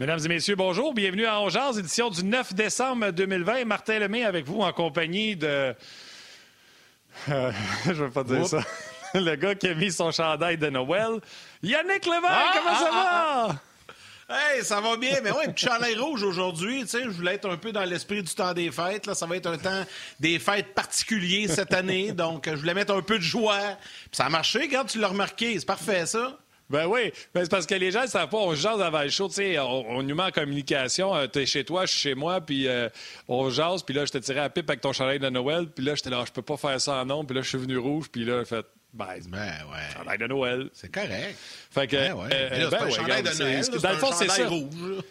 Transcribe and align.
Mesdames 0.00 0.20
et 0.24 0.28
messieurs, 0.28 0.56
bonjour. 0.56 0.94
Bienvenue 0.94 1.26
à 1.26 1.38
Ongears, 1.42 1.78
édition 1.78 2.08
du 2.08 2.24
9 2.24 2.54
décembre 2.54 3.10
2020. 3.10 3.66
Martin 3.66 3.98
Lemay 3.98 4.24
avec 4.24 4.46
vous 4.46 4.62
en 4.62 4.72
compagnie 4.72 5.36
de... 5.36 5.74
Euh, 7.28 7.52
je 7.84 7.90
ne 7.90 7.94
veux 7.96 8.10
pas 8.10 8.24
dire 8.24 8.46
ça. 8.46 8.62
Le 9.14 9.36
gars 9.36 9.54
qui 9.54 9.68
a 9.68 9.74
mis 9.74 9.92
son 9.92 10.10
chandail 10.10 10.56
de 10.56 10.70
Noël. 10.70 11.20
Yannick 11.62 12.06
Lévesque, 12.06 12.24
Ah, 12.30 12.52
comment 12.56 12.78
ça 12.78 12.90
ah, 12.90 13.48
va? 14.28 14.34
Hey, 14.54 14.64
ça 14.64 14.80
va 14.80 14.96
bien, 14.96 15.18
mais 15.22 15.32
ouais, 15.32 15.48
un 15.48 15.52
petit 15.52 15.66
chandail 15.66 15.96
rouge 15.96 16.22
aujourd'hui, 16.22 16.80
tu 16.84 16.88
sais, 16.88 17.02
je 17.02 17.10
voulais 17.10 17.34
être 17.34 17.50
un 17.50 17.58
peu 17.58 17.70
dans 17.70 17.84
l'esprit 17.84 18.22
du 18.22 18.32
temps 18.32 18.54
des 18.54 18.70
fêtes, 18.70 19.04
là, 19.04 19.14
ça 19.14 19.26
va 19.26 19.36
être 19.36 19.48
un 19.48 19.58
temps 19.58 19.84
des 20.18 20.38
fêtes 20.38 20.72
particuliers 20.72 21.46
cette 21.46 21.74
année, 21.74 22.12
donc 22.12 22.48
je 22.48 22.54
voulais 22.54 22.72
mettre 22.72 22.94
un 22.94 23.02
peu 23.02 23.18
de 23.18 23.24
joie. 23.24 23.76
Puis 24.04 24.12
ça 24.12 24.24
a 24.24 24.28
marché, 24.30 24.60
regarde, 24.60 24.88
tu 24.88 24.98
l'as 24.98 25.08
remarqué, 25.08 25.58
c'est 25.58 25.66
parfait 25.66 26.06
ça. 26.06 26.38
Ben 26.70 26.86
oui, 26.86 27.12
ben 27.34 27.42
c'est 27.42 27.50
parce 27.50 27.66
que 27.66 27.74
les 27.74 27.90
gens 27.90 28.02
ne 28.02 28.06
savent 28.06 28.28
pas, 28.28 28.38
on 28.38 28.52
se 28.54 28.60
jase 28.60 28.80
avant 28.80 29.02
le 29.02 29.08
show, 29.08 29.26
tu 29.28 29.34
sais, 29.34 29.58
on, 29.58 29.90
on 29.90 30.02
nous 30.04 30.14
met 30.14 30.22
en 30.22 30.30
communication, 30.30 31.14
euh, 31.14 31.26
t'es 31.26 31.44
chez 31.44 31.64
toi, 31.64 31.84
je 31.84 31.90
suis 31.90 32.00
chez 32.00 32.14
moi, 32.14 32.40
puis 32.40 32.68
euh, 32.68 32.88
on 33.28 33.50
jase, 33.50 33.82
puis 33.82 33.92
là, 33.94 34.04
je 34.04 34.12
te 34.12 34.18
tirais 34.18 34.38
à 34.38 34.42
la 34.44 34.50
pipe 34.50 34.70
avec 34.70 34.80
ton 34.80 34.92
chandail 34.92 35.18
de 35.18 35.28
Noël, 35.30 35.66
puis 35.66 35.84
là, 35.84 35.96
j'étais 35.96 36.10
là, 36.10 36.22
je 36.26 36.32
peux 36.32 36.42
pas 36.42 36.56
faire 36.56 36.80
ça 36.80 36.94
en 36.94 37.04
nom, 37.04 37.24
puis 37.24 37.34
là, 37.34 37.42
je 37.42 37.48
suis 37.48 37.58
venu 37.58 37.76
rouge, 37.76 38.06
puis 38.10 38.24
là, 38.24 38.44
fait, 38.44 38.64
ben, 38.92 39.06
Ben 39.28 39.40
ouais, 39.70 39.94
chandail 39.96 40.18
de 40.18 40.26
Noël. 40.28 40.70
c'est 40.72 40.90
correct. 40.92 41.36
Fait 41.70 41.86
que, 41.86 41.96
Ben 41.96 42.12
ouais. 42.14 42.28
euh, 42.32 42.48
Mais 42.50 42.58
là, 42.60 42.64
c'est 42.64 42.70
ben 42.70 42.78
pas 42.78 42.82
un 42.82 42.86
ouais, 42.86 42.90
chandail 42.92 43.16
regarde, 43.20 43.36
de 43.38 43.42
Noël, 43.42 43.60
là, 43.72 43.78
dans 43.78 43.90
le 43.90 43.96
fond, 43.96 44.12
c'est 44.12 44.28
ça. 44.30 44.48
rouge. 44.48 45.02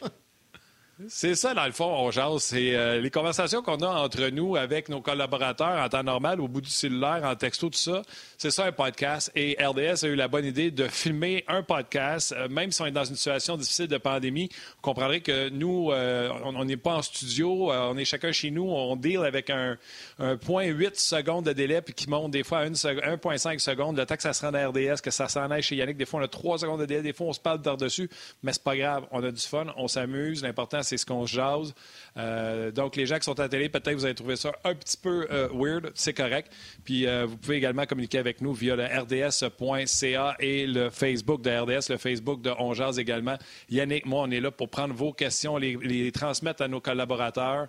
C'est 1.08 1.36
ça, 1.36 1.54
dans 1.54 1.66
le 1.66 1.72
fond, 1.72 2.10
on. 2.14 2.40
C'est 2.40 2.76
euh, 2.76 3.00
les 3.00 3.10
conversations 3.10 3.62
qu'on 3.62 3.78
a 3.78 3.88
entre 3.88 4.28
nous 4.30 4.58
avec 4.58 4.90
nos 4.90 5.00
collaborateurs 5.00 5.82
en 5.82 5.88
temps 5.88 6.04
normal, 6.04 6.42
au 6.42 6.50
bout 6.50 6.60
du 6.60 6.70
cellulaire, 6.70 7.22
en 7.24 7.36
texto, 7.36 7.70
tout 7.70 7.78
ça. 7.78 8.02
C'est 8.38 8.52
ça 8.52 8.66
un 8.66 8.74
podcast. 8.74 9.32
Et 9.34 9.56
RDS 9.64 10.04
a 10.04 10.08
eu 10.08 10.16
la 10.16 10.28
bonne 10.28 10.44
idée 10.44 10.72
de 10.72 10.88
filmer 10.90 11.46
un 11.48 11.64
podcast, 11.64 12.34
euh, 12.38 12.50
même 12.50 12.74
si 12.74 12.82
on 12.82 12.86
est 12.86 12.92
dans 12.92 13.06
une 13.06 13.16
situation 13.16 13.56
difficile 13.56 13.88
de 13.88 13.98
pandémie. 13.98 14.50
Vous 14.52 14.82
comprendrez 14.82 15.22
que 15.22 15.48
nous, 15.50 15.90
euh, 15.92 16.30
on 16.44 16.66
n'est 16.66 16.76
pas 16.76 16.96
en 16.96 17.02
studio, 17.02 17.72
on 17.72 17.96
est 17.98 18.04
chacun 18.06 18.34
chez 18.34 18.52
nous, 18.52 18.70
on 18.70 18.98
deal 18.98 19.20
avec 19.20 19.50
un, 19.50 19.78
un 20.20 20.36
0.8 20.36 21.00
secondes 21.00 21.46
de 21.46 21.54
délai, 21.54 21.82
puis 21.82 21.94
qui 21.94 22.10
monte 22.10 22.32
des 22.32 22.44
fois 22.44 22.60
à 22.60 22.66
une 22.66 22.76
sec- 22.76 23.00
1,5 23.02 23.60
secondes. 23.60 23.98
Le 23.98 24.06
temps 24.06 24.18
que 24.18 24.24
ça 24.24 24.34
se 24.34 24.46
rende 24.46 24.58
à 24.58 24.68
RDS, 24.68 25.00
que 25.02 25.12
ça 25.12 25.30
s'en 25.30 25.50
aille 25.50 25.64
chez 25.64 25.78
Yannick, 25.78 25.96
des 25.96 26.06
fois 26.06 26.20
on 26.20 26.24
a 26.24 26.28
3 26.28 26.58
secondes 26.60 26.82
de 26.82 26.86
délai, 26.86 27.02
des 27.04 27.14
fois 27.14 27.28
on 27.28 27.34
se 27.34 27.40
parle 27.40 27.62
par-dessus, 27.62 28.10
mais 28.44 28.52
c'est 28.52 28.64
pas 28.64 28.76
grave, 28.76 29.06
on 29.12 29.24
a 29.24 29.32
du 29.32 29.42
fun, 29.42 29.68
on 29.78 29.88
s'amuse. 29.88 30.44
L'important, 30.44 30.84
c'est 30.90 30.98
ce 30.98 31.06
qu'on 31.06 31.26
se 31.26 31.34
jase. 31.36 31.74
Euh, 32.18 32.72
donc, 32.72 32.96
les 32.96 33.06
gens 33.06 33.18
qui 33.18 33.26
sont 33.26 33.40
à 33.40 33.44
la 33.44 33.50
télé, 33.50 33.70
peut-être 33.70 33.94
vous 33.94 34.06
avez 34.06 34.16
trouvé 34.16 34.36
ça 34.36 34.52
un 34.64 34.76
petit 34.76 34.98
peu 34.98 35.28
euh, 35.32 35.48
weird, 35.54 35.92
c'est 35.94 36.14
correct. 36.14 36.52
Puis, 36.84 37.06
euh, 37.06 37.26
vous 37.26 37.38
pouvez 37.38 37.58
également 37.58 37.86
communiquer 37.86 38.18
avec 38.18 38.42
nous 38.42 38.54
via 38.54 38.76
le 38.76 38.84
rds.ca 38.84 40.36
et 40.40 40.66
le 40.68 40.90
Facebook 40.90 41.42
de 41.42 41.50
RDS, 41.50 41.90
le 41.90 41.98
Facebook 41.98 42.42
de 42.42 42.52
On 42.60 42.74
Jase 42.74 43.00
également. 43.00 43.38
Yannick, 43.70 44.06
moi, 44.06 44.24
on 44.24 44.32
est 44.32 44.42
là 44.42 44.52
pour 44.52 44.70
prendre 44.70 44.94
vos 44.94 45.14
questions, 45.14 45.58
les, 45.58 46.12
transmettre 46.12 46.64
à 46.64 46.68
nos 46.68 46.82
collaborateurs. 46.82 47.68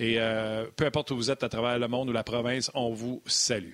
Et 0.00 0.18
peu 0.76 0.86
importe 0.86 1.10
où 1.10 1.16
vous 1.16 1.30
êtes 1.30 1.42
à 1.42 1.48
travers 1.48 1.78
le 1.78 1.88
monde 1.88 2.10
ou 2.10 2.12
la 2.12 2.22
province, 2.22 2.70
on 2.74 2.92
vous 2.92 3.20
salue. 3.26 3.72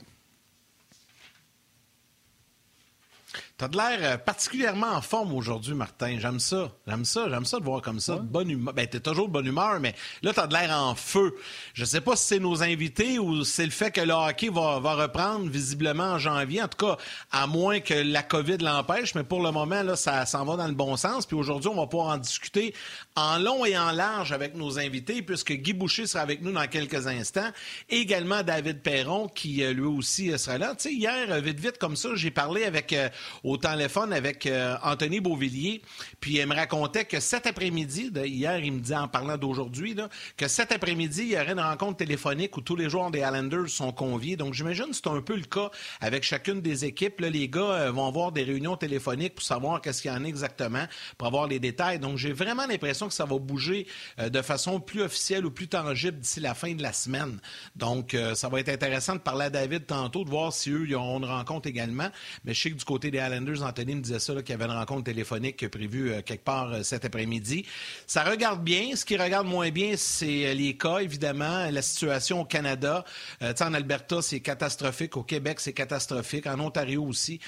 T'as 3.57 3.69
de 3.69 3.77
l'air 3.77 3.99
euh, 4.03 4.17
particulièrement 4.19 4.89
en 4.89 5.01
forme 5.01 5.33
aujourd'hui, 5.33 5.75
Martin. 5.75 6.17
J'aime 6.19 6.41
ça. 6.41 6.73
J'aime 6.89 7.05
ça. 7.05 7.29
J'aime 7.31 7.45
ça 7.45 7.61
de 7.61 7.65
voir 7.65 7.83
comme 7.83 8.01
ça. 8.01 8.17
De 8.17 8.23
bonne 8.23 8.51
humeur. 8.51 8.75
Ben, 8.75 8.85
t'es 8.89 8.99
toujours 8.99 9.29
de 9.29 9.33
bonne 9.33 9.47
humeur, 9.47 9.79
mais 9.79 9.95
là, 10.23 10.33
t'as 10.35 10.49
de 10.49 10.55
l'air 10.55 10.77
en 10.77 10.97
feu. 10.97 11.37
Je 11.73 11.85
sais 11.85 12.01
pas 12.01 12.17
si 12.17 12.27
c'est 12.27 12.41
nos 12.41 12.65
invités 12.65 13.21
ou 13.21 13.45
c'est 13.45 13.65
le 13.65 13.71
fait 13.71 13.93
que 13.93 14.01
le 14.01 14.13
hockey 14.13 14.49
va, 14.49 14.81
va 14.81 14.95
reprendre 14.97 15.49
visiblement 15.49 16.03
en 16.03 16.19
janvier. 16.19 16.65
En 16.65 16.67
tout 16.67 16.85
cas, 16.85 16.97
à 17.31 17.47
moins 17.47 17.79
que 17.79 17.95
la 17.95 18.25
COVID 18.25 18.59
l'empêche, 18.59 19.15
mais 19.15 19.23
pour 19.23 19.41
le 19.41 19.53
moment, 19.53 19.85
là, 19.85 19.95
ça 19.95 20.27
s'en 20.27 20.45
va 20.45 20.57
dans 20.57 20.67
le 20.67 20.75
bon 20.75 20.97
sens. 20.97 21.25
Puis 21.25 21.37
aujourd'hui, 21.37 21.71
on 21.73 21.77
va 21.77 21.87
pouvoir 21.87 22.09
en 22.09 22.19
discuter 22.19 22.75
en 23.15 23.39
long 23.39 23.65
et 23.65 23.79
en 23.79 23.93
large 23.93 24.33
avec 24.33 24.57
nos 24.57 24.81
invités, 24.81 25.23
puisque 25.23 25.53
Guy 25.53 25.75
Boucher 25.75 26.09
sera 26.09 26.25
avec 26.25 26.43
nous 26.43 26.51
dans 26.51 26.67
quelques 26.67 27.07
instants. 27.07 27.51
Et 27.89 27.99
également 27.99 28.43
David 28.43 28.83
Perron, 28.83 29.29
qui 29.29 29.63
euh, 29.63 29.73
lui 29.73 29.87
aussi 29.87 30.33
euh, 30.33 30.39
sera 30.39 30.59
là. 30.59 30.75
Tu 30.75 30.89
sais, 30.89 30.93
hier, 30.93 31.41
vite, 31.41 31.61
vite, 31.61 31.79
comme 31.79 31.95
ça, 31.95 32.09
j'ai 32.17 32.33
parlé 32.33 32.65
avec 32.65 32.93
euh, 32.93 33.09
au 33.45 33.59
téléphone 33.59 34.13
avec 34.15 34.47
euh, 34.47 34.75
Anthony 34.83 35.21
Beauvillier, 35.21 35.83
puis 36.19 36.39
il 36.39 36.47
me 36.47 36.55
racontait 36.55 37.05
que 37.05 37.21
cet 37.21 37.47
après-midi, 37.47 38.11
hier, 38.25 38.59
il 38.59 38.73
me 38.73 38.81
dit 38.81 38.95
en 38.95 39.07
parlant 39.07 39.37
d'aujourd'hui, 39.37 39.95
que 40.37 40.49
cet 40.49 40.73
après-midi, 40.73 41.23
il 41.25 41.29
y 41.33 41.37
aurait 41.37 41.53
une 41.53 41.61
rencontre 41.61 41.99
téléphonique 41.99 42.57
où 42.57 42.63
tous 42.63 42.75
les 42.75 42.89
joueurs 42.89 43.11
des 43.11 43.21
Islanders 43.21 43.69
sont 43.69 43.93
conviés. 43.93 44.37
Donc, 44.37 44.55
j'imagine 44.55 44.87
que 44.87 44.97
c'est 44.97 45.09
un 45.09 45.21
peu 45.21 45.37
le 45.37 45.45
cas 45.45 45.71
avec 46.01 46.25
chacune 46.25 46.63
des 46.63 46.87
équipes. 46.87 47.21
Les 47.21 47.49
gars 47.49 47.61
euh, 47.61 47.93
vont 47.93 48.09
avoir 48.09 48.33
des 48.33 48.45
réunions 48.45 48.77
téléphoniques 48.77 49.35
pour 49.35 49.45
savoir 49.45 49.83
qu'est-ce 49.83 50.01
qu'il 50.01 50.11
y 50.11 50.15
en 50.15 50.25
a 50.25 50.27
exactement, 50.27 50.87
pour 51.19 51.29
avoir 51.29 51.47
les 51.47 51.59
détails. 51.59 51.99
Donc, 51.99 52.17
j'ai 52.17 52.33
vraiment 52.33 52.67
l'impression 52.67 53.09
que 53.09 53.15
ça 53.15 53.27
va 53.27 53.39
bouger 53.39 53.87
euh, 54.21 54.31
de 54.31 54.41
façon 54.41 54.81
plus 54.81 55.03
officielle 55.03 55.45
ou 55.45 55.51
plus 55.51 55.69
tangible 55.69 56.19
d'ici 56.19 56.41
la 56.41 56.55
fin 56.55 56.73
de 56.73 56.83
la 56.83 56.95
semaine. 56.95 57.39
Donc, 57.77 58.17
ça 58.35 58.49
va 58.49 58.61
être 58.61 58.69
intéressant 58.71 59.15
de 59.15 59.21
parler 59.21 59.47
à 59.47 59.51
David 59.51 59.87
tantôt, 59.87 60.25
de 60.25 60.31
voir 60.31 60.53
si 60.53 60.71
eux, 60.71 60.87
ils 60.89 60.95
auront 60.95 61.19
une 61.19 61.25
rencontre 61.25 61.69
également. 61.69 62.09
Mais 62.45 62.55
je 62.55 62.63
sais 62.63 62.71
que 62.71 62.77
du 62.77 62.85
côté 62.85 63.11
des 63.11 63.19
Islanders, 63.19 63.34
Anthony 63.63 63.95
me 63.97 64.01
disait 64.01 64.19
ça, 64.19 64.35
qu'il 64.35 64.51
y 64.51 64.53
avait 64.53 64.65
une 64.65 64.79
rencontre 64.79 65.05
téléphonique 65.05 65.69
prévue 65.69 66.13
euh, 66.13 66.23
quelque 66.23 66.45
part 66.45 66.73
euh, 66.73 66.83
cet 66.83 67.05
après-midi. 67.05 67.65
Ça 68.07 68.25
regarde 68.25 68.63
bien. 68.63 68.97
Ce 68.97 69.05
qui 69.05 69.17
regarde 69.17 69.47
moins 69.47 69.71
bien, 69.71 69.95
c'est 69.97 70.47
euh, 70.47 70.55
les 70.55 70.77
cas, 70.77 70.99
évidemment. 70.99 71.71
La 71.71 71.83
situation 71.83 72.43
au 72.43 72.45
Canada. 72.45 73.05
En 73.41 73.75
Alberta, 73.75 74.23
c'est 74.23 74.41
catastrophique. 74.41 75.17
Au 75.17 75.23
Québec, 75.23 75.61
c'est 75.61 75.73
catastrophique. 75.73 76.47
En 76.47 76.61
Ontario 76.61 77.03
aussi. 77.05 77.41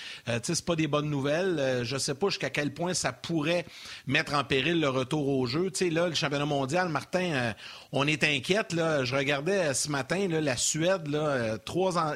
C'est 0.42 0.64
pas 0.64 0.76
des 0.76 0.86
bonnes 0.86 1.10
nouvelles. 1.10 1.80
Je 1.82 1.96
sais 1.96 2.14
pas 2.14 2.28
jusqu'à 2.28 2.50
quel 2.50 2.72
point 2.72 2.94
ça 2.94 3.12
pourrait 3.12 3.66
mettre 4.06 4.34
en 4.34 4.44
péril 4.44 4.80
le 4.80 4.88
retour 4.88 5.28
au 5.28 5.46
jeu. 5.46 5.70
Tu 5.70 5.86
sais, 5.86 5.90
là, 5.90 6.08
le 6.08 6.14
championnat 6.14 6.46
mondial, 6.46 6.88
Martin, 6.88 7.54
on 7.92 8.06
est 8.06 8.24
inquiète. 8.24 8.72
Je 8.72 9.14
regardais 9.14 9.74
ce 9.74 9.90
matin, 9.90 10.26
là, 10.28 10.40
la 10.40 10.56
Suède, 10.56 11.08
là, 11.08 11.58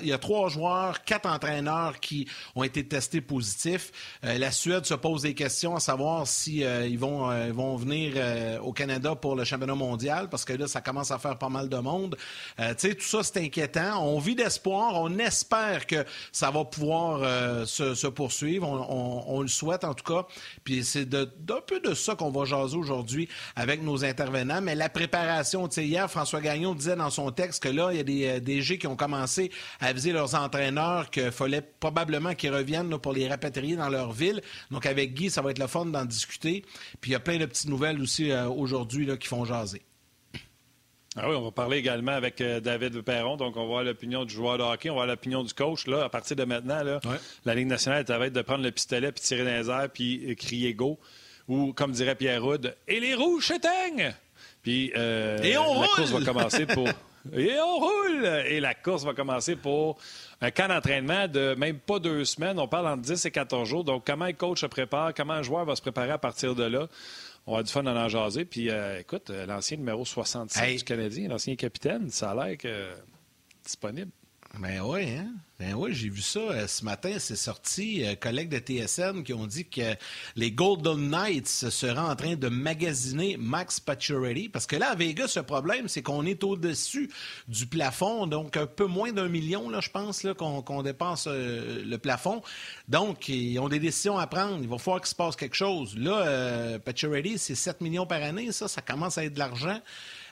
il 0.02 0.08
y 0.08 0.12
a 0.12 0.18
trois 0.18 0.48
joueurs, 0.48 1.04
quatre 1.04 1.28
entraîneurs 1.28 2.00
qui 2.00 2.26
ont 2.54 2.62
été 2.62 2.86
testés 2.86 3.20
positifs. 3.20 3.59
Euh, 3.66 4.38
la 4.38 4.50
Suède 4.50 4.84
se 4.84 4.94
pose 4.94 5.22
des 5.22 5.34
questions 5.34 5.76
à 5.76 5.80
savoir 5.80 6.26
si 6.26 6.64
euh, 6.64 6.86
ils 6.86 6.98
vont, 6.98 7.30
euh, 7.30 7.52
vont 7.52 7.76
venir 7.76 8.14
au 8.62 8.72
Canada 8.72 9.14
pour 9.14 9.36
le 9.36 9.44
championnat 9.44 9.74
mondial, 9.74 10.28
parce 10.28 10.44
que 10.44 10.52
là, 10.52 10.66
ça 10.66 10.80
commence 10.80 11.10
à 11.10 11.18
faire 11.18 11.38
pas 11.38 11.48
mal 11.48 11.68
de 11.68 11.76
monde. 11.76 12.16
Tu 12.58 12.64
sais, 12.76 12.94
tout 12.94 13.04
ça, 13.04 13.22
c'est 13.22 13.38
inquiétant. 13.38 14.02
On 14.02 14.18
vit 14.18 14.34
d'espoir. 14.34 14.92
On 14.94 15.18
espère 15.18 15.86
que 15.86 16.04
ça 16.32 16.50
va 16.50 16.64
pouvoir 16.64 17.20
se, 17.66 18.06
poursuivre. 18.08 18.66
On, 18.68 19.40
le 19.42 19.48
souhaite, 19.48 19.84
en 19.84 19.94
tout 19.94 20.04
cas. 20.04 20.26
Puis 20.64 20.84
c'est 20.84 21.08
d'un 21.08 21.26
peu 21.66 21.80
de 21.80 21.94
ça 21.94 22.14
qu'on 22.14 22.30
va 22.30 22.44
jaser 22.44 22.76
aujourd'hui 22.76 23.28
avec 23.56 23.82
nos 23.82 24.04
intervenants. 24.04 24.60
Mais 24.60 24.74
la 24.74 24.88
préparation, 24.88 25.68
hier, 25.68 26.10
François 26.10 26.40
Gagnon 26.40 26.74
disait 26.74 26.96
dans 26.96 27.10
son 27.10 27.30
texte 27.30 27.62
que 27.62 27.68
là, 27.68 27.90
il 27.92 27.96
y 27.96 28.00
a 28.00 28.04
des 28.04 28.40
DG 28.40 28.78
qui 28.78 28.86
ont 28.86 28.96
commencé 28.96 29.50
à 29.80 29.86
aviser 29.86 30.12
leurs 30.12 30.34
entraîneurs 30.34 31.10
qu'il 31.10 31.30
fallait 31.30 31.62
probablement 31.62 32.34
qu'ils 32.34 32.54
reviennent 32.54 32.98
pour 32.98 33.12
les 33.12 33.28
dans 33.50 33.88
leur 33.88 34.12
ville. 34.12 34.40
Donc, 34.70 34.86
avec 34.86 35.14
Guy, 35.14 35.30
ça 35.30 35.42
va 35.42 35.50
être 35.50 35.58
le 35.58 35.66
fun 35.66 35.86
d'en 35.86 36.04
discuter. 36.04 36.64
Puis 37.00 37.10
il 37.10 37.12
y 37.12 37.16
a 37.16 37.20
plein 37.20 37.38
de 37.38 37.46
petites 37.46 37.68
nouvelles 37.68 38.00
aussi 38.00 38.30
euh, 38.30 38.48
aujourd'hui 38.48 39.08
qui 39.18 39.26
font 39.28 39.44
jaser. 39.44 39.82
Ah 41.16 41.28
oui, 41.28 41.34
on 41.34 41.42
va 41.42 41.50
parler 41.50 41.78
également 41.78 42.12
avec 42.12 42.40
euh, 42.40 42.60
David 42.60 43.00
Perron. 43.02 43.36
Donc, 43.36 43.56
on 43.56 43.62
va 43.62 43.66
voir 43.66 43.82
l'opinion 43.84 44.24
du 44.24 44.32
joueur 44.32 44.58
de 44.58 44.62
hockey, 44.62 44.90
on 44.90 44.94
va 44.94 44.98
voir 45.00 45.06
l'opinion 45.08 45.42
du 45.42 45.52
coach. 45.52 45.86
Là, 45.88 46.04
à 46.04 46.08
partir 46.08 46.36
de 46.36 46.44
maintenant, 46.44 46.84
là, 46.84 47.00
Ouais. 47.04 47.16
la 47.44 47.54
Ligue 47.56 47.66
nationale 47.66 48.00
est 48.06 48.10
à 48.10 48.18
veille 48.18 48.30
de 48.30 48.42
prendre 48.42 48.62
le 48.62 48.70
pistolet, 48.70 49.10
puis 49.10 49.20
tirer 49.22 49.44
dans 49.44 49.50
les 49.60 49.68
airs, 49.70 49.90
puis 49.92 50.30
euh, 50.30 50.34
crier 50.36 50.72
go. 50.72 50.98
Ou, 51.48 51.72
comme 51.72 51.90
dirait 51.90 52.14
Pierre 52.14 52.40
Roud, 52.44 52.76
et 52.86 53.00
les 53.00 53.14
rouges 53.16 53.48
s'éteignent! 53.48 54.14
Puis, 54.62 54.92
euh, 54.96 55.42
Et 55.42 55.58
on 55.58 55.80
la 55.80 55.88
course 55.88 56.12
roule! 56.12 56.22
va 56.22 56.32
commencer 56.32 56.66
pour. 56.66 56.88
Et 57.34 57.54
on 57.60 57.78
roule! 57.78 58.26
Et 58.46 58.60
la 58.60 58.74
course 58.74 59.04
va 59.04 59.14
commencer 59.14 59.56
pour 59.56 59.98
un 60.40 60.50
camp 60.50 60.68
d'entraînement 60.68 61.28
de 61.28 61.54
même 61.54 61.78
pas 61.78 61.98
deux 61.98 62.24
semaines. 62.24 62.58
On 62.58 62.68
parle 62.68 62.88
entre 62.88 63.02
10 63.02 63.26
et 63.26 63.30
14 63.30 63.68
jours. 63.68 63.84
Donc, 63.84 64.06
comment 64.06 64.24
un 64.24 64.32
coach 64.32 64.62
se 64.62 64.66
prépare, 64.66 65.12
comment 65.14 65.34
un 65.34 65.42
joueur 65.42 65.64
va 65.64 65.76
se 65.76 65.82
préparer 65.82 66.12
à 66.12 66.18
partir 66.18 66.54
de 66.54 66.64
là? 66.64 66.88
On 67.46 67.56
va 67.56 67.62
du 67.62 67.70
fun 67.70 67.84
à 67.86 67.92
en 67.92 68.08
jaser. 68.08 68.44
Puis, 68.44 68.70
écoute, 68.98 69.30
l'ancien 69.30 69.76
numéro 69.76 70.04
67 70.04 70.78
du 70.78 70.84
Canadien, 70.84 71.28
l'ancien 71.28 71.56
capitaine, 71.56 72.10
ça 72.10 72.30
a 72.30 72.34
l'air 72.34 72.56
que 72.56 72.88
disponible. 73.64 74.10
Ben 74.58 74.80
oui, 74.80 75.10
hein? 75.10 75.32
Ben 75.60 75.74
oui, 75.74 75.94
j'ai 75.94 76.08
vu 76.08 76.22
ça 76.22 76.40
euh, 76.40 76.66
ce 76.66 76.84
matin. 76.84 77.16
C'est 77.18 77.36
sorti. 77.36 78.04
Euh, 78.04 78.14
collègues 78.16 78.48
de 78.48 78.58
TSN 78.58 79.22
qui 79.22 79.32
ont 79.32 79.46
dit 79.46 79.68
que 79.68 79.94
les 80.34 80.50
Golden 80.50 81.10
Knights 81.10 81.46
seraient 81.46 81.98
en 81.98 82.16
train 82.16 82.34
de 82.34 82.48
magasiner 82.48 83.36
Max 83.36 83.78
Pacioretty. 83.78 84.48
Parce 84.48 84.66
que 84.66 84.76
là, 84.76 84.90
à 84.90 84.94
Vegas, 84.96 85.34
le 85.36 85.44
problème, 85.44 85.86
c'est 85.86 86.02
qu'on 86.02 86.26
est 86.26 86.42
au-dessus 86.44 87.10
du 87.46 87.66
plafond. 87.66 88.26
Donc, 88.26 88.56
un 88.56 88.66
peu 88.66 88.86
moins 88.86 89.12
d'un 89.12 89.28
million, 89.28 89.70
là, 89.70 89.80
je 89.80 89.90
pense, 89.90 90.26
qu'on, 90.36 90.82
dépense 90.82 91.28
euh, 91.30 91.84
le 91.84 91.98
plafond. 91.98 92.42
Donc, 92.88 93.28
ils 93.28 93.58
ont 93.58 93.68
des 93.68 93.80
décisions 93.80 94.18
à 94.18 94.26
prendre. 94.26 94.58
Il 94.62 94.68
va 94.68 94.78
falloir 94.78 95.00
qu'il 95.00 95.10
se 95.10 95.14
passe 95.14 95.36
quelque 95.36 95.56
chose. 95.56 95.96
Là, 95.96 96.78
Pacioretty, 96.80 97.38
c'est 97.38 97.54
7 97.54 97.82
millions 97.82 98.06
par 98.06 98.22
année. 98.22 98.50
Ça, 98.50 98.66
ça 98.66 98.80
commence 98.80 99.16
à 99.16 99.24
être 99.24 99.34
de 99.34 99.38
l'argent. 99.38 99.80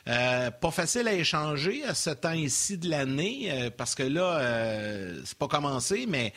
Euh, 0.07 0.51
pas 0.51 0.71
facile 0.71 1.09
à 1.09 1.13
échanger 1.13 1.85
à 1.85 1.95
ce 1.95 2.11
temps-ci 2.11 2.79
de 2.79 2.89
l'année, 2.89 3.49
euh, 3.51 3.71
parce 3.75 3.95
que 3.95 4.03
là, 4.03 4.39
euh, 4.39 5.21
c'est 5.25 5.37
pas 5.37 5.49
commencé, 5.49 6.07
mais 6.09 6.33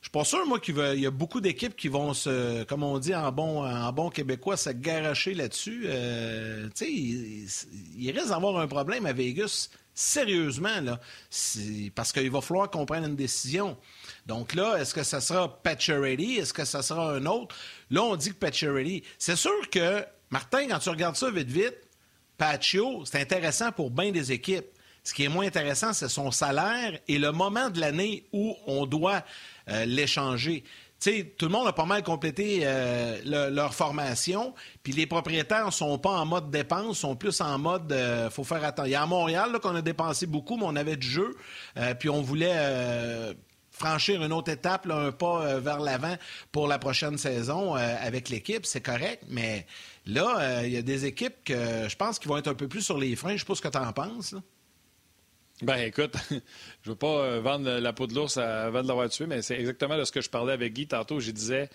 je 0.00 0.06
suis 0.06 0.12
pas 0.12 0.24
sûr, 0.24 0.44
moi, 0.46 0.60
qu'il 0.60 0.76
y 0.76 1.06
a 1.06 1.10
beaucoup 1.10 1.40
d'équipes 1.40 1.74
qui 1.74 1.88
vont 1.88 2.12
se, 2.14 2.64
comme 2.64 2.82
on 2.82 2.98
dit 2.98 3.14
en 3.14 3.32
bon, 3.32 3.64
en 3.64 3.92
bon 3.92 4.10
québécois, 4.10 4.56
se 4.56 4.70
garocher 4.70 5.34
là-dessus. 5.34 5.86
tu 5.86 6.70
sais, 6.74 6.90
il, 6.90 8.10
risque 8.10 8.28
d'avoir 8.28 8.58
un 8.58 8.68
problème 8.68 9.06
à 9.06 9.12
Vegas, 9.12 9.70
sérieusement, 9.94 10.80
là, 10.80 11.00
parce 11.94 12.12
qu'il 12.12 12.30
va 12.30 12.40
falloir 12.40 12.70
qu'on 12.70 12.86
prenne 12.86 13.04
une 13.04 13.16
décision. 13.16 13.76
Donc 14.26 14.54
là, 14.54 14.76
est-ce 14.76 14.94
que 14.94 15.02
ça 15.02 15.20
sera 15.20 15.58
Ready? 15.64 16.36
Est-ce 16.36 16.52
que 16.52 16.64
ça 16.64 16.82
sera 16.82 17.14
un 17.14 17.26
autre? 17.26 17.56
Là, 17.90 18.02
on 18.02 18.14
dit 18.14 18.32
que 18.32 18.66
Ready. 18.66 19.02
C'est 19.18 19.36
sûr 19.36 19.68
que, 19.70 20.04
Martin, 20.30 20.68
quand 20.68 20.78
tu 20.78 20.90
regardes 20.90 21.16
ça 21.16 21.30
vite, 21.32 21.48
vite, 21.48 21.87
Paccio, 22.38 23.04
c'est 23.04 23.20
intéressant 23.20 23.72
pour 23.72 23.90
bien 23.90 24.12
des 24.12 24.32
équipes. 24.32 24.66
Ce 25.02 25.12
qui 25.12 25.24
est 25.24 25.28
moins 25.28 25.46
intéressant, 25.46 25.92
c'est 25.92 26.08
son 26.08 26.30
salaire 26.30 26.98
et 27.08 27.18
le 27.18 27.32
moment 27.32 27.70
de 27.70 27.80
l'année 27.80 28.24
où 28.32 28.54
on 28.66 28.86
doit 28.86 29.22
euh, 29.68 29.84
l'échanger. 29.84 30.64
sais, 30.98 31.34
tout 31.38 31.46
le 31.46 31.52
monde 31.52 31.66
a 31.66 31.72
pas 31.72 31.86
mal 31.86 32.02
complété 32.02 32.60
euh, 32.62 33.50
leur 33.50 33.74
formation, 33.74 34.54
puis 34.82 34.92
les 34.92 35.06
propriétaires 35.06 35.66
ne 35.66 35.70
sont 35.70 35.98
pas 35.98 36.10
en 36.10 36.26
mode 36.26 36.50
dépense, 36.50 36.98
sont 36.98 37.16
plus 37.16 37.40
en 37.40 37.58
mode 37.58 37.90
euh, 37.90 38.30
faut 38.30 38.44
faire 38.44 38.64
attention. 38.64 38.86
Il 38.86 38.92
y 38.92 38.96
a 38.96 39.02
à 39.02 39.06
Montréal 39.06 39.58
qu'on 39.62 39.74
a 39.74 39.82
dépensé 39.82 40.26
beaucoup, 40.26 40.56
mais 40.56 40.66
on 40.66 40.76
avait 40.76 40.96
du 40.96 41.08
jeu, 41.08 41.36
puis 41.98 42.08
on 42.10 42.20
voulait 42.20 43.34
franchir 43.70 44.22
une 44.22 44.32
autre 44.32 44.50
étape, 44.50 44.86
un 44.90 45.12
pas 45.12 45.58
vers 45.58 45.80
l'avant 45.80 46.16
pour 46.52 46.68
la 46.68 46.78
prochaine 46.78 47.16
saison 47.16 47.74
avec 47.74 48.28
l'équipe, 48.28 48.66
c'est 48.66 48.80
correct, 48.80 49.22
mais 49.28 49.66
Là, 50.08 50.40
euh, 50.40 50.62
il 50.66 50.72
y 50.72 50.76
a 50.78 50.82
des 50.82 51.04
équipes 51.04 51.44
que 51.44 51.86
je 51.86 51.94
pense 51.94 52.18
qui 52.18 52.28
vont 52.28 52.38
être 52.38 52.48
un 52.48 52.54
peu 52.54 52.66
plus 52.66 52.80
sur 52.80 52.96
les 52.96 53.14
freins. 53.14 53.30
Je 53.30 53.34
ne 53.34 53.38
sais 53.40 53.44
pas 53.44 53.54
ce 53.54 53.60
que 53.60 53.68
tu 53.68 53.78
en 53.78 53.92
penses. 53.92 54.34
Ben 55.60 55.76
écoute, 55.76 56.14
je 56.82 56.90
veux 56.90 56.96
pas 56.96 57.06
euh, 57.06 57.40
vendre 57.40 57.68
la 57.78 57.92
peau 57.92 58.06
de 58.06 58.14
l'ours 58.14 58.38
avant 58.38 58.82
de 58.82 58.88
l'avoir 58.88 59.10
tué, 59.10 59.26
mais 59.26 59.42
c'est 59.42 59.58
exactement 59.58 59.98
de 59.98 60.04
ce 60.04 60.12
que 60.12 60.22
je 60.22 60.30
parlais 60.30 60.54
avec 60.54 60.72
Guy 60.72 60.86
tantôt. 60.86 61.20
Je 61.20 61.30
disais, 61.30 61.68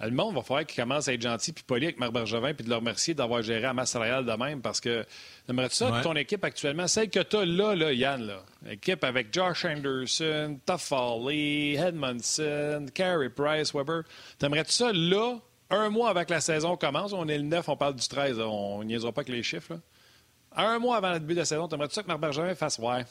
le 0.00 0.12
monde 0.12 0.36
va 0.36 0.42
falloir 0.42 0.64
qu'il 0.66 0.80
commence 0.80 1.08
à 1.08 1.14
être 1.14 1.22
gentil 1.22 1.52
puis 1.52 1.64
poli 1.64 1.86
avec 1.86 1.98
Marc 1.98 2.12
Bergevin 2.12 2.54
puis 2.54 2.64
de 2.64 2.70
le 2.70 2.76
remercier 2.76 3.14
d'avoir 3.14 3.42
géré 3.42 3.62
la 3.62 3.74
masse 3.74 3.90
salariale 3.90 4.24
de 4.24 4.32
même 4.32 4.60
parce 4.62 4.80
que 4.80 5.04
aimerais-tu 5.48 5.76
ça 5.76 6.00
ton 6.02 6.14
équipe 6.14 6.44
actuellement, 6.44 6.86
celle 6.86 7.10
que 7.10 7.20
tu 7.20 7.36
as 7.36 7.44
là, 7.44 7.74
là, 7.74 7.92
Yann, 7.92 8.24
là, 8.24 8.44
équipe 8.70 9.02
avec 9.02 9.34
Josh 9.34 9.64
Anderson, 9.64 10.60
Toffoli, 10.64 11.74
Edmondson, 11.74 12.86
Carey 12.94 13.30
Price, 13.30 13.74
Weber, 13.74 14.02
t'aimerais-tu 14.38 14.72
ça 14.72 14.92
là 14.92 15.40
un 15.70 15.88
mois 15.90 16.10
avant 16.10 16.24
que 16.24 16.32
la 16.32 16.40
saison 16.40 16.76
commence, 16.76 17.12
on 17.12 17.26
est 17.28 17.38
le 17.38 17.44
9, 17.44 17.68
on 17.68 17.76
parle 17.76 17.94
du 17.94 18.06
13, 18.06 18.38
on 18.40 18.84
niaisera 18.84 19.12
pas 19.12 19.22
avec 19.22 19.34
les 19.34 19.42
chiffres. 19.42 19.78
Un 20.56 20.78
mois 20.78 20.96
avant 20.96 21.12
le 21.12 21.20
début 21.20 21.34
de 21.34 21.40
la 21.40 21.44
saison, 21.44 21.66
t'aimerais-tu 21.68 21.94
ça 21.94 22.02
que 22.02 22.08
Marc 22.08 22.20
Bergevin 22.20 22.54
fasse 22.54 22.78
Ouais, 22.78 23.04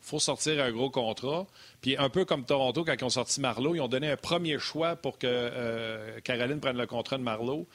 faut 0.00 0.18
sortir 0.18 0.62
un 0.62 0.70
gros 0.72 0.90
contrat. 0.90 1.46
Puis 1.80 1.96
un 1.96 2.08
peu 2.08 2.24
comme 2.24 2.44
Toronto, 2.44 2.84
quand 2.84 2.94
ils 2.98 3.04
ont 3.04 3.10
sorti 3.10 3.40
Marlowe, 3.40 3.76
ils 3.76 3.80
ont 3.80 3.88
donné 3.88 4.10
un 4.10 4.16
premier 4.16 4.58
choix 4.58 4.96
pour 4.96 5.18
que 5.18 5.26
euh, 5.26 6.20
Caroline 6.20 6.60
prenne 6.60 6.76
le 6.76 6.86
contrat 6.86 7.18
de 7.18 7.22
Marlowe. 7.22 7.66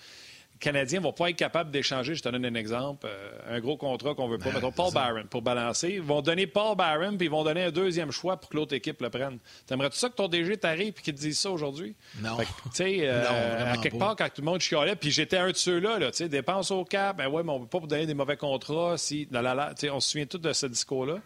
Canadiens 0.61 0.99
ne 0.99 1.05
vont 1.05 1.11
pas 1.11 1.31
être 1.31 1.35
capables 1.35 1.71
d'échanger, 1.71 2.13
je 2.13 2.21
te 2.21 2.29
donne 2.29 2.45
un 2.45 2.53
exemple, 2.53 3.07
euh, 3.09 3.57
un 3.57 3.59
gros 3.59 3.77
contrat 3.77 4.13
qu'on 4.13 4.27
veut 4.27 4.37
pas. 4.37 4.45
Ben, 4.45 4.53
mettons 4.53 4.71
Paul 4.71 4.93
Barron 4.93 5.23
pour 5.27 5.41
balancer. 5.41 5.89
Ils 5.95 6.01
vont 6.01 6.21
donner 6.21 6.45
Paul 6.45 6.77
Barron, 6.77 7.17
puis 7.17 7.25
ils 7.25 7.31
vont 7.31 7.43
donner 7.43 7.63
un 7.63 7.71
deuxième 7.71 8.11
choix 8.11 8.37
pour 8.37 8.49
que 8.49 8.55
l'autre 8.55 8.75
équipe 8.75 9.01
le 9.01 9.09
prenne. 9.09 9.39
T'aimerais-tu 9.65 9.97
ça 9.97 10.09
que 10.09 10.13
ton 10.15 10.27
DG 10.27 10.55
t'arrive 10.57 10.93
et 10.97 11.01
qu'il 11.01 11.15
te 11.15 11.19
dise 11.19 11.39
ça 11.39 11.49
aujourd'hui? 11.49 11.95
Non. 12.21 12.37
Tu 12.37 12.45
sais, 12.73 12.99
euh, 13.01 13.73
à 13.73 13.77
quelque 13.77 13.97
part, 13.97 14.15
quand 14.15 14.25
tout 14.25 14.41
le 14.41 14.45
monde 14.45 14.61
chialait, 14.61 14.95
puis 14.95 15.09
j'étais 15.09 15.37
un 15.37 15.49
de 15.49 15.55
ceux-là, 15.55 15.97
là, 15.97 16.11
tu 16.11 16.17
sais, 16.17 16.29
dépense 16.29 16.69
au 16.69 16.85
cap, 16.85 17.17
ben 17.17 17.27
ouais, 17.27 17.41
mais 17.41 17.51
on 17.51 17.59
ne 17.61 17.65
peut 17.65 17.79
pas 17.79 17.87
donner 17.87 18.05
des 18.05 18.13
mauvais 18.13 18.37
contrats. 18.37 18.97
Si, 18.99 19.27
on 19.33 19.99
se 19.99 20.09
souvient 20.11 20.27
tous 20.27 20.37
de 20.37 20.53
ce 20.53 20.67
discours-là. 20.67 21.17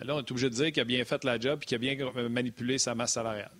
Mais 0.00 0.06
là, 0.06 0.14
on 0.14 0.20
est 0.20 0.30
obligé 0.30 0.48
de 0.48 0.54
dire 0.54 0.72
qu'il 0.72 0.80
a 0.80 0.84
bien 0.84 1.04
fait 1.04 1.22
la 1.24 1.38
job 1.38 1.60
et 1.62 1.66
qu'il 1.66 1.74
a 1.74 1.78
bien 1.78 1.96
manipulé 2.30 2.78
sa 2.78 2.94
masse 2.94 3.12
salariale. 3.12 3.50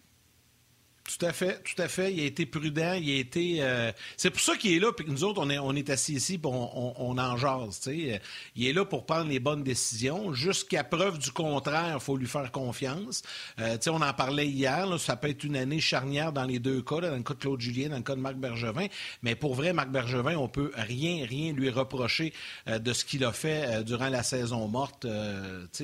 Tout 1.09 1.25
à 1.25 1.33
fait, 1.33 1.63
tout 1.63 1.81
à 1.81 1.89
fait. 1.89 2.13
Il 2.13 2.21
a 2.21 2.25
été 2.25 2.45
prudent, 2.45 2.93
il 2.93 3.11
a 3.11 3.19
été. 3.19 3.63
Euh, 3.63 3.93
c'est 4.19 4.29
pour 4.29 4.43
ça 4.43 4.57
qu'il 4.57 4.75
est 4.75 4.79
là, 4.79 4.93
puis 4.93 5.07
nous 5.09 5.25
autres, 5.25 5.41
on 5.43 5.49
est, 5.49 5.59
on 5.59 5.75
est 5.75 5.89
assis 5.89 6.13
ici, 6.13 6.37
puis 6.37 6.51
on, 6.53 7.01
on, 7.01 7.17
en 7.17 7.37
jase. 7.39 7.79
sais. 7.81 8.21
Il 8.55 8.67
est 8.67 8.75
là 8.75 8.85
pour 8.85 9.07
prendre 9.07 9.31
les 9.31 9.41
bonnes 9.41 9.63
décisions. 9.63 10.35
Jusqu'à 10.35 10.85
preuve 10.85 11.19
du 11.19 11.31
contraire, 11.31 11.95
il 11.95 12.01
faut 12.01 12.19
lui 12.19 12.27
faire 12.27 12.53
confiance. 12.53 13.23
Euh, 13.59 13.79
on 13.87 14.03
en 14.03 14.13
parlait 14.13 14.49
hier, 14.49 14.87
là, 14.87 14.99
ça 14.99 15.17
peut 15.17 15.31
être 15.31 15.45
une 15.45 15.57
année 15.57 15.81
charnière 15.81 16.31
dans 16.31 16.45
les 16.45 16.59
deux 16.59 16.83
cas, 16.83 17.01
dans 17.01 17.17
le 17.17 17.23
cas 17.23 17.33
de 17.33 17.39
Claude 17.39 17.61
Julien, 17.61 17.89
dans 17.89 17.97
le 17.97 18.03
cas 18.03 18.15
de 18.15 18.21
Marc 18.21 18.37
Bergevin. 18.37 18.89
Mais 19.23 19.35
pour 19.35 19.55
vrai, 19.55 19.73
Marc 19.73 19.89
Bergevin, 19.89 20.37
on 20.37 20.49
peut 20.49 20.73
rien, 20.75 21.25
rien 21.25 21.55
lui 21.55 21.71
reprocher 21.71 22.35
euh, 22.69 22.79
de 22.79 22.93
ce 22.93 23.07
qu'il 23.07 23.25
a 23.25 23.33
fait 23.33 23.65
euh, 23.67 23.83
durant 23.83 24.11
la 24.11 24.23
saison 24.23 24.69
morte. 24.69 25.07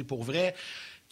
pour 0.07 0.23
vrai. 0.23 0.55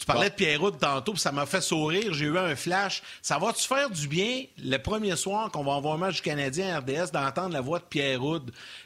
Tu 0.03 0.07
parlais 0.07 0.29
de 0.29 0.35
Pierrot 0.35 0.71
tantôt, 0.71 1.13
puis 1.13 1.21
ça 1.21 1.31
m'a 1.31 1.45
fait 1.45 1.61
sourire. 1.61 2.13
J'ai 2.13 2.25
eu 2.25 2.37
un 2.37 2.57
flash. 2.57 3.01
Ça 3.21 3.37
va-tu 3.37 3.65
faire 3.65 3.89
du 3.89 4.09
bien 4.09 4.43
le 4.61 4.75
premier 4.75 5.15
soir 5.15 5.49
qu'on 5.49 5.63
va 5.63 5.75
avoir 5.75 5.93
un 5.93 5.97
match 5.97 6.15
du 6.15 6.21
Canadien 6.23 6.75
à 6.75 6.79
RDS 6.79 7.11
d'entendre 7.13 7.53
la 7.53 7.61
voix 7.61 7.79
de 7.79 7.85
Pierrot? 7.85 8.41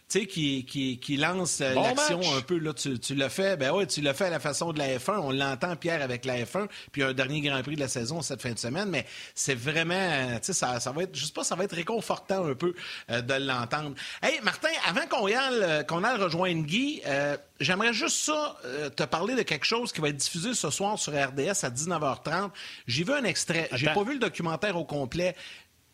Tu 0.09 0.19
sais, 0.19 0.25
qui, 0.25 0.63
qui, 0.63 0.99
qui, 0.99 1.17
lance 1.17 1.59
euh, 1.59 1.73
l'action 1.73 2.21
un 2.33 2.39
peu. 2.39 2.57
Là, 2.57 2.73
tu, 2.73 2.97
tu 2.97 3.13
l'as 3.13 3.27
fait, 3.29 3.57
ben 3.57 3.71
ouais, 3.73 3.85
tu 3.87 3.99
l'as 3.99 4.13
fait 4.13 4.25
à 4.25 4.29
la 4.29 4.39
façon 4.39 4.71
de 4.71 4.79
la 4.79 4.97
F1. 4.97 5.17
On 5.19 5.31
l'entend, 5.31 5.75
Pierre, 5.75 6.01
avec 6.01 6.23
la 6.23 6.43
F1, 6.43 6.67
puis 6.93 7.03
un 7.03 7.11
dernier 7.11 7.41
Grand 7.41 7.61
Prix 7.61 7.75
de 7.75 7.81
la 7.81 7.89
saison 7.89 8.21
cette 8.21 8.41
fin 8.41 8.51
de 8.51 8.59
semaine. 8.59 8.89
Mais 8.89 9.05
c'est 9.35 9.53
vraiment, 9.55 9.95
euh, 9.95 10.35
tu 10.35 10.45
sais, 10.45 10.53
ça, 10.53 10.79
ça 10.79 10.93
va 10.93 11.03
être, 11.03 11.13
je 11.13 11.25
sais 11.25 11.33
pas, 11.33 11.43
ça 11.43 11.55
va 11.55 11.65
être 11.65 11.75
réconfortant 11.75 12.45
un 12.45 12.55
peu 12.55 12.73
euh, 13.11 13.21
de 13.21 13.33
l'entendre. 13.33 13.95
Hey, 14.23 14.39
Martin, 14.43 14.69
avant 14.87 15.05
qu'on 15.07 15.27
y 15.27 15.33
aille, 15.33 15.85
qu'on 15.85 16.05
aille 16.05 16.21
rejoindre 16.21 16.63
Guy, 16.63 17.01
j'aimerais 17.59 17.91
juste 17.91 18.17
ça, 18.17 18.57
te 18.95 19.03
parler 19.03 19.35
de 19.35 19.41
quelque 19.41 19.65
chose 19.65 19.91
qui 19.91 19.99
va 19.99 20.07
être 20.07 20.17
diffusé 20.17 20.53
ce 20.53 20.69
soir 20.69 20.97
sur 20.97 21.11
RDS 21.11 21.65
à 21.65 21.69
19h30. 21.69 22.51
J'ai 22.87 23.03
vu 23.03 23.11
un 23.11 23.25
extrait. 23.25 23.67
J'ai 23.73 23.87
pas 23.87 24.03
vu 24.03 24.13
le 24.13 24.19
documentaire 24.19 24.77
au 24.77 24.85
complet. 24.85 25.35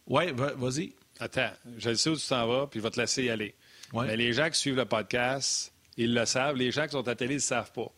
Ouais, 0.05 0.31
vas-y. 0.33 0.93
Attends, 1.19 1.51
je 1.77 1.93
sais 1.93 2.09
où 2.09 2.15
tu 2.15 2.27
t'en 2.27 2.47
vas, 2.47 2.67
puis 2.67 2.79
je 2.79 2.83
vais 2.83 2.91
te 2.91 2.99
laisser 2.99 3.23
y 3.23 3.29
aller. 3.29 3.55
Mais 3.93 4.17
les 4.17 4.33
gens 4.33 4.49
qui 4.49 4.59
suivent 4.59 4.75
le 4.75 4.85
podcast, 4.85 5.71
ils 5.97 6.13
le 6.13 6.25
savent. 6.25 6.55
Les 6.55 6.71
gens 6.71 6.85
qui 6.85 6.91
sont 6.91 7.07
à 7.07 7.11
la 7.11 7.15
télé, 7.15 7.35
ils 7.35 7.37
ne 7.37 7.41
savent 7.41 7.71
pas. 7.71 7.91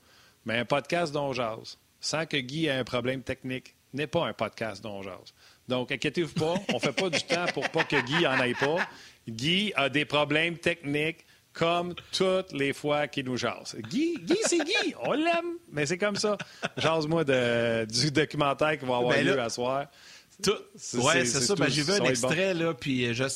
Mais 0.45 0.59
un 0.59 0.65
podcast 0.65 1.13
dont 1.13 1.33
jase, 1.33 1.77
sans 1.99 2.25
que 2.25 2.37
Guy 2.37 2.65
ait 2.65 2.71
un 2.71 2.83
problème 2.83 3.21
technique, 3.21 3.75
n'est 3.93 4.07
pas 4.07 4.25
un 4.25 4.33
podcast 4.33 4.83
dont 4.83 5.01
jase. 5.01 5.33
Donc, 5.67 5.91
inquiétez-vous 5.91 6.33
pas, 6.33 6.55
on 6.69 6.75
ne 6.75 6.79
fait 6.79 6.91
pas 6.91 7.09
du 7.09 7.21
temps 7.21 7.45
pour 7.53 7.69
pas 7.69 7.83
que 7.83 7.99
Guy 8.01 8.27
en 8.27 8.39
aille 8.39 8.53
pas. 8.53 8.77
Guy 9.27 9.73
a 9.75 9.89
des 9.89 10.05
problèmes 10.05 10.57
techniques 10.57 11.25
comme 11.53 11.95
toutes 12.11 12.51
les 12.51 12.73
fois 12.73 13.07
qu'il 13.07 13.25
nous 13.25 13.37
jase. 13.37 13.75
Guy, 13.89 14.17
Guy 14.21 14.37
c'est 14.43 14.59
Guy, 14.59 14.93
on 15.01 15.13
l'aime, 15.13 15.55
mais 15.71 15.85
c'est 15.85 15.97
comme 15.97 16.17
ça. 16.17 16.37
Jase-moi 16.77 17.23
du 17.85 18.11
documentaire 18.11 18.77
qui 18.77 18.85
va 18.85 18.97
avoir 18.97 19.15
ben 19.15 19.25
lieu 19.25 19.39
à 19.39 19.49
soir. 19.49 19.87
Oui, 20.93 21.13
c'est 21.25 21.41
ça. 21.41 21.55
Ben, 21.55 21.69
j'ai 21.69 21.83
vu 21.83 21.93
un 21.93 22.03
extrait, 22.03 22.53
là, 22.53 22.73
puis 22.73 23.05
euh, 23.07 23.27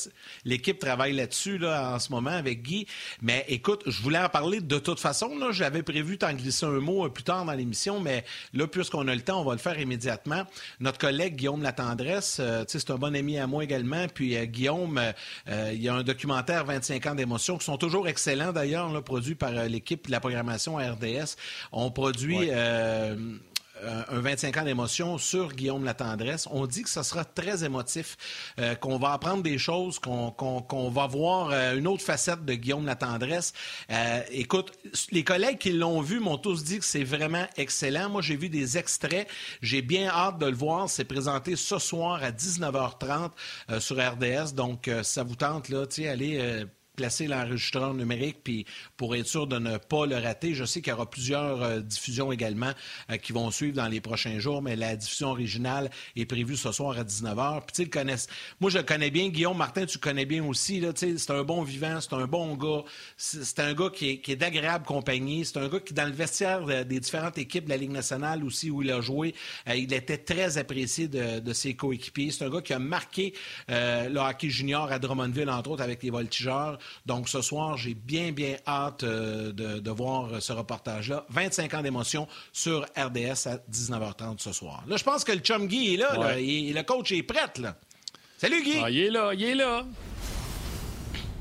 l'équipe 0.44 0.78
travaille 0.78 1.12
là-dessus 1.12 1.58
là, 1.58 1.94
en 1.94 1.98
ce 1.98 2.10
moment 2.12 2.30
avec 2.30 2.62
Guy. 2.62 2.86
Mais 3.22 3.44
écoute, 3.48 3.82
je 3.86 4.02
voulais 4.02 4.18
en 4.18 4.28
parler 4.28 4.60
de 4.60 4.78
toute 4.78 5.00
façon. 5.00 5.30
J'avais 5.50 5.82
prévu 5.82 6.18
t'en 6.18 6.32
glisser 6.32 6.66
un 6.66 6.80
mot 6.80 7.06
euh, 7.06 7.08
plus 7.08 7.24
tard 7.24 7.44
dans 7.44 7.52
l'émission, 7.52 8.00
mais 8.00 8.24
là, 8.52 8.66
puisqu'on 8.66 9.08
a 9.08 9.14
le 9.14 9.22
temps, 9.22 9.40
on 9.40 9.44
va 9.44 9.52
le 9.52 9.58
faire 9.58 9.78
immédiatement. 9.78 10.44
Notre 10.80 10.98
collègue 10.98 11.36
Guillaume 11.36 11.62
Latendresse, 11.62 12.38
euh, 12.40 12.64
c'est 12.68 12.90
un 12.90 12.96
bon 12.96 13.14
ami 13.14 13.38
à 13.38 13.46
moi 13.46 13.64
également. 13.64 14.06
Puis 14.12 14.36
Guillaume, 14.46 15.00
il 15.46 15.82
y 15.82 15.88
a 15.88 15.94
un 15.94 16.02
documentaire 16.02 16.64
25 16.64 17.06
ans 17.06 17.14
d'émotion 17.14 17.58
qui 17.58 17.64
sont 17.64 17.76
toujours 17.76 18.08
excellents 18.08 18.52
d'ailleurs, 18.52 19.02
produits 19.02 19.34
par 19.34 19.52
l'équipe 19.52 20.06
de 20.06 20.10
la 20.10 20.20
programmation 20.20 20.76
RDS. 20.76 21.36
On 21.72 21.90
produit 21.90 22.50
un 24.08 24.20
25 24.20 24.56
ans 24.56 24.64
d'émotion 24.64 25.18
sur 25.18 25.52
Guillaume 25.52 25.84
Latendresse. 25.84 26.48
On 26.50 26.66
dit 26.66 26.82
que 26.82 26.88
ce 26.88 27.02
sera 27.02 27.24
très 27.24 27.64
émotif, 27.64 28.16
euh, 28.58 28.74
qu'on 28.74 28.98
va 28.98 29.12
apprendre 29.12 29.42
des 29.42 29.58
choses, 29.58 29.98
qu'on 29.98 30.90
va 30.90 31.06
voir 31.06 31.50
euh, 31.50 31.76
une 31.76 31.86
autre 31.86 32.02
facette 32.04 32.44
de 32.44 32.54
Guillaume 32.54 32.86
Latendresse. 32.86 33.52
Euh, 33.90 34.22
écoute, 34.30 34.72
les 35.10 35.24
collègues 35.24 35.58
qui 35.58 35.72
l'ont 35.72 36.00
vu 36.00 36.20
m'ont 36.20 36.38
tous 36.38 36.64
dit 36.64 36.78
que 36.78 36.84
c'est 36.84 37.04
vraiment 37.04 37.46
excellent. 37.56 38.10
Moi, 38.10 38.22
j'ai 38.22 38.36
vu 38.36 38.48
des 38.48 38.78
extraits. 38.78 39.28
J'ai 39.62 39.82
bien 39.82 40.08
hâte 40.08 40.38
de 40.38 40.46
le 40.46 40.56
voir. 40.56 40.88
C'est 40.88 41.04
présenté 41.04 41.56
ce 41.56 41.78
soir 41.78 42.22
à 42.22 42.30
19h30 42.30 43.30
sur 43.80 43.96
RDS. 43.96 44.54
Donc, 44.54 44.90
ça 45.02 45.22
vous 45.22 45.36
tente, 45.36 45.68
là, 45.68 45.84
allez 46.08 46.66
l'enregistreur 47.26 47.94
numérique 47.94 48.38
puis 48.42 48.66
pour 48.96 49.14
être 49.16 49.26
sûr 49.26 49.46
de 49.46 49.58
ne 49.58 49.78
pas 49.78 50.06
le 50.06 50.16
rater. 50.16 50.54
Je 50.54 50.64
sais 50.64 50.80
qu'il 50.80 50.90
y 50.90 50.94
aura 50.94 51.08
plusieurs 51.08 51.62
euh, 51.62 51.80
diffusions 51.80 52.32
également 52.32 52.72
euh, 53.10 53.16
qui 53.16 53.32
vont 53.32 53.50
suivre 53.50 53.76
dans 53.76 53.88
les 53.88 54.00
prochains 54.00 54.38
jours, 54.38 54.62
mais 54.62 54.76
la 54.76 54.96
diffusion 54.96 55.30
originale 55.30 55.90
est 56.16 56.26
prévue 56.26 56.56
ce 56.56 56.72
soir 56.72 56.98
à 56.98 57.04
19h. 57.04 57.62
Puis 57.66 57.84
tu 57.86 57.90
sais, 57.90 58.28
moi 58.60 58.70
je 58.70 58.78
le 58.78 58.84
connais 58.84 59.10
bien. 59.10 59.28
Guillaume 59.28 59.56
Martin, 59.56 59.86
tu 59.86 59.98
le 59.98 60.02
connais 60.02 60.24
bien 60.24 60.44
aussi. 60.44 60.84
C'est 60.96 61.30
un 61.30 61.42
bon 61.42 61.62
vivant, 61.62 62.00
c'est 62.00 62.14
un 62.14 62.26
bon 62.26 62.56
gars. 62.56 62.84
C'est 63.16 63.60
un 63.60 63.74
gars 63.74 63.90
qui 63.90 64.10
est, 64.10 64.20
qui 64.20 64.32
est 64.32 64.36
d'agréable 64.36 64.84
compagnie. 64.84 65.44
C'est 65.44 65.58
un 65.58 65.68
gars 65.68 65.80
qui, 65.80 65.94
dans 65.94 66.06
le 66.06 66.12
vestiaire 66.12 66.84
des 66.84 67.00
différentes 67.00 67.38
équipes 67.38 67.64
de 67.64 67.70
la 67.70 67.76
Ligue 67.76 67.90
nationale 67.92 68.44
aussi 68.44 68.70
où 68.70 68.82
il 68.82 68.90
a 68.90 69.00
joué, 69.00 69.34
il 69.66 69.92
était 69.92 70.18
très 70.18 70.58
apprécié 70.58 71.08
de, 71.08 71.40
de 71.40 71.52
ses 71.52 71.74
coéquipiers. 71.74 72.30
C'est 72.30 72.44
un 72.44 72.50
gars 72.50 72.62
qui 72.62 72.72
a 72.72 72.78
marqué 72.78 73.34
le 73.68 74.18
hockey 74.18 74.50
junior 74.50 74.90
à 74.90 74.98
Drummondville, 74.98 75.50
entre 75.50 75.70
autres, 75.70 75.82
avec 75.82 76.02
les 76.02 76.10
voltigeurs. 76.10 76.78
Donc, 77.06 77.28
ce 77.28 77.42
soir, 77.42 77.76
j'ai 77.76 77.94
bien, 77.94 78.32
bien 78.32 78.56
hâte 78.66 79.04
euh, 79.04 79.52
de, 79.52 79.90
voir 79.90 80.40
ce 80.40 80.52
reportage-là. 80.52 81.26
25 81.30 81.74
ans 81.74 81.82
d'émotion 81.82 82.28
sur 82.52 82.82
RDS 82.96 83.46
à 83.46 83.56
19h30 83.70 84.38
ce 84.38 84.52
soir. 84.52 84.84
Là, 84.86 84.96
je 84.96 85.04
pense 85.04 85.24
que 85.24 85.32
le 85.32 85.40
chum 85.40 85.66
Guy 85.66 85.94
est 85.94 85.96
là. 85.96 86.36
le 86.36 86.82
coach 86.82 87.12
est 87.12 87.22
prêt. 87.22 87.40
Là. 87.58 87.76
Salut, 88.38 88.62
Guy! 88.62 88.80
Ah, 88.82 88.90
il 88.90 89.00
est 89.00 89.10
là, 89.10 89.32
il 89.34 89.42
est 89.42 89.54
là. 89.54 89.84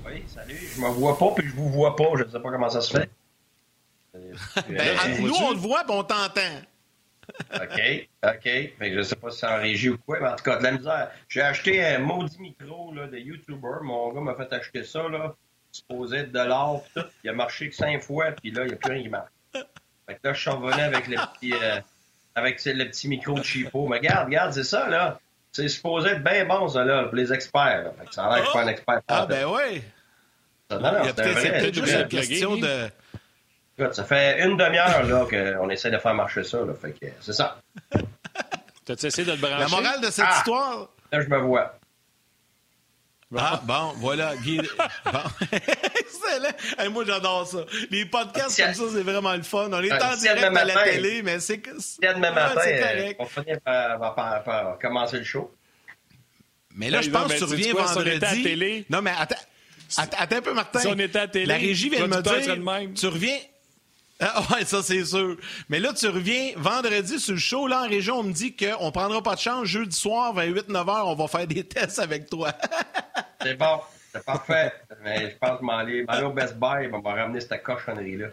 Oui, 0.06 0.24
salut. 0.28 0.58
Je 0.76 0.82
me 0.82 0.88
vois 0.88 1.18
pas, 1.18 1.32
puis 1.36 1.48
je 1.48 1.56
vous 1.56 1.70
vois 1.70 1.96
pas. 1.96 2.06
Je 2.16 2.24
ne 2.24 2.30
sais 2.30 2.40
pas 2.40 2.52
comment 2.52 2.70
ça 2.70 2.82
se 2.82 2.92
fait. 2.92 3.10
ben, 4.14 5.22
nous, 5.22 5.36
on 5.36 5.52
le 5.52 5.58
voit, 5.58 5.84
puis 5.84 5.96
on 5.96 6.04
t'entend. 6.04 6.42
OK, 7.54 8.10
OK. 8.24 8.44
Fait 8.44 8.74
que 8.80 8.96
je 8.96 9.02
sais 9.02 9.16
pas 9.16 9.32
si 9.32 9.40
c'est 9.40 9.48
en 9.48 9.58
régie 9.58 9.90
ou 9.90 9.98
quoi, 9.98 10.20
mais 10.20 10.30
en 10.30 10.36
tout 10.36 10.44
cas, 10.44 10.58
de 10.58 10.64
la 10.64 10.72
misère. 10.72 11.12
J'ai 11.28 11.42
acheté 11.42 11.86
un 11.86 12.00
maudit 12.00 12.40
micro 12.40 12.94
là, 12.94 13.08
de 13.08 13.18
YouTuber. 13.18 13.80
Mon 13.84 14.12
gars 14.14 14.22
m'a 14.22 14.36
fait 14.36 14.52
acheter 14.54 14.84
ça, 14.84 15.08
là, 15.08 15.36
supposé 15.72 16.18
être 16.18 16.32
de 16.32 16.40
l'or, 16.40 16.84
tout. 16.96 17.04
Il 17.24 17.30
a 17.30 17.34
marché 17.34 17.70
que 17.70 17.76
cinq 17.76 18.02
fois, 18.02 18.32
puis 18.32 18.52
là, 18.52 18.64
il 18.64 18.68
n'y 18.68 18.74
a 18.74 18.78
plus 18.78 18.92
rien 18.92 19.04
qui 19.04 19.10
marche. 19.10 19.32
Fait 19.54 20.16
que 20.16 20.20
là, 20.24 20.34
je 20.34 20.40
suis 20.40 20.50
revenu 20.50 20.82
avec 20.82 21.08
le 21.08 21.16
petit, 21.16 21.54
euh, 21.54 21.80
avec 22.36 22.64
le 22.66 22.86
petit 22.86 23.08
micro 23.08 23.34
de 23.34 23.44
cheapo. 23.44 23.88
Mais 23.88 23.98
regarde, 23.98 24.26
regarde, 24.26 24.54
c'est 24.54 24.64
ça, 24.64 24.90
là. 24.90 25.20
C'est 25.52 25.68
supposé 25.68 26.10
être 26.10 26.24
bien 26.24 26.46
bon, 26.46 26.68
ça, 26.68 26.84
là, 26.84 27.06
pour 27.06 27.16
les 27.16 27.34
experts. 27.34 27.92
Fait 27.98 28.06
que 28.06 28.14
ça 28.14 28.26
a 28.26 28.36
l'air 28.36 28.40
que 28.40 28.46
je 28.46 28.50
suis 28.50 28.60
pas 28.60 28.66
un 28.66 28.68
expert. 28.68 29.02
Ah, 29.08 29.26
ben 29.26 29.46
oui. 29.46 29.82
Non, 30.72 30.80
non, 30.80 31.04
c'est 31.16 31.74
juste 31.74 31.94
une 31.94 32.08
question 32.08 32.56
de 32.58 32.90
ça 33.92 34.04
fait 34.04 34.44
une 34.44 34.58
demi-heure 34.58 35.04
là, 35.04 35.26
qu'on 35.30 35.70
essaie 35.70 35.92
de 35.92 35.98
faire 35.98 36.14
marcher 36.14 36.44
ça. 36.44 36.60
Là, 36.60 36.74
fait 36.80 36.92
que 36.92 37.08
c'est 37.22 37.34
ça. 37.34 37.60
T'as-tu 38.86 39.06
essayé 39.06 39.26
de 39.26 39.34
le 39.34 39.38
brancher? 39.38 39.60
La 39.60 39.68
morale 39.68 40.02
de 40.02 40.10
cette 40.10 40.26
ah! 40.28 40.38
histoire? 40.38 40.90
Là, 41.12 41.22
je 41.22 41.28
me 41.28 41.38
vois. 41.38 41.80
Ah, 43.38 43.62
bon, 43.64 43.94
voilà. 43.98 44.36
Guy... 44.38 44.58
bon. 45.06 45.20
Excellent. 45.52 46.92
moi, 46.92 47.04
j'adore 47.06 47.46
ça. 47.46 47.60
Les 47.92 48.06
podcasts 48.06 48.62
comme 48.62 48.74
ça, 48.74 48.84
c'est 48.92 49.04
vraiment 49.04 49.36
le 49.36 49.44
fun. 49.44 49.70
On 49.72 49.84
est 49.84 49.92
en 49.92 50.16
direct 50.16 50.44
à 50.44 50.66
la 50.66 50.84
télé, 50.84 51.22
mais 51.22 51.40
c'est 51.40 51.62
demain 52.02 52.32
matin, 52.32 52.56
correct. 52.56 53.16
on 53.20 53.26
finit 53.26 53.58
par, 53.64 54.16
par, 54.16 54.80
commencer 54.82 55.18
le 55.18 55.24
show. 55.24 55.54
Mais 56.76 56.90
là, 56.90 57.02
je 57.02 57.10
pense 57.10 57.32
que 57.32 57.38
tu 57.38 57.44
reviens 57.44 57.74
vendredi. 57.74 58.86
Non, 58.90 59.02
mais 59.02 59.14
attends. 59.18 59.36
Attends 59.98 60.36
un 60.36 60.42
peu, 60.42 60.54
Martin. 60.54 60.80
Si 60.80 60.88
on 60.88 60.98
était 60.98 61.20
à 61.20 61.28
télé, 61.28 61.46
la 61.46 61.58
régie 61.58 61.90
vient 61.90 62.08
de 62.08 62.16
me 62.16 62.22
dire. 62.22 62.94
Tu 62.96 63.08
reviens. 63.08 63.38
Ah, 64.22 64.44
ouais, 64.52 64.66
ça, 64.66 64.84
c'est 64.84 65.06
sûr. 65.06 65.38
Mais 65.70 65.80
là, 65.80 65.94
tu 65.94 66.08
reviens 66.08 66.52
vendredi 66.58 67.20
sur 67.20 67.34
le 67.34 67.40
show. 67.40 67.68
Là, 67.68 67.84
en 67.84 67.88
région, 67.88 68.20
on 68.20 68.24
me 68.24 68.34
dit 68.34 68.54
qu'on 68.54 68.92
prendra 68.92 69.24
pas 69.24 69.36
de 69.36 69.40
chance. 69.40 69.66
Jeudi 69.66 69.96
soir, 69.96 70.36
28-9 70.36 70.90
heures, 70.90 71.08
on 71.08 71.16
va 71.16 71.28
faire 71.28 71.48
des 71.48 71.64
tests 71.68 72.00
avec 72.00 72.30
toi. 72.30 72.52
c'est 73.42 73.56
bon. 73.56 73.80
C'est 74.12 74.26
parfait. 74.26 74.74
Mais 75.04 75.32
je 75.32 75.38
pense 75.38 75.52
que 75.52 75.58
je 75.62 75.66
m'en 75.66 75.78
aller, 75.78 76.06
au 76.24 76.34
Best 76.34 76.56
Buy 76.58 76.86
et 76.86 76.90
on 76.92 77.00
va 77.00 77.14
ramener 77.14 77.40
cette 77.40 77.64
cochonnerie-là. 77.64 78.28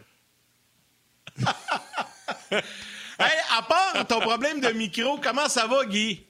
hey, 2.51 3.39
à 3.57 3.63
part 3.63 4.07
ton 4.09 4.21
problème 4.21 4.61
de 4.61 4.69
micro, 4.69 5.19
comment 5.23 5.49
ça 5.49 5.67
va, 5.67 5.85
Guy? 5.85 6.25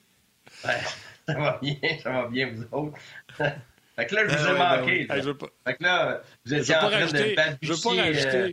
ça 0.62 1.34
va 1.34 1.58
bien, 1.62 1.76
ça 2.02 2.10
va 2.10 2.26
bien, 2.26 2.50
vous 2.52 2.64
autres. 2.72 2.98
fait 3.36 4.06
que 4.06 4.14
là, 4.16 4.28
je 4.28 4.36
vous 4.36 4.46
ai 4.46 4.60
ah 4.60 4.76
manqué. 4.76 5.06
je 5.08 5.20
veux 5.20 5.36
pas... 5.36 5.46
Fait 5.64 5.74
que 5.74 5.82
là, 5.84 6.20
vous 6.44 6.54
étiez 6.54 6.76
en 6.76 6.90
train 6.90 7.06
de 7.06 7.56
Je 7.62 7.72
veux 7.72 7.80
pas 7.80 8.02
rajouter... 8.02 8.36
Euh, 8.36 8.52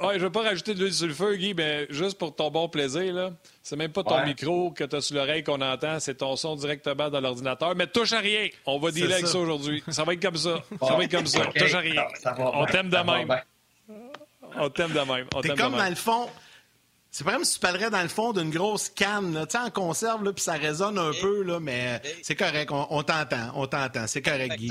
Ouais, 0.00 0.18
je 0.18 0.24
veux 0.24 0.32
pas 0.32 0.42
rajouter 0.42 0.74
de 0.74 0.80
l'huile 0.80 0.92
sur 0.92 1.06
le 1.06 1.14
feu, 1.14 1.36
Guy, 1.36 1.54
mais 1.54 1.86
juste 1.88 2.18
pour 2.18 2.34
ton 2.34 2.50
bon 2.50 2.68
plaisir, 2.68 3.14
là. 3.14 3.32
C'est 3.62 3.76
même 3.76 3.92
pas 3.92 4.02
ton 4.02 4.24
micro 4.24 4.72
que 4.72 4.84
tu 4.84 4.96
as 4.96 5.00
sur 5.00 5.16
l'oreille 5.16 5.44
qu'on 5.44 5.60
entend, 5.60 6.00
c'est 6.00 6.16
ton 6.16 6.34
son 6.36 6.56
directement 6.56 7.10
dans 7.10 7.20
l'ordinateur. 7.20 7.74
Mais 7.76 7.86
touche 7.86 8.12
à 8.12 8.18
rien. 8.18 8.48
On 8.66 8.78
va 8.78 8.90
dealer 8.90 9.12
avec 9.14 9.26
ça 9.26 9.38
aujourd'hui. 9.38 9.82
Ça 9.88 10.04
va 10.04 10.14
être 10.14 10.22
comme 10.22 10.36
ça. 10.36 10.62
Ça 10.82 10.96
va 10.96 11.04
être 11.04 11.10
comme 11.10 11.26
ça. 11.26 11.46
Touche 11.46 11.74
à 11.74 11.78
rien. 11.78 12.04
On 12.38 12.66
t'aime 12.66 12.90
de 12.90 12.96
même. 12.96 13.40
On 14.56 14.68
t'aime 14.68 14.92
de 14.92 15.00
même. 15.00 15.26
T'es 15.42 15.48
comme 15.50 15.76
dans 15.76 15.88
le 15.88 15.94
fond. 15.94 16.28
C'est 17.10 17.22
pas 17.22 17.34
comme 17.34 17.44
si 17.44 17.54
tu 17.54 17.60
parlerais 17.60 17.90
dans 17.90 18.02
le 18.02 18.08
fond 18.08 18.32
d'une 18.32 18.50
grosse 18.50 18.88
canne, 18.88 19.46
tu 19.46 19.52
sais, 19.56 19.58
en 19.64 19.70
conserve, 19.70 20.32
puis 20.32 20.42
ça 20.42 20.54
résonne 20.54 20.98
un 20.98 21.12
peu, 21.12 21.44
là, 21.44 21.60
mais 21.60 22.02
c'est 22.22 22.34
correct, 22.34 22.72
on, 22.72 23.02
t'entend, 23.04 23.52
on 23.54 23.68
t'entend, 23.68 24.08
c'est 24.08 24.20
correct, 24.20 24.56
Guy. 24.56 24.68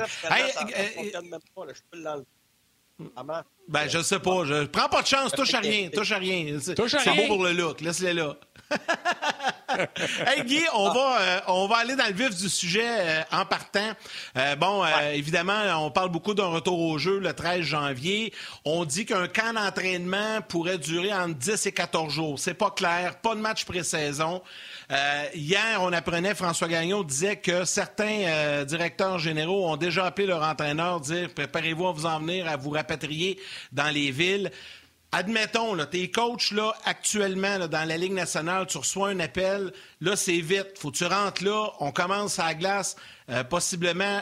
Ben, 3.67 3.87
je 3.87 4.01
sais 4.01 4.19
pas. 4.19 4.45
Je 4.45 4.65
prends 4.65 4.89
pas 4.89 5.01
de 5.01 5.07
chance. 5.07 5.31
Touche 5.31 5.53
à 5.53 5.59
rien. 5.59 5.89
Touche 5.93 6.11
à 6.11 6.17
rien. 6.17 6.57
C'est 6.59 6.75
beau 6.75 7.27
pour 7.27 7.43
le 7.43 7.53
look. 7.53 7.81
Laisse-les 7.81 8.13
là. 8.13 8.35
hey 10.27 10.43
Guy, 10.43 10.61
on 10.73 10.91
va, 10.91 11.21
euh, 11.21 11.39
on 11.47 11.67
va 11.67 11.77
aller 11.77 11.95
dans 11.95 12.05
le 12.05 12.13
vif 12.13 12.35
du 12.35 12.49
sujet 12.49 12.85
euh, 12.85 13.21
en 13.31 13.45
partant. 13.45 13.91
Euh, 14.37 14.55
bon, 14.55 14.83
évidemment, 15.13 15.85
on 15.85 15.91
parle 15.91 16.09
beaucoup 16.09 16.33
d'un 16.33 16.47
retour 16.47 16.79
au 16.79 16.97
jeu 16.97 17.19
le 17.19 17.33
13 17.33 17.61
janvier. 17.61 18.33
On 18.65 18.85
dit 18.85 19.05
qu'un 19.05 19.27
camp 19.27 19.53
d'entraînement 19.53 20.41
pourrait 20.47 20.77
durer 20.77 21.13
entre 21.13 21.35
10 21.35 21.65
et 21.65 21.71
14 21.71 22.13
jours. 22.13 22.39
C'est 22.39 22.53
pas 22.53 22.71
clair. 22.71 23.17
Pas 23.17 23.35
de 23.35 23.39
match 23.39 23.65
pré-saison. 23.65 24.41
hier, 25.33 25.79
on 25.81 25.91
apprenait, 25.93 26.35
François 26.35 26.67
Gagnon 26.67 27.03
disait 27.03 27.37
que 27.37 27.65
certains 27.65 28.63
directeurs 28.65 29.19
généraux 29.19 29.69
ont 29.69 29.77
déjà 29.77 30.05
appelé 30.05 30.27
leur 30.27 30.43
entraîneur, 30.43 30.99
dire 30.99 31.29
préparez-vous 31.33 31.87
à 31.87 31.91
vous 31.91 32.05
en 32.05 32.19
venir, 32.19 32.47
à 32.47 32.57
vous 32.57 32.71
rapatrier 32.71 33.39
dans 33.71 33.89
les 33.89 34.11
villes. 34.11 34.51
Admettons, 35.11 35.77
tes 35.85 36.09
coachs 36.09 36.49
là, 36.51 36.73
actuellement 36.85 37.59
dans 37.67 37.87
la 37.87 37.97
Ligue 37.97 38.13
nationale, 38.13 38.65
tu 38.65 38.79
reçois 38.79 39.09
un 39.09 39.19
appel, 39.19 39.71
là, 40.01 40.15
c'est 40.15 40.39
vite. 40.39 40.79
Faut 40.79 40.89
que 40.89 40.97
tu 40.97 41.05
rentres 41.05 41.43
là, 41.43 41.69
on 41.79 41.91
commence 41.91 42.39
à 42.39 42.45
la 42.45 42.53
glace, 42.55 42.95
euh, 43.29 43.43
possiblement 43.43 44.21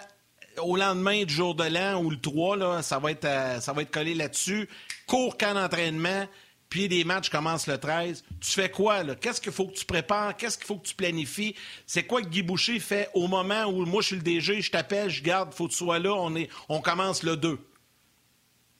au 0.61 0.75
lendemain 0.75 1.23
du 1.23 1.33
jour 1.33 1.55
de 1.55 1.63
l'an 1.63 2.03
ou 2.03 2.09
le 2.09 2.19
3, 2.19 2.57
là, 2.57 2.81
ça, 2.81 2.99
va 2.99 3.11
être, 3.11 3.25
euh, 3.25 3.59
ça 3.61 3.73
va 3.73 3.83
être 3.83 3.91
collé 3.91 4.13
là-dessus. 4.13 4.67
Court 5.07 5.37
camp 5.37 5.53
d'entraînement, 5.53 6.27
puis 6.69 6.87
les 6.87 7.03
matchs 7.03 7.29
commencent 7.29 7.67
le 7.67 7.77
13. 7.77 8.23
Tu 8.39 8.51
fais 8.51 8.69
quoi, 8.69 9.03
là? 9.03 9.15
Qu'est-ce 9.15 9.41
qu'il 9.41 9.51
faut 9.51 9.67
que 9.67 9.75
tu 9.77 9.85
prépares? 9.85 10.35
Qu'est-ce 10.37 10.57
qu'il 10.57 10.67
faut 10.67 10.77
que 10.77 10.87
tu 10.87 10.95
planifies? 10.95 11.55
C'est 11.85 12.03
quoi 12.03 12.21
que 12.21 12.27
Guy 12.27 12.43
Boucher 12.43 12.79
fait 12.79 13.09
au 13.13 13.27
moment 13.27 13.65
où 13.65 13.85
moi, 13.85 14.01
je 14.01 14.07
suis 14.07 14.15
le 14.15 14.21
DG, 14.21 14.61
je 14.61 14.71
t'appelle, 14.71 15.09
je 15.09 15.21
garde, 15.21 15.53
faut 15.53 15.67
que 15.67 15.71
tu 15.71 15.77
sois 15.77 15.99
là, 15.99 16.13
on, 16.13 16.35
est, 16.35 16.49
on 16.69 16.81
commence 16.81 17.23
le 17.23 17.37
2? 17.37 17.59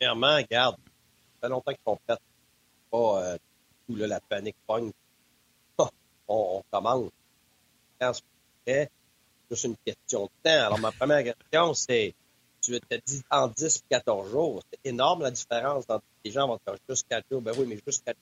Clairement, 0.01 0.41
garde 0.50 0.77
fait 1.39 1.48
longtemps 1.48 1.74
sont 1.86 2.00
prêts. 2.08 2.17
Pas 2.89 3.24
euh, 3.24 3.38
tout 3.88 3.96
là, 3.96 4.08
la 4.08 4.20
panique 4.20 4.55
pogne. 4.65 4.91
on, 5.77 5.88
on, 6.27 6.63
commence. 6.72 7.12
C'est 8.65 8.89
juste 9.48 9.63
une 9.65 9.75
question 9.86 10.24
de 10.24 10.31
temps. 10.41 10.65
Alors, 10.65 10.79
ma 10.79 10.91
première 10.91 11.24
question, 11.24 11.75
c'est 11.75 12.15
tu 12.62 12.75
as 12.75 12.98
dit 12.98 13.22
en 13.29 13.48
10 13.48 13.77
et 13.77 13.81
14 13.91 14.31
jours. 14.31 14.63
C'est 14.72 14.89
énorme 14.89 15.22
la 15.22 15.29
différence 15.29 15.86
les 16.25 16.31
gens 16.31 16.48
vont 16.48 16.60
faire 16.65 16.77
juste 16.89 17.08
4 17.08 17.24
jours. 17.31 17.41
Ben 17.43 17.53
oui, 17.55 17.67
mais 17.67 17.79
juste 17.86 18.03
4 18.03 18.17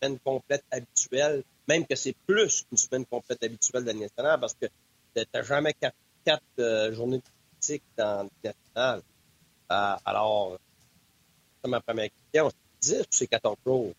semaines 0.00 0.18
complètes 0.20 0.64
habituelles, 0.70 1.44
même 1.68 1.86
que 1.86 1.96
c'est 1.96 2.16
plus 2.26 2.62
qu'une 2.62 2.78
semaine 2.78 3.04
complète 3.04 3.44
habituelle 3.44 3.84
de 3.84 3.92
nationale 3.92 4.40
parce 4.40 4.54
que 4.54 4.68
tu 5.14 5.22
n'as 5.34 5.42
jamais 5.42 5.74
4, 5.74 6.42
euh, 6.60 6.94
journées 6.94 7.18
de 7.18 7.22
critique 7.52 7.82
dans 7.98 8.22
le 8.22 8.30
national. 8.42 9.02
Euh, 9.70 9.96
alors, 10.06 10.58
ma 11.68 11.80
première 11.80 12.08
question. 12.32 12.50
C'est 12.80 12.96
10 12.96 13.00
ou 13.02 13.06
c'est 13.10 13.26
14 13.26 13.56
jours? 13.66 13.92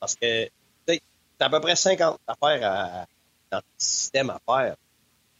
Parce 0.00 0.14
que 0.14 0.48
tu 0.86 1.00
as 1.40 1.46
à 1.46 1.50
peu 1.50 1.60
près 1.60 1.76
50 1.76 2.20
affaires 2.26 3.06
dans 3.50 3.58
le 3.58 3.62
système 3.78 4.30
à 4.30 4.40
faire. 4.44 4.76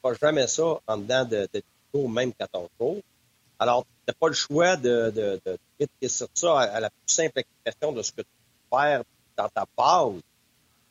Ne 0.05 0.14
jamais 0.14 0.47
ça 0.47 0.81
en 0.87 0.97
dedans 0.99 1.25
de, 1.25 1.49
de, 1.52 2.09
même 2.09 2.33
14 2.33 2.69
jours. 2.81 3.00
Alors, 3.59 3.85
tu 3.85 3.91
n'as 4.09 4.14
pas 4.14 4.29
le 4.29 4.35
choix 4.35 4.76
de, 4.76 5.11
de, 5.11 5.41
de, 5.47 6.09
ça 6.09 6.61
à, 6.61 6.81
la 6.81 6.91
plus 6.91 7.14
simple 7.14 7.38
expression 7.38 7.93
de 7.93 8.02
ce 8.02 8.11
que 8.12 8.23
tu 8.23 8.29
peux 8.71 8.76
faire 8.76 9.02
dans 9.37 9.49
ta 9.49 9.64
base. 9.76 10.21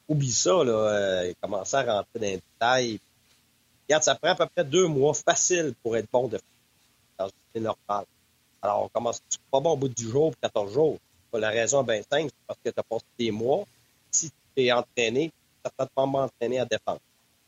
Oublie 0.07 0.31
ça, 0.31 0.63
là, 0.63 0.71
euh, 0.71 1.33
commencer 1.41 1.75
à 1.75 1.83
rentrer 1.83 2.07
dans 2.15 2.21
les 2.21 2.35
détails. 2.37 2.99
Regarde, 3.87 4.03
ça 4.03 4.15
prend 4.15 4.29
à 4.29 4.35
peu 4.35 4.45
près 4.47 4.63
deux 4.63 4.87
mois 4.87 5.13
facile 5.13 5.73
pour 5.83 5.97
être 5.97 6.09
bon 6.11 6.27
de 6.27 6.39
C'est 7.53 7.59
normal. 7.59 8.05
Alors, 8.61 8.83
on 8.83 8.89
commence 8.89 9.21
pas 9.49 9.59
bon 9.59 9.71
au 9.71 9.77
bout 9.77 9.89
du 9.89 10.07
jour, 10.07 10.33
14 10.41 10.71
jours. 10.71 10.99
La 11.33 11.49
raison 11.49 11.83
bien 11.83 12.01
simple, 12.01 12.29
c'est 12.29 12.45
parce 12.47 12.59
que 12.63 12.69
tu 12.69 12.79
as 12.79 12.83
passé 12.83 13.05
des 13.17 13.31
mois. 13.31 13.65
Si 14.11 14.29
tu 14.29 14.63
es 14.63 14.71
entraîné, 14.71 15.31
tu 15.63 15.71
n'as 15.79 15.85
pas 15.87 16.01
entraîné 16.03 16.59
à 16.59 16.65
défendre. 16.65 16.99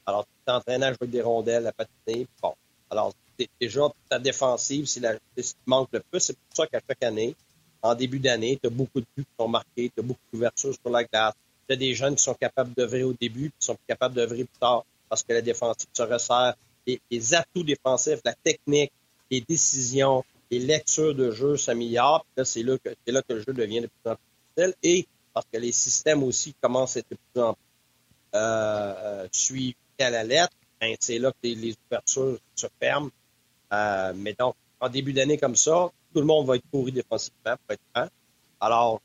Alors, 0.06 0.24
tu 0.26 0.32
t'es 0.46 0.52
entraîné 0.52 0.86
à 0.86 0.94
jouer 0.94 1.08
des 1.08 1.22
rondelles, 1.22 1.68
à 1.68 1.72
patiner, 1.72 2.28
bon. 2.42 2.54
Alors, 2.90 3.14
déjà 3.60 3.90
ta 4.10 4.20
défensive, 4.20 4.86
c'est 4.86 5.02
ce 5.02 5.54
qui 5.54 5.56
manque 5.66 5.90
le 5.92 6.00
plus. 6.00 6.20
C'est 6.20 6.38
pour 6.38 6.56
ça 6.56 6.68
qu'à 6.68 6.80
chaque 6.88 7.04
année, 7.04 7.36
en 7.82 7.94
début 7.94 8.20
d'année, 8.20 8.58
tu 8.62 8.68
as 8.68 8.70
beaucoup 8.70 9.02
de 9.02 9.06
buts 9.16 9.26
qui 9.26 9.36
sont 9.38 9.48
marqués, 9.48 9.92
tu 9.94 10.00
as 10.00 10.04
beaucoup 10.04 10.22
d'ouvertures 10.32 10.74
sur 10.74 10.90
la 10.90 11.04
glace. 11.04 11.34
Tu 11.68 11.74
as 11.74 11.78
des 11.78 11.94
jeunes 11.94 12.16
qui 12.16 12.24
sont 12.24 12.34
capables 12.34 12.74
d'œuvrer 12.74 13.04
au 13.04 13.14
début, 13.14 13.52
qui 13.60 13.66
sont 13.66 13.78
capables 13.88 14.16
d'œuvrer 14.16 14.46
plus 14.46 14.60
tard 14.60 14.86
parce 15.10 15.24
que 15.24 15.34
la 15.34 15.42
défensive 15.42 15.90
se 15.94 16.04
resserre. 16.04 16.56
Les 16.88 17.34
atouts 17.34 17.64
défensifs, 17.64 18.20
la 18.26 18.34
technique, 18.34 18.92
les 19.30 19.42
décisions, 19.42 20.24
les 20.54 20.60
lectures 20.60 21.16
de 21.16 21.32
jeu 21.32 21.58
s'améliorent. 21.58 22.26
Là, 22.38 22.46
c'est 22.46 22.64
là, 22.64 22.78
que, 22.78 22.90
là 23.08 23.22
que 23.22 23.34
le 23.34 23.42
jeu 23.42 23.54
devient 23.54 23.82
de 23.82 23.88
plus 23.88 24.12
en 24.12 24.16
plus 24.16 24.24
difficile. 24.56 24.76
Et 24.84 25.08
parce 25.34 25.48
que 25.52 25.58
les 25.58 25.72
systèmes 25.72 26.24
aussi 26.24 26.54
commencent 26.62 26.96
à 26.98 27.00
être 27.00 27.10
de 27.10 27.18
plus 27.34 27.42
en 27.42 27.54
plus 27.54 27.62
euh, 28.36 29.28
suivis 29.32 29.76
à 30.00 30.10
la 30.10 30.24
lettre, 30.24 30.54
ben, 30.80 30.96
c'est 31.00 31.18
là 31.18 31.32
que 31.32 31.38
les, 31.48 31.76
ouvertures 31.88 32.38
se 32.56 32.68
ferment. 32.80 33.10
Euh, 33.72 34.14
mais 34.16 34.34
donc, 34.34 34.56
en 34.80 34.90
début 34.90 35.14
d'année 35.14 35.38
comme 35.38 35.56
ça, 35.56 35.92
tout 36.14 36.20
le 36.20 36.26
monde 36.26 36.46
va 36.46 36.56
être 36.58 36.66
pourri 36.72 36.92
défensivement, 36.92 37.56
pour 37.66 37.72
être. 37.72 38.12
Alors, 38.60 39.02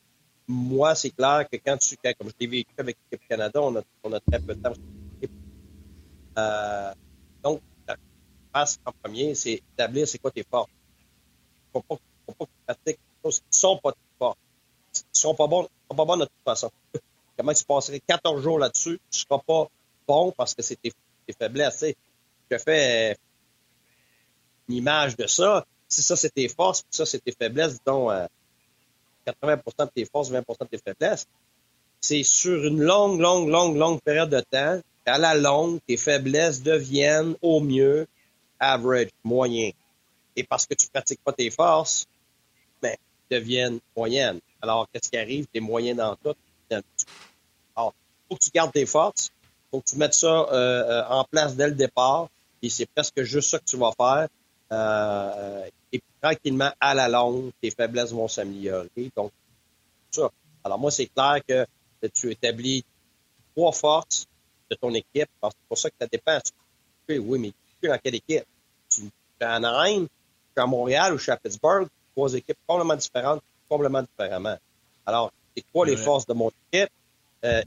moi, 0.47 0.95
c'est 0.95 1.11
clair 1.11 1.47
que 1.51 1.57
quand 1.57 1.77
tu, 1.79 1.97
comme 1.97 2.29
je 2.29 2.35
l'ai 2.41 2.47
vécu 2.47 2.73
avec 2.79 2.97
l'équipe 3.11 3.29
Canada, 3.29 3.61
on 3.63 3.77
a, 3.77 4.21
très 4.21 4.41
peu 4.41 4.55
de 4.55 4.63
temps. 4.63 4.73
Euh, 6.39 6.93
donc, 7.43 7.61
la 7.87 7.97
phase 8.53 8.79
en 8.85 8.93
premier, 8.93 9.35
c'est 9.35 9.63
établir 9.75 10.07
c'est 10.07 10.19
quoi 10.19 10.31
tes 10.31 10.45
forces. 10.49 10.71
Pas, 11.73 11.81
que 11.81 11.95
tu 12.45 12.47
pratiques 12.67 12.99
des 12.99 13.23
choses 13.23 13.39
qui 13.41 13.47
ne 13.53 13.57
sont 13.57 13.79
pas 13.79 13.93
forces. 14.19 14.39
Ils 14.95 14.99
ne 14.99 15.05
sont 15.13 15.35
pas 15.35 15.49
pas 15.49 16.05
bons 16.05 16.17
de 16.17 16.25
toute 16.25 16.45
façon. 16.45 16.71
Comment 17.37 17.53
tu 17.53 17.65
passerais 17.65 18.01
14 18.01 18.43
jours 18.43 18.59
là-dessus, 18.59 19.01
tu 19.11 19.19
ne 19.19 19.25
seras 19.29 19.39
pas 19.47 19.69
bon 20.07 20.33
parce 20.33 20.55
que 20.55 20.63
c'est 20.63 20.77
tes, 20.77 20.93
faiblesses. 21.39 21.85
Je 22.51 22.59
fais 22.59 23.17
une 24.69 24.77
image 24.77 25.17
de 25.17 25.27
ça. 25.27 25.65
Si 25.89 26.03
ça, 26.03 26.17
c'est 26.17 26.31
tes 26.31 26.49
forces, 26.49 26.83
puis 26.83 26.97
ça, 26.97 27.07
c'est 27.07 27.21
tes 27.21 27.33
faiblesses, 27.33 27.79
80 27.85 28.29
euh, 29.25 29.85
de 29.87 29.91
tes 29.91 30.05
forces, 30.05 30.31
20 30.31 30.41
de 30.41 30.67
tes 30.67 30.79
faiblesses, 30.79 31.27
c'est 32.01 32.23
sur 32.23 32.65
une 32.65 32.81
longue, 32.83 33.21
longue, 33.21 33.49
longue, 33.49 33.77
longue 33.77 34.01
période 34.01 34.31
de 34.31 34.41
temps 34.41 34.81
à 35.09 35.19
la 35.19 35.35
longue, 35.35 35.81
tes 35.87 35.97
faiblesses 35.97 36.63
deviennent 36.63 37.35
au 37.41 37.61
mieux 37.61 38.07
average, 38.61 39.09
moyen. 39.25 39.71
Et 40.37 40.45
parce 40.45 40.67
que 40.67 40.75
tu 40.75 40.87
ne 40.87 40.91
pratiques 40.91 41.23
pas 41.23 41.33
tes 41.33 41.51
forces, 41.51 42.07
ben, 42.81 42.97
deviennent 43.31 43.81
moyennes. 43.97 44.41
Alors, 44.63 44.87
qu'est-ce 44.93 45.11
qui 45.11 45.17
arrive? 45.17 45.47
Tes 45.47 45.61
moyens 45.61 45.97
dans 45.97 46.17
tout. 46.17 46.35
Alors, 47.75 47.95
il 47.97 48.29
faut 48.29 48.37
que 48.37 48.45
tu 48.45 48.51
gardes 48.51 48.73
tes 48.73 48.87
forces. 48.87 49.31
Il 49.31 49.71
faut 49.71 49.81
que 49.81 49.91
tu 49.91 49.97
mettes 49.97 50.15
ça 50.15 50.27
euh, 50.27 50.53
euh, 50.53 51.09
en 51.09 51.25
place 51.25 51.57
dès 51.57 51.69
le 51.69 51.75
départ. 51.75 52.29
Et 52.63 52.71
c'est 52.71 52.87
presque 52.87 53.23
juste 53.23 53.51
ça 53.51 53.59
que 53.59 53.65
tu 53.65 53.77
vas 53.77 53.93
faire. 53.97 54.29
Euh, 54.73 55.65
et 55.93 55.99
puis, 55.99 56.09
tranquillement, 56.21 56.73
à 56.81 56.95
la 56.95 57.09
longue, 57.09 57.51
tes 57.61 57.71
faiblesses 57.71 58.13
vont 58.13 58.29
s'améliorer. 58.29 59.11
Donc, 59.17 59.33
ça. 60.11 60.31
Alors, 60.65 60.79
moi, 60.79 60.91
c'est 60.91 61.07
clair 61.07 61.41
que 61.47 61.67
tu 62.09 62.31
établis 62.31 62.85
trois 63.55 63.73
forces, 63.73 64.27
de 64.71 64.77
ton 64.77 64.93
équipe. 64.95 65.29
C'est 65.43 65.69
pour 65.69 65.79
ça 65.79 65.91
que 65.91 65.97
ça 66.01 66.07
dépend. 66.07 66.39
Oui, 67.09 67.39
mais 67.39 67.53
tu 67.81 67.87
es 67.87 67.89
dans 67.89 67.99
quelle 67.99 68.17
équipe? 68.17 68.45
Tu 68.91 69.03
es 69.41 69.45
à 69.45 69.55
Anaheim, 69.55 70.07
à 70.59 70.67
Montréal 70.67 71.15
ou 71.15 71.19
je 71.19 71.25
suis 71.25 71.33
à 71.33 71.37
Pittsburgh, 71.37 71.89
trois 72.15 72.35
équipes 72.35 72.59
complètement 72.67 72.97
différentes, 72.97 73.43
complètement 73.69 74.03
différemment. 74.03 74.57
Alors, 75.07 75.33
c'est 75.57 75.65
quoi 75.73 75.87
les 75.87 75.97
forces 75.97 76.27
de 76.27 76.35
mon 76.35 76.51
équipe? 76.73 76.91
Euh, 77.45 77.63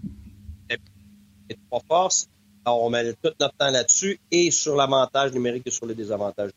les 0.70 1.58
trois 1.70 1.82
forces. 1.88 2.28
Alors, 2.66 2.84
on 2.84 2.90
met 2.90 3.14
tout 3.14 3.32
notre 3.40 3.56
temps 3.56 3.72
là-dessus 3.72 4.20
et 4.30 4.52
sur 4.52 4.76
l'avantage 4.76 5.32
numérique 5.34 5.64
et 5.66 5.72
sur 5.72 5.86
les 5.86 5.96
désavantages. 5.96 6.52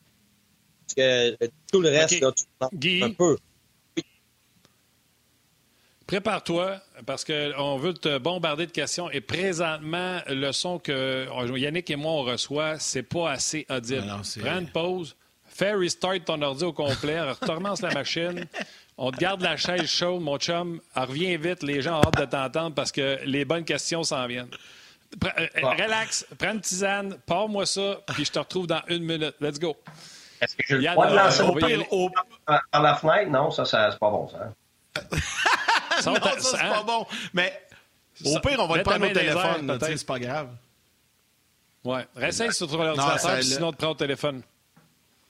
Parce 0.86 0.94
que 0.94 1.32
euh, 1.42 1.48
tout 1.72 1.80
le 1.80 1.88
reste, 1.88 2.20
là, 2.20 2.32
tu 2.78 3.02
un 3.02 3.10
peu. 3.12 3.38
Prépare-toi 6.06 6.80
parce 7.06 7.24
qu'on 7.24 7.78
veut 7.78 7.94
te 7.94 8.18
bombarder 8.18 8.66
de 8.66 8.70
questions 8.70 9.10
et 9.10 9.22
présentement, 9.22 10.20
le 10.28 10.52
son 10.52 10.78
que 10.78 11.26
Yannick 11.56 11.90
et 11.90 11.96
moi 11.96 12.12
on 12.12 12.22
reçoit, 12.22 12.78
c'est 12.78 13.02
pas 13.02 13.30
assez 13.30 13.66
audible. 13.70 14.04
Ah 14.10 14.20
Prends 14.40 14.58
une 14.58 14.70
pause, 14.70 15.16
fais 15.54 15.72
restart 15.72 16.20
ton 16.24 16.42
ordi 16.42 16.64
au 16.64 16.72
complet, 16.72 17.20
recommence 17.40 17.80
la 17.80 17.94
machine. 17.94 18.46
On 18.98 19.10
te 19.10 19.16
garde 19.16 19.40
la 19.40 19.56
chaise 19.56 19.86
chaude, 19.86 20.22
mon 20.22 20.38
chum. 20.38 20.80
Reviens 20.94 21.36
vite, 21.38 21.62
les 21.62 21.80
gens 21.80 22.00
ont 22.00 22.02
hâte 22.02 22.18
de 22.18 22.24
t'entendre 22.24 22.74
parce 22.74 22.92
que 22.92 23.18
les 23.24 23.44
bonnes 23.44 23.64
questions 23.64 24.02
s'en 24.04 24.26
viennent. 24.26 24.50
Euh, 25.24 25.46
relax, 25.62 26.26
prends 26.38 26.52
une 26.52 26.60
tisane, 26.60 27.16
pars-moi 27.26 27.66
ça, 27.66 28.00
puis 28.08 28.24
je 28.24 28.32
te 28.32 28.38
retrouve 28.38 28.66
dans 28.66 28.82
une 28.88 29.04
minute. 29.04 29.34
Let's 29.40 29.60
go. 29.60 29.76
Est-ce 30.40 30.56
que 30.56 30.62
je 30.66 30.76
le 30.76 30.82
droit 30.92 31.06
de 31.08 31.14
lancer 31.14 31.42
au, 31.90 32.10
par 32.48 32.82
la 32.82 32.94
fenêtre? 32.96 33.30
Non, 33.30 33.50
ça, 33.50 33.64
ça 33.64 33.90
c'est 33.92 33.98
pas 33.98 34.10
bon, 34.10 34.28
ça. 34.28 34.52
ça, 36.00 36.10
non, 36.10 36.16
ça, 36.16 36.40
c'est 36.40 36.58
pas 36.58 36.82
bon. 36.82 37.06
Mais 37.32 37.62
au 38.24 38.40
pire, 38.40 38.58
on 38.58 38.66
va 38.66 38.76
le 38.78 38.82
prendre 38.82 39.06
au 39.06 39.12
téléphone. 39.12 39.78
C'est 39.80 40.06
pas 40.06 40.18
grave. 40.18 40.48
Ouais. 41.84 42.06
Reste 42.16 42.50
sur 42.52 42.68
ton 42.68 42.80
ordinateur, 42.80 43.42
sinon, 43.42 43.72
te 43.72 43.76
prends 43.76 43.90
au 43.90 43.94
téléphone. 43.94 44.42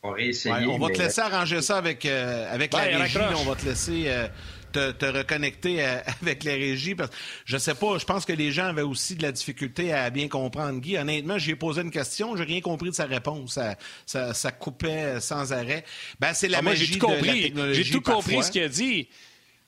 On 0.06 0.12
va 0.12 0.20
essayer. 0.20 0.66
on 0.66 0.78
va 0.78 0.90
te 0.90 0.98
laisser 0.98 1.22
arranger 1.22 1.62
ça 1.62 1.78
avec, 1.78 2.04
euh, 2.04 2.54
avec 2.54 2.74
la 2.74 2.80
régie. 2.80 3.18
On 3.38 3.44
va 3.44 3.56
te 3.56 3.64
laisser 3.64 4.04
euh, 4.06 4.28
te, 4.70 4.90
te, 4.90 5.06
reconnecter 5.06 5.82
euh, 5.82 5.98
avec 6.22 6.44
la 6.44 6.52
régie. 6.52 6.94
Parce, 6.94 7.10
je 7.46 7.56
sais 7.56 7.74
pas, 7.74 7.96
je 7.96 8.04
pense 8.04 8.26
que 8.26 8.34
les 8.34 8.52
gens 8.52 8.66
avaient 8.66 8.82
aussi 8.82 9.16
de 9.16 9.22
la 9.22 9.32
difficulté 9.32 9.94
à 9.94 10.10
bien 10.10 10.28
comprendre 10.28 10.78
Guy. 10.78 10.98
Honnêtement, 10.98 11.38
j'ai 11.38 11.56
posé 11.56 11.80
une 11.80 11.90
question, 11.90 12.36
j'ai 12.36 12.44
rien 12.44 12.60
compris 12.60 12.90
de 12.90 12.94
sa 12.94 13.06
réponse. 13.06 13.54
Ça, 13.54 13.76
ça, 14.04 14.34
ça 14.34 14.52
coupait 14.52 15.20
sans 15.20 15.54
arrêt. 15.54 15.84
Ben, 16.20 16.34
c'est 16.34 16.48
la 16.48 16.58
ah, 16.58 16.62
magie 16.62 16.98
de 16.98 17.06
la 17.06 17.32
technologie. 17.32 17.84
J'ai 17.84 17.90
tout 17.90 18.02
compris 18.02 18.42
ce 18.42 18.50
qu'il 18.50 18.62
a 18.62 18.68
dit. 18.68 19.08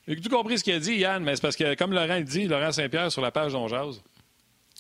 J'ai 0.07 0.20
tout 0.20 0.29
compris 0.29 0.59
ce 0.59 0.64
qu'il 0.64 0.75
a 0.75 0.79
dit, 0.79 0.96
Yann, 0.96 1.25
mais 1.25 1.35
c'est 1.35 1.42
parce 1.42 1.57
que, 1.57 1.75
comme 1.77 1.94
Laurent 1.94 2.20
dit, 2.20 2.46
Laurent 2.46 2.72
Saint-Pierre 2.72 3.11
sur 3.11 3.22
la 3.22 3.31
page 3.31 3.53
d'Onjaz, 3.53 4.03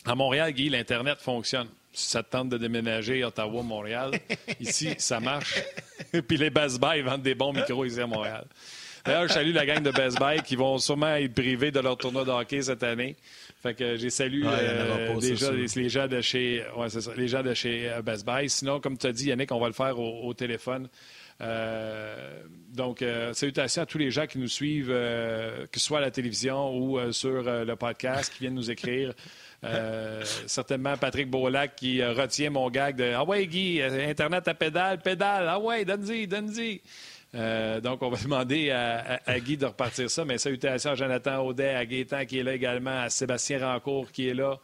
à 0.04 0.14
Montréal, 0.14 0.52
Guy, 0.52 0.68
l'Internet 0.68 1.18
fonctionne. 1.18 1.68
Si 1.96 2.10
ça 2.10 2.22
te 2.22 2.30
tente 2.30 2.50
de 2.50 2.58
déménager 2.58 3.24
Ottawa, 3.24 3.62
Montréal, 3.62 4.10
ici, 4.60 4.90
ça 4.98 5.18
marche. 5.18 5.62
Puis 6.28 6.36
les 6.36 6.50
Best 6.50 6.78
Buy 6.78 7.00
vendent 7.00 7.22
des 7.22 7.34
bons 7.34 7.54
micros 7.54 7.86
ici 7.86 8.00
à 8.00 8.06
Montréal. 8.06 8.44
D'ailleurs, 9.04 9.28
je 9.28 9.32
salue 9.32 9.54
la 9.54 9.64
gang 9.64 9.82
de 9.82 9.90
Best 9.90 10.18
Buy 10.18 10.42
qui 10.42 10.56
vont 10.56 10.76
sûrement 10.76 11.14
être 11.14 11.32
privés 11.32 11.70
de 11.70 11.80
leur 11.80 11.96
tournoi 11.96 12.24
de 12.24 12.30
hockey 12.30 12.60
cette 12.60 12.82
année. 12.82 13.16
Fait 13.62 13.72
que 13.72 13.96
j'ai 13.96 14.10
salué 14.10 14.44
euh, 14.46 15.18
déjà 15.18 15.50
les, 15.52 15.88
gens 15.88 16.06
de 16.06 16.20
chez, 16.20 16.64
ouais, 16.76 16.90
ça, 16.90 17.10
les 17.16 17.28
gens 17.28 17.42
de 17.42 17.54
chez 17.54 17.88
euh, 17.88 18.02
Best 18.02 18.26
Buy. 18.26 18.50
Sinon, 18.50 18.78
comme 18.78 18.98
tu 18.98 19.06
as 19.06 19.12
dit, 19.12 19.28
Yannick, 19.28 19.50
on 19.52 19.60
va 19.60 19.68
le 19.68 19.72
faire 19.72 19.98
au 19.98 20.34
téléphone. 20.34 20.88
Euh, 21.40 22.42
donc, 22.72 23.02
euh, 23.02 23.32
salutations 23.34 23.82
à 23.82 23.86
tous 23.86 23.98
les 23.98 24.10
gens 24.10 24.26
qui 24.26 24.38
nous 24.38 24.48
suivent, 24.48 24.90
euh, 24.90 25.66
que 25.70 25.78
ce 25.78 25.86
soit 25.86 25.98
à 25.98 26.00
la 26.00 26.10
télévision 26.10 26.74
ou 26.76 27.12
sur 27.12 27.42
le 27.42 27.74
podcast, 27.76 28.32
qui 28.32 28.40
viennent 28.40 28.54
nous 28.54 28.70
écrire. 28.70 29.12
certainement 30.46 30.96
Patrick 30.96 31.30
Beaulac 31.30 31.76
qui 31.76 32.04
retient 32.04 32.50
mon 32.50 32.68
gag 32.70 32.96
de 32.96 33.12
Ah 33.14 33.24
ouais, 33.24 33.46
Guy, 33.46 33.82
Internet 33.82 34.48
à 34.48 34.54
pédale, 34.54 34.98
pédale, 35.00 35.46
ah 35.48 35.58
ouais, 35.58 35.84
donne-y, 35.84 36.26
donne-y. 36.26 36.80
donc, 37.80 38.02
on 38.02 38.10
va 38.10 38.18
demander 38.22 38.70
à, 38.70 39.40
Guy 39.40 39.56
de 39.56 39.66
repartir 39.66 40.10
ça. 40.10 40.24
Mais 40.24 40.38
salutations 40.38 40.92
à 40.92 40.94
Jonathan 40.94 41.44
Audet, 41.44 41.74
à 41.74 41.84
Gaétan 41.84 42.24
qui 42.24 42.38
est 42.38 42.42
là 42.42 42.54
également, 42.54 43.02
à 43.02 43.10
Sébastien 43.10 43.66
Rancourt 43.66 44.10
qui 44.12 44.28
est 44.28 44.34
là. 44.34 44.58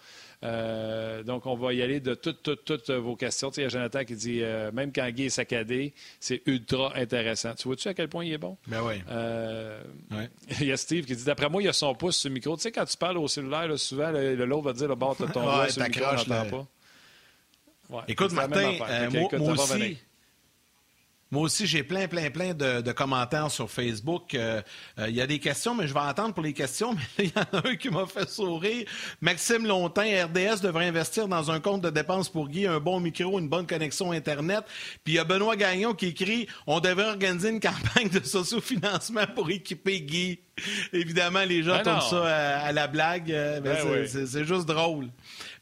Euh, 0.44 1.22
donc, 1.22 1.46
on 1.46 1.55
va 1.55 1.72
y 1.72 1.83
aller 1.83 2.00
de 2.00 2.14
toutes, 2.14 2.42
toutes, 2.42 2.64
toutes 2.64 2.90
vos 2.90 3.16
questions. 3.16 3.50
Tu 3.50 3.57
sais, 3.57 3.61
il 3.62 3.64
y 3.64 3.66
a 3.66 3.70
Jonathan 3.70 4.05
qui 4.05 4.16
dit 4.16 4.40
euh, 4.42 4.72
même 4.72 4.92
quand 4.92 5.09
Guy 5.11 5.24
est 5.24 5.31
saccadé, 5.31 5.94
c'est 6.20 6.42
ultra 6.46 6.92
intéressant. 6.96 7.55
Tu 7.55 7.68
vois-tu 7.68 7.88
à 7.88 7.94
quel 7.94 8.09
point 8.09 8.24
il 8.24 8.33
est 8.33 8.38
bon? 8.38 8.57
Ben 8.66 8.83
oui. 8.83 9.02
Euh, 9.11 9.81
il 10.61 10.66
y 10.66 10.72
a 10.72 10.76
Steve 10.76 11.05
qui 11.05 11.14
dit 11.14 11.24
d'après 11.24 11.48
moi, 11.48 11.62
il 11.62 11.66
y 11.66 11.68
a 11.68 11.72
son 11.72 11.94
pouce 11.94 12.16
sur 12.16 12.28
le 12.28 12.35
micro. 12.35 12.57
Tu 12.57 12.62
sais, 12.62 12.72
quand 12.72 12.85
tu 12.85 12.96
parles 12.96 13.18
au 13.18 13.28
cellulaire, 13.28 13.78
souvent, 13.78 14.11
l'autre 14.11 14.62
va 14.62 14.72
dire 14.72 14.88
le 14.88 14.94
bord 14.94 15.16
de 15.16 15.26
ton 15.26 15.42
doigt 15.42 15.68
sur 15.68 15.83
le 15.83 15.88
micro, 15.88 16.05
on 16.05 16.35
n'entend 16.35 16.66
pas. 17.88 18.05
Écoute, 18.09 18.33
Martin, 18.33 18.72
moi, 19.38 19.52
aussi. 19.52 19.98
Moi 21.33 21.42
aussi, 21.45 21.66
j'ai 21.66 21.83
plein, 21.83 22.07
plein, 22.09 22.31
plein 22.31 22.53
de, 22.53 22.92
commentaires 22.92 23.51
sur 23.51 23.71
Facebook. 23.71 24.35
Euh, 24.35 24.61
euh, 24.99 25.07
il 25.09 25.14
y 25.14 25.21
a 25.23 25.27
des 25.27 25.38
questions, 25.38 25.75
mais 25.75 25.88
je 25.88 25.95
vais 25.95 26.01
attendre 26.01 26.35
pour 26.35 26.42
les 26.42 26.53
questions. 26.53 26.95
Mais 27.18 27.25
il 27.25 27.31
y 27.31 27.33
en 27.38 27.59
a 27.59 27.68
un 27.68 27.75
qui 27.77 27.88
m'a 27.88 28.07
fait 28.07 28.29
sourire. 28.29 28.85
Maxime 29.23 29.66
Longtin, 29.66 30.27
RDS 30.27 30.61
devrait 30.62 30.87
investir 30.88 31.29
dans 31.29 31.51
un 31.51 31.59
compte 31.59 31.81
de 31.81 31.88
dépenses 31.90 32.29
pour 32.29 32.49
Guy, 32.51 32.66
un 32.66 32.81
bon 32.81 33.01
micro, 33.01 33.38
une 33.38 33.49
bonne 33.49 33.66
connexion 33.66 34.12
Internet. 34.12 34.64
Puis 35.05 35.14
il 35.14 35.16
y 35.16 35.18
a 35.18 35.25
Benoît 35.25 35.57
Gagnon 35.57 35.95
qui 35.95 36.09
écrit 36.09 36.47
On 36.66 36.81
devrait 36.81 37.09
organiser 37.09 37.49
une 37.49 37.61
campagne 37.61 38.11
de 38.11 38.23
sociofinancement 38.25 39.27
pour 39.35 39.51
équiper 39.51 40.03
Guy. 40.03 40.38
Évidemment, 40.92 41.45
les 41.45 41.62
gens 41.62 41.81
Ben 41.83 41.99
ça 42.01 42.27
à, 42.27 42.66
à 42.66 42.73
la 42.73 42.87
blague. 42.87 43.33
euh, 43.33 43.61
Ben 43.61 43.77
c'est- 43.81 43.88
oui. 43.88 44.07
c'est 44.07 44.27
c'est 44.27 44.45
juste 44.45 44.66
drôle. 44.66 45.09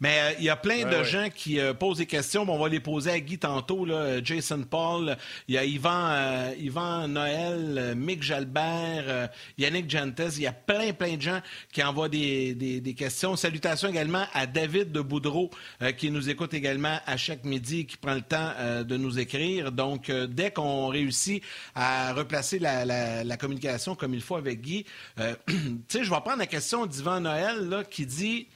Mais 0.00 0.18
euh, 0.20 0.32
il 0.38 0.44
y 0.44 0.48
a 0.48 0.56
plein 0.56 0.84
Ben 0.84 0.98
de 1.00 1.04
gens 1.04 1.28
qui 1.34 1.60
euh, 1.60 1.74
posent 1.74 1.98
des 1.98 2.06
questions. 2.06 2.46
Bon, 2.46 2.54
on 2.56 2.58
va 2.62 2.68
les 2.70 2.80
poser 2.80 3.10
à 3.10 3.20
Guy 3.20 3.38
tantôt. 3.38 3.84
Là. 3.84 4.22
Jason 4.24 4.62
Paul, 4.62 5.16
il 5.46 5.54
y 5.56 5.58
a 5.58 5.64
Yvan, 5.64 5.90
euh, 6.10 6.54
Yvan 6.58 7.06
Noël, 7.08 7.94
Mick 7.96 8.22
Jalbert, 8.22 9.28
Yannick 9.58 9.90
Gentes. 9.90 10.20
Il 10.36 10.42
y 10.42 10.46
a 10.46 10.52
plein, 10.52 10.92
plein 10.92 11.16
de 11.16 11.22
gens 11.22 11.40
qui 11.72 11.82
envoient 11.82 12.08
des, 12.08 12.54
des- 12.54 12.80
des 12.80 12.94
questions. 12.94 13.36
Salutations 13.36 13.88
également 13.88 14.24
à 14.32 14.46
David 14.46 14.90
de 14.92 15.00
Boudreau 15.00 15.50
qui 15.98 16.10
nous 16.10 16.30
écoute 16.30 16.54
également 16.54 16.98
à 17.06 17.16
chaque 17.16 17.44
midi, 17.44 17.84
qui 17.86 17.96
prend 17.96 18.14
le 18.14 18.22
temps 18.22 18.52
de 18.84 18.96
nous 18.96 19.18
écrire. 19.18 19.70
Donc, 19.72 20.10
dès 20.10 20.50
qu'on 20.50 20.88
réussit 20.88 21.42
à 21.74 22.12
replacer 22.14 22.58
la, 22.58 22.84
la- 22.84 23.22
la 23.24 23.36
communication 23.36 23.94
comme 23.94 24.14
il 24.14 24.22
faut 24.22 24.36
avec 24.36 24.60
Guy, 24.62 24.84
euh, 25.18 25.34
tu 25.46 25.54
sais, 25.88 26.04
je 26.04 26.10
vais 26.10 26.20
prendre 26.20 26.38
la 26.38 26.46
question 26.46 26.86
d'Yvan 26.86 27.20
Noël 27.20 27.68
là, 27.68 27.84
qui 27.84 28.06
dit... 28.06 28.46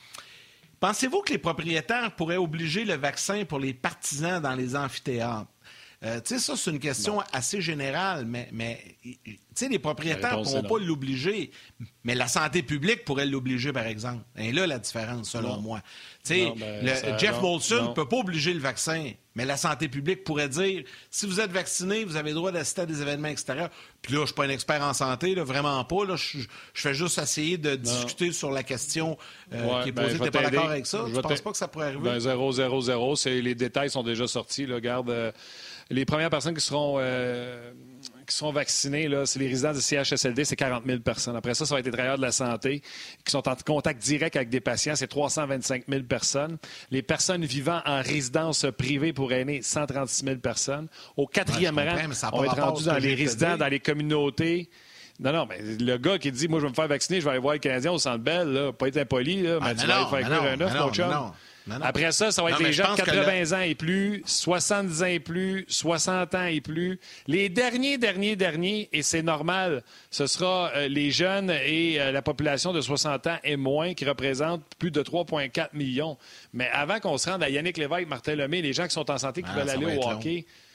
Pensez-vous 0.85 1.23
que 1.23 1.33
les 1.33 1.39
propriétaires 1.39 2.15
pourraient 2.15 2.37
obliger 2.37 2.85
le 2.85 2.93
vaccin 2.93 3.47
pour 3.47 3.59
les 3.59 3.73
partisans 3.73 4.43
dans 4.43 4.55
les 4.55 4.77
amphithéâtres? 4.77 5.54
Euh, 6.05 6.21
tu 6.21 6.35
sais, 6.35 6.39
ça, 6.39 6.55
c'est 6.57 6.71
une 6.71 6.79
question 6.81 7.21
assez 7.33 7.61
générale, 7.63 8.27
mais, 8.27 8.49
mais 8.53 8.79
tu 9.03 9.39
sais, 9.55 9.69
les 9.69 9.79
propriétaires 9.79 10.39
ne 10.39 10.45
pourront 10.45 10.63
pas 10.63 10.79
l'obliger, 10.79 11.51
mais 12.05 12.15
la 12.15 12.29
santé 12.29 12.63
publique 12.63 13.05
pourrait 13.05 13.25
l'obliger, 13.27 13.73
par 13.73 13.87
exemple. 13.87 14.23
Et 14.37 14.53
là, 14.53 14.67
la 14.67 14.79
différence, 14.79 15.31
selon 15.31 15.57
Non. 15.57 15.61
moi. 15.63 15.81
Tu 16.25 16.35
sais, 16.35 16.53
ben, 16.59 17.19
Jeff 17.19 17.41
Molson 17.41 17.89
ne 17.91 17.95
peut 17.95 18.07
pas 18.09 18.17
obliger 18.19 18.53
le 18.53 18.61
vaccin, 18.61 19.13
mais 19.35 19.45
la 19.47 19.57
santé 19.57 19.89
publique 19.89 20.25
pourrait 20.25 20.49
dire 20.49 20.85
si 21.11 21.27
vous 21.27 21.41
êtes 21.41 21.51
vacciné, 21.51 22.05
vous 22.05 22.17
avez 22.17 22.31
le 22.31 22.37
droit 22.37 22.53
d'assister 22.53 22.83
à 22.83 22.87
des 22.87 23.01
événements 23.01 23.29
extérieurs. 23.29 23.71
Puis 24.03 24.13
là, 24.13 24.19
je 24.19 24.23
ne 24.23 24.27
suis 24.27 24.35
pas 24.35 24.45
un 24.45 24.51
expert 24.51 24.83
en 24.83 24.93
santé, 24.93 25.35
là, 25.35 25.45
vraiment 25.45 25.83
pas. 25.85 26.05
Là, 26.05 26.17
je, 26.17 26.39
je 26.75 26.81
fais 26.81 26.95
juste 26.95 27.19
essayer 27.19 27.57
de 27.59 27.77
discuter 27.77 28.33
sur 28.33 28.51
la 28.51 28.63
question 28.63 29.17
euh, 29.53 29.65
Ouais, 29.65 29.83
qui 29.85 29.89
est 29.89 29.93
ben, 29.93 30.03
posée. 30.05 30.17
tu 30.19 30.23
vais 30.25 30.31
pas 30.31 30.43
d'accord 30.43 30.71
avec 30.71 30.87
ça? 30.87 31.05
Je 31.09 31.21
penses 31.21 31.37
t'a- 31.39 31.43
pas 31.43 31.51
que 31.53 31.57
ça 31.57 31.69
pourrait 31.69 31.87
arriver? 31.87 32.03
Ben, 32.03 32.19
0, 32.21 32.53
0, 32.53 32.81
0. 32.83 33.17
C'est, 33.17 33.41
les 33.41 33.55
détails 33.55 33.91
sont 33.91 34.03
déjà 34.03 34.27
sortis. 34.27 34.67
Là. 34.67 34.81
Garde, 34.81 35.11
euh, 35.11 35.33
les 35.91 36.05
premières 36.05 36.31
personnes 36.31 36.55
qui 36.55 36.65
seront, 36.65 36.97
euh, 36.99 37.73
qui 38.27 38.35
seront 38.35 38.53
vaccinées, 38.53 39.09
c'est 39.27 39.39
les 39.39 39.49
résidents 39.49 39.73
du 39.73 39.81
CHSLD, 39.81 40.45
c'est 40.45 40.57
40 40.57 40.85
000 40.87 41.01
personnes. 41.01 41.37
Après 41.37 41.55
ça, 41.55 41.67
ça 41.67 41.75
va 41.75 41.81
être 41.81 41.87
les 41.87 41.93
travailleurs 41.93 42.17
de 42.17 42.23
la 42.23 42.33
santé 42.33 42.81
qui 43.25 43.31
sont 43.31 43.47
en 43.49 43.55
contact 43.55 44.03
direct 44.03 44.37
avec 44.37 44.49
des 44.49 44.61
patients, 44.61 44.97
c'est 44.97 45.07
325 45.09 45.85
000 45.89 46.03
personnes. 46.05 46.57
Les 46.91 47.03
personnes 47.03 47.45
vivant 47.45 47.81
en 47.85 48.01
résidence 48.03 48.67
privée 48.77 49.13
pour 49.13 49.33
aînés, 49.33 49.63
136 49.63 50.25
000 50.25 50.37
personnes. 50.39 50.89
Au 51.17 51.27
quatrième 51.27 51.77
Ouais, 51.77 51.89
rang, 51.89 51.97
mais 52.09 52.15
on 52.33 52.41
va 52.41 52.47
être 52.47 52.61
rendu 52.63 52.85
dans 52.85 52.99
les 52.99 53.15
résidents, 53.15 53.57
dans 53.57 53.69
les 53.69 53.81
communautés. 53.81 54.71
Non, 55.21 55.33
non, 55.33 55.47
mais 55.49 55.61
le 55.61 55.97
gars 55.97 56.19
qui 56.19 56.33
dit, 56.33 56.49
moi, 56.49 56.59
je 56.59 56.65
vais 56.65 56.71
me 56.71 56.75
faire 56.75 56.89
vacciner, 56.89 57.21
je 57.21 57.25
vais 57.25 57.31
aller 57.31 57.39
voir 57.39 57.55
les 57.55 57.61
Canadiens 57.61 57.93
au 57.93 57.99
Centre 57.99 58.19
Bell, 58.19 58.49
là, 58.49 58.73
pas 58.73 58.89
être 58.89 58.97
impoli, 58.97 59.43
là, 59.43 59.59
mais 59.61 59.67
Ah, 59.71 59.75
tu 59.75 59.87
non, 59.87 59.87
vas 59.87 59.95
aller 59.95 60.05
faire 60.07 60.13
mais 60.13 60.23
cuire 60.25 60.43
non, 60.43 60.49
un 60.49 60.61
œuf, 60.67 60.73
mais 60.73 60.79
mon 60.81 60.87
non, 60.87 60.93
chum. 60.93 61.33
Non, 61.67 61.79
non. 61.79 61.85
Après 61.85 62.13
ça, 62.13 62.31
ça 62.31 62.43
va 62.43 62.51
être 62.51 62.61
Non, 62.61 62.67
je 62.67 62.73
gens 62.73 62.83
de 62.83 62.89
pense 62.89 63.01
que 63.01 63.11
80 63.11 63.59
ans 63.59 63.63
et 63.63 63.75
plus, 63.75 64.23
70 64.27 65.03
ans 65.03 65.07
et 65.07 65.19
plus, 65.21 65.65
60 65.69 66.35
ans 66.35 66.45
et 66.47 66.61
plus. 66.61 67.01
Les 67.27 67.49
derniers, 67.49 67.97
derniers, 67.97 68.37
derniers, 68.37 68.89
et 68.93 69.03
c'est 69.03 69.23
normal, 69.23 69.83
ce 70.11 70.27
sera 70.27 70.71
euh, 70.77 70.89
les 70.89 71.11
jeunes 71.11 71.51
et 71.51 72.01
euh, 72.01 72.13
la 72.13 72.23
population 72.23 72.73
de 72.73 72.81
60 72.81 73.27
ans 73.27 73.39
et 73.45 73.57
moins 73.57 73.95
qui 73.95 74.05
représentent 74.05 74.63
plus 74.79 74.91
de 74.91 75.03
3,4 75.03 75.69
millions. 75.73 76.19
Mais 76.53 76.69
avant 76.73 77.01
qu'on 77.01 77.17
se 77.17 77.31
rende 77.31 77.43
à 77.43 77.49
Yannick 77.49 77.79
Lévesque, 77.79 78.09
Martin 78.09 78.35
Lemay, 78.35 78.61
les 78.61 78.73
gens 78.73 78.87
qui 78.87 78.95
sont 78.95 79.11
en 79.11 79.19
santé 79.19 79.43
qui 79.43 79.49
Ah, 79.51 79.59
veulent 79.61 79.71
aller 79.71 79.97
au 79.97 80.11
long. 80.11 80.21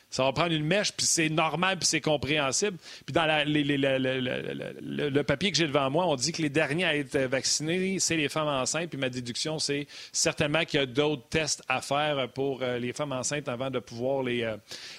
Ça 0.09 0.23
va 0.23 0.31
prendre 0.33 0.53
une 0.53 0.65
mèche, 0.65 0.91
puis 0.93 1.05
c'est 1.05 1.29
normal, 1.29 1.77
puis 1.77 1.85
c'est 1.87 2.01
compréhensible. 2.01 2.77
Puis 3.05 3.13
dans 3.13 3.25
la- 3.25 3.45
les- 3.45 3.63
les- 3.63 3.77
le, 3.77 5.21
papier 5.23 5.51
que 5.51 5.57
j'ai 5.57 5.67
devant 5.67 5.89
moi, 5.89 6.07
on 6.07 6.15
dit 6.15 6.31
que 6.31 6.41
les 6.41 6.49
derniers 6.49 6.85
à 6.85 6.95
être 6.95 7.17
vaccinés, 7.19 7.99
c'est 7.99 8.17
les 8.17 8.29
femmes 8.29 8.47
enceintes. 8.47 8.89
Puis 8.89 8.97
ma 8.99 9.09
déduction, 9.09 9.59
c'est 9.59 9.87
certainement 10.11 10.65
qu'il 10.65 10.79
y 10.79 10.83
a 10.83 10.85
d'autres 10.85 11.27
tests 11.29 11.61
à 11.67 11.81
faire 11.81 12.27
pour 12.33 12.61
euh, 12.61 12.79
les 12.79 12.93
femmes 12.93 13.11
enceintes 13.11 13.47
avant 13.47 13.69
de 13.69 13.79
pouvoir 13.79 14.23
les, 14.23 14.43
euh, 14.43 14.57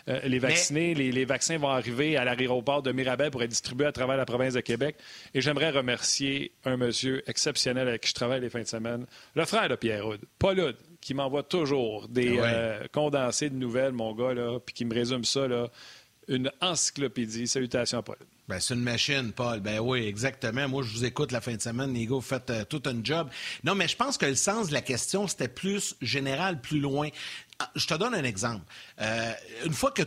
euh, 0.08 0.20
les 0.24 0.38
vacciner. 0.38 0.94
Les, 0.94 1.12
les 1.12 1.24
vaccins 1.24 1.58
vont 1.58 1.68
arriver 1.68 2.16
à 2.16 2.24
l'aéroport 2.24 2.82
de 2.82 2.92
Mirabel 2.92 3.30
pour 3.30 3.42
être 3.42 3.50
distribués 3.50 3.86
à 3.86 3.92
travers 3.92 4.16
la 4.16 4.26
province 4.26 4.54
de 4.54 4.60
Québec. 4.60 4.96
Et 5.34 5.40
j'aimerais 5.40 5.70
remercier 5.70 6.52
un 6.64 6.76
monsieur 6.76 7.22
exceptionnel 7.28 7.88
avec 7.88 8.02
qui 8.02 8.08
je 8.10 8.14
travaille 8.14 8.40
les 8.40 8.50
fins 8.50 8.62
de 8.62 8.66
semaine, 8.66 9.06
le 9.34 9.44
frère 9.44 9.68
de 9.68 9.74
Pierre 9.76 10.06
Houd, 10.06 10.20
Paul 10.38 10.60
Houd, 10.60 10.76
qui 11.00 11.14
m'envoie 11.14 11.42
toujours 11.42 12.08
des 12.08 12.30
Ouais. 12.32 12.40
euh, 12.42 12.86
condensés 12.92 13.50
de 13.50 13.54
nouvelles, 13.56 13.92
mon 13.92 14.14
gars, 14.14 14.34
là, 14.34 14.58
puis 14.60 14.74
qui 14.74 14.84
me 14.84 14.94
résume 14.94 15.24
ça, 15.24 15.46
là, 15.48 15.68
une 16.28 16.50
encyclopédie. 16.60 17.46
Salutations, 17.48 18.02
Paul. 18.02 18.16
Ben, 18.48 18.58
c'est 18.58 18.74
une 18.74 18.82
machine, 18.82 19.32
Paul. 19.32 19.60
Ben 19.60 19.78
oui, 19.78 20.06
exactement. 20.06 20.68
Moi, 20.68 20.82
je 20.82 20.90
vous 20.92 21.04
écoute 21.04 21.30
la 21.30 21.40
fin 21.40 21.54
de 21.54 21.60
semaine. 21.62 21.94
Les 21.94 22.04
gars, 22.06 22.16
vous 22.16 22.20
faites 22.20 22.50
euh, 22.50 22.64
tout 22.64 22.82
un 22.86 22.96
job. 23.02 23.28
Non, 23.62 23.74
mais 23.76 23.86
je 23.86 23.96
pense 23.96 24.18
que 24.18 24.26
le 24.26 24.34
sens 24.34 24.68
de 24.68 24.72
la 24.72 24.82
question, 24.82 25.28
c'était 25.28 25.48
plus 25.48 25.94
général, 26.02 26.60
plus 26.60 26.80
loin. 26.80 27.08
Ah, 27.60 27.70
Je 27.76 27.86
te 27.86 27.94
donne 27.94 28.14
un 28.14 28.24
exemple. 28.24 28.64
Euh, 29.00 29.32
une 29.64 29.72
fois 29.72 29.92
que 29.92 30.02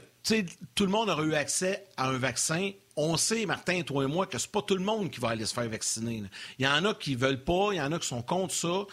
tout 0.75 0.84
le 0.86 0.91
monde 0.91 1.10
aura 1.10 1.23
eu 1.23 1.34
accès 1.36 1.86
à 1.97 2.10
un 2.10 2.17
vaccin, 2.17 2.71
on 2.95 3.15
sait, 3.17 3.45
Martin, 3.45 3.82
toi 3.82 4.03
et 4.03 4.08
moi, 4.08 4.25
que 4.27 4.38
c'est 4.38 4.51
pas 4.51 4.62
tout 4.62 4.75
le 4.75 4.84
monde 4.84 5.10
qui 5.10 5.19
va 5.21 5.29
aller 5.29 5.45
se 5.45 5.53
faire 5.53 5.67
vacciner. 5.69 6.23
Il 6.60 6.65
y 6.65 6.67
en 6.67 6.84
a 6.86 6.93
qui 6.93 7.15
veulent 7.15 7.43
pas, 7.43 7.69
il 7.71 7.77
y 7.77 7.82
en 7.82 7.91
a 7.93 7.99
qui 7.99 8.08
sont 8.08 8.21
contre 8.21 8.53
ça. 8.53 8.86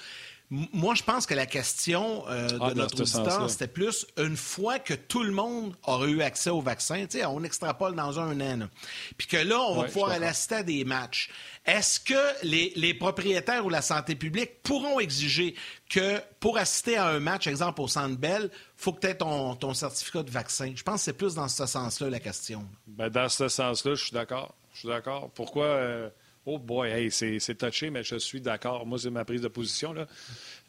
Moi, 0.53 0.97
je 0.97 1.05
pense 1.05 1.27
que 1.27 1.35
la 1.35 1.47
question 1.47 2.25
euh, 2.29 2.49
de 2.49 2.55
Ah, 2.61 2.71
dans 2.71 2.75
notre 2.75 3.01
auditeur, 3.01 3.49
c'était 3.49 3.69
plus 3.69 4.05
une 4.17 4.37
fois 4.37 4.81
que 4.81 4.95
tout 4.95 5.23
le 5.23 5.31
monde 5.31 5.77
aura 5.85 6.07
eu 6.07 6.23
accès 6.23 6.51
au 6.51 6.61
vaccin, 6.61 7.07
tu 7.07 7.19
sais, 7.19 7.25
on 7.25 7.45
extrapole 7.45 7.95
dans 7.95 8.19
un 8.19 8.41
an, 8.41 8.69
puis 9.17 9.29
que 9.29 9.37
là, 9.37 9.61
on 9.61 9.77
va 9.77 9.83
Ouais, 9.83 9.87
pouvoir 9.89 10.11
aller 10.11 10.27
assister 10.27 10.57
à 10.57 10.63
des 10.65 10.85
matchs. 10.85 11.31
Est-ce 11.65 12.01
que 12.01 12.45
les, 12.45 12.73
les 12.75 12.95
propriétaires 12.95 13.65
ou 13.65 13.69
la 13.69 13.81
santé 13.81 14.17
publique 14.17 14.61
pourront 14.65 14.99
exiger 14.99 15.55
que 15.89 16.21
pour 16.41 16.59
assister 16.59 16.97
à 16.97 17.07
un 17.07 17.21
match, 17.21 17.47
exemple 17.47 17.81
au 17.81 17.87
Centre 17.87 18.17
Bell, 18.17 18.51
faut 18.77 18.93
que 18.93 19.01
tu 19.01 19.07
aies 19.07 19.17
ton, 19.17 19.55
ton 19.55 19.73
certificat 19.73 20.25
de 20.25 20.31
vaccin? 20.33 20.73
Je 20.75 20.83
pense 20.83 20.97
que 20.97 21.01
c'est 21.03 21.13
plus 21.13 21.35
dans 21.37 21.47
ce 21.47 21.65
sens-là 21.65 22.11
la 22.11 22.19
question. 22.19 22.67
Ben, 22.89 23.09
dans 23.09 23.29
ce 23.29 23.47
sens-là, 23.47 23.95
je 23.95 24.03
suis 24.03 24.13
d'accord. 24.13 24.55
Je 24.75 24.81
suis 24.81 24.89
d'accord. 24.89 25.31
Pourquoi? 25.33 25.67
euh, 25.67 26.11
Oh 26.47 26.59
boy, 26.59 26.89
hey, 26.91 27.11
c'est 27.11 27.55
touché, 27.59 27.91
mais 27.91 28.03
je 28.03 28.17
suis 28.17 28.41
d'accord. 28.41 28.87
Moi, 28.87 28.99
c'est 28.99 29.11
ma 29.11 29.25
prise 29.27 29.43
de 29.43 29.49
position. 29.49 29.93
Là. 29.93 30.07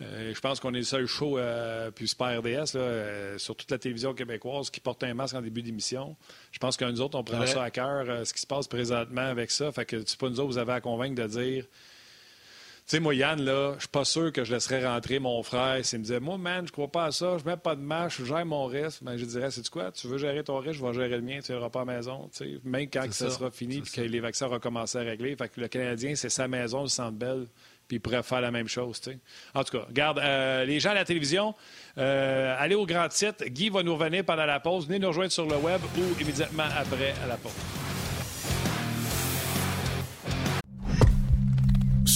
Euh, 0.02 0.34
je 0.36 0.40
pense 0.42 0.60
qu'on 0.60 0.74
est 0.74 0.80
le 0.80 0.84
seul 0.84 1.06
show, 1.06 1.38
euh, 1.38 1.92
puis 1.92 2.08
c'est 2.10 2.18
pas 2.18 2.38
RDS, 2.38 2.74
là, 2.76 2.80
euh, 2.82 3.38
sur 3.38 3.56
toute 3.56 3.72
la 3.72 3.78
télévision 3.78 4.14
québécoise, 4.14 4.70
qui 4.70 4.82
porte 4.82 5.02
un 5.04 5.14
masque 5.14 5.36
en 5.36 5.42
début 5.42 5.62
d'émission. 5.62 6.18
Je 6.52 6.60
pense 6.60 6.76
que 6.76 6.84
nous 6.86 7.00
autres, 7.00 7.18
on 7.18 7.24
prend 7.24 7.40
Ouais. 7.40 7.48
ça 7.48 7.64
à 7.64 7.72
cœur, 7.72 8.06
euh, 8.10 8.26
ce 8.26 8.34
qui 8.34 8.42
se 8.42 8.48
passe 8.48 8.68
présentement 8.68 9.22
avec 9.22 9.50
ça. 9.50 9.72
Fait 9.72 9.86
que 9.86 10.04
c'est 10.06 10.20
pas 10.20 10.30
nous 10.30 10.40
autres, 10.42 10.50
vous 10.52 10.58
avez 10.58 10.74
à 10.74 10.82
convaincre 10.82 11.16
de 11.22 11.28
dire. 11.28 11.66
Tu 12.92 12.98
sais, 12.98 13.02
moi, 13.02 13.16
Yann, 13.16 13.42
là, 13.42 13.76
je 13.76 13.84
suis 13.84 13.88
pas 13.88 14.04
sûr 14.04 14.34
que 14.34 14.44
je 14.44 14.52
laisserais 14.54 14.86
rentrer 14.86 15.20
mon 15.20 15.42
frère 15.44 15.80
s'il 15.82 16.00
me 16.00 16.04
disait 16.04 16.20
Moi, 16.20 16.38
man, 16.38 16.68
je 16.68 16.74
crois 16.74 16.90
pas 16.90 17.06
à 17.06 17.12
ça, 17.14 17.38
je 17.38 17.50
mets 17.50 17.56
pas 17.56 17.78
de 17.78 17.82
match, 17.82 18.18
je 18.20 18.26
gère 18.26 18.46
mon 18.46 18.66
risque. 18.66 19.02
Ben, 19.02 19.16
je 19.16 19.24
dirais 19.24 19.50
C'est 19.50 19.66
quoi? 19.70 19.94
Tu 19.94 20.08
veux 20.08 20.18
gérer 20.18 20.44
ton 20.44 20.58
risque, 20.58 20.82
je 20.82 20.86
vais 20.86 20.94
gérer 20.94 21.16
le 21.16 21.22
mien, 21.22 21.40
tu 21.42 21.54
iras 21.54 21.70
pas 21.70 21.84
à 21.84 21.86
la 21.86 21.94
maison. 21.94 22.30
Tu 22.36 22.44
sais, 22.44 22.60
même 22.66 22.90
quand 22.92 23.08
que 23.08 23.14
ça, 23.14 23.30
ça. 23.30 23.38
sera 23.38 23.50
fini 23.50 23.80
puis 23.80 23.94
que 23.94 24.02
les 24.02 24.20
vaccins 24.20 24.48
auront 24.48 24.60
commencé 24.60 24.98
à 24.98 25.04
régler. 25.04 25.38
Fait 25.38 25.48
que 25.48 25.62
le 25.62 25.70
Canadien, 25.70 26.16
c'est 26.16 26.28
sa 26.28 26.50
maison, 26.50 26.82
le 26.82 26.90
centre 26.90 27.14
belle, 27.14 27.48
puis 27.88 27.96
il 27.96 28.00
pourrait 28.02 28.24
faire 28.24 28.42
la 28.42 28.52
même 28.52 28.68
chose. 28.68 29.00
tu 29.00 29.12
sais. 29.12 29.20
En 29.56 29.64
tout 29.64 29.78
cas, 29.78 29.86
regarde, 29.88 30.20
euh, 30.20 30.66
les 30.66 30.82
gens 30.82 30.90
à 30.90 30.96
la 30.96 31.06
télévision, 31.06 31.56
euh, 31.98 32.54
allez 32.60 32.76
au 32.76 32.86
grand 32.86 33.08
titre. 33.08 33.46
Guy 33.46 33.70
va 33.70 33.84
nous 33.84 33.96
revenir 33.96 34.26
pendant 34.26 34.46
la 34.46 34.60
pause. 34.60 34.88
Venez 34.88 35.00
nous 35.00 35.08
rejoindre 35.08 35.32
sur 35.32 35.46
le 35.46 35.56
web 35.56 35.80
ou 35.98 36.22
immédiatement 36.22 36.68
après 36.78 37.14
à 37.24 37.28
la 37.28 37.38
pause. 37.38 37.54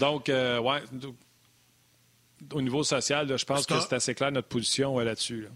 Donc, 0.00 0.28
euh, 0.28 0.58
ouais, 0.58 0.82
au 2.52 2.62
niveau 2.62 2.82
social, 2.82 3.28
là, 3.28 3.36
je 3.36 3.44
pense 3.44 3.66
que- 3.66 3.74
c'est 3.88 3.92
assez 3.94 4.14
clair 4.14 4.32
notre 4.32 4.48
position 4.48 4.98
là-dessus. 4.98 5.42
là. 5.42 5.48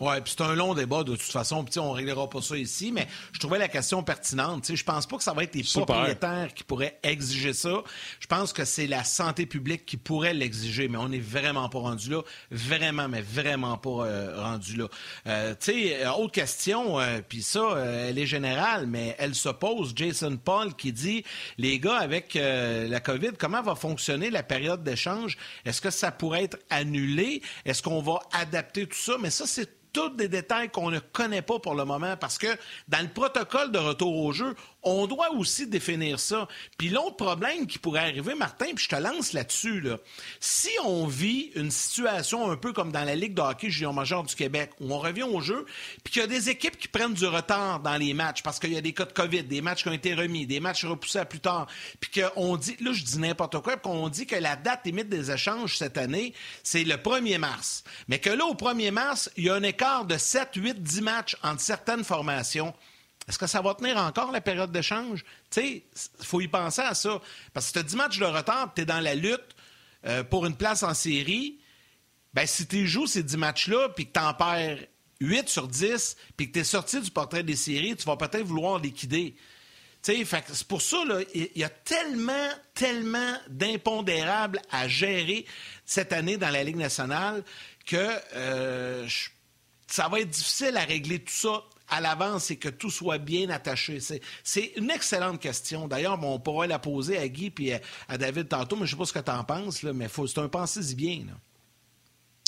Oui, 0.00 0.14
puis 0.22 0.34
c'est 0.36 0.44
un 0.44 0.54
long 0.54 0.74
débat 0.74 1.02
de 1.02 1.16
toute 1.16 1.32
façon. 1.32 1.64
Puis 1.64 1.78
on 1.80 1.90
ne 1.90 1.96
réglera 1.96 2.30
pas 2.30 2.40
ça 2.40 2.56
ici, 2.56 2.92
mais 2.92 3.08
je 3.32 3.40
trouvais 3.40 3.58
la 3.58 3.66
question 3.66 4.04
pertinente. 4.04 4.70
Je 4.72 4.84
pense 4.84 5.06
pas 5.06 5.16
que 5.16 5.24
ça 5.24 5.32
va 5.32 5.42
être 5.42 5.56
les 5.56 5.64
propriétaires 5.64 6.54
qui 6.54 6.62
pourraient 6.62 7.00
exiger 7.02 7.52
ça. 7.52 7.82
Je 8.20 8.26
pense 8.28 8.52
que 8.52 8.64
c'est 8.64 8.86
la 8.86 9.02
santé 9.02 9.44
publique 9.44 9.86
qui 9.86 9.96
pourrait 9.96 10.34
l'exiger, 10.34 10.86
mais 10.86 10.98
on 10.98 11.08
n'est 11.08 11.18
vraiment 11.18 11.68
pas 11.68 11.80
rendu 11.80 12.10
là. 12.10 12.22
Vraiment, 12.52 13.08
mais 13.08 13.22
vraiment 13.22 13.76
pas 13.76 14.06
euh, 14.06 14.40
rendu 14.40 14.76
là. 14.76 14.86
Euh, 15.26 15.54
tu 15.58 15.72
sais, 15.72 16.04
euh, 16.04 16.12
autre 16.12 16.32
question, 16.32 16.98
puis 17.28 17.42
ça, 17.42 17.76
elle 17.78 18.18
est 18.18 18.26
générale, 18.26 18.86
mais 18.86 19.16
elle 19.18 19.34
se 19.34 19.48
pose. 19.48 19.94
Jason 19.96 20.36
Paul 20.36 20.74
qui 20.74 20.92
dit, 20.92 21.24
les 21.56 21.80
gars, 21.80 21.96
avec 21.96 22.34
la 22.34 23.00
COVID, 23.00 23.32
comment 23.38 23.62
va 23.62 23.74
fonctionner 23.74 24.30
la 24.30 24.42
période 24.42 24.84
d'échange? 24.84 25.36
Est-ce 25.64 25.80
que 25.80 25.90
ça 25.90 26.12
pourrait 26.12 26.44
être 26.44 26.58
annulé? 26.70 27.42
Est-ce 27.64 27.82
qu'on 27.82 28.00
va 28.00 28.20
adapter 28.32 28.86
tout 28.86 28.96
ça? 28.96 29.16
Mais 29.20 29.30
ça, 29.30 29.46
c'est 29.46 29.78
tous 29.92 30.10
des 30.10 30.28
détails 30.28 30.70
qu'on 30.70 30.90
ne 30.90 30.98
connaît 30.98 31.42
pas 31.42 31.58
pour 31.58 31.74
le 31.74 31.84
moment 31.84 32.16
parce 32.16 32.38
que 32.38 32.46
dans 32.88 33.02
le 33.02 33.08
protocole 33.08 33.72
de 33.72 33.78
retour 33.78 34.16
au 34.16 34.32
jeu, 34.32 34.54
on 34.82 35.06
doit 35.06 35.32
aussi 35.32 35.66
définir 35.66 36.20
ça. 36.20 36.48
Puis 36.76 36.88
l'autre 36.88 37.16
problème 37.16 37.66
qui 37.66 37.78
pourrait 37.78 38.00
arriver, 38.00 38.34
Martin, 38.34 38.66
puis 38.74 38.84
je 38.84 38.88
te 38.88 38.96
lance 38.96 39.32
là-dessus, 39.32 39.80
là. 39.80 39.98
si 40.40 40.70
on 40.84 41.06
vit 41.06 41.50
une 41.54 41.70
situation 41.70 42.50
un 42.50 42.56
peu 42.56 42.72
comme 42.72 42.92
dans 42.92 43.04
la 43.04 43.14
Ligue 43.14 43.34
de 43.34 43.42
hockey 43.42 43.70
junior 43.70 43.92
majeur 43.92 44.22
du 44.22 44.34
Québec, 44.34 44.70
où 44.80 44.92
on 44.92 44.98
revient 44.98 45.24
au 45.24 45.40
jeu, 45.40 45.66
puis 46.04 46.12
qu'il 46.12 46.22
y 46.22 46.24
a 46.24 46.28
des 46.28 46.48
équipes 46.48 46.78
qui 46.78 46.88
prennent 46.88 47.14
du 47.14 47.26
retard 47.26 47.80
dans 47.80 47.96
les 47.96 48.14
matchs 48.14 48.42
parce 48.42 48.58
qu'il 48.58 48.72
y 48.72 48.76
a 48.76 48.80
des 48.80 48.92
cas 48.92 49.04
de 49.04 49.12
COVID, 49.12 49.44
des 49.44 49.60
matchs 49.60 49.82
qui 49.82 49.88
ont 49.88 49.92
été 49.92 50.14
remis, 50.14 50.46
des 50.46 50.60
matchs 50.60 50.84
repoussés 50.84 51.18
à 51.18 51.24
plus 51.24 51.40
tard, 51.40 51.66
puis 52.00 52.22
qu'on 52.22 52.56
dit, 52.56 52.76
là 52.80 52.92
je 52.92 53.04
dis 53.04 53.18
n'importe 53.18 53.60
quoi, 53.60 53.76
puis 53.76 53.90
qu'on 53.90 54.08
dit 54.08 54.26
que 54.26 54.36
la 54.36 54.56
date 54.56 54.80
limite 54.84 55.08
des 55.08 55.30
échanges 55.30 55.76
cette 55.76 55.98
année, 55.98 56.34
c'est 56.62 56.84
le 56.84 56.96
1er 56.96 57.38
mars. 57.38 57.84
Mais 58.08 58.18
que 58.18 58.30
là, 58.30 58.44
au 58.44 58.54
1er 58.54 58.90
mars, 58.90 59.30
il 59.36 59.44
y 59.44 59.50
a 59.50 59.54
un 59.54 59.62
écart 59.62 60.04
de 60.04 60.16
7, 60.16 60.50
8, 60.54 60.82
10 60.82 61.00
matchs 61.02 61.36
entre 61.42 61.60
certaines 61.60 62.04
formations. 62.04 62.74
Est-ce 63.28 63.38
que 63.38 63.46
ça 63.46 63.60
va 63.60 63.74
tenir 63.74 63.98
encore 63.98 64.32
la 64.32 64.40
période 64.40 64.72
d'échange? 64.72 65.22
Tu 65.50 65.60
sais, 65.60 65.84
il 66.20 66.24
faut 66.24 66.40
y 66.40 66.48
penser 66.48 66.80
à 66.80 66.94
ça. 66.94 67.20
Parce 67.52 67.68
que 67.68 67.72
tu 67.74 67.78
as 67.80 67.82
10 67.82 67.96
matchs 67.96 68.18
de 68.18 68.24
retard, 68.24 68.72
tu 68.74 68.82
es 68.82 68.84
dans 68.86 69.00
la 69.00 69.14
lutte 69.14 69.54
euh, 70.06 70.24
pour 70.24 70.46
une 70.46 70.56
place 70.56 70.82
en 70.82 70.94
série. 70.94 71.58
Ben, 72.32 72.46
si 72.46 72.66
tu 72.66 72.86
joues 72.86 73.06
ces 73.06 73.22
10 73.22 73.36
matchs-là, 73.36 73.90
puis 73.90 74.06
que 74.06 74.12
tu 74.12 74.20
en 74.20 74.32
perds 74.32 74.78
8 75.20 75.48
sur 75.48 75.68
10, 75.68 76.16
puis 76.36 76.48
que 76.48 76.54
tu 76.54 76.58
es 76.60 76.64
sorti 76.64 77.00
du 77.00 77.10
portrait 77.10 77.42
des 77.42 77.56
séries, 77.56 77.96
tu 77.96 78.04
vas 78.04 78.16
peut-être 78.16 78.44
vouloir 78.44 78.78
liquider. 78.78 79.36
C'est 80.00 80.24
pour 80.66 80.80
ça, 80.80 80.96
il 81.34 81.50
y 81.56 81.64
a 81.64 81.68
tellement, 81.68 82.48
tellement 82.72 83.34
d'impondérables 83.50 84.60
à 84.70 84.88
gérer 84.88 85.44
cette 85.84 86.12
année 86.12 86.38
dans 86.38 86.48
la 86.48 86.64
Ligue 86.64 86.76
nationale 86.76 87.44
que 87.84 88.08
euh, 88.34 89.06
ça 89.86 90.08
va 90.08 90.20
être 90.20 90.30
difficile 90.30 90.76
à 90.76 90.84
régler 90.84 91.18
tout 91.18 91.32
ça 91.32 91.62
à 91.90 92.00
l'avance 92.00 92.50
et 92.50 92.56
que 92.56 92.68
tout 92.68 92.90
soit 92.90 93.18
bien 93.18 93.50
attaché? 93.50 93.98
C'est 94.42 94.72
une 94.76 94.90
excellente 94.90 95.40
question. 95.40 95.88
D'ailleurs, 95.88 96.18
on 96.22 96.38
pourrait 96.38 96.68
la 96.68 96.78
poser 96.78 97.18
à 97.18 97.28
Guy 97.28 97.52
et 97.60 97.74
à, 98.08 98.18
David 98.18 98.48
tantôt, 98.48 98.76
mais 98.76 98.86
je 98.86 98.94
ne 98.94 98.96
sais 98.96 98.96
pas 98.96 99.04
ce 99.06 99.12
que 99.12 99.30
tu 99.30 99.30
en 99.30 99.44
penses, 99.44 99.82
là, 99.82 99.92
mais 99.92 100.08
c'est 100.08 100.38
un 100.38 100.48
pensez-y 100.48 100.94
bien. 100.94 101.24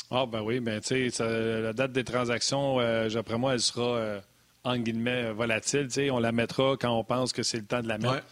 Ah, 0.09 0.25
ben 0.25 0.41
oui, 0.41 0.59
ben, 0.59 0.81
tu 0.81 1.09
sais, 1.09 1.61
la 1.61 1.73
date 1.73 1.93
des 1.93 2.03
transactions, 2.03 2.79
euh, 2.79 3.09
d'après 3.09 3.37
moi, 3.37 3.53
elle 3.53 3.61
sera, 3.61 3.95
euh, 3.95 4.21
en 4.63 4.77
guillemets, 4.77 5.31
volatile. 5.31 5.87
On 6.11 6.19
la 6.19 6.33
mettra 6.33 6.75
quand 6.79 6.91
on 6.91 7.03
pense 7.03 7.31
que 7.31 7.43
c'est 7.43 7.57
le 7.57 7.65
temps 7.65 7.81
de 7.81 7.87
la 7.87 7.97
mettre 7.97 8.23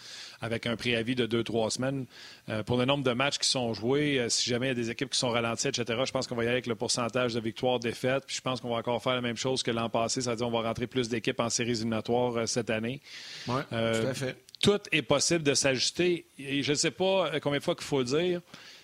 avec 0.42 0.66
un 0.66 0.76
préavis 0.76 1.16
de 1.16 1.26
deux, 1.26 1.44
trois 1.44 1.70
semaines. 1.70 2.06
Euh, 2.50 2.64
pour 2.64 2.78
le 2.78 2.86
nombre 2.86 3.04
de 3.04 3.12
matchs 3.12 3.38
qui 3.38 3.48
sont 3.48 3.74
joués, 3.74 4.20
euh, 4.20 4.30
si 4.30 4.50
jamais 4.50 4.68
il 4.68 4.70
y 4.70 4.72
a 4.72 4.76
des 4.76 4.90
équipes 4.90 5.10
qui 5.10 5.18
sont 5.18 5.30
ralenties, 5.30 5.68
etc., 5.68 6.00
je 6.06 6.12
pense 6.12 6.28
qu'on 6.28 6.36
va 6.36 6.44
y 6.44 6.48
aller 6.48 6.56
avec 6.56 6.68
le 6.68 6.76
pourcentage 6.76 7.34
de 7.34 7.40
victoires, 7.40 7.80
défaites. 7.80 8.26
Puis 8.26 8.36
je 8.36 8.42
pense 8.42 8.62
qu'on 8.62 8.70
va 8.70 8.78
encore 8.78 9.02
faire 9.02 9.16
la 9.16 9.22
même 9.22 9.38
chose 9.38 9.64
que 9.64 9.72
l'an 9.72 9.90
passé, 9.90 10.22
c'est-à-dire 10.22 10.46
qu'on 10.46 10.52
va 10.52 10.68
rentrer 10.68 10.88
plus 10.88 11.10
d'équipes 11.10 11.40
en 11.40 11.50
séries 11.50 11.72
éliminatoires 11.72 12.38
euh, 12.38 12.46
cette 12.46 12.70
année. 12.70 13.02
Oui, 13.48 13.62
tout 13.70 13.76
à 13.76 14.14
fait. 14.14 14.38
Tout 14.62 14.80
est 14.92 15.02
possible 15.02 15.44
de 15.44 15.54
s'ajuster. 15.54 16.26
Et 16.38 16.64
je 16.64 16.72
ne 16.72 16.76
sais 16.76 16.92
pas 16.92 17.40
combien 17.40 17.60
de 17.60 17.64
fois 17.64 17.76
qu'il 17.76 17.86
faut 17.86 18.00
le 18.00 18.06
dire 18.06 18.42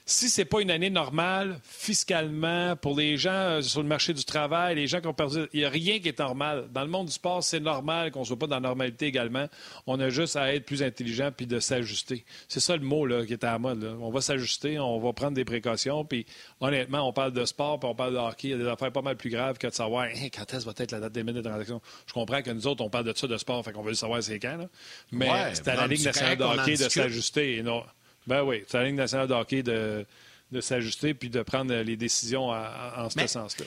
si 0.08 0.30
c'est 0.30 0.46
pas 0.46 0.62
une 0.62 0.70
année 0.70 0.92
normale, 0.92 1.60
fiscalement, 1.64 2.76
pour 2.76 2.96
les 2.96 3.18
gens 3.18 3.32
euh, 3.32 3.62
sur 3.62 3.82
le 3.82 3.88
marché 3.88 4.14
du 4.14 4.24
travail, 4.24 4.76
les 4.76 4.86
gens 4.86 5.02
qui 5.02 5.08
ont 5.08 5.16
perdu, 5.16 5.48
il 5.52 5.62
n'y 5.62 5.66
a 5.66 5.70
rien 5.70 6.00
qui 6.00 6.10
est 6.10 6.20
normal. 6.20 6.68
Dans 6.72 6.84
le 6.84 6.90
monde 6.90 7.08
du 7.08 7.12
sport, 7.12 7.44
c'est 7.44 7.60
normal 7.60 8.12
qu'on 8.12 8.20
ne 8.20 8.26
soit 8.26 8.38
pas 8.38 8.46
dans 8.46 8.58
la 8.58 8.62
normalité 8.62 9.08
également. 9.08 9.48
On 9.88 10.00
a 10.00 10.10
juste 10.10 10.36
à 10.36 10.54
être 10.54 10.64
plus 10.66 10.84
intelligent 10.84 11.32
puis 11.36 11.48
de 11.48 11.60
s'ajuster. 11.60 12.24
C'est 12.48 12.60
ça 12.60 12.78
le 12.78 12.84
mot 12.84 13.08
là, 13.08 13.26
qui 13.26 13.34
est 13.34 13.44
à 13.44 13.54
la 13.54 13.60
mode. 13.60 13.84
On 14.00 14.12
va 14.12 14.22
s'ajuster, 14.22 14.78
on 14.78 15.00
va 15.00 15.12
prendre 15.12 15.34
des 15.34 15.46
précautions. 15.46 16.06
Puis 16.06 16.28
honnêtement, 16.62 17.08
on 17.08 17.12
parle 17.12 17.34
de 17.34 17.44
sport 17.46 17.80
puis 17.80 17.90
on 17.90 17.96
parle 17.96 18.14
de 18.14 18.20
hockey. 18.20 18.50
Il 18.50 18.52
y 18.52 18.54
a 18.54 18.58
des 18.58 18.68
affaires 18.68 18.92
pas 18.92 19.02
mal 19.02 19.18
plus 19.18 19.32
graves 19.32 19.58
que 19.58 19.66
de 19.66 19.74
savoir 19.74 20.08
quand 20.32 20.54
est-ce 20.54 20.66
va 20.66 20.74
être 20.78 20.92
la 20.92 21.00
date 21.00 21.14
des 21.14 21.24
minutes 21.24 21.44
de 21.44 21.50
transaction? 21.50 21.82
Je 22.06 22.14
comprends 22.14 22.44
que 22.44 22.52
nous 22.52 22.68
autres, 22.68 22.84
on 22.84 22.92
parle 22.92 23.06
de 23.06 23.18
ça 23.18 23.26
de 23.26 23.38
sport, 23.38 23.66
fait 23.66 23.72
qu'on 23.72 23.82
veut 23.82 23.96
savoir 23.96 24.22
c'est 24.22 24.38
quand. 24.38 24.68
Mais 25.12 25.30
c'est 25.54 25.68
à 25.68 25.76
la 25.76 25.88
Ligue 25.88 26.06
nationale 26.06 26.38
de 26.38 26.44
hockey 26.44 26.74
de 26.74 26.90
s'ajuster. 26.90 27.64
Non. 27.64 27.84
Ben 28.28 28.44
oui, 28.44 28.64
c'est 28.68 28.78
la 28.78 28.86
Ligue 28.86 28.96
nationale 28.96 29.28
de 29.28 29.34
hockey 29.34 29.64
de, 29.64 30.06
de 30.52 30.62
s'ajuster 30.62 31.14
puis 31.14 31.30
de 31.30 31.42
prendre 31.42 31.74
les 31.74 31.98
décisions 31.98 32.50
en, 32.50 33.10
ce 33.10 33.28
sens-là. 33.28 33.66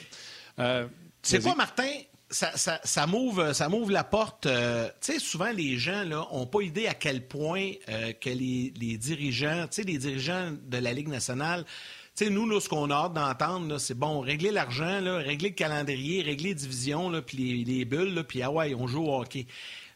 Euh, 0.59 0.87
c'est 1.21 1.41
quoi, 1.41 1.55
Martin? 1.55 1.89
Ça, 2.31 2.55
ça, 2.55 2.79
ça, 2.83 3.07
m'ouvre, 3.07 3.53
ça 3.53 3.69
m'ouvre 3.69 3.91
la 3.91 4.03
porte. 4.03 4.45
Euh, 4.45 4.87
tu 5.01 5.13
sais, 5.13 5.19
souvent, 5.19 5.51
les 5.51 5.77
gens 5.77 6.05
n'ont 6.05 6.45
pas 6.45 6.61
idée 6.61 6.85
à 6.85 6.93
quel 6.93 7.27
point 7.27 7.71
euh, 7.89 8.13
que 8.13 8.29
les, 8.29 8.71
les 8.79 8.97
dirigeants, 8.97 9.63
tu 9.63 9.81
sais, 9.81 9.83
les 9.83 9.97
dirigeants 9.97 10.53
de 10.67 10.77
la 10.77 10.93
Ligue 10.93 11.07
nationale, 11.07 11.65
tu 12.15 12.25
sais, 12.25 12.29
nous, 12.29 12.47
là, 12.47 12.59
ce 12.59 12.69
qu'on 12.69 12.91
a 12.91 12.93
hâte 12.93 13.13
d'entendre, 13.13 13.79
c'est 13.79 13.97
bon, 13.97 14.19
régler 14.19 14.51
l'argent, 14.51 15.01
régler 15.19 15.49
le 15.49 15.55
calendrier, 15.55 16.21
régler 16.21 16.49
les 16.49 16.55
divisions, 16.55 17.11
puis 17.23 17.37
les, 17.37 17.63
les 17.63 17.85
bulles, 17.85 18.23
puis 18.27 18.43
ah 18.43 18.51
ouais, 18.51 18.75
on 18.75 18.85
joue 18.85 19.05
au 19.05 19.21
hockey. 19.21 19.47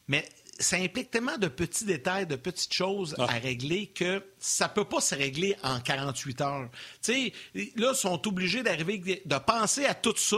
Mais 0.07 0.27
ça 0.63 0.77
implique 0.77 1.11
tellement 1.11 1.37
de 1.37 1.47
petits 1.47 1.85
détails, 1.85 2.25
de 2.25 2.35
petites 2.35 2.73
choses 2.73 3.15
ah. 3.19 3.23
à 3.23 3.39
régler 3.39 3.87
que 3.87 4.23
ça 4.39 4.67
peut 4.67 4.85
pas 4.85 5.01
se 5.01 5.15
régler 5.15 5.55
en 5.63 5.79
48 5.79 6.41
heures. 6.41 6.69
Tu 7.01 7.13
sais, 7.13 7.33
là, 7.75 7.91
ils 7.93 7.95
sont 7.95 8.27
obligés 8.27 8.63
d'arriver, 8.63 9.21
de 9.25 9.37
penser 9.37 9.85
à 9.85 9.93
tout 9.93 10.15
ça, 10.15 10.37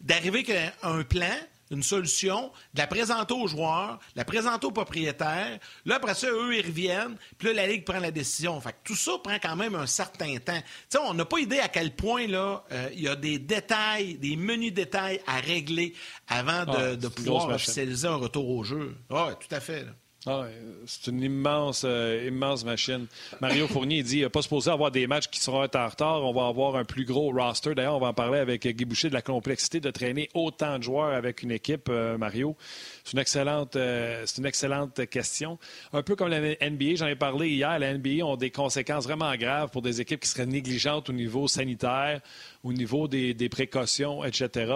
d'arriver 0.00 0.40
avec 0.40 0.74
un 0.82 1.02
plan, 1.02 1.36
une 1.70 1.82
solution, 1.82 2.50
de 2.74 2.80
la 2.80 2.86
présenter 2.86 3.34
aux 3.34 3.46
joueurs, 3.46 3.98
de 4.14 4.18
la 4.18 4.24
présenter 4.24 4.66
aux 4.66 4.72
propriétaires. 4.72 5.58
Là, 5.84 5.96
après 5.96 6.14
ça, 6.14 6.28
eux, 6.28 6.56
ils 6.56 6.66
reviennent. 6.66 7.16
Puis 7.38 7.48
là, 7.48 7.54
la 7.54 7.66
Ligue 7.66 7.84
prend 7.84 7.98
la 7.98 8.10
décision. 8.10 8.60
Fait 8.60 8.72
que 8.72 8.78
tout 8.84 8.96
ça 8.96 9.12
prend 9.22 9.38
quand 9.40 9.56
même 9.56 9.74
un 9.74 9.86
certain 9.86 10.36
temps. 10.38 10.60
on 11.04 11.14
n'a 11.14 11.24
pas 11.24 11.38
idée 11.38 11.60
à 11.60 11.68
quel 11.68 11.94
point 11.94 12.26
là, 12.26 12.64
euh, 12.72 12.90
il 12.92 13.02
y 13.02 13.08
a 13.08 13.16
des 13.16 13.38
détails, 13.38 14.14
des 14.14 14.36
menus 14.36 14.72
détails 14.72 15.20
à 15.26 15.40
régler 15.40 15.94
avant 16.28 16.64
de, 16.64 16.98
ah, 17.06 17.10
pouvoir 17.10 17.48
officialiser 17.48 18.08
un 18.08 18.16
retour 18.16 18.48
au 18.48 18.64
jeu. 18.64 18.96
Oui, 19.10 19.32
tout 19.40 19.54
à 19.54 19.60
fait. 19.60 19.86
Ah, 20.26 20.44
c'est 20.84 21.10
une 21.10 21.22
immense, 21.22 21.82
euh, 21.86 22.26
immense 22.28 22.62
machine. 22.62 23.06
Mario 23.40 23.66
Fournier 23.66 24.02
dit 24.02 24.16
qu'il 24.16 24.22
n'est 24.22 24.28
pas 24.28 24.42
supposé 24.42 24.70
avoir 24.70 24.90
des 24.90 25.06
matchs 25.06 25.28
qui 25.28 25.40
seront 25.40 25.60
en 25.60 25.62
retard. 25.62 25.94
On 26.22 26.34
va 26.34 26.46
avoir 26.46 26.76
un 26.76 26.84
plus 26.84 27.06
gros 27.06 27.32
roster. 27.32 27.74
D'ailleurs, 27.74 27.96
on 27.96 28.00
va 28.00 28.08
en 28.08 28.12
parler 28.12 28.38
avec 28.38 28.66
Guy 28.66 28.84
Boucher 28.84 29.08
de 29.08 29.14
la 29.14 29.22
complexité 29.22 29.80
de 29.80 29.90
traîner 29.90 30.28
autant 30.34 30.76
de 30.76 30.82
joueurs 30.82 31.14
avec 31.14 31.42
une 31.42 31.52
équipe, 31.52 31.88
euh, 31.88 32.18
Mario. 32.18 32.54
C'est 33.04 33.12
une, 33.12 33.18
excellente, 33.18 33.76
euh, 33.76 34.22
c'est 34.26 34.38
une 34.38 34.46
excellente 34.46 35.06
question. 35.08 35.58
Un 35.92 36.02
peu 36.02 36.16
comme 36.16 36.28
la 36.28 36.40
NBA, 36.40 36.96
j'en 36.96 37.06
ai 37.06 37.16
parlé 37.16 37.48
hier, 37.50 37.78
la 37.78 37.94
NBA 37.94 38.24
ont 38.24 38.36
des 38.36 38.50
conséquences 38.50 39.04
vraiment 39.04 39.34
graves 39.36 39.70
pour 39.70 39.82
des 39.82 40.00
équipes 40.00 40.20
qui 40.20 40.28
seraient 40.28 40.46
négligentes 40.46 41.08
au 41.08 41.12
niveau 41.12 41.48
sanitaire, 41.48 42.20
au 42.62 42.72
niveau 42.72 43.08
des, 43.08 43.48
précautions, 43.48 44.24
etc. 44.24 44.72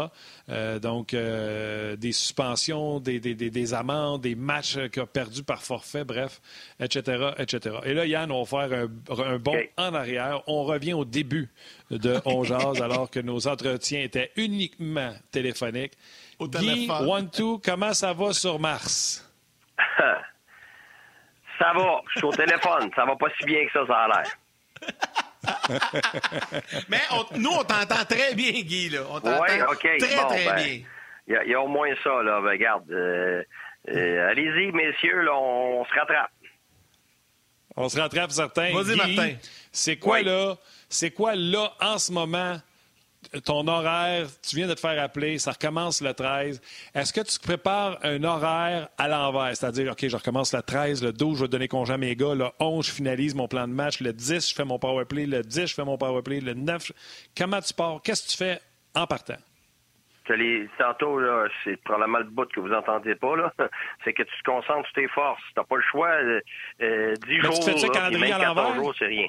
Euh, 0.49 0.79
donc, 0.79 1.15
euh, 1.15 1.97
des 1.97 2.13
suspensions, 2.13 2.99
des, 3.01 3.21
des, 3.21 3.75
amendes, 3.75 4.23
des 4.23 4.35
matchs 4.35 4.79
qui 4.91 5.01
ont 5.01 5.07
perdu 5.07 5.43
par 5.43 5.63
forfait, 5.63 6.05
bref, 6.05 6.41
etc., 6.81 7.31
etc. 7.39 7.77
Et 7.85 7.95
là, 7.95 8.07
Yann, 8.07 8.31
on 8.31 8.43
va 8.43 8.69
faire 8.69 8.89
un, 9.11 9.39
bond 9.39 9.61
en 9.77 9.95
arrière. 9.95 10.43
On 10.47 10.65
revient 10.65 10.95
au 10.95 11.05
début 11.05 11.51
de 11.91 12.21
On 12.25 12.43
alors 12.81 13.11
que 13.11 13.21
nos 13.21 13.47
entretiens 13.47 14.03
étaient 14.03 14.33
uniquement 14.37 15.13
téléphoniques. 15.31 15.93
Au 16.39 16.49
Guy, 16.49 16.89
one, 16.91 17.31
two, 17.31 17.61
comment 17.65 17.95
ça 17.95 18.13
va 18.13 18.33
sur 18.33 18.59
Mars? 18.59 19.21
ça 21.59 21.73
va, 21.75 22.01
je 22.13 22.19
suis 22.19 22.27
au 22.27 22.33
téléphone. 22.33 22.91
Ça 22.97 23.05
va 23.05 23.17
pas 23.17 23.29
si 23.39 23.47
bien 23.47 23.67
que 23.67 23.73
ça, 23.73 23.87
ça 23.87 23.97
a 23.97 24.09
l'air. 24.09 24.27
Mais 26.89 27.01
nous, 27.37 27.51
on 27.51 27.65
t'entend 27.65 28.05
très 28.09 28.35
bien, 28.35 28.53
Guy. 28.63 28.89
Là. 28.91 29.01
On 29.11 29.21
t'entend 29.21 29.45
très, 29.45 29.99
très 29.99 30.45
ben, 30.47 30.57
bien. 30.57 30.81
Il 31.27 31.51
y, 31.51 31.55
a 31.55 31.61
au 31.61 31.69
moins 31.69 31.95
ça. 32.03 32.23
Là. 32.23 32.41
Ben, 32.41 32.51
regarde, 32.51 32.91
euh, 32.91 33.43
euh, 33.89 34.31
allez-y, 34.31 34.73
messieurs, 34.73 35.23
là, 35.23 35.35
on, 35.35 35.85
se 35.85 35.95
rattrape. 35.95 36.31
On 37.77 37.89
se 37.89 37.99
rattrape, 37.99 38.31
certains. 38.31 38.73
Vas-y, 38.73 38.97
Martin. 38.97 39.35
C'est 39.73 39.97
quoi, 39.97 40.23
là? 40.23 40.57
C'est 40.89 41.11
quoi, 41.11 41.35
là, 41.35 41.73
en 41.81 41.99
ce 41.99 42.13
moment, 42.13 42.61
ton 43.45 43.67
horaire, 43.67 44.29
tu 44.43 44.57
viens 44.57 44.69
de 44.69 44.75
te 44.75 44.81
faire 44.81 45.03
appeler, 45.03 45.39
ça 45.39 45.53
recommence 45.53 46.01
le 46.01 46.15
13. 46.15 46.61
Est-ce 46.95 47.13
que 47.13 47.21
tu 47.21 47.39
prépares 47.39 47.99
un 48.03 48.23
horaire 48.23 48.89
à 48.99 49.09
l'envers? 49.09 49.57
C'est-à-dire, 49.57 49.93
OK, 49.93 50.07
je 50.07 50.17
recommence 50.17 50.53
le 50.55 50.63
13, 50.63 51.03
le 51.03 51.13
12, 51.13 51.39
je 51.39 51.45
vais 51.45 51.49
donner 51.49 51.69
congé 51.69 51.93
à 51.93 51.99
mes 51.99 52.15
gars, 52.15 52.35
le 52.35 52.49
11, 52.61 52.87
je 52.87 52.93
finalise 52.93 53.35
mon 53.35 53.49
plan 53.49 53.67
de 53.67 53.73
match, 53.73 54.01
le 54.01 54.13
10, 54.13 54.51
je 54.51 54.55
fais 54.55 54.65
mon 54.65 54.79
powerplay, 54.79 55.27
le 55.27 55.43
10, 55.43 55.67
je 55.67 55.75
fais 55.75 55.85
mon 55.85 55.99
powerplay, 55.99 56.41
le 56.41 56.55
9. 56.55 56.93
Comment 57.37 57.61
tu 57.61 57.75
pars? 57.75 58.01
Qu'est-ce 58.03 58.25
que 58.25 58.31
tu 58.31 58.37
fais 58.37 58.61
en 58.95 59.07
partant? 59.07 59.39
Les, 60.33 60.69
tantôt, 60.79 61.19
là, 61.21 61.47
c'est 61.63 61.77
probablement 61.83 62.19
le 62.19 62.25
bout 62.25 62.47
que 62.51 62.61
vous 62.61 62.73
entendez 62.73 63.15
pas, 63.15 63.37
là. 63.37 63.53
c'est 64.05 64.13
que 64.15 64.23
tu 64.23 64.33
te 64.39 64.51
concentres 64.51 64.87
sur 64.87 64.95
tes 64.95 65.09
forces. 65.09 65.43
T'as 65.55 65.65
pas 65.65 65.77
le 65.77 65.83
choix. 65.83 66.09
Euh, 66.09 66.41
euh, 66.83 67.15
10 67.27 67.41
jours, 67.41 67.61
tu 67.61 67.71
là, 67.71 67.93
calendrier 67.93 68.19
puis 68.21 68.31
même 68.33 68.41
à 68.41 68.45
l'envers? 68.47 68.65
14 68.65 68.77
jours, 68.77 68.95
c'est 68.99 69.07
rien. 69.07 69.27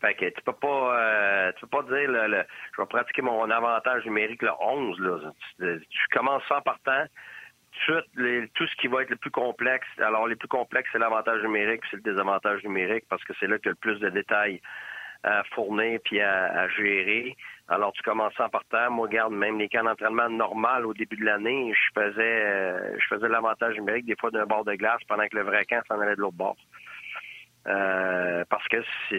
Fait 0.00 0.14
que 0.14 0.26
tu 0.26 0.42
peux 0.44 0.52
pas 0.52 0.98
euh, 1.00 1.52
tu 1.52 1.60
peux 1.66 1.82
pas 1.82 1.82
dire 1.84 2.10
le- 2.10 2.44
je 2.76 2.82
vais 2.82 2.86
pratiquer 2.86 3.22
mon 3.22 3.50
avantage 3.50 4.04
numérique 4.04 4.42
le 4.42 4.50
11 4.60 5.00
là. 5.00 5.32
Tu, 5.58 5.86
tu 5.88 5.98
commences 6.12 6.42
sans 6.48 6.60
partant. 6.60 7.04
Tout, 7.86 8.02
les- 8.14 8.46
ce 8.66 8.76
qui 8.76 8.88
va 8.88 9.02
être 9.02 9.10
le 9.10 9.16
plus 9.16 9.30
complexe. 9.30 9.86
Alors 9.98 10.26
les 10.28 10.36
plus 10.36 10.48
complexes, 10.48 10.90
c'est 10.92 10.98
l'avantage 10.98 11.42
numérique, 11.42 11.80
c'est 11.90 11.96
le 11.96 12.02
désavantage 12.02 12.62
numérique 12.62 13.04
parce 13.08 13.24
que 13.24 13.32
c'est 13.40 13.46
là 13.46 13.56
a 13.56 13.68
le 13.70 13.74
plus 13.74 13.98
de 13.98 14.10
détails 14.10 14.60
à 15.24 15.42
fournir 15.54 15.98
puis 16.04 16.20
à, 16.20 16.44
à 16.60 16.68
gérer. 16.68 17.34
Alors 17.68 17.92
tu 17.92 18.02
commences 18.02 18.38
en 18.38 18.48
partant. 18.48 18.90
Moi, 18.90 19.06
regarde, 19.08 19.32
même 19.32 19.58
les 19.58 19.68
camps 19.68 19.82
d'entraînement 19.82 20.28
normal 20.28 20.86
au 20.86 20.94
début 20.94 21.16
de 21.16 21.24
l'année, 21.24 21.72
je 21.74 22.00
faisais 22.00 22.44
euh, 22.46 22.96
je 22.98 23.06
faisais 23.08 23.28
l'avantage 23.28 23.74
numérique 23.76 24.06
des 24.06 24.14
fois 24.16 24.30
d'un 24.30 24.46
bord 24.46 24.64
de 24.64 24.74
glace 24.74 25.00
pendant 25.08 25.26
que 25.26 25.36
le 25.36 25.42
vrai 25.42 25.64
camp 25.64 25.80
s'en 25.88 26.00
allait 26.00 26.14
de 26.14 26.20
l'autre 26.20 26.36
bord. 26.36 26.56
Euh, 27.66 28.44
parce 28.48 28.66
que 28.68 28.76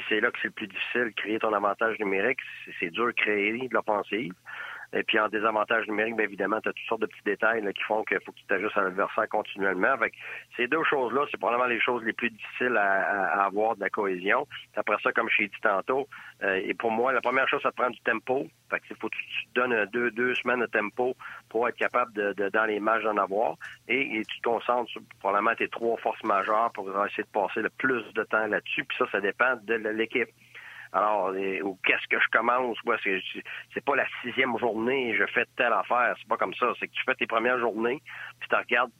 c'est 0.07 0.21
là 0.21 0.31
que 0.31 0.37
c'est 0.41 0.47
le 0.47 0.53
plus 0.53 0.67
difficile, 0.67 1.11
créer 1.17 1.39
ton 1.39 1.51
avantage 1.51 1.99
numérique. 1.99 2.39
C'est- 2.63 2.71
C'est 2.79 2.89
dur 2.89 3.07
de 3.07 3.11
créer 3.11 3.51
de 3.67 3.73
l'offensive. 3.73 4.33
Et 4.93 5.03
puis 5.03 5.19
en 5.19 5.27
désavantage 5.27 5.85
numérique, 5.87 6.15
bien 6.15 6.25
évidemment, 6.25 6.61
tu 6.61 6.69
as 6.69 6.73
toutes 6.73 6.87
sortes 6.87 7.01
de 7.01 7.07
petits 7.07 7.23
détails 7.25 7.61
là, 7.61 7.73
qui 7.73 7.83
font 7.83 8.03
qu'il 8.03 8.19
faut 8.25 8.31
que 8.31 8.37
tu 8.37 8.45
t'ajustes 8.45 8.77
à 8.77 8.81
l'adversaire 8.83 9.27
continuellement. 9.29 9.97
Fait 9.97 10.09
que 10.11 10.15
ces 10.55 10.67
deux 10.67 10.83
choses-là, 10.89 11.25
c'est 11.29 11.37
probablement 11.37 11.67
les 11.67 11.79
choses 11.81 12.03
les 12.03 12.13
plus 12.13 12.29
difficiles 12.29 12.77
à, 12.77 13.01
à- 13.41 13.45
avoir 13.45 13.75
de 13.75 13.81
la 13.81 13.89
cohésion. 13.89 14.47
Après 14.75 14.95
ça, 15.03 15.11
comme 15.11 15.29
je 15.29 15.37
t'ai 15.37 15.47
dit 15.47 15.61
tantôt, 15.61 16.07
euh, 16.43 16.61
et 16.63 16.73
pour 16.73 16.91
moi, 16.91 17.11
la 17.11 17.21
première 17.21 17.47
chose, 17.49 17.61
ça 17.61 17.71
te 17.71 17.75
prend 17.75 17.89
du 17.89 17.99
tempo. 18.01 18.47
Fait 18.69 18.79
que 18.79 18.95
faut 18.95 19.09
que 19.09 19.15
tu 19.15 19.47
te 19.47 19.59
donnes 19.59 19.85
deux, 19.91 20.11
deux 20.11 20.35
semaines 20.35 20.61
de 20.61 20.65
tempo 20.67 21.15
pour 21.49 21.67
être 21.67 21.77
capable 21.77 22.13
de, 22.13 22.33
de- 22.33 22.49
dans 22.49 22.65
les 22.65 22.79
matchs 22.79 23.03
d'en 23.03 23.17
avoir. 23.17 23.55
Et, 23.87 24.17
et 24.19 24.23
tu 24.25 24.37
te 24.39 24.43
concentres 24.49 24.89
sur 24.91 25.01
probablement 25.19 25.55
tes 25.55 25.67
trois 25.69 25.97
forces 25.97 26.23
majeures 26.23 26.71
pour 26.73 26.89
essayer 27.05 27.23
de 27.23 27.29
passer 27.29 27.61
le 27.61 27.69
plus 27.69 28.03
de 28.13 28.23
temps 28.23 28.47
là-dessus. 28.47 28.83
Puis 28.85 28.97
ça, 28.97 29.05
ça 29.11 29.19
dépend 29.21 29.55
de 29.63 29.73
l'équipe. 29.75 30.29
Alors, 30.93 31.31
ou 31.63 31.77
qu'est-ce 31.85 32.07
que 32.07 32.19
je 32.19 32.27
commence? 32.31 32.77
Ouais, 32.83 32.97
c'est 33.73 33.85
pas 33.85 33.95
la 33.95 34.05
sixième 34.21 34.57
journée, 34.57 35.15
je 35.17 35.25
fais 35.27 35.45
telle 35.55 35.73
affaire. 35.73 36.15
C'est 36.19 36.27
pas 36.27 36.37
comme 36.37 36.53
ça. 36.55 36.67
C'est 36.79 36.87
que 36.87 36.93
tu 36.93 37.03
fais 37.05 37.15
tes 37.15 37.27
premières 37.27 37.59
journées, 37.59 38.01
puis 38.39 38.49
tu 38.49 38.55
regardes 38.55 38.91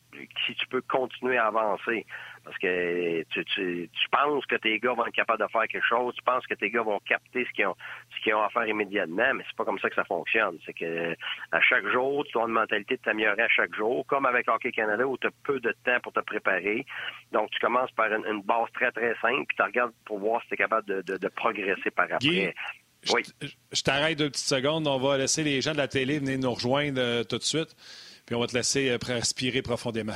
si 0.46 0.56
tu 0.56 0.68
peux 0.68 0.82
continuer 0.82 1.38
à 1.38 1.48
avancer. 1.48 2.06
Parce 2.48 2.58
que 2.60 3.24
tu, 3.24 3.44
tu, 3.44 3.90
tu 3.92 4.10
penses 4.10 4.46
que 4.46 4.56
tes 4.56 4.80
gars 4.80 4.94
vont 4.94 5.06
être 5.06 5.14
capables 5.14 5.44
de 5.44 5.52
faire 5.52 5.68
quelque 5.68 5.86
chose, 5.86 6.16
tu 6.16 6.24
penses 6.24 6.48
que 6.48 6.54
tes 6.54 6.70
gars 6.70 6.82
vont 6.82 7.00
capter 7.06 7.44
ce 7.46 7.52
qu'ils 7.52 7.68
ont, 7.68 7.76
ce 8.16 8.24
qu'ils 8.24 8.34
ont 8.34 8.42
à 8.42 8.50
faire 8.50 8.66
immédiatement, 8.66 9.34
mais 9.34 9.44
c'est 9.46 9.56
pas 9.58 9.66
comme 9.66 9.80
ça 9.80 9.90
que 9.90 9.96
ça 9.96 10.06
fonctionne. 10.06 10.58
C'est 10.66 10.74
que 10.74 11.14
à 11.52 11.60
chaque 11.60 11.86
jour, 11.88 12.24
tu 12.24 12.38
avoir 12.38 12.48
une 12.48 12.54
mentalité 12.54 12.96
de 12.96 13.02
t'améliorer 13.02 13.42
à 13.42 13.50
chaque 13.50 13.76
jour, 13.76 14.06
comme 14.08 14.26
avec 14.26 14.48
Hockey 14.50 14.72
Canada 14.72 15.06
où 15.06 15.18
tu 15.18 15.28
as 15.28 15.32
peu 15.44 15.60
de 15.60 15.76
temps 15.84 16.00
pour 16.02 16.14
te 16.14 16.22
préparer. 16.22 16.86
Donc, 17.34 17.50
tu 17.52 17.60
commences 17.60 17.92
par 17.92 18.12
une, 18.14 18.26
une 18.26 18.42
base 18.44 18.70
très, 18.74 18.92
très 18.94 19.14
simple, 19.22 19.44
puis 19.48 19.58
tu 19.58 19.62
regardes 19.64 19.94
pour 20.06 20.20
voir 20.20 20.42
si 20.44 20.48
tu 20.48 20.54
es 20.54 20.58
capable 20.58 20.88
de, 20.88 21.02
de- 21.02 21.18
de 21.18 21.28
progresser 21.28 21.92
par 21.92 22.06
après. 22.06 22.18
Guy, 22.20 22.50
Oui. 23.14 23.22
Je, 23.72 23.82
t'arrête 23.84 24.18
deux 24.18 24.30
petites 24.30 24.48
secondes. 24.48 24.88
On 24.88 24.98
va 25.00 25.18
laisser 25.18 25.44
les 25.44 25.60
gens 25.62 25.74
de 25.74 25.78
la 25.78 25.88
télé 25.88 26.20
venir 26.20 26.40
nous 26.40 26.54
rejoindre 26.54 27.00
euh, 27.02 27.24
tout 27.24 27.38
de 27.38 27.44
suite. 27.44 27.76
Puis 28.26 28.36
on 28.36 28.40
va 28.40 28.48
te 28.48 28.56
laisser 28.56 28.90
euh, 28.90 28.98
respirer 29.06 29.62
profondément. 29.62 30.16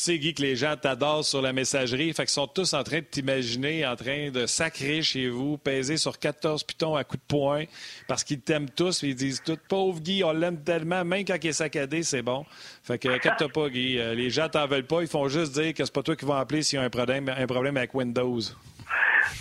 Sais, 0.00 0.18
Guy, 0.18 0.34
que 0.34 0.42
les 0.42 0.56
gens 0.56 0.76
t'adorent 0.80 1.24
sur 1.24 1.42
la 1.42 1.52
messagerie. 1.52 2.12
Fait 2.12 2.24
qu'ils 2.24 2.30
sont 2.30 2.46
tous 2.46 2.74
en 2.74 2.82
train 2.82 2.98
de 2.98 3.04
t'imaginer, 3.04 3.86
en 3.86 3.96
train 3.96 4.30
de 4.30 4.46
sacrer 4.46 5.02
chez 5.02 5.28
vous, 5.28 5.58
peser 5.58 5.96
sur 5.96 6.18
14 6.18 6.64
pitons 6.64 6.96
à 6.96 7.04
coups 7.04 7.22
de 7.22 7.26
poing, 7.26 7.64
parce 8.08 8.24
qu'ils 8.24 8.40
t'aiment 8.40 8.70
tous. 8.70 9.02
Ils 9.02 9.14
disent 9.14 9.42
tout, 9.44 9.58
pauvre 9.68 10.00
Guy, 10.00 10.24
on 10.24 10.32
l'aime 10.32 10.62
tellement, 10.62 11.04
même 11.04 11.24
quand 11.24 11.36
il 11.42 11.48
est 11.48 11.52
saccadé, 11.52 12.02
c'est 12.02 12.22
bon. 12.22 12.44
Fait 12.82 12.98
que, 12.98 13.18
capte 13.18 13.46
pas, 13.52 13.68
Guy. 13.68 13.98
Euh, 13.98 14.14
Les 14.14 14.30
gens 14.30 14.48
t'en 14.48 14.66
veulent 14.66 14.86
pas. 14.86 15.02
Ils 15.02 15.08
font 15.08 15.28
juste 15.28 15.52
dire 15.52 15.74
que 15.74 15.84
c'est 15.84 15.92
pas 15.92 16.02
toi 16.02 16.16
qui 16.16 16.24
vas 16.24 16.38
appeler 16.38 16.62
s'il 16.62 16.78
y 16.78 16.82
a 16.82 16.84
un 16.84 16.90
problème 16.90 17.28
avec 17.76 17.94
Windows. 17.94 18.40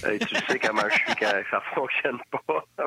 Tu 0.01 0.35
sais 0.47 0.59
comment 0.59 0.83
je 0.89 0.95
suis 0.95 1.15
quand 1.19 1.31
ça 1.51 1.61
fonctionne 1.73 2.19
pas. 2.31 2.63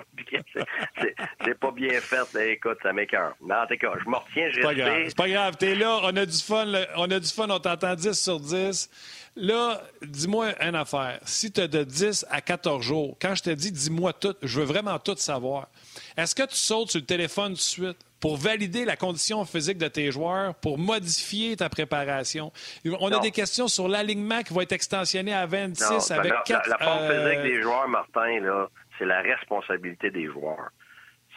C'est- 1.45 1.55
pas 1.61 1.71
bien 1.71 2.01
fait. 2.01 2.33
Là, 2.35 2.45
écoute, 2.47 2.79
ça 2.83 2.93
m'écœure. 2.93 3.35
Mais 3.41 3.55
en 3.55 3.67
tout 3.67 3.77
cas, 3.77 3.93
je 4.03 4.09
m'en 4.09 4.19
retiens, 4.21 4.49
j'ai 4.51 4.55
C'est 4.55 4.61
pas 4.63 4.75
grave. 4.75 4.93
resté. 4.93 5.09
C'est 5.11 5.17
pas 5.17 5.29
grave. 5.29 5.57
T'es 5.59 5.75
là, 5.75 6.01
on 6.03 6.17
a 6.17 6.27
du 6.27 6.39
fun. 6.39 6.65
là. 6.65 6.87
On 6.97 7.11
a 7.11 7.21
du 7.21 7.29
fun, 7.29 7.49
on 7.51 7.59
t'entend 7.59 7.95
10 7.95 8.13
sur 8.21 8.41
10. 8.41 8.91
Là, 9.37 9.81
dis-moi 10.03 10.53
une 10.63 10.75
affaire. 10.75 11.19
Si 11.25 11.53
tu 11.53 11.61
as 11.61 11.69
de 11.69 11.85
10 11.85 12.27
à 12.31 12.41
14 12.41 12.83
jours, 12.85 13.17
quand 13.21 13.35
je 13.35 13.43
te 13.43 13.51
dis 13.51 13.73
dis-moi 13.73 14.13
tout, 14.13 14.35
je 14.43 14.61
veux 14.61 14.67
vraiment 14.67 14.99
tout 14.99 15.17
savoir. 15.17 15.69
Est-ce 16.17 16.35
que 16.35 16.43
tu 16.43 16.57
sautes 16.57 16.91
sur 16.91 17.01
le 17.01 17.07
téléphone 17.07 17.51
tout 17.53 17.57
de 17.57 17.61
suite? 17.61 17.99
Pour 18.23 18.37
valider 18.37 18.85
la 18.85 18.95
condition 18.95 19.45
physique 19.45 19.79
de 19.79 19.89
tes 19.89 20.13
joueurs, 20.13 20.55
pour 20.55 20.79
modifier 20.79 21.57
ta 21.57 21.69
préparation? 21.69 22.53
On 23.01 23.11
a 23.11 23.19
des 23.19 23.33
questions 23.33 23.67
sur 23.67 23.89
l'alignement 23.89 24.43
qui 24.43 24.55
va 24.55 24.63
être 24.63 24.73
extensionné 24.73 25.35
à 25.35 25.45
26 25.45 25.83
Non, 25.91 26.19
avec 26.19 26.33
la, 26.33 26.43
4. 26.47 26.69
la, 26.69 26.77
la 26.79 26.85
forme 26.85 27.03
euh, 27.03 27.29
physique 27.29 27.43
des 27.43 27.63
joueurs, 27.63 27.89
Martin, 27.89 28.41
là, 28.41 28.69
c'est 28.97 29.07
la 29.07 29.23
responsabilité 29.23 30.13
des 30.13 30.27
joueurs. 30.27 30.71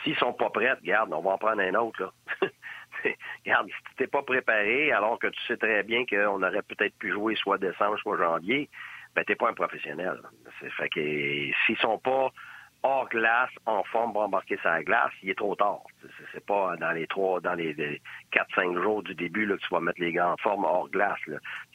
S'ils 0.03 0.15
sont 0.17 0.33
pas 0.33 0.51
prêts, 0.51 0.71
regarde, 0.73 1.11
on 1.11 1.21
va 1.21 1.31
en 1.31 1.37
prendre 1.39 1.59
un 1.61 1.73
autre. 1.73 2.03
Là. 2.03 2.49
regarde, 3.45 3.67
si 3.67 3.83
tu 3.89 3.95
t'es 3.97 4.07
pas 4.07 4.21
préparé, 4.21 4.91
alors 4.91 5.17
que 5.17 5.27
tu 5.27 5.41
sais 5.47 5.57
très 5.57 5.81
bien 5.81 6.05
qu'on 6.05 6.43
aurait 6.43 6.61
peut-être 6.61 6.95
pu 6.99 7.11
jouer 7.11 7.35
soit 7.35 7.57
décembre, 7.57 7.97
soit 7.97 8.17
janvier, 8.17 8.69
ben 9.15 9.23
t'es 9.25 9.35
pas 9.35 9.49
un 9.49 9.53
professionnel. 9.53 10.21
C'est 10.61 10.71
fait 10.71 10.89
que 10.89 11.01
s'ils 11.65 11.77
sont 11.79 11.97
pas 11.97 12.31
hors 12.85 13.09
glace, 13.09 13.49
en 13.65 13.83
forme 13.83 14.13
pour 14.13 14.21
embarquer 14.21 14.57
la 14.63 14.83
glace, 14.83 15.11
il 15.23 15.29
est 15.31 15.37
trop 15.37 15.55
tard. 15.55 15.81
C'est- 16.31 16.45
pas 16.45 16.75
dans 16.77 16.91
les 16.91 17.07
trois, 17.07 17.39
dans 17.41 17.55
les, 17.55 17.73
les 17.73 17.99
4-5 18.31 18.79
jours 18.83 19.01
du 19.01 19.15
début 19.15 19.45
là, 19.47 19.55
que 19.57 19.61
tu 19.61 19.73
vas 19.73 19.79
mettre 19.79 19.99
les 19.99 20.11
gars 20.13 20.29
en 20.33 20.37
forme 20.37 20.63
hors 20.65 20.87
glace. 20.89 21.17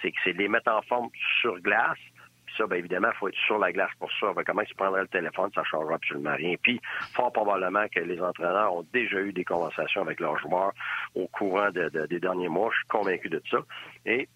C'est 0.01 0.13
que 0.13 0.19
c'est 0.23 0.33
les 0.33 0.47
mettre 0.49 0.71
en 0.71 0.83
forme 0.83 1.09
sur 1.41 1.59
glace. 1.61 1.99
Puis 2.47 2.55
ça, 2.57 2.67
bien 2.67 2.79
évidemment, 2.79 3.09
il 3.13 3.19
faut 3.19 3.29
être 3.29 3.37
sur 3.47 3.59
la 3.59 3.73
glace 3.73 3.91
pour 3.99 4.11
ça. 4.21 4.29
Comment 4.47 4.63
tu 4.63 4.75
prendrais 4.77 5.03
le 5.03 5.09
téléphone, 5.09 5.51
ça 5.55 5.61
ne 5.63 5.67
changera 5.67 5.95
absolument 5.95 6.35
rien. 6.35 6.55
Puis, 6.63 6.81
fort 7.15 7.33
probablement 7.33 7.87
que 7.89 8.01
les 8.01 8.21
entraîneurs 8.21 8.75
ont 8.75 8.87
déjà 8.93 9.21
eu 9.21 9.33
des 9.33 9.45
conversations 9.45 10.03
avec 10.03 10.21
leurs 10.21 10.39
joueurs 10.39 10.73
au 11.17 11.27
courant 11.29 11.71
de- 11.71 11.89
de- 11.89 12.07
des 12.07 12.21
derniers 12.21 12.49
mois. 12.49 12.71
Je 12.73 12.79
suis 12.79 12.89
convaincu 12.89 13.29
de 13.29 13.43
ça. 13.51 13.59
Et 14.07 14.29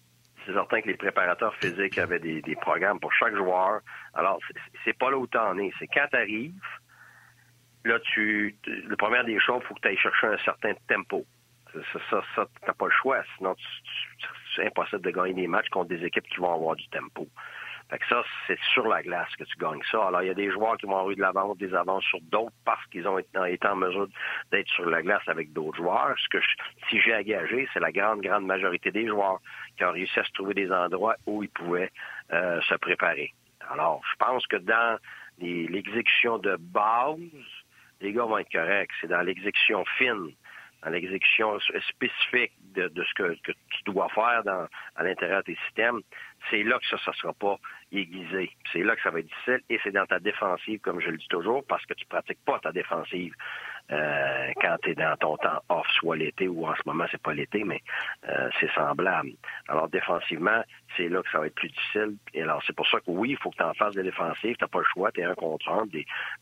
c'est 0.45 0.53
certain 0.53 0.81
que 0.81 0.87
les 0.87 0.97
préparateurs 0.97 1.55
physiques 1.55 1.97
avaient 1.97 2.19
des, 2.19 2.55
programmes 2.61 2.99
pour 2.99 3.13
chaque 3.13 3.35
joueur. 3.35 3.81
Alors, 4.13 4.39
c'est- 4.83 4.97
pas 4.97 5.09
là 5.09 5.17
où 5.17 5.27
t'en 5.27 5.57
es. 5.57 5.71
C'est 5.79 5.87
quand 5.87 6.07
tu 6.09 6.17
arrives, 6.17 6.53
là, 7.83 7.99
tu, 8.13 8.55
la 8.87 8.95
première 8.95 9.25
des 9.25 9.39
choses, 9.39 9.61
il 9.63 9.67
faut 9.67 9.73
que 9.75 9.81
tu 9.81 9.87
ailles 9.87 9.97
chercher 9.97 10.27
un 10.27 10.37
certain 10.39 10.73
tempo. 10.87 11.25
Ça, 11.73 11.99
ça, 12.09 12.23
ça, 12.35 12.47
t'as 12.65 12.73
pas 12.73 12.85
le 12.85 12.91
choix. 12.91 13.21
Sinon, 13.37 13.55
c'est 14.55 14.65
impossible 14.65 15.01
de 15.01 15.11
gagner 15.11 15.33
des 15.33 15.47
matchs 15.47 15.69
contre 15.69 15.89
des 15.89 16.03
équipes 16.05 16.27
qui 16.27 16.37
vont 16.37 16.53
avoir 16.53 16.75
du 16.75 16.87
tempo. 16.87 17.27
Ça, 18.09 18.23
c'est 18.47 18.59
sur 18.73 18.87
la 18.87 19.01
glace 19.01 19.33
que 19.37 19.43
tu 19.43 19.57
gagnes 19.57 19.81
ça. 19.91 20.07
Alors, 20.07 20.21
il 20.21 20.27
y 20.27 20.31
a 20.31 20.35
des 20.35 20.51
joueurs 20.51 20.77
qui 20.77 20.85
vont 20.85 20.97
avoir 20.97 21.11
eu 21.11 21.15
de 21.15 21.21
l'avance, 21.21 21.57
des 21.57 21.73
avances 21.73 22.03
sur 22.05 22.19
d'autres 22.21 22.55
parce 22.63 22.85
qu'ils 22.87 23.07
ont 23.07 23.17
été, 23.17 23.67
en 23.67 23.75
mesure 23.75 24.07
d'être 24.51 24.69
sur 24.69 24.89
la 24.89 25.01
glace 25.01 25.23
avec 25.27 25.53
d'autres 25.53 25.77
joueurs. 25.77 26.15
Ce 26.17 26.29
que 26.29 26.43
si 26.89 26.99
j'ai 27.01 27.15
engagé, 27.15 27.67
c'est 27.73 27.79
la 27.79 27.91
grande, 27.91 28.21
grande 28.21 28.45
majorité 28.45 28.91
des 28.91 29.07
joueurs 29.07 29.39
qui 29.77 29.83
ont 29.85 29.91
réussi 29.91 30.19
à 30.19 30.23
se 30.23 30.31
trouver 30.31 30.53
des 30.53 30.71
endroits 30.71 31.15
où 31.25 31.43
ils 31.43 31.49
pouvaient 31.49 31.91
euh, 32.33 32.61
se 32.61 32.75
préparer. 32.75 33.33
Alors, 33.69 34.01
je 34.11 34.15
pense 34.17 34.45
que 34.47 34.57
dans 34.57 34.97
l'exécution 35.39 36.37
de 36.37 36.55
base, 36.59 37.19
les 38.01 38.13
gars 38.13 38.25
vont 38.25 38.37
être 38.37 38.51
corrects. 38.51 38.91
C'est 39.01 39.07
dans 39.07 39.21
l'exécution 39.21 39.83
fine, 39.97 40.31
dans 40.83 40.91
l'exécution 40.91 41.59
spécifique 41.89 42.53
de, 42.75 42.91
ce 43.03 43.13
que, 43.15 43.35
que 43.41 43.51
tu 43.51 43.83
dois 43.85 44.09
faire 44.09 44.43
dans, 44.43 44.67
à 44.95 45.03
l'intérieur 45.03 45.39
de 45.39 45.53
tes 45.53 45.59
systèmes, 45.65 46.01
c'est 46.49 46.63
là 46.63 46.79
que 46.79 46.85
ça 46.87 46.97
ne 47.07 47.13
sera 47.13 47.33
pas 47.33 47.57
aiguisé. 47.91 48.51
C'est 48.71 48.83
là 48.83 48.95
que 48.95 49.01
ça 49.01 49.11
va 49.11 49.19
être 49.19 49.27
difficile 49.27 49.61
et 49.69 49.79
c'est 49.83 49.91
dans 49.91 50.05
ta 50.05 50.19
défensive, 50.19 50.79
comme 50.81 50.99
je 50.99 51.09
le 51.09 51.17
dis 51.17 51.27
toujours, 51.27 51.63
parce 51.67 51.85
que 51.85 51.93
tu 51.93 52.05
pratiques 52.05 52.43
pas 52.45 52.59
ta 52.59 52.71
défensive. 52.71 53.33
euh, 53.91 54.51
quand 54.61 54.77
tu 54.81 54.91
es 54.91 54.95
dans 54.95 55.15
ton 55.17 55.37
temps 55.37 55.61
off, 55.69 55.87
soit 55.99 56.15
l'été 56.15 56.47
ou 56.47 56.65
en 56.67 56.75
ce 56.75 56.81
moment, 56.85 57.05
c'est 57.11 57.21
pas 57.21 57.33
l'été, 57.33 57.63
mais 57.63 57.81
euh, 58.27 58.49
c'est 58.59 58.71
semblable. 58.73 59.33
Alors, 59.67 59.89
défensivement, 59.89 60.63
c'est 60.97 61.07
là 61.07 61.21
que 61.21 61.29
ça 61.29 61.39
va 61.39 61.47
être 61.47 61.55
plus 61.55 61.69
difficile. 61.69 62.15
Et 62.33 62.41
alors, 62.41 62.63
c'est 62.65 62.75
pour 62.75 62.87
ça 62.87 62.99
que 62.99 63.11
oui, 63.11 63.31
il 63.31 63.37
faut 63.37 63.51
que 63.51 63.57
tu 63.57 63.63
en 63.63 63.73
fasses 63.73 63.95
des 63.95 64.03
défensives. 64.03 64.55
T'as 64.59 64.67
pas 64.67 64.79
le 64.79 64.85
choix. 64.85 65.11
Tu 65.11 65.21
es 65.21 65.23
un 65.23 65.35
contre 65.35 65.69
un. 65.69 65.85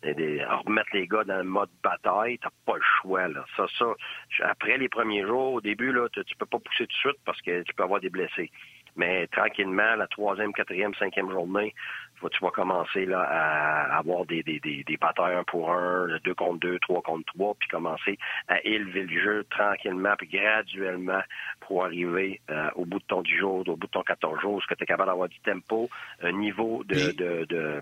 Remettre 0.04 0.90
les 0.94 1.08
gars 1.08 1.24
dans 1.26 1.38
le 1.38 1.44
mode 1.44 1.70
bataille, 1.84 2.38
t'as 2.40 2.50
pas 2.66 2.76
le 2.76 2.84
choix. 3.02 3.28
Là. 3.28 3.46
Ça, 3.58 3.66
ça, 3.78 3.86
après 4.44 4.78
les 4.78 4.90
premiers 4.90 5.24
jours, 5.24 5.54
au 5.54 5.62
début, 5.62 5.92
là, 5.92 6.08
tu, 6.14 6.24
tu 6.24 6.36
peux 6.36 6.46
pas 6.46 6.60
pousser 6.60 6.88
tout 6.88 6.94
de 6.94 7.12
suite 7.12 7.18
parce 7.26 7.42
que 7.42 7.64
tu 7.64 7.74
peux 7.74 7.84
avoir 7.84 8.00
des 8.00 8.10
blessés. 8.10 8.52
Mais 8.96 9.28
tranquillement, 9.28 9.96
la 9.96 10.08
troisième, 10.08 10.54
quatrième, 10.54 10.94
cinquième 10.96 11.32
journée, 11.32 11.74
tu 12.30 12.44
vas 12.44 12.52
commencer 12.52 13.06
là, 13.06 13.22
à 13.22 13.98
avoir 13.98 14.26
des, 14.26 14.44
des, 14.44 14.60
des, 14.60 14.98
pour 15.48 15.72
un, 15.72 16.20
deux 16.24 16.34
contre 16.34 16.60
deux, 16.60 16.80
trois 16.80 17.02
contre 17.02 17.26
trois, 17.34 17.56
puis 17.56 17.68
commencer 17.70 18.18
à 18.48 18.64
élever 18.66 19.04
le 19.04 19.22
jeu 19.22 19.46
tranquillement, 19.50 20.14
puis 20.18 20.28
graduellement 20.28 21.22
pour 21.62 21.86
arriver 21.86 22.42
euh, 22.50 22.70
au 22.76 22.86
bout 22.86 23.00
de 23.00 23.06
ton 23.06 23.22
10 23.22 23.38
jours, 23.38 23.68
au 23.68 23.76
bout 23.76 23.88
de 23.88 23.92
ton 23.92 24.04
14 24.04 24.40
jours, 24.42 24.62
ce 24.62 24.68
que 24.68 24.76
tu 24.76 24.84
es 24.84 24.88
capable 24.88 25.10
d'avoir 25.10 25.30
du 25.30 25.40
tempo, 25.40 25.90
un 26.22 26.32
niveau 26.32 26.84
de, 26.86 27.12
de, 27.12 27.46
de, 27.46 27.82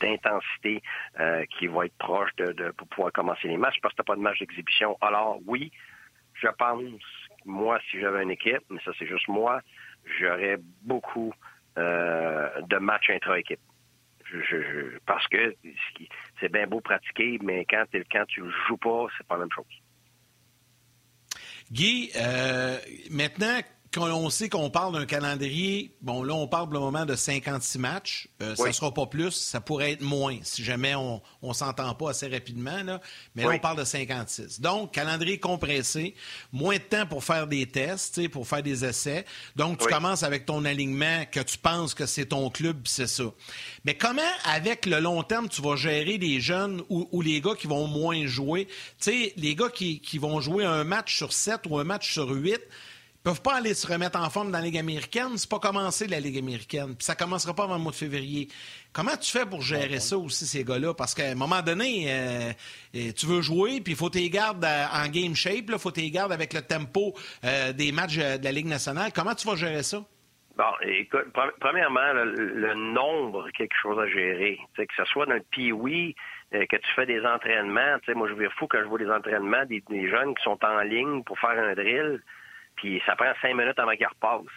d'intensité 0.00 0.82
euh, 1.20 1.44
qui 1.58 1.66
va 1.66 1.86
être 1.86 1.96
proche 1.98 2.34
de, 2.36 2.52
de, 2.52 2.70
pour 2.72 2.86
pouvoir 2.88 3.12
commencer 3.12 3.48
les 3.48 3.56
matchs, 3.56 3.78
parce 3.82 3.94
que 3.94 4.02
tu 4.02 4.06
pas 4.06 4.16
de 4.16 4.20
match 4.20 4.38
d'exhibition. 4.38 4.96
Alors 5.00 5.38
oui, 5.46 5.72
je 6.34 6.48
pense, 6.58 6.82
moi, 7.44 7.78
si 7.90 8.00
j'avais 8.00 8.22
une 8.22 8.30
équipe, 8.30 8.62
mais 8.70 8.80
ça 8.84 8.92
c'est 8.98 9.06
juste 9.06 9.28
moi, 9.28 9.60
j'aurais 10.18 10.58
beaucoup 10.82 11.32
euh, 11.78 12.48
de 12.62 12.76
matchs 12.78 13.10
intra-équipe. 13.10 13.60
parce 15.06 15.26
que 15.28 15.54
c'est 16.40 16.52
bien 16.52 16.66
beau 16.66 16.80
pratiquer, 16.80 17.38
mais 17.42 17.64
quand, 17.68 17.84
quand 18.10 18.24
tu 18.26 18.42
joues 18.66 18.76
pas, 18.76 19.06
c'est 19.16 19.26
pas 19.26 19.34
la 19.34 19.40
même 19.40 19.52
chose. 19.54 19.64
Guy, 21.72 22.10
euh, 22.16 22.78
maintenant, 23.10 23.60
quand 23.94 24.10
on 24.12 24.28
sait 24.28 24.48
qu'on 24.48 24.70
parle 24.70 24.94
d'un 24.94 25.06
calendrier, 25.06 25.94
bon, 26.02 26.24
là, 26.24 26.34
on 26.34 26.48
parle 26.48 26.64
pour 26.64 26.74
le 26.74 26.80
moment 26.80 27.06
de 27.06 27.14
56 27.14 27.78
matchs. 27.78 28.28
Euh, 28.42 28.56
ça 28.56 28.66
ne 28.66 28.72
sera 28.72 28.92
pas 28.92 29.06
plus, 29.06 29.30
ça 29.30 29.60
pourrait 29.60 29.92
être 29.92 30.00
moins 30.00 30.36
si 30.42 30.64
jamais 30.64 30.96
on 30.96 31.22
ne 31.42 31.52
s'entend 31.52 31.94
pas 31.94 32.10
assez 32.10 32.26
rapidement. 32.26 32.82
Là. 32.82 33.00
Mais 33.36 33.44
là, 33.44 33.50
on 33.54 33.58
parle 33.60 33.78
de 33.78 33.84
56. 33.84 34.60
Donc, 34.60 34.92
calendrier 34.92 35.38
compressé, 35.38 36.16
moins 36.52 36.74
de 36.74 36.82
temps 36.82 37.06
pour 37.06 37.22
faire 37.22 37.46
des 37.46 37.66
tests, 37.66 38.28
pour 38.30 38.48
faire 38.48 38.64
des 38.64 38.84
essais. 38.84 39.24
Donc, 39.54 39.78
tu 39.78 39.86
commences 39.86 40.24
avec 40.24 40.44
ton 40.44 40.64
alignement 40.64 41.24
que 41.30 41.40
tu 41.40 41.56
penses 41.56 41.94
que 41.94 42.06
c'est 42.06 42.26
ton 42.26 42.50
club, 42.50 42.82
c'est 42.86 43.06
ça. 43.06 43.24
Mais 43.84 43.94
comment, 43.96 44.22
avec 44.44 44.86
le 44.86 44.98
long 44.98 45.22
terme, 45.22 45.48
tu 45.48 45.62
vas 45.62 45.76
gérer 45.76 46.18
les 46.18 46.40
jeunes 46.40 46.82
ou, 46.88 47.22
les 47.22 47.40
gars 47.40 47.54
qui 47.54 47.68
vont 47.68 47.86
moins 47.86 48.26
jouer? 48.26 48.66
Tu 48.66 48.72
sais, 48.98 49.32
les 49.36 49.54
gars 49.54 49.68
qui, 49.68 50.00
qui 50.00 50.18
vont 50.18 50.40
jouer 50.40 50.64
un 50.64 50.82
match 50.82 51.16
sur 51.16 51.32
7 51.32 51.60
ou 51.68 51.78
un 51.78 51.84
match 51.84 52.12
sur 52.12 52.28
8, 52.28 52.60
peuvent 53.24 53.40
pas 53.40 53.54
aller 53.56 53.72
se 53.72 53.90
remettre 53.90 54.20
en 54.20 54.28
forme 54.28 54.52
dans 54.52 54.58
la 54.58 54.64
Ligue 54.64 54.76
américaine. 54.76 55.36
C'est 55.36 55.50
pas 55.50 55.58
commencé 55.58 56.06
la 56.06 56.20
Ligue 56.20 56.38
américaine. 56.38 56.94
Puis 56.94 57.04
ça 57.04 57.14
commencera 57.14 57.54
pas 57.54 57.64
avant 57.64 57.76
le 57.76 57.80
mois 57.80 57.92
de 57.92 57.96
février. 57.96 58.48
Comment 58.92 59.16
tu 59.16 59.32
fais 59.32 59.46
pour 59.46 59.62
gérer 59.62 59.98
ça 59.98 60.18
aussi, 60.18 60.44
ces 60.44 60.62
gars-là? 60.62 60.92
Parce 60.92 61.14
qu'à 61.14 61.30
un 61.30 61.34
moment 61.34 61.62
donné, 61.62 62.04
euh, 62.08 62.52
euh, 62.94 63.12
tu 63.16 63.24
veux 63.24 63.40
jouer, 63.40 63.80
puis 63.80 63.94
il 63.94 63.96
faut 63.96 64.10
tes 64.10 64.28
gardes 64.28 64.64
en 64.64 65.08
game 65.08 65.34
shape, 65.34 65.64
il 65.68 65.78
faut 65.78 65.90
tes 65.90 66.10
gardes 66.10 66.32
avec 66.32 66.52
le 66.52 66.60
tempo 66.60 67.14
euh, 67.44 67.72
des 67.72 67.92
matchs 67.92 68.18
de 68.18 68.44
la 68.44 68.52
Ligue 68.52 68.66
nationale. 68.66 69.10
Comment 69.14 69.34
tu 69.34 69.48
vas 69.48 69.56
gérer 69.56 69.82
ça? 69.82 70.04
Bon, 70.56 70.70
écoute, 70.82 71.26
premièrement, 71.60 72.12
le, 72.12 72.74
nombre, 72.74 73.48
quelque 73.56 73.74
chose 73.80 73.98
à 73.98 74.06
gérer. 74.06 74.60
que 74.76 74.84
ce 74.96 75.04
soit 75.06 75.24
dans 75.24 75.34
le 75.34 75.42
pee 75.50 76.14
que 76.52 76.76
tu 76.76 76.94
fais 76.94 77.06
des 77.06 77.24
entraînements. 77.24 77.96
Moi, 78.14 78.28
je 78.28 78.34
vais 78.34 78.48
fou 78.58 78.66
quand 78.68 78.78
je 78.80 78.84
vois 78.86 78.98
des 78.98 79.10
entraînements 79.10 79.64
des, 79.64 79.82
des 79.88 80.08
jeunes 80.08 80.34
qui 80.36 80.44
sont 80.44 80.62
en 80.62 80.80
ligne 80.82 81.24
pour 81.24 81.38
faire 81.40 81.58
un 81.58 81.74
drill 81.74 82.20
ça 83.06 83.16
prend 83.16 83.32
cinq 83.40 83.54
minutes 83.54 83.78
avant 83.78 83.92
qu'il 83.96 84.06
repasse. 84.06 84.52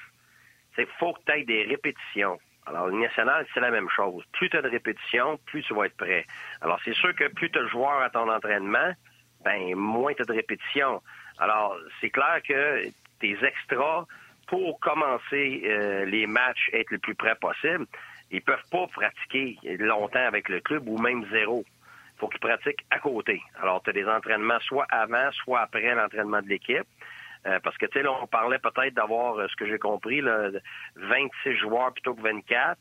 Il 0.78 0.86
faut 1.00 1.14
que 1.14 1.20
tu 1.26 1.32
aies 1.40 1.44
des 1.44 1.64
répétitions. 1.64 2.38
Alors, 2.68 2.88
le 2.88 3.00
national, 3.00 3.48
c'est 3.54 3.62
la 3.62 3.72
même 3.72 3.90
chose. 3.90 4.24
Plus 4.34 4.50
tu 4.50 4.58
as 4.58 4.62
de 4.62 4.70
répétitions, 4.70 5.40
plus 5.46 5.64
tu 5.64 5.74
vas 5.74 5.86
être 5.86 5.96
prêt. 5.96 6.26
Alors, 6.62 6.80
c'est 6.84 6.94
sûr 6.94 7.16
que 7.16 7.28
plus 7.30 7.50
tu 7.50 7.58
as 7.58 7.64
de 7.64 7.68
joueurs 7.68 8.02
à 8.02 8.10
ton 8.10 8.30
entraînement, 8.30 8.92
ben 9.44 9.76
moins 9.76 10.14
tu 10.14 10.22
as 10.22 10.26
de 10.26 10.34
répétitions. 10.34 11.02
Alors, 11.40 11.78
c'est 12.02 12.10
clair 12.10 12.42
que 12.48 12.84
tes 13.20 13.38
extras, 13.44 14.06
pour 14.48 14.80
commencer 14.80 15.62
euh, 15.66 16.06
les 16.06 16.28
matchs, 16.28 16.70
être 16.74 16.92
le 16.92 17.00
plus 17.00 17.16
près 17.16 17.36
possible, 17.36 17.86
ils 18.32 18.42
peuvent 18.42 18.70
pas 18.70 18.88
pratiquer 18.88 19.58
longtemps 19.80 20.26
avec 20.26 20.50
le 20.50 20.60
club 20.60 20.88
ou 20.88 20.98
même 20.98 21.26
zéro. 21.32 21.64
Il 22.16 22.20
faut 22.20 22.28
qu'ils 22.28 22.40
pratiquent 22.40 22.86
à 22.92 23.00
côté. 23.00 23.42
Alors, 23.62 23.82
tu 23.82 23.92
as 23.92 23.94
des 23.94 24.08
entraînements 24.08 24.60
soit 24.62 24.88
avant, 24.90 25.32
soit 25.32 25.62
après 25.62 25.96
l'entraînement 25.96 26.42
de 26.42 26.48
l'équipe. 26.48 26.88
Euh, 27.48 27.60
parce 27.64 27.78
que, 27.78 27.86
tu 27.86 27.98
sais, 27.98 28.04
là, 28.04 28.12
on 28.22 28.28
parlait 28.28 28.60
peut-être 28.60 28.94
d'avoir, 28.94 29.40
euh, 29.40 29.48
ce 29.48 29.56
que 29.56 29.68
j'ai 29.68 29.80
compris, 29.80 30.22
là, 30.22 30.50
26 30.96 31.58
joueurs 31.58 31.94
plutôt 31.94 32.14
que 32.14 32.22
24 32.22 32.78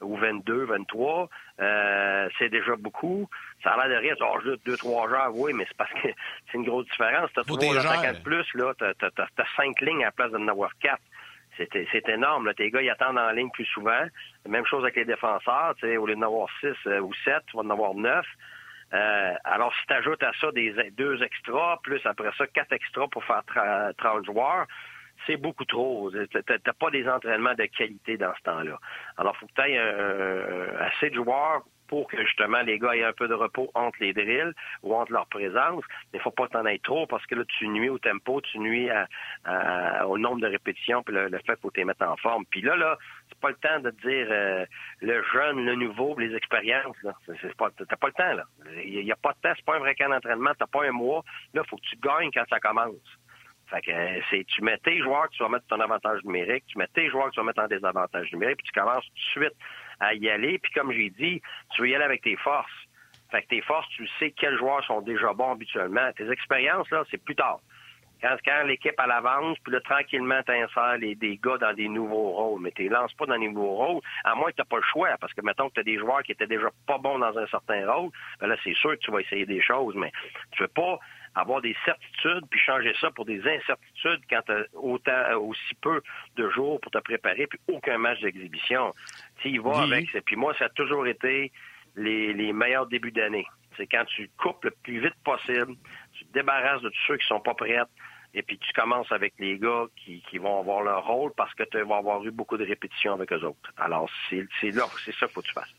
ou 0.00 0.16
22, 0.16 0.64
23. 0.64 1.28
Euh, 1.60 2.28
c'est 2.38 2.48
déjà 2.48 2.74
beaucoup. 2.76 3.28
Ça 3.62 3.72
a 3.72 3.86
l'air 3.86 4.00
de 4.00 4.02
rien. 4.02 4.14
Oh, 4.20 4.40
juste 4.42 4.64
deux, 4.66 4.76
trois 4.76 5.08
joueurs, 5.08 5.30
oui, 5.34 5.52
mais 5.52 5.64
c'est 5.68 5.76
parce 5.76 5.92
que 5.92 6.08
c'est 6.50 6.58
une 6.58 6.64
grosse 6.64 6.86
différence. 6.86 7.30
T'as 7.34 7.44
trois 7.44 7.76
attaquants 7.76 8.18
de 8.18 8.22
plus, 8.22 8.46
là. 8.54 8.72
T'as, 8.78 8.92
as, 9.06 9.56
cinq 9.56 9.80
lignes 9.80 10.02
à 10.02 10.06
la 10.06 10.12
place 10.12 10.32
d'en 10.32 10.48
avoir 10.48 10.72
quatre. 10.78 11.02
C'est, 11.56 12.08
énorme. 12.08 12.46
Là. 12.46 12.54
Tes 12.54 12.70
gars, 12.70 12.80
ils 12.80 12.88
attendent 12.88 13.18
en 13.18 13.30
ligne 13.32 13.50
plus 13.50 13.66
souvent. 13.66 14.04
Même 14.48 14.64
chose 14.64 14.82
avec 14.82 14.96
les 14.96 15.04
défenseurs. 15.04 15.74
Au 15.82 16.06
lieu 16.06 16.14
d'en 16.14 16.22
avoir 16.22 16.48
six 16.60 16.74
ou 16.86 17.12
sept, 17.22 17.42
tu 17.48 17.56
vas 17.56 17.62
en 17.62 17.70
avoir 17.70 17.92
neuf. 17.92 18.24
Euh, 18.92 19.34
alors, 19.44 19.72
si 19.74 19.86
tu 19.86 19.94
ajoutes 19.94 20.22
à 20.22 20.32
ça 20.40 20.50
des 20.52 20.72
deux 20.92 21.22
extras, 21.22 21.78
plus 21.82 22.00
après 22.04 22.30
ça, 22.36 22.46
quatre 22.48 22.72
extras 22.72 23.06
pour 23.08 23.24
faire 23.24 23.42
30 23.96 24.26
joueurs, 24.26 24.66
c'est 25.26 25.36
beaucoup 25.36 25.64
trop. 25.64 26.10
Tu 26.10 26.38
n'as 26.48 26.72
pas 26.72 26.90
des 26.90 27.08
entraînements 27.08 27.54
de 27.54 27.66
qualité 27.66 28.16
dans 28.16 28.34
ce 28.34 28.42
temps-là. 28.42 28.78
Alors, 29.16 29.36
faut 29.36 29.46
que 29.46 29.62
tu 29.62 29.70
aies 29.70 29.78
assez 30.80 31.10
de 31.10 31.14
joueurs 31.14 31.62
pour 31.90 32.06
que 32.06 32.24
justement 32.24 32.62
les 32.62 32.78
gars 32.78 32.94
aient 32.94 33.02
un 33.02 33.12
peu 33.12 33.26
de 33.26 33.34
repos 33.34 33.68
entre 33.74 33.98
les 34.00 34.12
drills 34.12 34.52
ou 34.84 34.94
entre 34.94 35.12
leur 35.12 35.26
présence. 35.26 35.82
Mais 36.12 36.20
il 36.20 36.22
faut 36.22 36.30
pas 36.30 36.46
t'en 36.46 36.64
être 36.64 36.82
trop 36.82 37.04
parce 37.08 37.26
que 37.26 37.34
là, 37.34 37.42
tu 37.58 37.66
nuis 37.66 37.88
au 37.88 37.98
tempo, 37.98 38.40
tu 38.40 38.60
nuis 38.60 38.88
au 40.06 40.16
nombre 40.16 40.40
de 40.40 40.46
répétitions, 40.46 41.02
puis 41.02 41.14
le, 41.14 41.28
fait 41.30 41.42
qu'il 41.42 41.56
faut 41.62 41.70
te 41.72 41.80
mettre 41.80 42.06
en 42.06 42.16
forme. 42.16 42.44
Puis 42.46 42.60
là, 42.62 42.76
là, 42.76 42.96
c'est 43.28 43.40
pas 43.40 43.50
le 43.50 43.56
temps 43.56 43.80
de 43.80 43.90
te 43.90 44.08
dire 44.08 44.28
euh, 44.30 44.64
le 45.00 45.22
jeune, 45.32 45.64
le 45.64 45.74
nouveau, 45.74 46.16
les 46.16 46.32
expériences. 46.36 46.96
C'est 47.26 47.56
pas, 47.56 47.70
t'as 47.76 47.96
pas 47.96 48.06
le 48.06 48.12
temps, 48.12 48.34
là. 48.34 48.44
Il 48.84 49.04
n'y 49.04 49.10
a, 49.10 49.16
pas 49.16 49.32
de 49.32 49.40
temps, 49.40 49.52
c'est 49.56 49.64
pas 49.64 49.74
un 49.74 49.80
vrai 49.80 49.96
camp 49.96 50.10
d'entraînement, 50.10 50.52
t'as 50.56 50.68
pas 50.68 50.84
un 50.86 50.92
mois. 50.92 51.24
Là, 51.54 51.64
faut 51.68 51.76
que 51.76 51.82
tu 51.90 51.96
gagnes 51.96 52.30
quand 52.32 52.44
ça 52.48 52.60
commence. 52.60 53.18
Fait 53.66 53.80
que 53.82 53.90
euh, 53.90 54.20
c'est 54.30 54.44
tu 54.44 54.62
mets 54.62 54.78
tes 54.78 55.00
joueurs 55.00 55.28
que 55.28 55.34
tu 55.34 55.42
vas 55.42 55.48
mettre 55.48 55.66
ton 55.66 55.80
avantage 55.80 56.22
numérique, 56.24 56.64
tu 56.66 56.78
mets 56.78 56.88
tes 56.88 57.08
joueurs 57.08 57.26
que 57.26 57.34
tu 57.34 57.40
vas 57.40 57.46
mettre 57.46 57.62
en 57.62 57.68
désavantage 57.68 58.32
numérique, 58.32 58.58
puis 58.58 58.72
tu 58.72 58.80
commences 58.80 59.04
tout 59.04 59.40
de 59.40 59.44
suite 59.44 59.56
à 60.00 60.14
y 60.14 60.28
aller. 60.28 60.58
Puis 60.58 60.72
comme 60.72 60.92
j'ai 60.92 61.10
dit, 61.10 61.40
tu 61.74 61.82
veux 61.82 61.88
y 61.88 61.94
aller 61.94 62.04
avec 62.04 62.22
tes 62.22 62.36
forces. 62.36 62.70
Fait 63.30 63.42
que 63.42 63.48
tes 63.48 63.60
forces, 63.62 63.88
tu 63.90 64.08
sais 64.18 64.32
quels 64.32 64.58
joueurs 64.58 64.84
sont 64.84 65.00
déjà 65.02 65.32
bons 65.32 65.52
habituellement. 65.52 66.10
Tes 66.16 66.30
expériences, 66.30 66.90
là, 66.90 67.04
c'est 67.10 67.22
plus 67.22 67.36
tard. 67.36 67.60
Quand, 68.20 68.36
quand 68.44 68.64
l'équipe 68.64 68.98
à 68.98 69.06
l'avance, 69.06 69.56
puis 69.64 69.72
là, 69.72 69.80
tranquillement, 69.80 70.42
t'insères 70.42 70.98
les, 70.98 71.14
des 71.14 71.38
gars 71.42 71.56
dans 71.56 71.72
des 71.72 71.88
nouveaux 71.88 72.32
rôles. 72.32 72.60
Mais 72.60 72.70
tu 72.72 72.88
lances 72.88 73.14
pas 73.14 73.24
dans 73.26 73.38
des 73.38 73.48
nouveaux 73.48 73.76
rôles, 73.76 74.02
à 74.24 74.34
moins 74.34 74.50
que 74.50 74.60
tu 74.60 74.68
pas 74.68 74.76
le 74.76 74.82
choix. 74.82 75.16
Parce 75.20 75.32
que, 75.32 75.40
mettons 75.42 75.68
que 75.68 75.74
tu 75.74 75.80
as 75.80 75.84
des 75.84 75.98
joueurs 75.98 76.22
qui 76.22 76.32
étaient 76.32 76.46
déjà 76.46 76.68
pas 76.86 76.98
bons 76.98 77.18
dans 77.18 77.38
un 77.38 77.46
certain 77.46 77.90
rôle, 77.90 78.10
ben 78.40 78.48
là, 78.48 78.56
c'est 78.62 78.74
sûr 78.74 78.90
que 78.90 78.96
tu 78.96 79.10
vas 79.10 79.20
essayer 79.20 79.46
des 79.46 79.62
choses. 79.62 79.94
Mais 79.94 80.12
tu 80.50 80.62
veux 80.62 80.68
pas 80.68 80.98
avoir 81.34 81.60
des 81.60 81.76
certitudes 81.84 82.44
puis 82.50 82.60
changer 82.60 82.94
ça 83.00 83.10
pour 83.10 83.24
des 83.24 83.40
incertitudes 83.40 84.20
quand 84.28 84.42
tu 84.46 84.52
as 84.52 84.64
autant, 84.74 85.36
aussi 85.40 85.74
peu 85.80 86.02
de 86.36 86.50
jours 86.50 86.80
pour 86.80 86.90
te 86.90 86.98
préparer 86.98 87.46
puis 87.46 87.58
aucun 87.68 87.98
match 87.98 88.20
d'exhibition. 88.20 88.94
Tu 89.42 89.50
y 89.50 89.58
vas 89.58 89.82
avec. 89.82 90.10
Puis 90.24 90.36
moi, 90.36 90.54
ça 90.58 90.66
a 90.66 90.68
toujours 90.70 91.06
été 91.06 91.52
les, 91.96 92.32
les 92.32 92.52
meilleurs 92.52 92.86
débuts 92.86 93.12
d'année. 93.12 93.46
C'est 93.76 93.86
quand 93.86 94.04
tu 94.04 94.30
coupes 94.36 94.64
le 94.64 94.72
plus 94.82 95.00
vite 95.00 95.14
possible, 95.24 95.74
tu 96.12 96.24
te 96.26 96.32
débarrasses 96.32 96.82
de 96.82 96.88
tous 96.88 97.06
ceux 97.06 97.16
qui 97.16 97.26
sont 97.26 97.40
pas 97.40 97.54
prêts, 97.54 97.78
et 98.34 98.42
puis 98.42 98.58
tu 98.58 98.72
commences 98.72 99.10
avec 99.10 99.34
les 99.38 99.58
gars 99.58 99.86
qui, 99.96 100.22
qui 100.30 100.38
vont 100.38 100.60
avoir 100.60 100.82
leur 100.82 101.06
rôle 101.06 101.32
parce 101.36 101.52
que 101.54 101.64
tu 101.64 101.80
vas 101.82 101.96
avoir 101.96 102.24
eu 102.24 102.30
beaucoup 102.30 102.56
de 102.56 102.64
répétitions 102.64 103.14
avec 103.14 103.32
eux 103.32 103.42
autres. 103.44 103.72
Alors, 103.76 104.08
c'est 104.28 104.70
là, 104.70 104.84
c'est 105.04 105.12
ça 105.12 105.26
qu'il 105.26 105.34
faut 105.34 105.42
que 105.42 105.46
tu 105.46 105.52
fasses. 105.52 105.74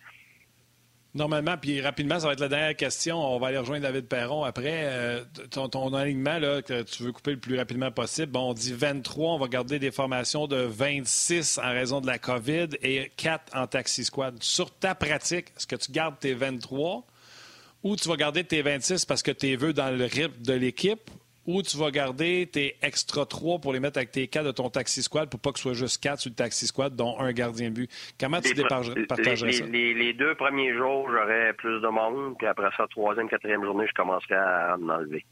Normalement, 1.14 1.58
puis 1.58 1.82
rapidement, 1.82 2.20
ça 2.22 2.28
va 2.28 2.34
être 2.34 2.40
la 2.40 2.48
dernière 2.48 2.76
question. 2.76 3.18
On 3.18 3.38
va 3.38 3.48
aller 3.48 3.58
rejoindre 3.58 3.84
David 3.84 4.06
Perron 4.06 4.46
après. 4.46 4.84
Euh, 4.84 5.24
ton, 5.50 5.94
alignement, 5.94 6.40
là, 6.40 6.62
que 6.62 6.84
tu 6.84 7.04
veux 7.04 7.12
couper 7.12 7.32
le 7.32 7.40
plus 7.40 7.58
rapidement 7.58 7.92
possible, 7.92 8.32
bon, 8.32 8.52
on 8.52 8.54
dit 8.54 8.72
23, 8.72 9.34
on 9.34 9.38
va 9.38 9.48
garder 9.50 9.78
des 9.78 9.92
formations 9.92 10.48
de 10.48 10.56
26 10.56 11.58
en 11.58 11.70
raison 11.70 12.00
de 12.00 12.08
la 12.08 12.18
COVID 12.18 12.70
et 12.82 13.12
4 13.18 13.58
en 13.58 13.68
taxi 13.68 14.06
squad. 14.06 14.42
Sur 14.42 14.72
ta 14.72 14.96
pratique, 14.96 15.48
est-ce 15.58 15.68
que 15.68 15.76
tu 15.76 15.92
gardes 15.92 16.18
tes 16.18 16.34
23 16.34 17.06
ou 17.84 17.96
tu 17.98 18.08
vas 18.08 18.16
garder 18.16 18.46
tes 18.46 18.62
26 18.62 19.04
parce 19.06 19.22
que 19.22 19.32
tu 19.32 19.50
es 19.50 19.56
veux 19.58 19.74
dans 19.74 19.90
le 19.90 20.06
rythme 20.06 20.42
de 20.42 20.54
l'équipe 20.54 21.10
ou 21.56 21.62
tu 21.62 21.78
vas 21.78 21.92
garder 21.92 22.48
tes 22.52 22.76
extra 22.82 23.26
3 23.26 23.60
pour 23.60 23.74
les 23.74 23.80
mettre 23.80 23.98
avec 23.98 24.12
tes 24.12 24.28
4 24.28 24.46
de 24.46 24.52
ton 24.52 24.70
taxi 24.70 25.04
squad 25.04 25.30
pour 25.30 25.40
pas 25.40 25.52
que 25.52 25.58
ce 25.60 25.64
soit 25.64 25.74
juste 25.74 26.02
4 26.02 26.20
sur 26.20 26.30
le 26.30 26.36
taxi 26.36 26.68
squad, 26.68 26.96
dont 26.96 27.20
un 27.20 27.32
gardien 27.34 27.70
de 27.70 27.76
but. 27.76 27.92
Comment 28.20 28.40
tu 28.42 28.50
Les, 28.50 28.54
départagerais 28.56 29.48
les, 29.48 29.52
ça? 29.54 29.66
les- 29.66 29.94
les 29.94 30.14
deux 30.14 30.36
premiers 30.36 30.74
jours, 30.76 31.10
j'aurais 31.12 31.54
plus 31.54 31.82
de 31.82 31.88
monde, 31.88 32.36
puis 32.38 32.48
après 32.48 32.70
ça, 32.78 32.88
troisième, 32.90 33.30
quatrième 33.30 33.64
journée, 33.64 33.86
je 33.88 33.94
commencerai 33.94 34.36
à 34.36 34.76
en 34.80 34.90
enlever. 34.90 35.26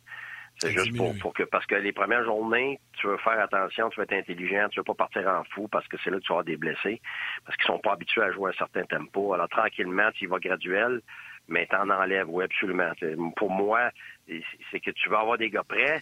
C'est 0.62 0.72
juste 0.74 0.94
pour, 0.98 1.18
pour 1.20 1.34
que, 1.34 1.44
parce 1.44 1.66
que 1.66 1.76
les 1.76 1.94
premières 1.94 2.26
journées, 2.26 2.82
tu 3.00 3.08
veux 3.08 3.16
faire 3.20 3.40
attention, 3.40 3.90
tu 3.90 3.98
veux 4.00 4.04
être 4.04 4.12
intelligent, 4.12 4.68
tu 4.70 4.82
veux 4.82 4.84
pas 4.84 4.94
partir 4.94 5.26
en 5.26 5.46
fou 5.56 5.70
parce 5.70 5.88
que 5.88 5.96
c'est 6.04 6.10
là 6.10 6.18
que 6.18 6.22
tu 6.24 6.28
vas 6.28 6.40
avoir 6.40 6.44
des 6.44 6.58
blessés, 6.58 7.00
parce 7.46 7.56
qu'ils 7.58 7.68
sont 7.68 7.80
pas 7.80 7.94
habitués 7.94 8.24
à 8.24 8.32
jouer 8.34 8.50
à 8.52 8.54
un 8.54 8.58
certain 8.58 8.84
tempo. 8.84 9.34
Alors, 9.34 9.48
tranquillement, 9.48 10.10
tu 10.14 10.26
y 10.26 10.28
vas 10.28 10.40
graduel, 10.40 11.00
mais 11.50 11.66
t'en 11.68 11.90
enlèves, 11.90 12.30
oui, 12.30 12.44
absolument. 12.46 12.92
Pour 13.36 13.50
moi, 13.52 13.90
c'est 14.72 14.80
que 14.80 14.92
tu 14.92 15.10
vas 15.10 15.20
avoir 15.20 15.38
des 15.38 15.50
gars 15.50 15.64
prêts, 15.64 16.02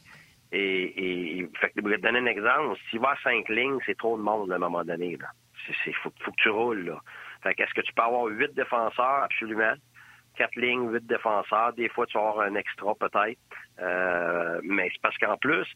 et, 0.51 1.47
que, 1.61 1.81
pour 1.81 1.91
te 1.91 1.97
donner 1.97 2.19
un 2.19 2.25
exemple, 2.25 2.77
s'il 2.89 2.99
va 2.99 3.11
à 3.11 3.17
cinq 3.23 3.49
lignes, 3.49 3.79
c'est 3.85 3.97
trop 3.97 4.17
de 4.17 4.21
monde 4.23 4.51
à 4.51 4.55
un 4.55 4.59
moment 4.59 4.83
donné, 4.83 5.17
c'est- 5.83 5.93
faut, 5.93 6.11
faut 6.21 6.31
que 6.31 6.41
tu 6.41 6.49
roules, 6.49 6.85
là. 6.85 6.99
Fait 7.43 7.59
est-ce 7.59 7.73
que 7.73 7.81
tu 7.81 7.93
peux 7.93 8.01
avoir 8.01 8.25
huit 8.25 8.53
défenseurs? 8.53 9.23
Absolument. 9.23 9.73
Quatre 10.35 10.55
lignes, 10.55 10.89
huit 10.91 11.05
défenseurs. 11.05 11.73
Des 11.73 11.89
fois, 11.89 12.05
tu 12.05 12.17
vas 12.17 12.29
avoir 12.29 12.45
un 12.47 12.55
extra, 12.55 12.93
peut-être. 12.95 13.39
Euh, 13.79 14.59
mais 14.63 14.89
c'est 14.91 15.01
parce 15.01 15.17
qu'en 15.17 15.37
plus, 15.37 15.67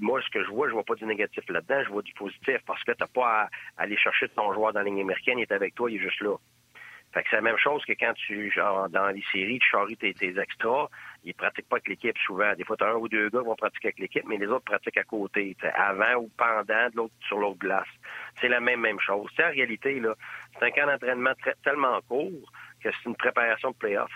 moi, 0.00 0.20
ce 0.22 0.30
que 0.30 0.42
je 0.44 0.50
vois, 0.50 0.68
je 0.68 0.72
vois 0.74 0.84
pas 0.84 0.94
du 0.94 1.04
négatif 1.06 1.44
là-dedans, 1.48 1.82
je 1.84 1.90
vois 1.90 2.02
du 2.02 2.12
positif 2.14 2.58
parce 2.66 2.82
que 2.84 2.92
t'as 2.92 3.06
pas 3.06 3.42
à, 3.42 3.42
à 3.44 3.82
aller 3.82 3.96
chercher 3.96 4.28
ton 4.30 4.52
joueur 4.52 4.72
dans 4.72 4.80
la 4.80 4.86
ligne 4.86 5.00
américaine, 5.02 5.38
il 5.38 5.42
est 5.42 5.52
avec 5.52 5.74
toi, 5.74 5.90
il 5.90 5.96
est 5.96 6.00
juste 6.00 6.20
là. 6.22 6.36
Fait 7.14 7.22
que 7.22 7.28
c'est 7.30 7.36
la 7.36 7.42
même 7.42 7.56
chose 7.58 7.84
que 7.84 7.92
quand 7.92 8.12
tu, 8.14 8.50
genre, 8.50 8.88
dans 8.90 9.06
les 9.10 9.22
séries, 9.30 9.60
tu 9.60 9.68
charries 9.70 9.96
tes, 9.96 10.12
tes 10.12 10.36
extras, 10.36 10.88
ils 11.22 11.32
pratiquent 11.32 11.68
pas 11.68 11.76
avec 11.76 11.86
l'équipe 11.86 12.18
souvent. 12.26 12.52
Des 12.54 12.64
fois, 12.64 12.76
tu 12.76 12.82
as 12.82 12.88
un 12.88 12.94
ou 12.94 13.08
deux 13.08 13.30
gars 13.30 13.38
qui 13.38 13.46
vont 13.46 13.54
pratiquer 13.54 13.86
avec 13.88 14.00
l'équipe, 14.00 14.24
mais 14.26 14.36
les 14.36 14.48
autres 14.48 14.64
pratiquent 14.64 14.96
à 14.96 15.04
côté, 15.04 15.54
t'sais, 15.60 15.70
avant 15.76 16.16
ou 16.16 16.30
pendant, 16.36 16.64
de 16.90 16.96
l'autre 16.96 17.14
sur 17.28 17.38
l'autre 17.38 17.60
glace. 17.60 17.86
C'est 18.40 18.48
la 18.48 18.58
même, 18.58 18.80
même 18.80 18.98
chose. 18.98 19.30
T'sais, 19.34 19.44
en 19.44 19.50
réalité, 19.50 20.00
là, 20.00 20.16
c'est 20.58 20.66
un 20.66 20.70
camp 20.72 20.86
d'entraînement 20.88 21.34
très- 21.40 21.54
tellement 21.62 22.00
court 22.08 22.52
que 22.82 22.90
c'est 22.90 23.08
une 23.08 23.14
préparation 23.14 23.70
de 23.70 23.76
playoff. 23.76 24.10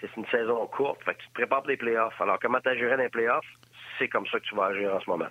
C'est 0.00 0.10
une 0.16 0.26
saison 0.26 0.66
courte, 0.66 1.04
fait 1.04 1.14
que 1.14 1.22
tu 1.22 1.28
te 1.28 1.34
prépares 1.34 1.60
pour 1.62 1.70
les 1.70 1.76
playoffs. 1.76 2.20
Alors, 2.20 2.40
comment 2.40 2.60
tu 2.60 2.68
agirais 2.68 2.96
dans 2.96 3.04
les 3.04 3.08
playoffs? 3.08 3.46
C'est 3.98 4.08
comme 4.08 4.26
ça 4.26 4.40
que 4.40 4.44
tu 4.44 4.56
vas 4.56 4.66
agir 4.66 4.92
en 4.92 5.00
ce 5.00 5.08
moment. 5.08 5.28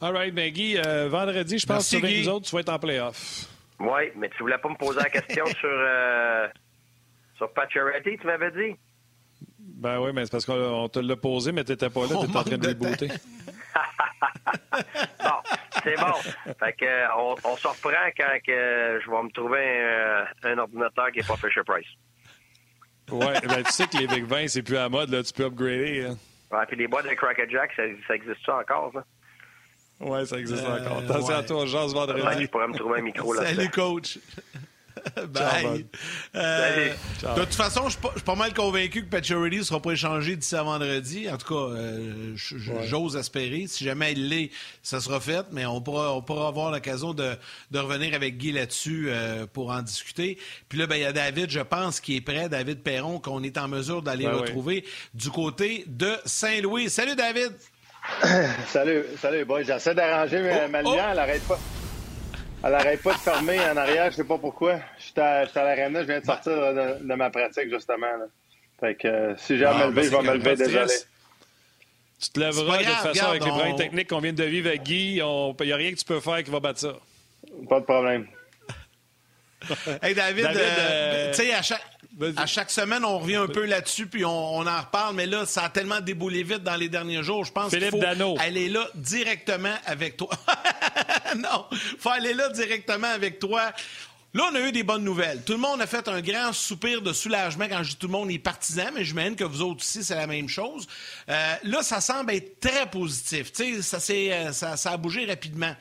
All 0.00 0.12
right, 0.12 0.34
ben 0.34 0.52
Guy, 0.52 0.78
euh, 0.78 1.08
vendredi, 1.08 1.60
je 1.60 1.66
pense 1.66 1.90
que 1.90 1.96
nous 2.22 2.28
autres, 2.28 2.46
tu 2.46 2.54
vas 2.56 2.60
être 2.60 2.68
en 2.70 2.78
playoff. 2.80 3.46
Oui, 3.80 4.10
mais 4.16 4.28
tu 4.30 4.38
voulais 4.38 4.58
pas 4.58 4.68
me 4.68 4.76
poser 4.76 4.98
la 5.00 5.10
question 5.10 5.46
sur, 5.60 5.68
euh, 5.70 6.48
sur 7.36 7.52
Pacioretty, 7.52 8.18
tu 8.18 8.26
m'avais 8.26 8.50
dit? 8.50 8.76
Ben 9.60 10.00
oui, 10.00 10.10
mais 10.12 10.24
c'est 10.24 10.32
parce 10.32 10.44
qu'on 10.44 10.54
on 10.54 10.88
te 10.88 10.98
l'a 10.98 11.16
posé, 11.16 11.52
mais 11.52 11.62
tu 11.64 11.70
n'étais 11.72 11.88
pas 11.90 12.00
là, 12.00 12.08
On 12.16 12.24
tu 12.24 12.28
étais 12.30 12.38
en 12.38 12.42
train 12.44 12.58
de 12.58 12.72
booter. 12.74 13.08
Bon, 15.22 15.34
c'est 15.84 15.96
bon. 15.96 16.12
Fait 16.58 16.72
que, 16.72 16.84
euh, 16.84 17.06
on, 17.16 17.34
on 17.44 17.56
se 17.56 17.66
reprend 17.68 17.90
quand 18.16 18.38
que 18.44 19.00
je 19.04 19.10
vais 19.10 19.22
me 19.22 19.30
trouver 19.30 19.82
un, 20.42 20.50
un 20.50 20.58
ordinateur 20.58 21.10
qui 21.12 21.18
n'est 21.20 21.24
pas 21.26 21.36
Fisher 21.36 21.62
Price. 21.66 21.86
Ouais, 23.10 23.40
ben 23.46 23.62
tu 23.62 23.70
sais 23.72 23.86
que 23.86 23.98
les 23.98 24.06
Big 24.06 24.24
20, 24.24 24.48
c'est 24.48 24.62
plus 24.62 24.76
à 24.76 24.82
la 24.82 24.88
mode, 24.88 25.10
là, 25.10 25.22
tu 25.22 25.32
peux 25.32 25.44
upgrader. 25.44 26.06
hein. 26.06 26.16
Ouais, 26.50 26.64
puis 26.66 26.76
les 26.76 26.88
boîtes 26.88 27.06
de 27.08 27.14
Cracker 27.14 27.48
Jack, 27.50 27.72
ça, 27.76 27.82
ça 28.06 28.14
existe 28.14 28.44
ça 28.44 28.56
encore, 28.58 28.90
ça? 28.94 29.04
Ouais, 30.00 30.24
ça 30.26 30.38
existe 30.38 30.62
Euh, 30.64 30.78
encore. 30.80 30.98
Attention 30.98 31.34
à 31.34 31.38
ouais. 31.40 31.46
toi, 31.46 31.66
Jazz 31.66 31.92
Ouais, 31.92 32.06
vendredi. 32.06 32.42
je 32.44 32.48
pourrais 32.48 32.68
me 32.68 32.74
trouver 32.76 33.00
un 33.00 33.02
micro 33.02 33.32
là 33.32 33.44
Salut, 33.46 33.70
coach. 33.70 34.18
Bye. 35.28 35.86
Euh, 36.34 36.92
de 37.36 37.40
toute 37.44 37.54
façon, 37.54 37.84
je 37.84 37.90
suis 37.90 38.00
pas- 38.00 38.10
je 38.14 38.18
suis 38.18 38.24
pas 38.24 38.34
mal 38.34 38.52
convaincu 38.52 39.04
que 39.04 39.08
Pacioretty 39.08 39.58
ne 39.58 39.62
sera 39.62 39.80
pas 39.80 39.92
échangé 39.92 40.34
d'ici 40.36 40.56
à 40.56 40.62
vendredi. 40.64 41.30
En 41.30 41.36
tout 41.38 41.54
cas, 41.54 41.72
euh, 41.76 42.34
j'ose 42.34 43.16
espérer. 43.16 43.66
Si 43.68 43.84
jamais 43.84 44.12
il 44.12 44.28
l'est, 44.28 44.50
ça 44.82 45.00
sera 45.00 45.20
fait. 45.20 45.46
Mais 45.52 45.66
on 45.66 45.80
pourra, 45.80 46.12
on 46.14 46.20
pourra 46.20 46.48
avoir 46.48 46.72
l'occasion 46.72 47.14
de, 47.14 47.34
de 47.70 47.78
revenir 47.78 48.12
avec 48.14 48.38
Guy 48.38 48.50
là-dessus 48.52 49.06
euh, 49.08 49.46
pour 49.46 49.70
en 49.70 49.82
discuter. 49.82 50.36
Puis 50.68 50.78
là, 50.78 50.86
ben, 50.88 50.96
il 50.96 51.02
y 51.02 51.04
a 51.04 51.12
David, 51.12 51.48
je 51.50 51.60
pense, 51.60 52.00
qui 52.00 52.16
est 52.16 52.20
prêt, 52.20 52.48
David 52.48 52.80
Perron, 52.82 53.20
qu'on 53.20 53.42
est 53.44 53.56
en 53.56 53.68
mesure 53.68 54.02
d'aller 54.02 54.24
Ben 54.24 54.34
oui. 54.34 54.40
retrouver 54.40 54.84
du 55.14 55.30
côté 55.30 55.84
de 55.86 56.12
Saint-Louis. 56.24 56.90
Salut, 56.90 57.14
David! 57.14 57.52
Salut, 58.66 59.04
salut. 59.20 59.46
J'essaie 59.64 59.94
d'arranger 59.94 60.40
ma, 60.42 60.64
Oh, 60.64 60.68
ma 60.70 60.78
oh. 60.80 60.90
lumière. 60.90 61.08
Elle 61.12 61.18
arrête 61.18 61.42
pas. 61.46 61.58
Elle 62.64 62.74
arrête 62.74 63.02
pas 63.02 63.12
de 63.12 63.18
fermer 63.18 63.58
en 63.60 63.76
arrière. 63.76 64.10
Je 64.10 64.16
sais 64.16 64.24
pas 64.24 64.38
pourquoi. 64.38 64.80
J'étais 64.98 65.20
à, 65.20 65.46
à 65.54 65.62
l'arena. 65.64 66.02
Je 66.02 66.06
viens 66.06 66.20
de 66.20 66.24
sortir 66.24 66.52
de, 66.52 67.06
de 67.06 67.14
ma 67.14 67.30
pratique, 67.30 67.70
justement. 67.70 68.06
là. 68.06 68.26
Fait 68.80 68.94
que 68.94 69.08
euh, 69.08 69.36
si 69.36 69.58
j'ai 69.58 69.64
à 69.64 69.72
Ah, 69.76 69.86
me 69.86 69.90
lever, 69.90 70.10
ben, 70.10 70.10
je 70.10 70.16
vais 70.16 70.22
me 70.32 70.34
lever. 70.36 70.56
Désolé. 70.56 70.86
Tu 72.20 72.30
te 72.30 72.40
lèveras 72.40 72.78
de 72.78 72.84
toute 72.84 72.92
façon 72.94 73.26
avec 73.26 73.44
les 73.44 73.50
problèmes 73.50 73.76
techniques 73.76 74.08
qu'on 74.08 74.18
vient 74.20 74.32
de 74.32 74.44
vivre 74.44 74.68
avec 74.68 74.82
Guy. 74.82 75.16
Il 75.20 75.66
n'y 75.66 75.72
a 75.72 75.76
rien 75.76 75.92
que 75.92 75.96
tu 75.98 76.04
peux 76.04 76.18
faire 76.20 76.42
qui 76.42 76.50
va 76.50 76.58
battre 76.60 76.80
ça. 76.80 76.94
Pas 77.68 77.78
de 77.80 77.84
problème. 77.84 78.26
Hey, 80.02 80.14
David, 80.14 80.44
David, 80.44 80.60
euh, 80.60 80.76
euh, 80.78 81.30
tu 81.32 81.42
sais, 81.42 81.52
à 81.52 81.62
chaque, 81.62 81.82
Vas-y. 82.16 82.38
à 82.38 82.46
chaque 82.46 82.70
semaine, 82.70 83.04
on 83.04 83.18
revient 83.18 83.36
un 83.36 83.46
peu 83.48 83.64
là-dessus, 83.64 84.06
puis 84.06 84.24
on, 84.24 84.56
on 84.56 84.66
en 84.66 84.80
reparle, 84.80 85.14
mais 85.14 85.26
là, 85.26 85.46
ça 85.46 85.64
a 85.64 85.68
tellement 85.68 86.00
déboulé 86.00 86.42
vite 86.42 86.62
dans 86.62 86.76
les 86.76 86.88
derniers 86.88 87.22
jours. 87.22 87.44
Je 87.44 87.52
pense 87.52 87.70
qu'il 87.70 87.78
Philippe 87.78 87.94
faut 87.94 88.00
Dano. 88.00 88.36
aller 88.38 88.68
là 88.68 88.88
directement 88.94 89.74
avec 89.86 90.16
toi. 90.16 90.30
non, 91.36 91.66
faut 91.98 92.10
aller 92.10 92.34
là 92.34 92.48
directement 92.50 93.08
avec 93.08 93.38
toi. 93.38 93.72
Là, 94.34 94.44
on 94.52 94.54
a 94.56 94.60
eu 94.60 94.72
des 94.72 94.82
bonnes 94.82 95.04
nouvelles. 95.04 95.42
Tout 95.42 95.54
le 95.54 95.58
monde 95.58 95.80
a 95.80 95.86
fait 95.86 96.06
un 96.06 96.20
grand 96.20 96.52
soupir 96.52 97.00
de 97.00 97.14
soulagement 97.14 97.66
quand 97.66 97.82
je 97.82 97.90
dis 97.90 97.96
tout 97.96 98.08
le 98.08 98.12
monde 98.12 98.30
est 98.30 98.38
partisan, 98.38 98.90
mais 98.94 99.02
j'imagine 99.02 99.34
que 99.34 99.44
vous 99.44 99.62
autres 99.62 99.80
aussi, 99.80 100.04
c'est 100.04 100.14
la 100.14 100.26
même 100.26 100.50
chose. 100.50 100.86
Euh, 101.30 101.54
là, 101.62 101.82
ça 101.82 102.02
semble 102.02 102.32
être 102.34 102.60
très 102.60 102.90
positif. 102.90 103.52
Tu 103.52 103.76
sais, 103.76 103.82
ça, 103.82 103.98
s'est, 103.98 104.30
euh, 104.32 104.52
ça, 104.52 104.76
ça 104.76 104.92
a 104.92 104.96
bougé 104.98 105.24
rapidement. 105.24 105.74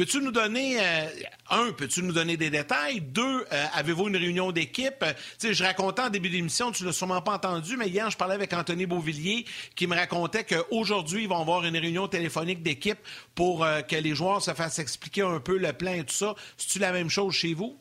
Peux-tu 0.00 0.22
nous 0.22 0.32
donner, 0.32 0.80
euh, 0.80 1.06
un, 1.50 1.72
peux-tu 1.72 2.02
nous 2.02 2.14
donner 2.14 2.38
des 2.38 2.48
détails? 2.48 3.02
Deux, 3.02 3.44
euh, 3.52 3.64
avez-vous 3.74 4.08
une 4.08 4.16
réunion 4.16 4.50
d'équipe? 4.50 5.02
Euh, 5.02 5.52
je 5.52 5.62
racontais 5.62 6.00
en 6.00 6.08
début 6.08 6.30
d'émission, 6.30 6.72
tu 6.72 6.86
l'as 6.86 6.92
sûrement 6.92 7.20
pas 7.20 7.32
entendu, 7.32 7.76
mais 7.76 7.86
hier, 7.86 8.08
je 8.08 8.16
parlais 8.16 8.34
avec 8.34 8.50
Anthony 8.54 8.86
Beauvillier 8.86 9.44
qui 9.76 9.86
me 9.86 9.94
racontait 9.94 10.44
qu'aujourd'hui, 10.44 11.24
ils 11.24 11.28
vont 11.28 11.42
avoir 11.42 11.66
une 11.66 11.76
réunion 11.76 12.08
téléphonique 12.08 12.62
d'équipe 12.62 12.96
pour 13.34 13.66
que 13.86 13.96
les 13.96 14.14
joueurs 14.14 14.40
se 14.40 14.52
fassent 14.52 14.78
expliquer 14.78 15.20
un 15.20 15.38
peu 15.38 15.58
le 15.58 15.70
plan 15.74 15.92
et 15.92 16.04
tout 16.04 16.14
ça. 16.14 16.34
C'est-tu 16.56 16.78
la 16.78 16.92
même 16.92 17.10
chose 17.10 17.34
chez 17.34 17.52
vous? 17.52 17.76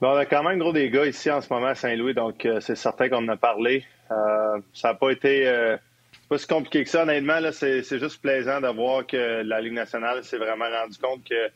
Bon, 0.00 0.12
on 0.12 0.16
a 0.16 0.24
quand 0.24 0.44
même 0.44 0.60
gros 0.60 0.72
des 0.72 0.88
gars 0.88 1.06
ici 1.06 1.32
en 1.32 1.40
ce 1.40 1.52
moment 1.52 1.66
à 1.66 1.74
Saint-Louis, 1.74 2.14
donc 2.14 2.46
c'est 2.60 2.76
certain 2.76 3.08
qu'on 3.08 3.24
en 3.24 3.28
a 3.28 3.36
parlé. 3.36 3.84
Ça 4.08 4.62
n'a 4.84 4.94
pas 4.94 5.10
été 5.10 5.76
pas 6.34 6.38
si 6.38 6.46
compliqué 6.48 6.82
que 6.82 6.90
ça, 6.90 7.04
honnêtement. 7.04 7.38
Là, 7.38 7.52
c'est, 7.52 7.84
c'est 7.84 8.00
juste 8.00 8.20
plaisant 8.20 8.60
de 8.60 8.66
voir 8.66 9.06
que 9.06 9.42
la 9.42 9.60
Ligue 9.60 9.74
nationale 9.74 10.24
s'est 10.24 10.36
vraiment 10.36 10.68
rendu 10.68 10.98
compte 10.98 11.22
que 11.22 11.48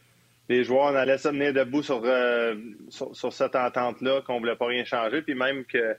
les 0.49 0.63
joueurs 0.63 0.93
on 0.93 0.95
allait 0.95 1.19
se 1.19 1.29
tenir 1.29 1.53
debout 1.53 1.83
sur, 1.83 2.01
euh, 2.05 2.55
sur, 2.89 3.15
sur 3.15 3.33
cette 3.33 3.57
entente-là, 3.57 4.23
qu'on 4.25 4.39
voulait 4.39 4.55
pas 4.55 4.67
rien 4.67 4.85
changer, 4.85 5.23
puis 5.23 5.35
même 5.35 5.65
que 5.65 5.97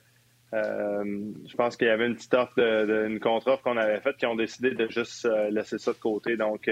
euh, 0.54 1.04
je 1.46 1.54
pense 1.56 1.76
qu'il 1.76 1.88
y 1.88 1.90
avait 1.90 2.06
une 2.06 2.16
petite 2.16 2.32
offre, 2.32 2.54
de, 2.56 3.06
une 3.06 3.20
contre-offre 3.20 3.62
qu'on 3.62 3.76
avait 3.76 4.00
faite, 4.00 4.16
qui 4.16 4.24
ont 4.24 4.34
décidé 4.34 4.70
de 4.70 4.88
juste 4.88 5.26
euh, 5.26 5.50
laisser 5.50 5.76
ça 5.76 5.92
de 5.92 5.98
côté. 5.98 6.38
Donc, 6.38 6.70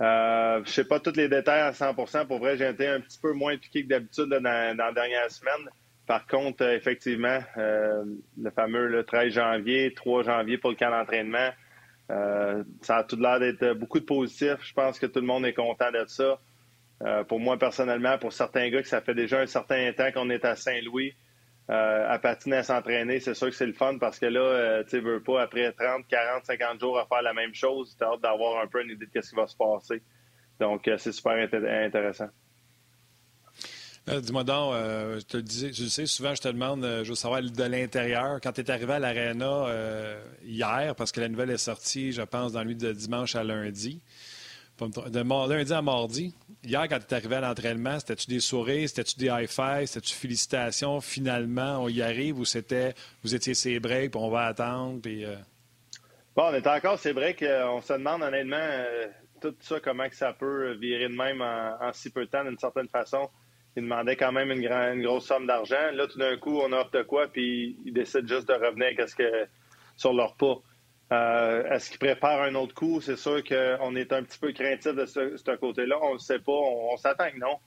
je 0.00 0.62
sais 0.66 0.84
pas 0.84 0.98
tous 0.98 1.16
les 1.16 1.28
détails 1.28 1.60
à 1.60 1.70
100% 1.70 2.26
Pour 2.26 2.40
vrai, 2.40 2.56
j'ai 2.56 2.68
été 2.68 2.88
un 2.88 2.98
petit 2.98 3.20
peu 3.20 3.32
moins 3.32 3.52
impliqué 3.52 3.84
que 3.84 3.88
d'habitude 3.88 4.26
là, 4.30 4.40
dans, 4.40 4.76
dans 4.76 4.86
la 4.86 4.92
dernière 4.92 5.30
semaine. 5.30 5.70
Par 6.06 6.26
contre, 6.26 6.62
euh, 6.64 6.74
effectivement, 6.76 7.38
euh, 7.56 8.04
le 8.40 8.50
fameux 8.50 8.88
le 8.88 9.04
13 9.04 9.32
janvier, 9.32 9.94
3 9.94 10.22
janvier 10.22 10.58
pour 10.58 10.70
le 10.70 10.76
camp 10.76 10.90
d'entraînement, 10.90 11.50
euh, 12.10 12.62
ça 12.82 12.98
a 12.98 13.04
tout 13.04 13.16
l'air 13.16 13.40
d'être 13.40 13.72
beaucoup 13.72 14.00
de 14.00 14.04
positif. 14.04 14.56
Je 14.62 14.74
pense 14.74 14.98
que 14.98 15.06
tout 15.06 15.20
le 15.20 15.26
monde 15.26 15.46
est 15.46 15.54
content 15.54 15.90
de 15.90 16.04
ça. 16.06 16.38
Pour 17.28 17.38
moi, 17.38 17.58
personnellement, 17.58 18.16
pour 18.16 18.32
certains 18.32 18.70
gars 18.70 18.80
que 18.80 18.88
ça 18.88 19.02
fait 19.02 19.14
déjà 19.14 19.40
un 19.40 19.46
certain 19.46 19.92
temps 19.92 20.10
qu'on 20.12 20.30
est 20.30 20.42
à 20.44 20.56
Saint-Louis, 20.56 21.12
à 21.68 22.18
patiner, 22.18 22.56
à 22.58 22.62
s'entraîner, 22.62 23.20
c'est 23.20 23.34
sûr 23.34 23.48
que 23.48 23.54
c'est 23.54 23.66
le 23.66 23.74
fun 23.74 23.98
parce 23.98 24.18
que 24.18 24.24
là, 24.26 24.84
tu 24.84 25.00
veux 25.00 25.22
pas, 25.22 25.42
après 25.42 25.70
30, 25.72 26.06
40, 26.08 26.46
50 26.46 26.80
jours 26.80 26.98
à 26.98 27.04
faire 27.04 27.20
la 27.20 27.34
même 27.34 27.52
chose, 27.52 27.94
tu 27.98 28.04
as 28.04 28.08
hâte 28.08 28.22
d'avoir 28.22 28.62
un 28.62 28.66
peu 28.68 28.82
une 28.82 28.90
idée 28.92 29.06
de 29.06 29.20
ce 29.20 29.28
qui 29.30 29.36
va 29.36 29.46
se 29.46 29.56
passer. 29.56 30.02
Donc, 30.60 30.88
c'est 30.96 31.12
super 31.12 31.32
inté- 31.32 31.86
intéressant. 31.86 32.28
Euh, 34.10 34.20
Dis-moi 34.20 34.44
donc, 34.44 34.74
euh, 34.74 35.18
je 35.18 35.24
te 35.24 35.36
le 35.38 35.42
disais, 35.42 35.70
tu 35.70 35.82
le 35.84 35.88
sais, 35.88 36.04
souvent 36.04 36.34
je 36.34 36.42
te 36.42 36.48
demande, 36.48 36.84
euh, 36.84 37.04
je 37.04 37.10
veux 37.10 37.14
savoir 37.14 37.40
de 37.40 37.64
l'intérieur, 37.64 38.38
quand 38.42 38.52
tu 38.52 38.60
es 38.60 38.70
arrivé 38.70 38.92
à 38.92 38.98
l'Arena 38.98 39.66
hier, 40.44 40.94
parce 40.94 41.10
que 41.10 41.20
la 41.20 41.28
nouvelle 41.28 41.50
est 41.50 41.56
sortie, 41.56 42.12
je 42.12 42.20
pense, 42.20 42.52
dans 42.52 42.62
lui 42.62 42.76
de 42.76 42.92
dimanche 42.92 43.34
à 43.34 43.42
lundi, 43.42 44.02
de 44.78 45.48
lundi 45.48 45.72
à 45.72 45.80
mardi, 45.80 46.34
hier 46.62 46.86
quand 46.86 46.98
tu 46.98 47.14
es 47.14 47.16
arrivé 47.16 47.36
à 47.36 47.40
l'entraînement, 47.40 47.98
c'était-tu 47.98 48.28
des 48.28 48.40
sourires, 48.40 48.86
c'était-tu 48.86 49.18
des 49.18 49.28
high-fives, 49.28 49.86
c'était-tu 49.86 50.14
félicitations, 50.14 51.00
finalement 51.00 51.78
on 51.78 51.88
y 51.88 52.02
arrive, 52.02 52.38
ou 52.38 52.44
c'était, 52.44 52.94
vous 53.22 53.34
étiez 53.34 53.54
ses 53.54 53.80
breaks, 53.80 54.10
puis 54.10 54.20
on 54.20 54.28
va 54.28 54.46
attendre, 54.46 55.00
puis... 55.00 55.24
Bon, 56.36 56.48
on 56.50 56.52
est 56.52 56.66
encore, 56.66 56.98
c'est 56.98 57.12
vrai 57.12 57.34
qu'on 57.34 57.80
se 57.80 57.92
demande 57.94 58.22
honnêtement 58.22 58.68
tout 59.40 59.54
ça, 59.60 59.80
comment 59.80 60.08
que 60.10 60.16
ça 60.16 60.34
peut 60.34 60.72
virer 60.72 61.08
de 61.08 61.14
même 61.14 61.40
en 61.40 61.90
si 61.94 62.10
peu 62.10 62.26
de 62.26 62.30
temps 62.30 62.44
d'une 62.44 62.58
certaine 62.58 62.88
façon. 62.88 63.30
Ils 63.76 63.82
demandaient 63.82 64.16
quand 64.16 64.32
même 64.32 64.50
une, 64.50 64.64
une 64.66 65.02
grosse 65.02 65.26
somme 65.26 65.46
d'argent. 65.46 65.90
Là, 65.92 66.06
tout 66.06 66.18
d'un 66.18 66.36
coup, 66.36 66.58
on 66.60 66.72
offre 66.72 66.90
de 66.92 67.02
quoi, 67.02 67.26
puis 67.26 67.76
ils 67.84 67.92
décident 67.92 68.26
juste 68.26 68.48
de 68.48 68.54
revenir 68.54 68.94
que, 68.96 69.48
sur 69.96 70.12
leur 70.12 70.34
pas. 70.36 70.58
Euh, 71.12 71.70
est-ce 71.70 71.90
qu'ils 71.90 71.98
préparent 71.98 72.42
un 72.42 72.54
autre 72.54 72.74
coup? 72.74 73.00
C'est 73.00 73.16
sûr 73.16 73.42
qu'on 73.44 73.96
est 73.96 74.12
un 74.12 74.22
petit 74.22 74.38
peu 74.38 74.52
craintif 74.52 74.94
de 74.94 75.06
ce, 75.06 75.56
côté-là. 75.56 75.96
On 76.02 76.14
ne 76.14 76.18
sait 76.18 76.38
pas. 76.38 76.52
On, 76.52 76.96
s'attend 76.96 77.26
non. 77.36 77.58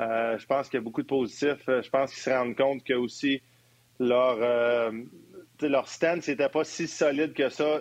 Euh, 0.00 0.38
je 0.38 0.46
pense 0.46 0.68
qu'il 0.68 0.78
y 0.78 0.82
a 0.82 0.84
beaucoup 0.84 1.02
de 1.02 1.06
positifs. 1.06 1.64
Je 1.66 1.88
pense 1.90 2.12
qu'ils 2.12 2.22
se 2.22 2.30
rendent 2.30 2.56
compte 2.56 2.84
que 2.84 2.94
aussi 2.94 3.42
leur, 3.98 4.38
euh, 4.40 4.92
leur 5.60 5.86
n'était 6.02 6.48
pas 6.48 6.64
si 6.64 6.86
solide 6.86 7.32
que 7.32 7.48
ça 7.48 7.80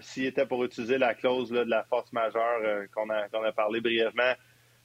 s'il 0.00 0.26
était 0.26 0.46
pour 0.46 0.64
utiliser 0.64 0.98
la 0.98 1.14
clause 1.14 1.50
de 1.50 1.60
la 1.60 1.84
force 1.84 2.12
majeure 2.12 2.86
qu'on 2.94 3.08
a, 3.10 3.26
a, 3.32 3.52
parlé 3.52 3.80
brièvement 3.80 4.34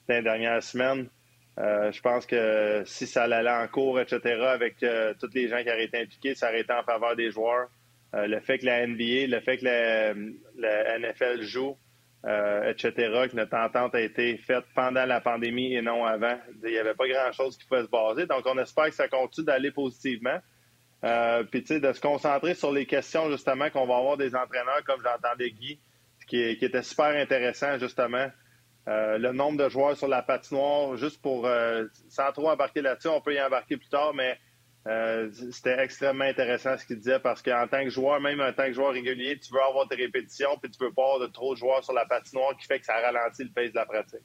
dans 0.08 0.16
les 0.16 0.22
dernières 0.22 0.64
semaines. 0.64 1.10
Je 1.58 2.02
pense 2.02 2.26
que 2.26 2.84
si 2.86 3.08
ça 3.08 3.24
allait 3.24 3.50
en 3.50 3.68
cours, 3.68 4.00
etc., 4.00 4.20
avec 4.46 4.78
tous 4.78 5.30
les 5.34 5.48
gens 5.48 5.62
qui 5.64 5.70
auraient 5.70 5.86
été 5.86 6.00
impliqués, 6.00 6.36
ça 6.36 6.50
aurait 6.50 6.62
été 6.62 6.74
en 6.74 6.84
faveur 6.84 7.16
des 7.16 7.32
joueurs. 7.32 7.70
Euh, 8.14 8.28
le 8.28 8.40
fait 8.42 8.60
que 8.60 8.66
la 8.66 8.86
NBA, 8.86 9.28
le 9.28 9.40
fait 9.40 9.58
que 9.58 9.66
la, 9.66 11.00
NFL 11.00 11.42
joue, 11.42 11.78
euh, 12.26 12.70
etc., 12.70 12.92
que 13.32 13.36
notre 13.36 13.56
entente 13.56 13.96
a 13.96 14.02
été 14.02 14.38
faite 14.38 14.66
pendant 14.76 15.06
la 15.06 15.22
pandémie 15.22 15.74
et 15.74 15.82
non 15.82 16.06
avant. 16.06 16.38
Il 16.64 16.72
n'y 16.72 16.78
avait 16.78 16.94
pas 16.94 17.08
grand-chose 17.08 17.58
qui 17.58 17.66
pouvait 17.66 17.84
se 17.84 17.90
baser. 17.90 18.26
Donc, 18.26 18.46
on 18.46 18.58
espère 18.58 18.86
que 18.86 18.96
ça 18.96 19.08
continue 19.08 19.46
d'aller 19.46 19.72
positivement. 19.72 20.40
Euh, 21.04 21.44
puis, 21.44 21.62
tu 21.62 21.76
sais, 21.76 21.80
de 21.80 21.92
se 21.94 22.02
concentrer 22.02 22.54
sur 22.54 22.72
les 22.72 22.86
questions, 22.86 23.32
justement, 23.32 23.70
qu'on 23.70 23.88
va 23.88 23.96
avoir 23.98 24.18
des 24.18 24.36
entraîneurs, 24.36 24.84
comme 24.86 25.02
j'entendais 25.02 25.50
Guy, 25.52 25.80
qui, 26.28 26.58
qui 26.58 26.66
était 26.66 26.84
super 26.84 27.18
intéressant, 27.18 27.80
justement. 27.80 28.28
Le 28.88 29.32
nombre 29.32 29.58
de 29.64 29.70
joueurs 29.70 29.96
sur 29.96 30.08
la 30.08 30.22
patinoire, 30.22 30.98
juste 30.98 31.22
pour, 31.22 31.48
sans 32.10 32.32
trop 32.32 32.50
embarquer 32.50 32.82
là-dessus, 32.82 33.08
on 33.08 33.22
peut 33.22 33.34
y 33.34 33.42
embarquer 33.42 33.78
plus 33.78 33.90
tard, 33.90 34.14
mais 34.14 34.38
euh, 34.88 35.30
c'était 35.52 35.80
extrêmement 35.80 36.26
intéressant 36.26 36.76
ce 36.76 36.86
qu'il 36.86 36.98
disait 36.98 37.20
parce 37.20 37.44
qu'en 37.44 37.68
tant 37.68 37.84
que 37.84 37.92
joueur, 37.92 38.20
même 38.20 38.42
en 38.42 38.52
tant 38.52 38.66
que 38.66 38.74
joueur 38.74 38.94
régulier, 38.94 39.38
tu 39.38 39.54
veux 39.54 39.62
avoir 39.62 39.88
tes 39.88 39.96
répétitions 39.96 40.58
puis 40.60 40.72
tu 40.72 40.84
veux 40.84 40.92
pas 40.92 41.04
avoir 41.04 41.20
de 41.20 41.28
trop 41.28 41.54
de 41.54 41.60
joueurs 41.60 41.84
sur 41.84 41.94
la 41.94 42.06
patinoire 42.06 42.58
qui 42.58 42.66
fait 42.66 42.80
que 42.80 42.86
ça 42.88 42.96
ralentit 42.96 43.44
le 43.44 43.52
pace 43.52 43.70
de 43.70 43.76
la 43.76 43.86
pratique. 43.86 44.22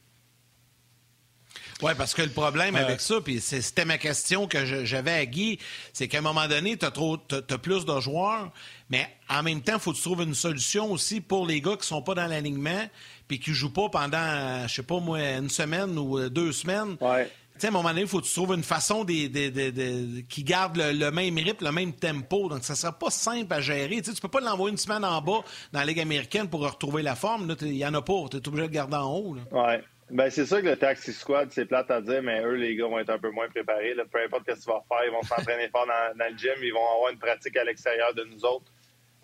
Oui, 1.82 1.92
parce 1.96 2.14
que 2.14 2.22
le 2.22 2.30
problème 2.30 2.74
avec 2.74 3.00
ça, 3.00 3.20
puis 3.20 3.38
c'était 3.40 3.84
ma 3.84 3.98
question 3.98 4.46
que 4.46 4.64
j'avais 4.84 5.12
à 5.12 5.26
Guy, 5.26 5.58
c'est 5.92 6.08
qu'à 6.08 6.18
un 6.18 6.22
moment 6.22 6.48
donné, 6.48 6.78
tu 6.78 6.86
as, 6.86 7.58
plus 7.58 7.84
de 7.84 8.00
joueurs, 8.00 8.50
mais 8.88 9.06
en 9.28 9.42
même 9.42 9.60
temps, 9.60 9.74
il 9.74 9.80
faut 9.80 9.92
que 9.92 9.96
tu 9.96 10.02
trouves 10.02 10.22
une 10.22 10.34
solution 10.34 10.90
aussi 10.90 11.20
pour 11.20 11.46
les 11.46 11.60
gars 11.60 11.76
qui 11.76 11.86
sont 11.86 12.00
pas 12.00 12.14
dans 12.14 12.26
l'alignement 12.26 12.88
puis 13.26 13.38
qui 13.38 13.52
jouent 13.52 13.72
pas 13.72 13.88
pendant, 13.88 14.66
je 14.66 14.74
sais 14.74 14.82
pas 14.82 15.00
moi, 15.00 15.18
une 15.18 15.50
semaine 15.50 15.98
ou 15.98 16.28
deux 16.28 16.52
semaines. 16.52 16.96
Ouais 17.00 17.30
sais, 17.58 17.66
à 17.68 17.70
un 17.70 17.72
moment 17.72 17.88
donné, 17.88 18.02
il 18.02 18.06
faut 18.06 18.20
que 18.20 18.26
tu 18.26 18.32
trouves 18.32 18.54
une 18.54 18.62
façon 18.62 19.04
qui 19.04 20.44
garde 20.44 20.76
le, 20.76 21.10
même 21.10 21.36
rythme, 21.36 21.64
le 21.64 21.72
même 21.72 21.92
tempo. 21.92 22.48
Donc, 22.48 22.64
ça 22.64 22.74
ne 22.74 22.78
sera 22.78 22.92
pas 22.92 23.10
simple 23.10 23.52
à 23.52 23.60
gérer. 23.60 24.00
Tu 24.02 24.10
ne 24.10 24.20
peux 24.20 24.28
pas 24.28 24.40
l'envoyer 24.40 24.72
une 24.72 24.78
semaine 24.78 25.04
en 25.04 25.20
bas 25.20 25.42
dans 25.72 25.80
la 25.80 25.84
Ligue 25.84 26.00
américaine 26.00 26.48
pour 26.48 26.60
retrouver 26.60 27.02
la 27.02 27.14
forme. 27.14 27.54
Il 27.62 27.72
n'y 27.72 27.86
en 27.86 27.94
a 27.94 28.02
pas. 28.02 28.14
Tu 28.30 28.36
es 28.36 28.48
obligé 28.48 28.62
de 28.62 28.68
le 28.68 28.74
garder 28.74 28.96
en 28.96 29.14
haut. 29.14 29.36
Oui. 29.52 29.74
Ben, 30.08 30.30
c'est 30.30 30.46
sûr 30.46 30.60
que 30.60 30.66
le 30.66 30.76
Taxi 30.76 31.12
Squad, 31.12 31.48
c'est 31.50 31.64
plate 31.64 31.90
à 31.90 32.00
dire, 32.00 32.22
mais 32.22 32.40
eux, 32.40 32.54
les 32.54 32.76
gars, 32.76 32.86
vont 32.86 33.00
être 33.00 33.10
un 33.10 33.18
peu 33.18 33.30
moins 33.30 33.48
préparés. 33.48 33.92
Peu 34.12 34.22
importe 34.24 34.44
ce 34.46 34.54
que 34.54 34.60
tu 34.60 34.66
vas 34.66 34.84
faire, 34.88 35.04
ils 35.04 35.10
vont 35.10 35.22
s'entraîner 35.22 35.68
fort 35.72 35.86
dans, 35.86 36.24
le 36.24 36.38
gym. 36.38 36.54
Ils 36.62 36.72
vont 36.72 36.94
avoir 36.94 37.10
une 37.12 37.18
pratique 37.18 37.56
à 37.56 37.64
l'extérieur 37.64 38.14
de 38.14 38.22
nous 38.24 38.44
autres. 38.44 38.70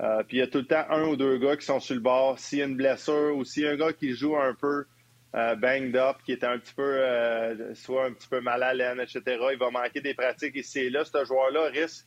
Euh, 0.01 0.23
puis 0.25 0.39
il 0.39 0.41
y 0.41 0.43
a 0.43 0.47
tout 0.47 0.59
le 0.59 0.67
temps 0.67 0.85
un 0.89 1.05
ou 1.05 1.17
deux 1.17 1.39
gars 1.39 1.57
qui 1.57 1.65
sont 1.65 1.81
sur 1.81 1.95
le 1.95 2.01
bord. 2.01 2.39
S'il 2.39 2.59
y 2.59 2.63
a 2.63 2.67
une 2.67 2.77
blessure 2.77 3.37
ou 3.37 3.45
s'il 3.45 3.65
y 3.65 3.67
a 3.67 3.71
un 3.71 3.77
gars 3.77 3.93
qui 3.93 4.15
joue 4.15 4.37
un 4.37 4.55
peu 4.55 4.85
euh, 5.35 5.55
banged 5.55 5.97
up, 5.97 6.17
qui 6.25 6.33
était 6.33 6.47
un 6.47 6.59
petit 6.59 6.75
peu, 6.75 6.83
euh, 6.83 7.75
soit 7.75 8.07
un 8.07 8.13
petit 8.13 8.29
peu 8.29 8.41
mal 8.41 8.63
à 8.63 8.75
l'aine, 8.75 9.01
etc. 9.01 9.23
Il 9.53 9.59
va 9.59 9.71
manquer 9.71 10.01
des 10.01 10.15
pratiques 10.15 10.57
ici 10.57 10.81
et 10.81 10.91
là. 10.91 11.05
Ce 11.05 11.25
joueur-là 11.25 11.69
risque, 11.69 12.05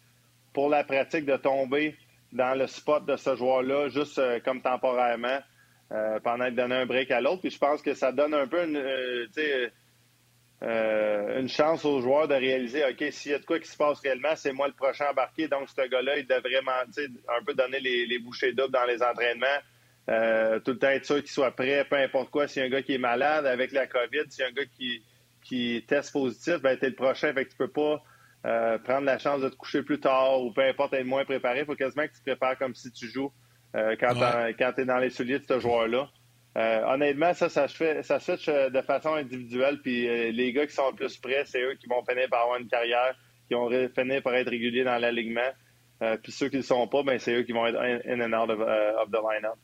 pour 0.53 0.69
la 0.69 0.83
pratique, 0.83 1.25
de 1.25 1.36
tomber 1.38 1.95
dans 2.31 2.57
le 2.57 2.67
spot 2.67 3.05
de 3.05 3.15
ce 3.15 3.36
joueur-là, 3.36 3.89
juste 3.89 4.19
euh, 4.19 4.39
comme 4.43 4.61
temporairement, 4.61 5.39
pendant 6.23 6.45
de 6.45 6.55
donner 6.55 6.75
un 6.75 6.86
break 6.86 7.11
à 7.11 7.21
l'autre. 7.21 7.41
Puis 7.41 7.51
je 7.51 7.59
pense 7.59 7.81
que 7.81 7.93
ça 7.93 8.11
donne 8.11 8.33
un 8.33 8.47
peu 8.47 8.63
une, 8.63 8.83
une 10.62 11.49
chance 11.49 11.86
aux 11.86 12.01
joueurs 12.01 12.28
de 12.28 12.34
réaliser, 12.34 12.84
OK, 12.86 13.03
s'il 13.12 13.32
y 13.32 13.36
a 13.36 13.39
de 13.39 13.45
quoi 13.45 13.60
qui 13.60 13.68
se 13.68 13.78
passe 13.78 13.99
réellement, 13.99 14.36
c'est 14.36 14.53
moi 14.53 14.68
le 14.68 14.74
prochain 14.74 15.06
embarqué. 15.12 15.47
Donc, 15.47 15.70
ce 15.70 15.88
gars-là, 15.88 16.18
il 16.18 16.26
devrait 16.26 16.60
un 16.60 17.43
peu 17.45 17.53
donner 17.53 17.80
les, 17.80 18.06
les 18.06 18.20
bouchées 18.20 18.53
doubles 18.53 18.72
dans 18.72 18.86
les 18.86 19.03
entraînements 19.03 19.60
euh, 20.08 20.60
tout 20.60 20.72
le 20.72 20.78
temps 20.78 20.89
être 20.89 21.06
sûr 21.06 21.18
qu'il 21.18 21.32
soit 21.32 21.51
prêt, 21.51 21.86
peu 21.89 21.95
importe 21.95 22.30
quoi. 22.30 22.47
S'il 22.47 22.62
y 22.62 22.64
a 22.64 22.68
un 22.68 22.72
gars 22.72 22.84
qui 22.84 22.93
est 22.93 22.99
malade 22.99 23.45
avec 23.45 23.72
la 23.72 23.88
COVID, 23.88 24.30
s'il 24.30 24.41
y 24.41 24.45
a 24.45 24.49
un 24.49 24.53
gars 24.53 24.66
qui, 24.78 25.03
qui 25.43 25.84
teste 25.88 26.14
positif, 26.14 26.62
ben, 26.62 26.78
t'es 26.78 26.89
le 26.89 26.95
prochain. 26.95 27.34
Fait 27.34 27.45
que 27.45 27.51
tu 27.51 27.58
peux 27.58 27.72
pas 27.72 28.03
euh, 28.45 28.78
prendre 28.78 29.06
la 29.06 29.18
chance 29.18 29.41
de 29.41 29.49
te 29.49 29.56
coucher 29.56 29.82
plus 29.82 29.99
tard 29.99 30.41
ou 30.43 30.51
peu 30.51 30.62
importe 30.62 30.93
être 30.93 31.06
moins 31.06 31.26
préparé. 31.26 31.62
Il 31.62 31.66
faut 31.66 31.76
quasiment 31.76 32.03
que 32.03 32.14
tu 32.14 32.20
te 32.20 32.26
prépares 32.26 32.58
comme 32.58 32.76
si 32.76 32.91
tu 32.91 33.08
joues 33.08 33.32
euh, 33.76 33.95
quand 33.99 34.74
tu 34.74 34.82
es 34.82 34.86
dans 34.86 34.99
les 34.99 35.10
souliers 35.10 35.39
de 35.39 35.45
ce 35.45 35.60
joueur-là. 35.60 36.10
Honnêtement, 36.56 37.34
ça, 37.34 37.49
ça 37.49 37.68
se 37.68 37.76
fait, 37.76 38.03
ça 38.03 38.20
se 38.20 38.38
fait 38.38 38.70
de 38.72 38.82
façon 38.82 39.14
individuelle. 39.14 39.80
Puis 39.82 40.32
les 40.32 40.53
gars 40.53 40.66
qui 40.66 40.74
sont 40.74 40.89
le 40.89 40.95
plus 40.95 41.18
prêts, 41.18 41.43
c'est 41.45 41.62
eux 41.62 41.76
qui 41.76 41.88
vont 41.88 42.03
finir 42.03 42.30
par 42.30 42.43
avoir 42.43 42.60
une 42.60 42.68
carrière, 42.68 43.16
qui 43.47 43.53
vont 43.53 43.70
finir 43.93 44.22
par 44.22 44.36
être 44.36 44.49
réguliers 44.49 44.84
dans 44.84 44.97
l'alignement. 44.97 45.51
puis 46.24 46.32
ceux 46.32 46.49
qui 46.49 46.56
ne 46.56 46.62
le 46.62 46.66
sont 46.66 46.88
pas, 46.88 47.03
ben, 47.03 47.20
c'est 47.20 47.34
eux 47.34 47.43
qui 47.43 47.51
vont 47.51 47.66
être 47.68 47.78
in 47.78 48.22
and 48.22 48.34
out 48.34 48.49
of, 48.49 48.60
of 48.60 49.12
the 49.12 49.22
line-up. 49.22 49.58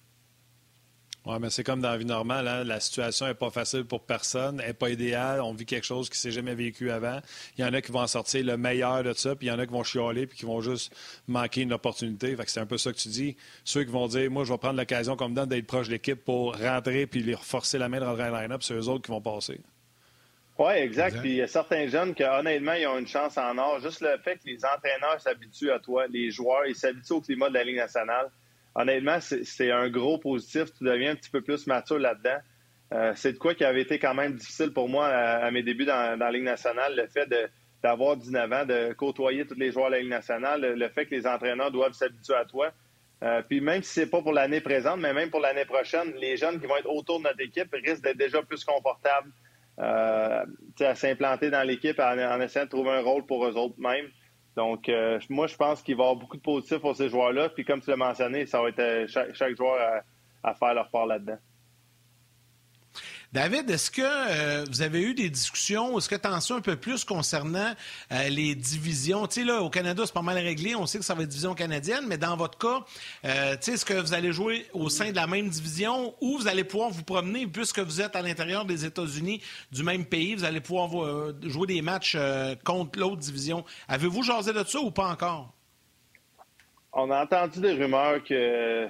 Oui, 1.24 1.36
mais 1.40 1.52
c'est 1.52 1.64
comme 1.64 1.82
dans 1.82 1.92
la 1.92 1.98
vie 1.98 2.06
normale. 2.06 2.48
Hein? 2.48 2.64
La 2.64 2.80
situation 2.80 3.28
n'est 3.28 3.36
pas 3.36 3.52
facile 3.52 3.86
pour 3.86 4.02
personne, 4.02 4.56
n'est 4.56 4.74
pas 4.74 4.90
idéale. 4.90 5.42
On 5.42 5.54
vit 5.54 5.68
quelque 5.68 5.86
chose 5.86 6.10
qui 6.10 6.16
ne 6.16 6.20
s'est 6.20 6.32
jamais 6.32 6.56
vécu 6.56 6.90
avant. 6.90 7.20
Il 7.58 7.62
y 7.62 7.68
en 7.68 7.72
a 7.74 7.82
qui 7.82 7.92
vont 7.92 8.00
en 8.00 8.08
sortir 8.08 8.44
le 8.44 8.58
meilleur 8.58 9.04
de 9.04 9.14
ça, 9.14 9.36
puis 9.36 9.46
il 9.46 9.50
y 9.52 9.54
en 9.54 9.60
a 9.60 9.68
qui 9.68 9.72
vont 9.72 9.84
chialer 9.84 10.26
puis 10.26 10.40
qui 10.40 10.46
vont 10.46 10.62
juste 10.62 10.96
manquer 11.28 11.62
une 11.62 11.74
opportunité. 11.74 12.36
Fait 12.36 12.44
que 12.44 12.50
c'est 12.50 12.60
un 12.60 12.66
peu 12.66 12.80
ça 12.80 12.92
que 12.92 12.98
tu 12.98 13.10
dis. 13.10 13.38
Ceux 13.64 13.84
qui 13.84 13.92
vont 13.92 14.08
dire, 14.08 14.32
moi, 14.32 14.46
je 14.46 14.52
vais 14.52 14.58
prendre 14.58 14.80
l'occasion 14.80 15.16
comme 15.16 15.36
donne 15.36 15.50
d'être 15.50 15.68
proche 15.68 15.88
de 15.88 15.92
l'équipe 15.92 16.24
pour 16.26 16.58
rentrer 16.58 17.06
puis 17.06 17.22
les 17.22 17.36
forcer 17.36 17.78
la 17.78 17.88
main 17.88 18.00
de 18.00 18.06
rentrer 18.06 18.32
dans 18.32 18.40
line-up, 18.40 18.64
c'est 18.64 18.74
eux 18.74 18.88
autres 18.88 19.04
qui 19.04 19.12
vont 19.12 19.22
passer. 19.22 19.62
Oui, 20.58 20.74
exact. 20.74 21.20
Puis 21.20 21.30
il 21.30 21.36
y 21.38 21.42
a 21.44 21.48
certains 21.48 21.88
jeunes 21.88 22.16
qui, 22.16 22.24
honnêtement, 22.24 22.74
ils 22.74 22.88
ont 22.88 22.98
une 22.98 23.08
chance 23.08 23.38
en 23.38 23.58
or. 23.60 23.80
Juste 23.80 24.02
le 24.02 24.18
fait 24.24 24.38
que 24.38 24.48
les 24.48 24.66
entraîneurs 24.66 25.20
s'habituent 25.20 25.72
à 25.72 25.80
toi, 25.80 26.08
les 26.08 26.32
joueurs, 26.32 26.66
ils 26.66 26.76
s'habituent 26.76 27.14
au 27.14 27.22
climat 27.22 27.50
de 27.50 27.54
la 27.54 27.64
Ligue 27.64 27.78
nationale 27.78 28.32
honnêtement, 28.76 29.20
c'est 29.20 29.72
un 29.72 29.90
gros 29.90 30.18
positif. 30.18 30.74
Tu 30.78 30.84
deviens 30.84 31.12
un 31.12 31.16
petit 31.16 31.30
peu 31.30 31.42
plus 31.42 31.68
mature 31.68 32.00
là-dedans. 32.00 32.38
Euh, 32.94 33.14
c'est 33.16 33.34
de 33.34 33.38
quoi 33.38 33.56
qui 33.56 33.64
avait 33.64 33.82
été 33.82 34.00
quand 34.00 34.14
même 34.14 34.34
difficile 34.36 34.74
pour 34.74 34.90
moi 34.90 35.08
à, 35.08 35.50
mes 35.52 35.64
débuts 35.64 35.86
dans, 35.86 36.20
la 36.20 36.32
Ligue 36.32 36.44
nationale, 36.44 36.96
le 36.96 37.08
fait 37.08 37.30
d'avoir 37.82 38.18
19 38.18 38.52
ans, 38.52 38.66
de 38.66 38.94
côtoyer 38.94 39.46
tous 39.46 39.56
les 39.56 39.72
joueurs 39.72 39.88
de 39.88 39.94
la 39.94 40.00
Ligue 40.00 40.10
nationale, 40.10 40.62
le, 40.62 40.90
fait 40.90 41.06
que 41.06 41.16
les 41.16 41.26
entraîneurs 41.26 41.72
doivent 41.72 41.94
s'habituer 41.94 42.36
à 42.36 42.46
toi. 42.46 42.72
Euh, 43.24 43.42
puis 43.48 43.62
même 43.62 43.84
si 43.84 43.94
c'est 43.94 44.10
pas 44.10 44.22
pour 44.22 44.34
l'année 44.34 44.62
présente, 44.62 45.00
mais 45.00 45.14
même 45.14 45.30
pour 45.30 45.40
l'année 45.40 45.66
prochaine, 45.66 46.12
les 46.20 46.38
jeunes 46.38 46.60
qui 46.60 46.66
vont 46.66 46.76
être 46.78 46.90
autour 46.90 47.20
de 47.20 47.26
notre 47.26 47.40
équipe 47.40 47.70
risquent 47.72 48.04
d'être 48.04 48.18
déjà 48.18 48.42
plus 48.42 48.64
confortables 48.66 49.32
euh, 49.80 50.44
à 50.80 50.96
s'implanter 50.96 51.50
dans 51.50 51.64
l'équipe 51.64 52.00
en, 52.00 52.42
essayant 52.42 52.66
de 52.66 52.70
trouver 52.70 52.92
un 52.92 53.02
rôle 53.02 53.26
pour 53.26 53.46
eux 53.46 53.56
autres 53.56 53.80
mêmes. 53.80 54.08
Donc, 54.56 54.90
euh, 54.90 55.20
moi, 55.30 55.48
je 55.48 55.56
pense 55.56 55.82
qu'il 55.82 55.96
va 55.96 56.04
y 56.04 56.06
avoir 56.08 56.20
beaucoup 56.20 56.38
de 56.38 56.42
positifs 56.42 56.80
pour 56.80 56.96
ces 56.96 57.10
joueurs-là. 57.10 57.50
Puis, 57.50 57.64
comme 57.64 57.82
tu 57.82 57.90
l'as 57.90 57.96
mentionné, 57.96 58.46
ça 58.46 58.62
va 58.62 58.70
être 58.70 58.80
euh, 58.80 59.08
chaque, 59.34 59.56
joueur 59.56 60.04
à, 60.44 60.54
faire 60.54 60.74
leur 60.74 60.90
part 60.90 61.06
là-dedans. 61.06 61.38
David, 63.34 63.70
est-ce 63.70 63.90
que 63.90 64.02
euh, 64.04 64.66
vous 64.68 64.82
avez 64.82 65.02
eu 65.02 65.14
des 65.14 65.30
discussions, 65.30 65.98
est-ce 65.98 66.10
que 66.10 66.16
tu 66.16 66.28
en 66.28 66.42
sais 66.42 66.54
un 66.54 66.60
peu 66.60 66.76
plus 66.76 67.06
concernant 67.06 67.74
euh, 68.12 68.28
les 68.28 68.56
divisions? 68.56 69.26
Tu 69.26 69.36
sais, 69.36 69.44
là, 69.46 69.62
au 69.62 69.70
Canada, 69.70 70.04
c'est 70.06 70.14
pas 70.14 70.22
mal 70.22 70.38
réglé, 70.38 70.76
on 70.76 70.86
sait 70.86 70.98
que 70.98 71.06
ça 71.06 71.16
va 71.16 71.24
être 71.24 71.30
division 71.30 71.56
canadienne, 71.56 72.04
mais 72.08 72.18
dans 72.18 72.36
votre 72.36 72.58
cas, 72.58 72.84
euh, 73.24 73.54
tu 73.54 73.58
sais, 73.62 73.72
est-ce 73.74 73.86
que 73.86 73.94
vous 73.94 74.14
allez 74.14 74.34
jouer 74.34 74.68
au 74.74 74.90
sein 74.90 75.12
de 75.12 75.16
la 75.16 75.28
même 75.28 75.48
division 75.48 76.14
ou 76.20 76.40
vous 76.40 76.48
allez 76.50 76.66
pouvoir 76.66 76.90
vous 76.90 77.04
promener, 77.04 77.48
puisque 77.48 77.80
vous 77.80 78.02
êtes 78.02 78.18
à 78.18 78.22
l'intérieur 78.22 78.66
des 78.66 78.84
États-Unis, 78.84 79.42
du 79.72 79.84
même 79.84 80.04
pays, 80.04 80.36
vous 80.36 80.44
allez 80.44 80.60
pouvoir 80.60 80.90
jouer 81.44 81.68
des 81.68 81.82
matchs 81.82 82.18
contre 82.66 83.00
l'autre 83.00 83.16
division. 83.16 83.64
Avez-vous 83.88 84.24
jasé 84.24 84.52
de 84.52 84.64
ça 84.66 84.82
ou 84.82 84.92
pas 84.92 85.08
encore? 85.08 85.54
On 86.92 87.10
a 87.10 87.24
entendu 87.24 87.62
des 87.62 87.72
rumeurs 87.72 88.22
que 88.22 88.90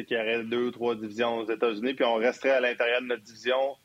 qu'il 0.00 0.16
y 0.16 0.20
aurait 0.20 0.44
deux 0.44 0.66
ou 0.66 0.70
trois 0.70 0.94
divisions 0.94 1.38
aux 1.38 1.50
États-Unis, 1.50 1.94
puis 1.94 2.04
on 2.04 2.14
resterait 2.14 2.50
à 2.50 2.60
l'intérieur 2.60 3.02
de 3.02 3.06
notre 3.06 3.22
division. 3.22 3.76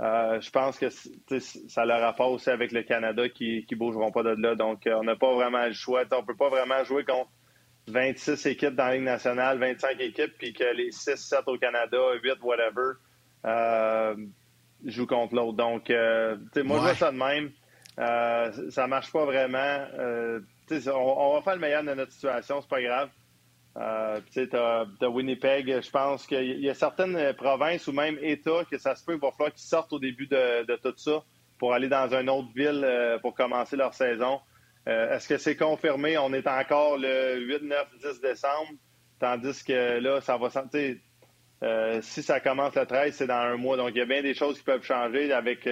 Euh, 0.00 0.40
je 0.40 0.50
pense 0.50 0.78
que 0.78 0.88
ça 0.90 1.82
a 1.82 1.86
le 1.86 1.94
rapport 1.94 2.32
aussi 2.32 2.50
avec 2.50 2.72
le 2.72 2.82
Canada 2.82 3.28
qui 3.28 3.64
ne 3.70 3.76
bougeront 3.76 4.10
pas 4.10 4.22
de 4.22 4.30
là. 4.30 4.54
Donc, 4.56 4.86
euh, 4.86 4.96
on 4.96 5.04
n'a 5.04 5.16
pas 5.16 5.32
vraiment 5.34 5.64
le 5.66 5.72
choix. 5.72 6.02
on 6.10 6.20
ne 6.20 6.26
peut 6.26 6.36
pas 6.36 6.48
vraiment 6.48 6.82
jouer 6.84 7.04
contre 7.04 7.30
26 7.86 8.46
équipes 8.46 8.74
dans 8.74 8.86
la 8.86 8.94
Ligue 8.94 9.04
nationale, 9.04 9.58
25 9.58 10.00
équipes, 10.00 10.32
puis 10.38 10.52
que 10.52 10.64
les 10.74 10.90
6, 10.90 11.16
7 11.16 11.40
au 11.46 11.58
Canada, 11.58 11.98
8, 12.22 12.42
whatever, 12.42 12.94
euh, 13.44 14.16
jouent 14.84 15.06
contre 15.06 15.34
l'autre. 15.34 15.56
Donc, 15.56 15.88
moi, 15.90 16.76
je 16.78 16.82
vois 16.82 16.94
ça 16.94 17.12
de 17.12 17.16
même. 17.16 17.52
ça 18.70 18.86
marche 18.88 19.12
pas 19.12 19.24
vraiment. 19.24 19.86
On, 20.70 20.90
on, 20.96 21.34
va 21.34 21.42
faire 21.42 21.54
le 21.54 21.60
meilleur 21.60 21.84
de 21.84 21.94
notre 21.94 22.12
situation, 22.12 22.60
c'est 22.60 22.70
pas 22.70 22.82
grave. 22.82 23.10
Euh, 23.76 24.20
tu 24.32 24.44
sais, 24.44 24.56
as, 24.56 25.08
Winnipeg, 25.08 25.80
je 25.82 25.90
pense 25.90 26.26
qu'il 26.26 26.60
y 26.60 26.70
a 26.70 26.74
certaines 26.74 27.32
provinces 27.34 27.88
ou 27.88 27.92
même 27.92 28.16
États 28.22 28.64
que 28.70 28.78
ça 28.78 28.94
se 28.94 29.04
peut, 29.04 29.14
il 29.14 29.20
va 29.20 29.32
falloir 29.32 29.52
qu'ils 29.52 29.66
sortent 29.66 29.92
au 29.92 29.98
début 29.98 30.26
de, 30.26 30.76
tout 30.76 30.96
ça 30.96 31.24
pour 31.58 31.74
aller 31.74 31.88
dans 31.88 32.12
une 32.14 32.30
autre 32.30 32.48
ville 32.54 32.86
pour 33.20 33.34
commencer 33.34 33.76
leur 33.76 33.94
saison. 33.94 34.40
Est-ce 34.86 35.26
que 35.26 35.38
c'est 35.38 35.56
confirmé? 35.56 36.18
On 36.18 36.32
est 36.32 36.46
encore 36.46 36.98
le 36.98 37.40
8, 37.40 37.62
9, 37.62 37.86
10 38.00 38.20
décembre, 38.20 38.70
tandis 39.18 39.64
que 39.64 39.98
là, 39.98 40.20
ça 40.20 40.36
va 40.36 40.50
sentir. 40.50 40.96
si 42.02 42.22
ça 42.22 42.38
commence 42.38 42.76
le 42.76 42.86
13, 42.86 43.14
c'est 43.14 43.26
dans 43.26 43.34
un 43.34 43.56
mois. 43.56 43.76
Donc, 43.76 43.90
il 43.90 43.98
y 43.98 44.02
a 44.02 44.06
bien 44.06 44.22
des 44.22 44.34
choses 44.34 44.58
qui 44.58 44.64
peuvent 44.64 44.84
changer 44.84 45.32
avec 45.32 45.68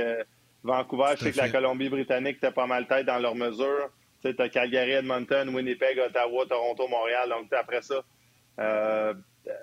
Vancouver. 0.64 1.14
Je 1.18 1.24
sais 1.24 1.32
que 1.32 1.38
la 1.38 1.50
Colombie-Britannique 1.50 2.38
était 2.38 2.50
pas 2.50 2.66
mal 2.66 2.86
tête 2.86 3.06
dans 3.06 3.18
leurs 3.18 3.36
mesures. 3.36 3.90
Tu 4.22 4.34
as 4.38 4.48
Calgary, 4.48 4.92
Edmonton, 4.92 5.48
Winnipeg, 5.54 5.98
Ottawa, 5.98 6.46
Toronto, 6.46 6.86
Montréal. 6.88 7.28
Donc, 7.28 7.52
après 7.52 7.82
ça, 7.82 8.02
euh, 8.60 9.14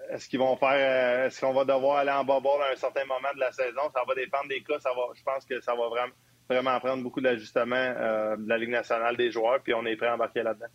est-ce 0.09 0.27
qu'ils 0.27 0.39
vont 0.39 0.57
faire, 0.57 0.69
euh, 0.73 1.27
est-ce 1.27 1.39
qu'on 1.39 1.53
va 1.53 1.63
devoir 1.63 1.97
aller 1.97 2.11
en 2.11 2.25
bas 2.25 2.35
à 2.35 2.71
un 2.73 2.75
certain 2.75 3.05
moment 3.05 3.33
de 3.33 3.39
la 3.39 3.51
saison? 3.51 3.81
Ça 3.93 4.01
va 4.07 4.15
dépendre 4.15 4.49
des 4.49 4.61
cas. 4.61 4.79
Ça 4.79 4.89
va, 4.89 5.03
je 5.15 5.23
pense 5.23 5.45
que 5.45 5.61
ça 5.61 5.73
va 5.75 5.87
vraiment, 5.87 6.13
vraiment 6.49 6.79
prendre 6.79 7.03
beaucoup 7.03 7.21
d'ajustements 7.21 7.75
euh, 7.75 8.35
de 8.35 8.49
la 8.49 8.57
Ligue 8.57 8.71
nationale 8.71 9.15
des 9.15 9.31
joueurs, 9.31 9.61
puis 9.63 9.73
on 9.73 9.85
est 9.85 9.95
prêt 9.95 10.07
à 10.07 10.15
embarquer 10.15 10.43
là-dedans. 10.43 10.67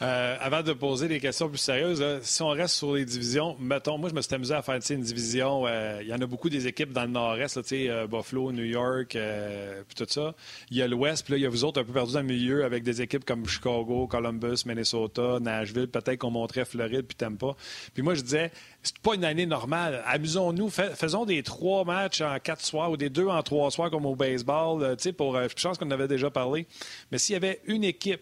Euh, 0.00 0.36
avant 0.40 0.62
de 0.62 0.72
poser 0.72 1.08
des 1.08 1.18
questions 1.18 1.48
plus 1.48 1.58
sérieuses, 1.58 2.04
si 2.22 2.40
on 2.42 2.50
reste 2.50 2.76
sur 2.76 2.94
les 2.94 3.04
divisions, 3.04 3.56
mettons, 3.58 3.98
moi 3.98 4.08
je 4.08 4.14
me 4.14 4.20
suis 4.20 4.32
amusé 4.32 4.54
à 4.54 4.62
faire 4.62 4.78
une 4.90 5.00
division. 5.00 5.66
Euh, 5.66 5.98
il 6.02 6.08
y 6.08 6.14
en 6.14 6.20
a 6.20 6.26
beaucoup 6.26 6.48
des 6.48 6.68
équipes 6.68 6.92
dans 6.92 7.02
le 7.02 7.08
nord-est, 7.08 7.58
euh, 7.72 8.06
Buffalo, 8.06 8.52
New 8.52 8.64
York, 8.64 9.18
puis 9.88 9.94
tout 9.96 10.06
ça. 10.08 10.34
Il 10.70 10.76
y 10.76 10.82
a 10.82 10.86
l'ouest, 10.86 11.24
puis 11.24 11.32
là, 11.32 11.38
il 11.38 11.42
y 11.42 11.46
a 11.46 11.48
vous 11.48 11.64
autres 11.64 11.80
un 11.80 11.84
peu 11.84 11.92
perdus 11.92 12.12
dans 12.12 12.20
le 12.20 12.26
milieu 12.26 12.64
avec 12.64 12.84
des 12.84 13.02
équipes 13.02 13.24
comme 13.24 13.46
Chicago, 13.48 14.06
Columbus, 14.06 14.62
Minnesota, 14.66 15.40
Nashville, 15.40 15.88
peut-être 15.88 16.18
qu'on 16.18 16.30
montrait 16.30 16.64
Floride, 16.64 17.06
puis 17.06 17.16
Tampa. 17.16 17.56
Puis 17.92 18.04
moi 18.04 18.14
je 18.14 18.22
disais, 18.22 18.52
c'est 18.84 18.98
pas 18.98 19.16
une 19.16 19.24
année 19.24 19.46
normale. 19.46 20.04
Amusons-nous, 20.06 20.70
faisons 20.70 21.24
des 21.24 21.42
trois 21.42 21.84
matchs 21.84 22.20
en 22.20 22.38
quatre 22.38 22.64
soirs 22.64 22.92
ou 22.92 22.96
des 22.96 23.10
deux 23.10 23.26
en 23.26 23.42
trois 23.42 23.72
soirs 23.72 23.90
comme 23.90 24.06
au 24.06 24.14
baseball. 24.14 24.96
pour, 25.16 25.40
je 25.40 25.62
pense 25.62 25.76
qu'on 25.76 25.86
en 25.86 25.90
avait 25.90 26.06
déjà 26.06 26.30
parlé. 26.30 26.66
Mais 27.10 27.18
s'il 27.18 27.32
y 27.32 27.36
avait 27.36 27.60
une 27.66 27.82
équipe 27.82 28.20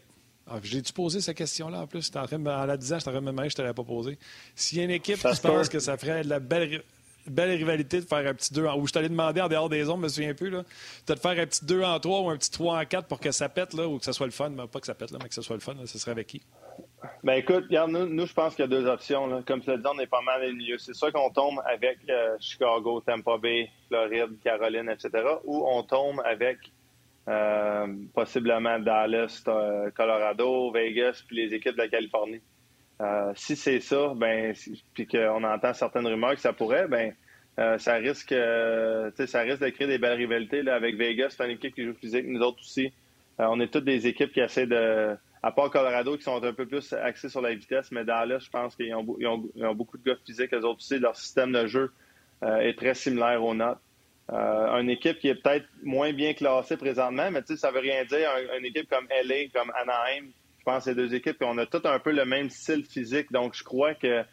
ah, 0.49 0.59
J'ai-tu 0.63 0.93
posé 0.93 1.21
cette 1.21 1.37
question-là 1.37 1.81
en 1.81 1.87
plus? 1.87 2.11
En, 2.15 2.27
train 2.27 2.39
de, 2.39 2.49
en 2.49 2.67
la 2.67 2.77
disant, 2.77 2.99
je 2.99 3.05
t'aurais 3.05 3.21
même 3.21 3.37
je 3.37 3.45
ne 3.45 3.51
te 3.51 3.63
l'avais 3.63 3.75
pas 3.75 3.85
posé. 3.85 4.19
S'il 4.55 4.79
y 4.79 4.81
a 4.81 4.85
une 4.85 4.91
équipe 4.91 5.19
qui 5.19 5.41
pense 5.41 5.69
que 5.69 5.81
ça 5.81 5.97
ferait 5.97 6.23
de 6.23 6.29
la 6.29 6.39
belle, 6.39 6.83
belle 7.27 7.51
rivalité 7.51 8.01
de 8.01 8.07
faire 8.07 8.27
un 8.27 8.35
petit 8.35 8.53
2 8.53 8.67
en. 8.67 8.79
Ou 8.79 8.87
je 8.87 8.93
t'allais 8.93 9.09
demander 9.09 9.41
en 9.41 9.49
dehors 9.49 9.69
des 9.69 9.89
ondes, 9.89 9.99
je 9.99 10.03
me 10.05 10.09
souviens 10.09 10.35
plus. 10.35 10.51
Là, 10.51 10.63
de 11.07 11.15
faire 11.15 11.33
un 11.33 11.47
petit 11.47 11.65
2 11.65 11.83
en 11.83 11.99
3 11.99 12.21
ou 12.21 12.31
un 12.31 12.37
petit 12.37 12.51
3 12.51 12.79
en 12.79 12.85
4 12.85 13.09
pour 13.09 13.21
que 13.21 13.33
ça 13.33 13.49
pète, 13.49 13.75
là, 13.75 13.89
ou 13.89 13.99
que 13.99 14.05
ça 14.05 14.13
soit 14.13 14.27
le 14.27 14.33
fun. 14.33 14.51
Mais 14.51 14.67
pas 14.67 14.81
que 14.81 14.87
ça 14.87 14.95
pète, 14.95 15.11
là, 15.11 15.19
mais 15.21 15.29
que 15.29 15.35
ce 15.35 15.43
soit 15.43 15.57
le 15.57 15.61
fun. 15.61 15.75
ce 15.85 15.99
serait 15.99 16.13
avec 16.13 16.29
qui? 16.29 16.43
Ben 17.23 17.35
écoute, 17.35 17.65
regarde, 17.69 17.91
nous, 17.91 18.27
je 18.27 18.33
pense 18.33 18.55
qu'il 18.55 18.65
y 18.65 18.67
a 18.67 18.69
deux 18.69 18.87
options. 18.87 19.27
Là. 19.27 19.43
Comme 19.47 19.61
tu 19.61 19.71
l'as 19.71 19.77
dit, 19.77 19.87
on 19.93 19.99
est 19.99 20.07
pas 20.07 20.23
mal 20.23 20.45
au 20.45 20.53
milieu. 20.53 20.79
C'est 20.79 20.95
soit 20.95 21.13
qu'on 21.13 21.31
tombe 21.31 21.61
avec 21.67 21.99
euh, 22.09 22.37
Chicago, 22.41 23.01
Tampa 23.01 23.39
Bay, 23.39 23.71
Floride, 23.89 24.39
Caroline, 24.43 24.89
etc. 24.89 25.25
Ou 25.45 25.67
on 25.67 25.83
tombe 25.83 26.21
avec 26.25 26.59
euh, 27.29 27.89
possiblement 28.15 28.79
Dallas, 28.79 29.43
euh, 29.49 29.91
Colorado, 29.91 30.71
Vegas, 30.71 31.25
puis 31.27 31.37
les 31.37 31.55
équipes 31.55 31.73
de 31.73 31.79
la 31.83 31.89
Californie. 31.89 32.41
Euh, 33.01 33.33
si 33.35 33.57
c'est 33.57 33.81
ça, 33.81 34.13
ben, 34.15 34.55
puis 34.95 35.09
qu'on 35.09 35.43
entend 35.43 35.75
certaines 35.75 36.07
rumeurs 36.07 36.37
que 36.37 36.41
ça 36.41 36.53
pourrait, 36.53 36.87
ben, 36.87 37.13
ça 37.79 37.95
risque, 37.95 38.33
ça 38.33 39.41
risque 39.41 39.63
de 39.63 39.69
créer 39.71 39.89
des 39.89 39.99
belles 39.99 40.19
rivalités 40.19 40.63
là, 40.63 40.77
avec 40.77 40.97
Vegas. 40.97 41.31
C'est 41.31 41.45
une 41.45 41.53
équipe 41.53 41.75
qui 41.75 41.85
joue 41.85 41.95
physique, 41.95 42.27
nous 42.29 42.41
autres 42.41 42.61
aussi. 42.61 42.93
on 43.39 43.59
est 43.61 43.73
toutes 43.73 43.87
des 43.87 44.07
équipes 44.07 44.31
qui 44.31 44.41
essaient 44.41 44.67
de, 44.67 45.17
à 45.43 45.53
part 45.53 45.71
Colorado, 45.71 46.17
qui 46.19 46.23
sont 46.23 46.43
un 46.45 46.53
peu 46.53 46.67
plus 46.67 46.93
axés 46.93 47.31
sur 47.31 47.41
la 47.41 47.55
vitesse, 47.55 47.91
mais 47.91 48.05
Dallas, 48.05 48.41
je 48.41 48.51
pense 48.51 48.77
qu'ils 48.77 48.95
ont, 48.95 49.07
ont, 49.25 49.75
beaucoup 49.75 49.97
de 49.97 50.05
gars 50.05 50.19
physiques, 50.25 50.53
eux 50.53 50.65
autres 50.65 50.81
aussi. 50.81 50.99
Leur 50.99 51.17
système 51.17 51.51
de 51.51 51.67
jeu 51.67 51.91
est 52.43 52.79
très 52.79 52.95
similaire 52.95 53.43
aux 53.43 53.55
nôtres. 53.55 53.81
Euh, 54.33 54.81
une 54.81 54.91
équipe 54.91 55.21
qui 55.21 55.29
est 55.29 55.37
peut-être 55.37 55.67
moins 55.83 56.13
bien 56.13 56.35
classée 56.35 56.77
présentement, 56.77 57.31
mais 57.31 57.43
tu 57.43 57.55
sais, 57.55 57.57
ça 57.57 57.71
veut 57.71 57.81
rien 57.81 58.05
dire. 58.05 58.29
une 58.59 58.65
équipe 58.65 58.89
comme 58.89 59.07
LA, 59.25 59.49
comme 59.55 59.71
Anaheim, 59.77 60.31
je 60.59 60.65
pense 60.65 60.79
que 60.79 60.91
c'est 60.91 60.97
deux 60.97 61.15
équipes 61.15 61.39
qui 61.39 61.45
ont 61.45 61.55
tout 61.67 61.83
un 61.85 61.99
peu 62.01 62.11
le 62.11 62.25
même 62.25 62.51
style 62.51 62.85
physique. 62.85 63.31
Donc, 63.31 63.55
je 63.55 63.63
crois 63.63 63.95
que 63.95 64.25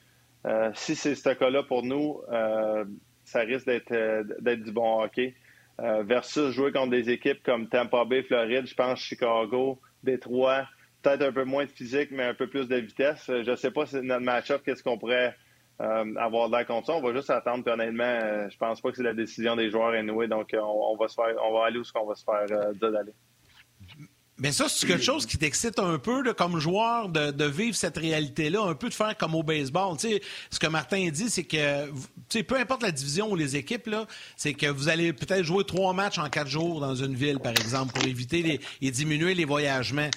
euh, 0.48 0.72
si 0.74 0.96
c'est 0.96 1.14
ce 1.14 1.30
cas-là 1.30 1.62
pour 1.64 1.84
nous, 1.84 2.22
euh, 2.32 2.86
ça 3.24 3.42
risque 3.42 3.68
d'être 3.68 4.64
du 4.64 4.72
bon 4.72 5.04
hockey. 5.04 5.36
versus 5.78 6.52
jouer 6.52 6.72
contre 6.72 6.90
des 6.90 7.12
équipes 7.12 7.44
comme 7.44 7.70
Tampa 7.70 8.04
Bay, 8.06 8.24
Floride, 8.24 8.66
je 8.66 8.74
pense 8.74 9.00
Chicago, 9.00 9.80
Détroit, 10.04 10.68
peut-être 11.04 11.22
un 11.22 11.32
peu 11.32 11.44
moins 11.44 11.66
de 11.66 11.72
physique, 11.72 12.10
mais 12.12 12.24
un 12.24 12.34
peu 12.34 12.48
plus 12.48 12.68
de 12.68 12.78
vitesse. 12.78 13.26
Je 13.28 13.50
ne 13.50 13.56
sais 13.56 13.72
pas 13.72 13.86
si 13.86 13.98
notre 14.02 14.26
match-up, 14.26 14.64
qu'est-ce 14.66 14.82
qu'on 14.82 14.98
pourrait 14.98 15.36
euh, 15.84 16.16
avoir 16.18 16.50
de 16.50 16.56
l'air 16.56 16.66
contre 16.66 16.88
ça. 16.88 16.94
On 16.94 17.02
va 17.02 17.14
juste 17.14 17.30
attendre. 17.30 17.70
Honnêtement, 17.70 18.04
euh, 18.04 18.50
je 18.50 18.58
pense 18.58 18.80
pas 18.80 18.92
que 18.92 18.98
c'est 18.98 19.04
la 19.04 19.14
décision 19.14 19.56
des 19.56 19.70
joueurs 19.70 19.94
anyway. 19.94 20.28
Donc, 20.28 20.54
euh, 20.54 20.62
on, 20.62 20.96
va 20.96 21.08
se 21.08 21.16
faire, 21.16 21.36
on 21.44 21.54
va 21.54 21.66
aller 21.66 21.80
où 21.80 21.84
ce 21.84 21.92
qu'on 21.92 22.06
va 22.06 22.16
se 22.16 22.24
faire 22.24 22.46
dire 22.74 22.92
d'aller. 22.92 23.14
Mais 24.40 24.52
ça, 24.52 24.68
c'est 24.68 24.88
quelque 24.88 25.04
chose 25.04 25.26
qui 25.26 25.38
t'excite 25.38 25.78
un 25.78 26.00
peu 26.00 26.34
comme 26.34 26.60
joueur 26.60 27.08
de, 27.08 27.46
vivre 27.46 27.76
cette 27.76 27.98
réalité-là, 27.98 28.62
un 28.64 28.74
peu 28.74 28.90
de 28.90 28.94
faire 28.94 29.16
comme 29.16 29.36
au 29.36 29.44
baseball. 29.44 29.96
ce 30.00 30.60
que 30.60 30.68
Martin 30.68 31.08
dit, 31.10 31.30
c'est 31.30 31.44
que 31.44 32.42
peu 32.42 32.58
importe 32.58 32.82
la 32.82 32.92
division 32.92 33.32
ou 33.32 33.36
les 33.36 33.56
équipes, 33.56 33.90
c'est 34.36 34.54
que 34.54 34.66
vous 34.66 34.90
allez 34.90 35.14
peut-être 35.14 35.44
jouer 35.44 35.64
trois 35.66 35.94
matchs 35.94 36.18
en 36.18 36.30
quatre 36.30 36.50
jours 36.50 36.80
dans 36.80 36.96
une 36.96 37.14
ville, 37.14 37.40
par 37.40 37.52
exemple, 37.52 37.94
pour 37.94 38.08
éviter 38.08 38.60
et 38.82 38.92
diminuer 38.92 39.36
les 39.36 39.46
voyagements. 39.46 40.10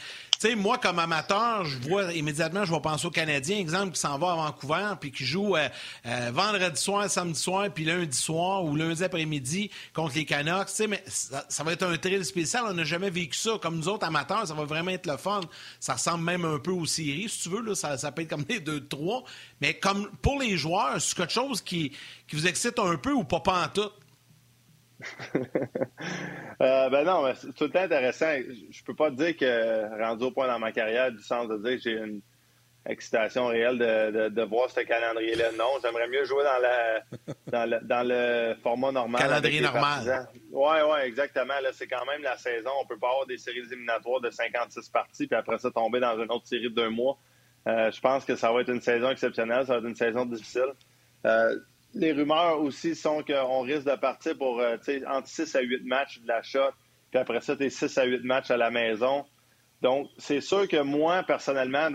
Moi, 0.55 0.79
comme 0.79 0.99
amateur, 0.99 1.65
je 1.65 1.79
vois 1.89 2.13
immédiatement, 2.13 2.65
je 2.65 2.73
vais 2.73 2.81
penser 2.81 3.07
aux 3.07 3.11
Canadiens, 3.11 3.59
exemple, 3.59 3.93
qui 3.93 4.01
s'en 4.01 4.19
va 4.19 4.33
à 4.33 4.35
Vancouver, 4.37 4.95
puis 5.01 5.11
qui 5.11 5.25
joue 5.25 5.57
euh, 5.57 5.69
euh, 6.07 6.31
vendredi 6.33 6.81
soir, 6.81 7.11
samedi 7.11 7.39
soir, 7.39 7.69
puis 7.75 7.85
lundi 7.85 8.17
soir 8.17 8.65
ou 8.65 8.77
lundi 8.77 9.03
après-midi 9.03 9.71
contre 9.93 10.15
les 10.15 10.25
Canucks. 10.25 10.69
Tu 10.69 10.75
sais, 10.75 10.87
mais 10.87 11.03
ça, 11.09 11.65
va 11.65 11.73
être 11.73 11.83
un 11.83 11.97
thrill 11.97 12.25
spécial. 12.25 12.65
On 12.69 12.75
n'a 12.75 12.85
jamais 12.85 13.11
vécu 13.11 13.37
ça. 13.37 13.59
Comme 13.61 13.79
nous 13.79 13.89
autres 13.89 14.07
amateurs, 14.07 14.47
ça 14.47 14.55
va 14.55 14.65
vraiment 14.65 14.93
être 14.93 15.07
le 15.07 15.17
fun. 15.17 15.41
Ça 15.81 15.95
ressemble 15.95 16.23
même 16.23 16.45
un 16.45 16.59
peu 16.59 16.71
aux 16.71 16.87
séries, 16.87 17.29
si 17.29 17.45
tu 17.45 17.49
veux. 17.49 17.63
Là, 17.63 17.75
ça, 17.75 17.99
ça 17.99 18.13
peut 18.13 18.23
être 18.23 18.31
comme 18.31 18.45
des 18.45 18.61
deux, 18.61 18.87
trois. 18.87 19.25
Mais 19.61 19.75
comme 19.75 20.11
pour 20.23 20.39
les 20.39 20.57
joueurs, 20.57 21.01
c'est 21.01 21.17
quelque 21.17 21.33
chose 21.33 21.61
qui, 21.61 21.93
qui 22.29 22.37
vous 22.37 22.47
excite 22.47 22.79
un 22.79 22.97
peu 22.97 23.13
ou 23.13 23.25
pas, 23.25 23.41
pas 23.41 23.65
en 23.65 23.69
tout? 23.69 23.91
Euh, 26.63 26.89
ben 26.89 27.05
non, 27.05 27.31
c'est 27.35 27.55
tout 27.55 27.65
le 27.65 27.71
temps 27.71 27.83
intéressant. 27.83 28.33
Je 28.71 28.83
peux 28.83 28.95
pas 28.95 29.11
te 29.11 29.17
dire 29.17 29.37
que, 29.37 30.03
rendu 30.03 30.25
au 30.25 30.31
point 30.31 30.47
dans 30.47 30.59
ma 30.59 30.73
carrière, 30.73 31.13
du 31.13 31.23
sens 31.23 31.47
de 31.49 31.59
dire 31.59 31.77
que 31.77 31.83
j'ai 31.83 31.99
une 31.99 32.23
excitation 32.89 33.47
réelle 33.49 33.79
de, 33.79 34.29
de, 34.29 34.43
voir 34.43 34.71
ce 34.71 34.81
calendrier-là. 34.81 35.53
Non, 35.59 35.67
j'aimerais 35.83 36.09
mieux 36.09 36.25
jouer 36.25 36.45
dans, 36.45 37.63
la, 37.67 37.81
dans, 37.83 38.09
le, 38.09 38.55
format 38.63 38.93
normal. 38.93 39.21
Calendrier 39.21 39.61
normal. 39.61 40.29
Oui, 40.51 40.77
oui, 40.89 40.99
exactement. 41.05 41.61
Là, 41.63 41.71
c'est 41.73 41.89
quand 41.89 42.07
même 42.07 42.23
la 42.23 42.37
saison. 42.39 42.71
On 42.81 42.87
peut 42.87 42.99
pas 42.99 43.11
avoir 43.11 43.27
des 43.27 43.39
séries 43.39 43.59
éliminatoires 43.71 44.21
de 44.21 44.31
56 44.31 44.89
parties, 44.89 45.27
puis 45.27 45.37
après 45.37 45.59
ça, 45.59 45.71
tomber 45.71 46.01
dans 46.01 46.19
une 46.19 46.31
autre 46.31 46.47
série 46.47 46.71
de 46.71 46.75
deux 46.75 46.91
mois. 46.91 47.19
Euh, 47.69 47.91
je 47.91 48.01
pense 48.01 48.25
que 48.25 48.37
ça 48.37 48.53
va 48.53 48.61
être 48.61 48.71
une 48.71 48.81
saison 48.81 49.11
exceptionnelle. 49.11 49.67
Ça 49.67 49.75
va 49.75 49.79
être 49.81 49.89
une 49.89 49.97
saison 49.97 50.25
difficile. 50.25 50.73
Euh, 51.27 51.59
les 51.97 52.13
rumeurs 52.13 52.61
aussi 52.61 52.95
sont 52.95 53.23
qu'on 53.23 53.61
risque 53.63 53.87
de 53.87 53.97
partir 53.97 54.37
pour 54.37 54.61
euh, 54.61 54.77
entre 55.07 55.29
6 55.29 55.57
à 55.57 55.61
8 55.61 55.85
matchs 55.85 56.21
de 56.21 56.29
la 56.29 56.43
shot, 56.43 56.73
puis 57.11 57.19
après 57.19 57.41
ça, 57.41 57.57
tu 57.57 57.69
6 57.69 57.99
à 57.99 58.05
8 58.05 58.25
matchs 58.25 58.51
à 58.51 58.57
la 58.57 58.71
maison. 58.71 59.25
Donc, 59.83 60.09
c'est 60.19 60.41
sûr 60.41 60.69
que 60.69 60.81
moi, 60.81 61.23
personnellement, 61.23 61.89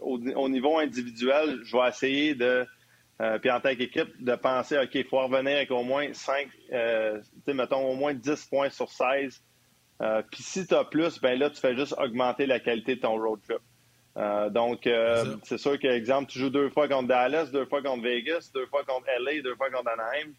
au, 0.00 0.48
niveau 0.48 0.78
individuel, 0.78 1.60
je 1.64 1.76
vais 1.76 1.88
essayer 1.88 2.34
de, 2.34 2.66
euh, 3.20 3.38
puis 3.38 3.50
en 3.50 3.60
tant 3.60 3.74
qu'équipe, 3.74 4.22
de 4.22 4.34
penser, 4.34 4.78
OK, 4.78 4.94
il 4.94 5.04
faut 5.04 5.20
revenir 5.20 5.56
avec 5.56 5.70
au 5.70 5.82
moins 5.82 6.12
5, 6.12 6.48
euh, 6.72 7.20
mettons 7.46 7.88
au 7.88 7.94
moins 7.94 8.14
10 8.14 8.46
points 8.46 8.70
sur 8.70 8.90
16. 8.90 9.42
Euh, 10.02 10.22
puis 10.30 10.42
si 10.42 10.66
tu 10.66 10.74
as 10.74 10.84
plus, 10.84 11.20
ben 11.20 11.38
là, 11.38 11.50
tu 11.50 11.60
fais 11.60 11.76
juste 11.76 11.94
augmenter 11.98 12.46
la 12.46 12.58
qualité 12.58 12.96
de 12.96 13.00
ton 13.00 13.16
road 13.16 13.40
trip. 13.46 13.60
Euh, 14.16 14.50
donc, 14.50 14.86
euh, 14.86 15.36
c'est 15.44 15.58
sûr 15.58 15.78
qu'exemple, 15.78 16.30
tu 16.30 16.38
joues 16.38 16.50
deux 16.50 16.70
fois 16.70 16.88
contre 16.88 17.08
Dallas, 17.08 17.46
deux 17.52 17.66
fois 17.66 17.82
contre 17.82 18.02
Vegas, 18.02 18.50
deux 18.54 18.66
fois 18.66 18.82
contre 18.84 19.06
LA, 19.20 19.42
deux 19.42 19.54
fois 19.54 19.70
contre 19.70 19.90
Anaheim. 19.90 20.32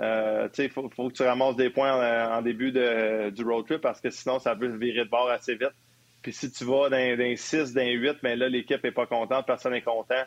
Euh, 0.00 0.48
il 0.58 0.70
faut, 0.70 0.88
que 0.88 1.12
tu 1.12 1.22
ramasses 1.22 1.56
des 1.56 1.70
points 1.70 2.36
en, 2.36 2.42
début 2.42 2.72
du 2.72 3.44
road 3.44 3.66
trip 3.66 3.80
parce 3.80 4.00
que 4.00 4.10
sinon, 4.10 4.38
ça 4.38 4.54
peut 4.54 4.66
virer 4.76 5.04
de 5.04 5.10
bord 5.10 5.30
assez 5.30 5.54
vite. 5.54 5.72
Puis 6.22 6.32
si 6.32 6.50
tu 6.50 6.64
vas 6.64 6.88
dans, 6.88 7.36
6, 7.36 7.74
dans 7.74 7.86
8, 7.86 8.16
mais 8.22 8.36
là, 8.36 8.48
l'équipe 8.48 8.82
n'est 8.82 8.92
pas 8.92 9.06
contente, 9.06 9.46
personne 9.46 9.72
n'est 9.72 9.82
content. 9.82 10.22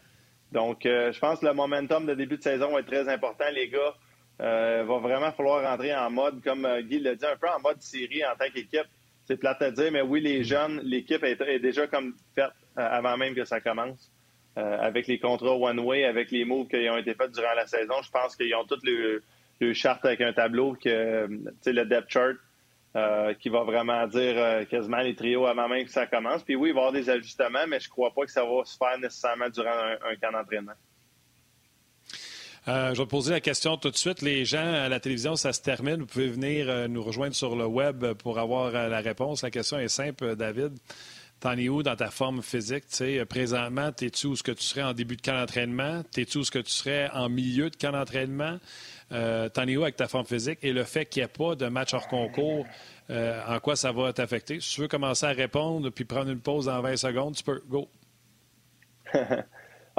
Donc, 0.52 0.82
je 0.84 1.20
pense 1.20 1.40
que 1.40 1.46
le 1.46 1.54
momentum 1.54 2.06
de 2.06 2.14
début 2.14 2.38
de 2.38 2.44
saison 2.44 2.72
va 2.72 2.80
être 2.80 2.88
très 2.88 3.10
important, 3.10 3.46
les 3.52 3.68
gars. 3.68 3.96
Il 4.40 4.86
va 4.88 5.00
vraiment 5.00 5.32
falloir 5.34 5.70
rentrer 5.70 5.94
en 5.94 6.10
mode, 6.10 6.42
comme 6.44 6.68
Guy 6.82 7.00
l'a 7.00 7.16
dit, 7.16 7.26
un 7.26 7.36
peu 7.36 7.50
en 7.50 7.60
mode 7.60 7.82
série 7.82 8.24
en 8.26 8.36
tant 8.38 8.50
qu'équipe. 8.54 8.88
C'est 9.26 9.38
plate 9.38 9.62
à 9.62 9.72
dire, 9.72 9.92
mais 9.92 10.02
oui, 10.02 10.22
les 10.22 10.46
jeunes, 10.46 10.80
l'équipe 10.84 11.22
est, 11.24 11.60
déjà 11.60 11.88
comme 11.88 12.14
faite 12.34 12.46
euh, 12.46 12.50
avant 12.78 13.18
même 13.18 13.36
que 13.36 13.46
ça 13.46 13.60
commence. 13.60 14.12
Euh, 14.58 14.78
avec 14.80 15.06
les 15.08 15.20
contrats 15.20 15.56
one-way, 15.56 16.04
avec 16.06 16.32
les 16.32 16.44
moves 16.44 16.68
qui 16.68 16.90
ont 16.90 16.98
été 16.98 17.14
faits 17.14 17.32
durant 17.32 17.54
la 17.56 17.68
saison, 17.68 17.94
je 18.02 18.10
pense 18.10 18.36
qu'ils 18.36 18.56
ont 18.56 18.66
toutes 18.66 18.84
le, 18.84 19.22
le 19.60 19.74
charte 19.74 20.04
avec 20.04 20.22
un 20.22 20.34
tableau, 20.34 20.74
que, 20.74 21.28
le 21.66 21.86
depth 21.86 22.10
chart, 22.10 22.36
euh, 22.96 23.36
qui 23.36 23.50
va 23.50 23.64
vraiment 23.64 24.08
dire 24.08 24.68
quasiment 24.68 25.02
les 25.02 25.16
trios 25.16 25.46
avant 25.46 25.68
même 25.68 25.86
que 25.86 25.92
ça 25.92 26.08
commence. 26.08 26.42
Puis 26.42 26.56
oui, 26.56 26.70
il 26.70 26.74
va 26.74 26.80
y 26.80 26.84
avoir 26.86 26.94
des 26.94 27.10
ajustements, 27.10 27.68
mais 27.68 27.80
je 27.80 27.88
ne 27.88 27.92
crois 27.92 28.12
pas 28.16 28.26
que 28.26 28.32
ça 28.32 28.44
va 28.44 28.66
se 28.66 28.76
faire 28.76 28.98
nécessairement 28.98 29.50
durant 29.50 29.70
un, 29.70 30.16
camp 30.16 30.32
d'entraînement. 30.32 30.74
Euh, 32.68 32.94
je 32.94 33.00
vais 33.00 33.06
te 33.06 33.10
poser 33.10 33.32
la 33.32 33.40
question 33.40 33.78
tout 33.78 33.90
de 33.90 33.96
suite. 33.96 34.22
Les 34.22 34.44
gens 34.44 34.74
à 34.74 34.90
la 34.90 35.00
télévision, 35.00 35.38
ça 35.38 35.54
se 35.54 35.62
termine. 35.62 35.98
Vous 35.98 36.06
pouvez 36.06 36.28
venir 36.28 36.68
euh, 36.70 36.88
nous 36.90 37.02
rejoindre 37.02 37.34
sur 37.34 37.56
le 37.56 37.66
web 37.66 38.06
pour 38.14 38.40
avoir 38.40 38.76
euh, 38.76 38.90
la 38.90 39.00
réponse. 39.00 39.42
La 39.42 39.52
question 39.52 39.80
est 39.80 39.88
simple, 39.88 40.36
David. 40.36 40.74
T'en 41.40 41.58
es 41.58 41.70
où 41.70 41.84
dans 41.84 41.96
ta 41.96 42.10
forme 42.10 42.42
physique? 42.42 42.86
sais, 42.88 43.24
présentement, 43.26 43.92
t'es-tu 43.92 44.28
où 44.28 44.36
ce 44.36 44.44
que 44.44 44.52
tu 44.52 44.64
serais 44.64 44.84
en 44.84 44.94
début 44.94 45.16
de 45.16 45.22
camp 45.22 45.40
d'entraînement? 45.40 46.04
T'es-tu 46.12 46.40
où 46.40 46.44
ce 46.44 46.52
que 46.52 46.60
tu 46.60 46.72
serais 46.72 47.10
en 47.14 47.30
milieu 47.30 47.70
de 47.70 47.76
camp 47.76 47.92
d'entraînement? 47.92 48.58
T'en 49.10 49.68
es 49.68 49.78
où 49.78 49.84
avec 49.84 49.96
ta 49.96 50.08
forme 50.08 50.26
physique? 50.26 50.60
Et 50.64 50.74
le 50.74 50.84
fait 50.84 51.06
qu'il 51.06 51.22
n'y 51.22 51.26
ait 51.26 51.28
pas 51.28 51.56
de 51.56 51.68
match 51.68 51.94
hors 51.94 52.08
concours, 52.08 52.66
en 53.10 53.60
quoi 53.60 53.76
ça 53.76 53.92
va 53.92 54.12
t'affecter? 54.14 54.60
Si 54.60 54.76
tu 54.76 54.82
veux 54.82 54.88
commencer 54.88 55.26
à 55.26 55.32
répondre 55.32 55.92
puis 55.92 56.06
prendre 56.06 56.32
une 56.32 56.42
pause 56.42 56.68
en 56.68 56.82
20 56.82 56.98
secondes, 56.98 57.36
tu 57.36 57.44
peux. 57.44 57.62
Go! 57.68 57.88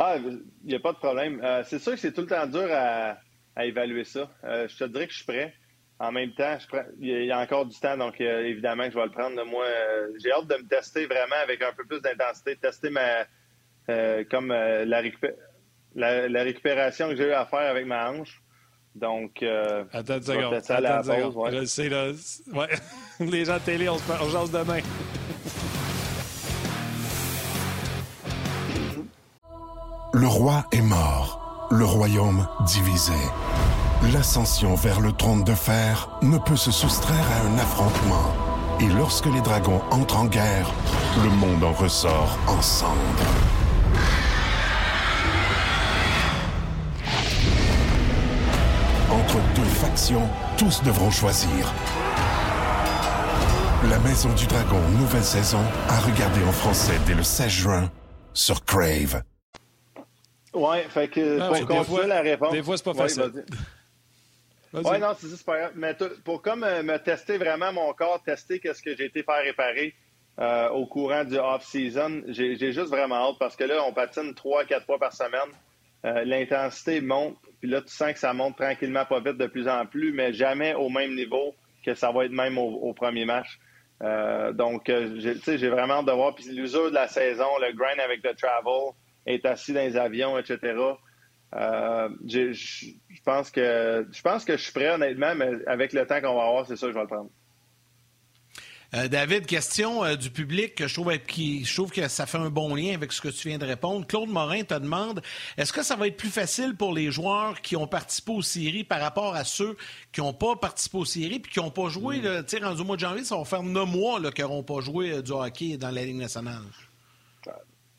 Ah, 0.01 0.17
il 0.17 0.45
n'y 0.63 0.77
a 0.77 0.79
pas 0.79 0.93
de 0.93 0.99
problème. 0.99 1.41
Euh, 1.43 1.65
c'est 1.65 1.81
sûr 1.81 1.93
que 1.93 1.99
c'est 1.99 2.13
tout 2.13 2.21
le 2.21 2.29
temps 2.29 2.47
dur 2.47 2.69
à, 2.71 3.19
évaluer 3.65 4.05
ça. 4.05 4.31
Euh, 4.45 4.69
je 4.69 4.77
te 4.77 4.85
dirais 4.85 5.09
que 5.09 5.13
je 5.13 5.19
suis 5.19 5.27
prêt. 5.27 5.53
En 6.01 6.13
même 6.13 6.33
temps, 6.33 6.57
il 7.01 7.25
y 7.25 7.33
a 7.33 7.41
encore 7.41 7.67
du 7.67 7.79
temps, 7.79 7.97
donc 7.97 8.21
euh, 8.21 8.45
évidemment 8.45 8.85
que 8.85 8.93
je 8.93 8.99
vais 8.99 9.05
le 9.05 9.11
prendre. 9.11 9.45
Moi, 9.45 9.65
j'ai 10.23 10.31
hâte 10.31 10.47
de 10.47 10.55
me 10.55 10.69
tester 10.69 11.07
vraiment 11.07 11.37
avec 11.43 11.61
un 11.63 11.73
peu 11.73 11.85
plus 11.85 12.01
d'intensité, 12.01 12.57
tester 12.57 12.91
ma 12.91 13.25
comme 14.31 14.49
la, 14.49 14.85
la, 14.85 16.43
récupération 16.43 17.09
que 17.09 17.17
j'ai 17.17 17.29
eu 17.29 17.33
à 17.33 17.47
faire 17.47 17.71
avec 17.71 17.87
ma 17.87 18.11
hanche. 18.11 18.43
Donc, 18.95 19.43
attends 19.93 20.17
une 20.17 20.23
seconde. 20.23 20.55
Attends 20.55 21.15
une 21.15 21.31
seconde. 21.31 21.51
Je 21.53 21.65
sais, 21.65 21.89
là. 21.89 22.11
Ouais. 22.53 22.69
Les 23.21 23.47
gens 23.47 23.57
de 23.57 23.63
télé, 23.63 23.89
on 23.89 23.97
se 23.97 24.13
on 24.13 24.29
jase 24.29 24.51
demain. 24.51 24.81
Le 30.15 30.27
roi 30.27 30.65
est 30.73 30.81
mort, 30.81 31.69
le 31.71 31.85
royaume 31.85 32.49
divisé. 32.67 33.13
L'ascension 34.03 34.77
vers 34.77 35.01
le 35.01 35.11
trône 35.11 35.43
de 35.43 35.55
fer 35.55 36.09
ne 36.23 36.39
peut 36.39 36.57
se 36.57 36.71
soustraire 36.71 37.27
à 37.33 37.49
un 37.49 37.59
affrontement. 37.59 38.33
Et 38.81 38.87
lorsque 38.87 39.27
les 39.27 39.41
dragons 39.41 39.83
entrent 39.91 40.21
en 40.21 40.27
guerre, 40.27 40.73
le 41.23 41.29
monde 41.31 41.65
en 41.65 41.73
ressort 41.73 42.39
ensemble. 42.47 42.97
Entre 49.11 49.37
deux 49.57 49.65
factions, 49.65 50.29
tous 50.57 50.81
devront 50.85 51.11
choisir. 51.11 51.75
La 53.91 53.99
Maison 53.99 54.33
du 54.35 54.47
Dragon, 54.47 54.81
nouvelle 54.97 55.25
saison, 55.25 55.63
à 55.89 55.99
regarder 55.99 56.45
en 56.45 56.53
français 56.53 56.95
dès 57.05 57.15
le 57.15 57.25
16 57.25 57.49
juin 57.49 57.91
sur 58.33 58.65
Crave. 58.65 59.23
Oui, 60.55 60.79
fait 60.89 61.09
que 61.09 61.41
ah, 61.41 61.49
pour 61.49 61.67
continuer 61.67 62.07
la 62.07 62.21
réponse. 62.21 62.53
Des 62.53 62.63
fois, 62.63 62.77
c'est 62.77 62.85
pas 62.85 62.95
facile. 62.95 63.45
Oui, 64.73 64.99
non, 64.99 65.15
c'est 65.19 65.45
pas 65.45 65.59
grave. 65.59 65.73
Mais 65.77 65.97
pour 66.25 66.43
comme 66.43 66.65
euh, 66.65 66.83
me 66.83 66.99
tester 66.99 67.39
vraiment 67.39 67.73
mon 67.73 67.93
corps, 67.95 68.23
tester 68.23 68.61
qu'est-ce 68.61 68.83
que 68.83 68.95
j'ai 68.97 69.07
été 69.07 69.23
faire 69.23 69.43
réparer 69.43 69.95
euh, 70.39 70.69
au 70.71 70.87
courant 70.87 71.25
du 71.25 71.37
off-season, 71.37 72.23
j'ai 72.29 72.57
juste 72.57 72.91
vraiment 72.91 73.29
hâte 73.29 73.37
parce 73.41 73.57
que 73.57 73.65
là, 73.65 73.83
on 73.85 73.93
patine 73.93 74.35
trois, 74.35 74.65
quatre 74.65 74.87
fois 74.87 74.99
par 74.99 75.13
semaine. 75.13 75.51
Euh, 76.05 76.25
l'intensité 76.25 77.01
monte, 77.01 77.37
puis 77.61 77.69
là, 77.69 77.83
tu 77.83 77.93
sens 77.93 78.13
que 78.13 78.21
ça 78.21 78.33
monte 78.33 78.57
tranquillement, 78.57 79.05
pas 79.05 79.19
vite 79.19 79.37
de 79.37 79.47
plus 79.47 79.67
en 79.67 79.85
plus, 79.85 80.13
mais 80.13 80.33
jamais 80.33 80.75
au 80.75 80.89
même 80.91 81.15
niveau 81.15 81.55
que 81.85 81.95
ça 81.95 82.13
va 82.13 82.27
être 82.27 82.33
même 82.33 82.57
au, 82.57 82.93
premier 82.93 83.25
match. 83.25 83.59
donc, 84.53 84.93
j'ai 85.17 85.69
vraiment 85.69 85.95
hâte 85.95 86.07
de 86.07 86.13
voir. 86.13 86.35
Puis 86.35 86.45
l'usure 86.51 86.91
de 86.91 86.95
la 86.95 87.09
saison, 87.09 87.49
le 87.61 87.73
grind 87.73 87.99
avec 87.99 88.23
le 88.23 88.35
travel, 88.35 88.93
être 89.27 89.47
assis 89.47 89.73
dans 89.73 89.81
les 89.81 89.97
avions, 89.97 90.39
etc. 90.39 90.77
Euh, 91.55 92.09
je 92.27 92.95
pense 93.25 93.51
que 93.51 94.07
je 94.13 94.23
pense 94.23 94.45
que 94.45 94.57
je 94.57 94.63
suis 94.63 94.73
prêt 94.73 94.91
honnêtement, 94.91 95.35
mais 95.35 95.51
avec 95.67 95.93
le 95.93 96.07
temps 96.07 96.21
qu'on 96.21 96.35
va 96.35 96.45
avoir, 96.45 96.67
c'est 96.67 96.77
ça 96.77 96.87
que 96.87 96.93
je 96.93 96.99
vais 96.99 97.03
le 97.03 97.09
prendre. 97.09 97.31
Euh, 98.95 99.07
David, 99.07 99.45
question 99.45 100.03
euh, 100.03 100.17
du 100.17 100.31
public 100.31 100.75
que 100.75 100.89
je 100.89 100.95
trouve, 100.95 101.13
qui, 101.19 101.63
je 101.63 101.75
trouve 101.75 101.91
que 101.91 102.09
ça 102.09 102.25
fait 102.25 102.39
un 102.39 102.49
bon 102.49 102.75
lien 102.75 102.95
avec 102.95 103.13
ce 103.13 103.21
que 103.21 103.29
tu 103.29 103.49
viens 103.49 103.59
de 103.59 103.67
répondre. 103.67 104.07
Claude 104.07 104.31
Morin 104.31 104.63
te 104.63 104.73
demande 104.73 105.21
est-ce 105.59 105.75
que 105.75 105.83
ça 105.83 105.95
va 105.95 106.07
être 106.07 106.17
plus 106.17 106.31
facile 106.31 106.75
pour 106.75 106.95
les 106.95 107.11
joueurs 107.11 107.61
qui 107.61 107.77
ont 107.77 107.87
participé 107.87 108.33
aux 108.33 108.41
séries 108.41 108.85
par 108.85 109.01
rapport 109.01 109.35
à 109.35 109.45
ceux 109.45 109.77
qui 110.11 110.21
n'ont 110.21 110.33
pas 110.33 110.57
participé 110.57 110.97
aux 110.97 111.05
séries 111.05 111.39
puis 111.39 111.53
qui 111.53 111.59
n'ont 111.59 111.71
pas 111.71 111.91
joué? 111.91 112.19
Mm. 112.19 112.45
Tu 112.45 112.57
sais, 112.57 112.65
rendu 112.65 112.81
au 112.81 112.85
mois 112.85 112.97
de 112.97 113.03
janvier, 113.03 113.25
ça 113.25 113.37
va 113.37 113.45
faire 113.45 113.63
neuf 113.63 113.87
mois 113.87 114.21
qu'ils 114.33 114.45
n'auront 114.45 114.63
pas 114.63 114.81
joué 114.81 115.23
du 115.23 115.33
hockey 115.33 115.77
dans 115.77 115.91
la 115.91 116.05
Ligue 116.05 116.17
nationale. 116.17 116.63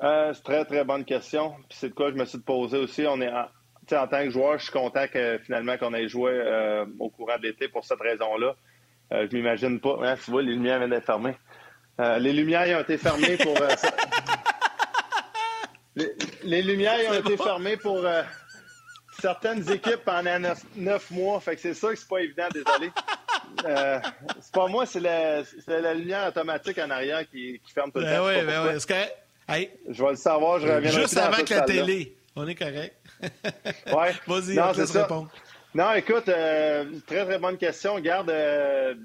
Euh, 0.02 0.34
c'est 0.34 0.39
une 0.39 0.43
très, 0.43 0.66
très 0.66 0.84
bonne 0.84 1.04
question. 1.04 1.56
c'est 1.70 1.89
de 1.89 1.93
quoi 1.93 2.10
je 2.10 2.16
me 2.16 2.26
suis 2.26 2.39
posé 2.39 2.78
aussi. 2.78 3.06
On 3.08 3.20
est 3.22 3.30
en, 3.30 3.47
en 3.91 4.08
tant 4.08 4.24
que 4.24 4.30
joueur, 4.30 4.58
je 4.58 4.64
suis 4.64 4.72
content 4.72 5.08
que 5.12 5.39
finalement 5.43 5.78
qu'on 5.78 5.93
ait 5.93 6.08
joué 6.08 6.32
euh, 6.34 6.86
au 7.00 7.10
courant 7.10 7.38
de 7.38 7.43
l'été 7.43 7.68
pour 7.68 7.84
cette 7.84 8.00
raison-là. 8.00 8.56
Euh, 9.12 9.28
je 9.30 9.36
m'imagine 9.36 9.80
pas. 9.80 9.97
Hein, 10.04 10.16
tu 10.24 10.32
vois, 10.32 10.41
les 10.41 10.54
lumières 10.54 10.78
viennent 10.78 10.91
d'être 10.91 11.06
fermées. 11.06 11.38
les 11.97 12.32
lumières 12.32 12.78
ont 12.78 12.82
été 12.82 12.97
fermées 12.97 13.38
pour. 13.38 13.58
les, 16.43 16.62
lumières 16.62 17.12
ont 17.12 17.16
été 17.16 17.36
fermées 17.36 17.76
pour 17.76 18.06
certaines 19.20 19.70
équipes 19.70 20.06
pendant 20.06 20.39
neuf, 20.78 21.12
mois. 21.12 21.41
Fait 21.41 21.56
que 21.56 21.62
c'est 21.62 21.74
sûr 21.74 21.89
que 21.89 21.95
c'est 21.97 22.08
pas 22.08 22.20
évident, 22.22 22.47
désolé. 22.54 22.91
c'est 24.39 24.54
pas 24.54 24.68
moi, 24.68 24.86
c'est 24.86 25.02
la, 25.02 25.41
la, 25.68 25.93
lumière 25.93 26.30
automatique 26.30 26.78
en 26.78 26.89
arrière 26.89 27.28
qui, 27.30 27.60
ferme 27.74 27.91
tout 27.91 28.00
le 28.00 28.06
ben 28.06 28.18
temps. 28.18 28.28
Oui, 28.28 28.45
ben 28.45 28.68
oui. 28.68 28.80
Je 29.89 30.04
vais 30.04 30.10
le 30.12 30.16
savoir, 30.16 30.60
je 30.60 30.68
reviendrai 30.68 31.02
Juste 31.02 31.18
avant 31.18 31.43
que 31.43 31.54
la 31.54 31.62
télé. 31.62 32.16
On 32.36 32.47
est 32.47 32.56
correct. 32.56 32.95
ouais. 33.22 34.14
Vas-y, 34.28 34.60
on 34.60 34.72
te 34.72 34.80
laisse 34.80 34.91
répondre. 34.91 35.30
Non, 35.76 35.93
écoute, 35.93 36.30
euh, 36.30 36.86
très, 37.06 37.26
très 37.26 37.38
bonne 37.38 37.58
question. 37.58 37.95
Regarde, 37.95 38.30
euh, 38.32 38.95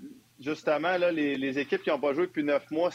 justement, 0.40 0.96
là, 0.96 1.12
les, 1.12 1.58
équipes 1.58 1.82
qui 1.82 1.90
n'ont 1.90 2.00
pas 2.00 2.14
joué 2.14 2.26
depuis 2.26 2.42
neuf 2.42 2.70
mois, 2.70 2.90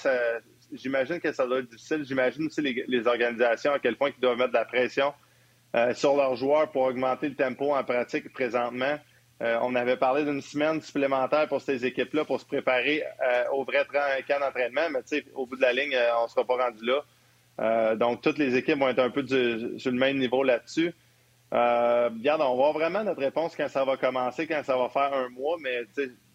j'imagine 0.71 1.19
que 1.19 1.31
ça 1.31 1.45
doit 1.45 1.59
être 1.59 1.69
difficile. 1.69 2.03
J'imagine 2.03 2.47
aussi 2.47 2.61
les, 2.61 3.07
organisations 3.07 3.73
à 3.73 3.79
quel 3.79 3.95
point 3.95 4.09
ils 4.15 4.21
doivent 4.21 4.37
mettre 4.37 4.53
de 4.53 4.57
la 4.57 4.65
pression 4.65 5.13
euh, 5.75 5.93
sur 5.93 6.15
leurs 6.15 6.35
joueurs 6.35 6.71
pour 6.71 6.83
augmenter 6.83 7.29
le 7.29 7.35
tempo 7.35 7.75
en 7.75 7.83
pratique 7.83 8.33
présentement. 8.33 8.97
on 9.39 9.75
avait 9.75 9.97
parlé 9.97 10.23
d'une 10.23 10.41
semaine 10.41 10.81
supplémentaire 10.81 11.47
pour 11.47 11.61
ces 11.61 11.85
équipes-là 11.85 12.25
pour 12.25 12.41
se 12.41 12.45
préparer 12.45 13.03
au 13.53 13.63
vrai 13.63 13.85
camp 14.27 14.39
d'entraînement, 14.39 14.89
mais 14.89 15.01
au 15.35 15.45
bout 15.45 15.57
de 15.57 15.61
la 15.61 15.73
ligne, 15.73 15.95
on 16.19 16.23
ne 16.23 16.27
sera 16.27 16.43
pas 16.43 16.57
rendu 16.57 16.83
là. 16.85 17.03
Euh, 17.59 17.95
donc, 17.95 18.21
toutes 18.21 18.37
les 18.37 18.55
équipes 18.55 18.79
vont 18.79 18.89
être 18.89 18.99
un 18.99 19.09
peu 19.09 19.25
sur 19.27 19.91
le 19.91 19.97
même 19.97 20.17
niveau 20.17 20.43
là-dessus. 20.43 20.93
Euh, 21.53 22.09
regarde, 22.09 22.41
on 22.41 22.49
va 22.49 22.55
voir 22.55 22.73
vraiment 22.73 23.03
notre 23.03 23.19
réponse 23.19 23.55
quand 23.55 23.67
ça 23.67 23.83
va 23.83 23.97
commencer, 23.97 24.47
quand 24.47 24.61
ça 24.63 24.77
va 24.77 24.87
faire 24.89 25.13
un 25.13 25.29
mois, 25.29 25.57
mais 25.61 25.81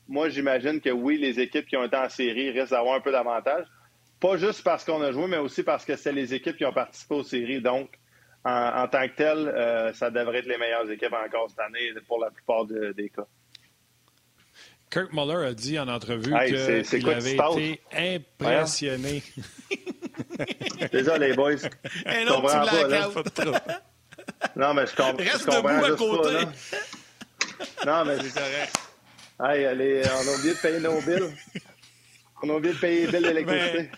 moi, 0.09 0.29
j'imagine 0.29 0.81
que 0.81 0.91
oui, 0.91 1.19
les 1.19 1.41
équipes 1.41 1.67
qui 1.67 1.77
ont 1.77 1.85
été 1.85 1.97
en 1.97 2.09
série 2.09 2.51
risquent 2.51 2.73
d'avoir 2.73 2.97
un 2.97 3.01
peu 3.01 3.13
d'avantage. 3.13 3.67
Pas 4.21 4.37
juste 4.37 4.63
parce 4.63 4.85
qu'on 4.85 5.01
a 5.03 5.13
joué, 5.13 5.27
mais 5.29 5.39
aussi 5.39 5.63
parce 5.63 5.85
que 5.85 5.97
c'est 5.97 6.13
les 6.13 6.35
équipes 6.35 6.57
qui 6.57 6.65
ont 6.65 6.73
participé 6.73 7.15
aux 7.15 7.23
séries. 7.23 7.61
Donc, 7.61 7.91
en, 8.45 8.87
tant 8.89 9.09
que 9.09 9.15
tel, 9.15 9.49
euh, 9.49 9.93
ça 9.95 10.11
devrait 10.11 10.41
être 10.41 10.47
les 10.47 10.59
meilleures 10.59 10.91
équipes 10.91 11.15
encore 11.15 11.49
cette 11.49 11.61
année 11.61 11.93
pour 12.07 12.21
la 12.21 12.31
plupart 12.31 12.67
des 12.67 13.09
cas. 13.09 13.27
Kirk 14.95 15.13
Muller 15.13 15.45
a 15.45 15.55
dit 15.55 15.77
en 15.77 15.89
entrevue 15.89 16.33
qu'il 16.47 16.57
avait 17.09 17.35
été 17.35 17.81
impressionné. 17.93 19.25
Désolé, 20.93 21.29
les 21.31 21.35
boys. 21.35 21.55
Un 22.07 22.27
autre 22.29 22.43
petit 22.43 22.87
blackout. 22.87 23.41
Non, 24.55 24.73
mais 24.73 24.87
je, 24.87 24.95
comprends. 24.95 25.17
Reste 25.17 25.47
debout 25.47 25.85
à 25.85 25.97
côté. 25.97 26.47
non, 27.85 28.05
mais 28.05 28.19
c'est 28.23 28.35
correct. 28.35 28.77
Hey, 29.43 29.65
allez, 29.65 30.03
on 30.05 30.29
a 30.29 30.39
oublié 30.39 30.55
de 30.55 30.59
payer 30.61 30.79
nos 30.79 31.01
billes. 31.01 31.35
On 32.41 32.51
a 32.51 32.53
oublié 32.53 32.75
de 32.75 32.79
payer 32.79 33.07
les 33.07 33.13
billes 33.19 33.23
d'électricité. 33.23 33.91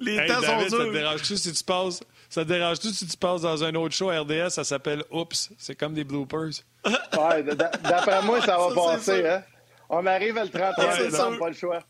Les 0.00 0.26
temps 0.28 0.42
sont 0.42 0.58
durs. 0.58 0.70
Ça 0.70 0.76
te 0.76 0.92
dérange-tu 0.92 1.36
si 1.36 1.52
tu 1.52 1.64
passes... 1.64 2.00
Ça 2.30 2.44
te 2.44 2.48
dérange-tu 2.48 2.88
si 2.90 3.04
tu 3.04 3.16
passes 3.16 3.40
dans 3.40 3.64
un 3.64 3.74
autre 3.74 3.96
show 3.96 4.10
RDS, 4.10 4.50
ça 4.50 4.62
s'appelle 4.62 5.02
Oups, 5.10 5.50
c'est 5.58 5.74
comme 5.74 5.94
des 5.94 6.04
bloopers. 6.04 6.62
Ouais, 6.84 7.42
d'après 7.42 8.22
moi, 8.22 8.40
ça 8.42 8.58
va 8.58 8.74
passer, 8.74 9.26
hein. 9.26 9.42
On 9.88 10.06
arrive 10.06 10.36
à 10.38 10.44
le 10.44 10.50
31 10.50 10.98
décembre, 10.98 11.38
pas 11.38 11.48
le 11.48 11.54
choix. 11.54 11.80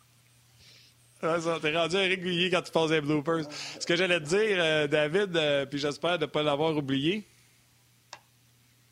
T'es 1.20 1.76
rendu 1.76 1.96
un 1.96 2.00
régulier 2.00 2.48
quand 2.50 2.62
tu 2.62 2.70
passes 2.70 2.90
des 2.90 3.00
bloopers. 3.00 3.42
Ce 3.80 3.84
que 3.84 3.96
j'allais 3.96 4.20
te 4.20 4.26
dire, 4.26 4.56
euh, 4.60 4.86
David, 4.86 5.36
euh, 5.36 5.66
puis 5.66 5.78
j'espère 5.78 6.18
ne 6.18 6.26
pas 6.26 6.42
l'avoir 6.42 6.76
oublié. 6.76 7.26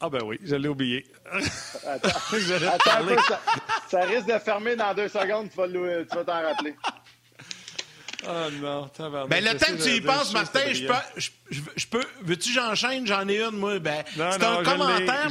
Ah 0.00 0.11
ben 0.11 0.20
oui, 0.24 0.38
je 0.42 0.57
l'ai 0.57 0.68
oublié. 0.68 1.07
Attends, 1.86 2.09
un 2.32 3.04
peu, 3.04 3.16
ça, 3.88 4.00
risque 4.02 4.26
de 4.26 4.38
fermer 4.38 4.76
dans 4.76 4.92
deux 4.92 5.09
secondes, 5.09 5.48
tu 5.50 5.57
vas, 5.57 6.24
t'en 6.24 6.42
rappeler. 6.42 6.74
Oh 8.28 8.50
non, 8.61 8.90
Ben, 9.28 9.44
le 9.44 9.57
temps 9.57 9.72
que 9.72 9.82
tu 9.82 9.96
y 9.96 10.00
penses, 10.00 10.32
Martin, 10.32 10.72
je 10.72 10.86
peux. 10.86 11.20
Je, 11.76 11.86
peux 11.86 12.04
Veux-tu 12.22 12.52
j'enchaîne? 12.52 13.07
J'en 13.07 13.26
ai 13.28 13.40
une, 13.40 13.57
moi. 13.57 13.78
Ben, 13.78 14.04
c'est 14.14 14.44
un 14.44 14.64
commentaire, 14.64 15.28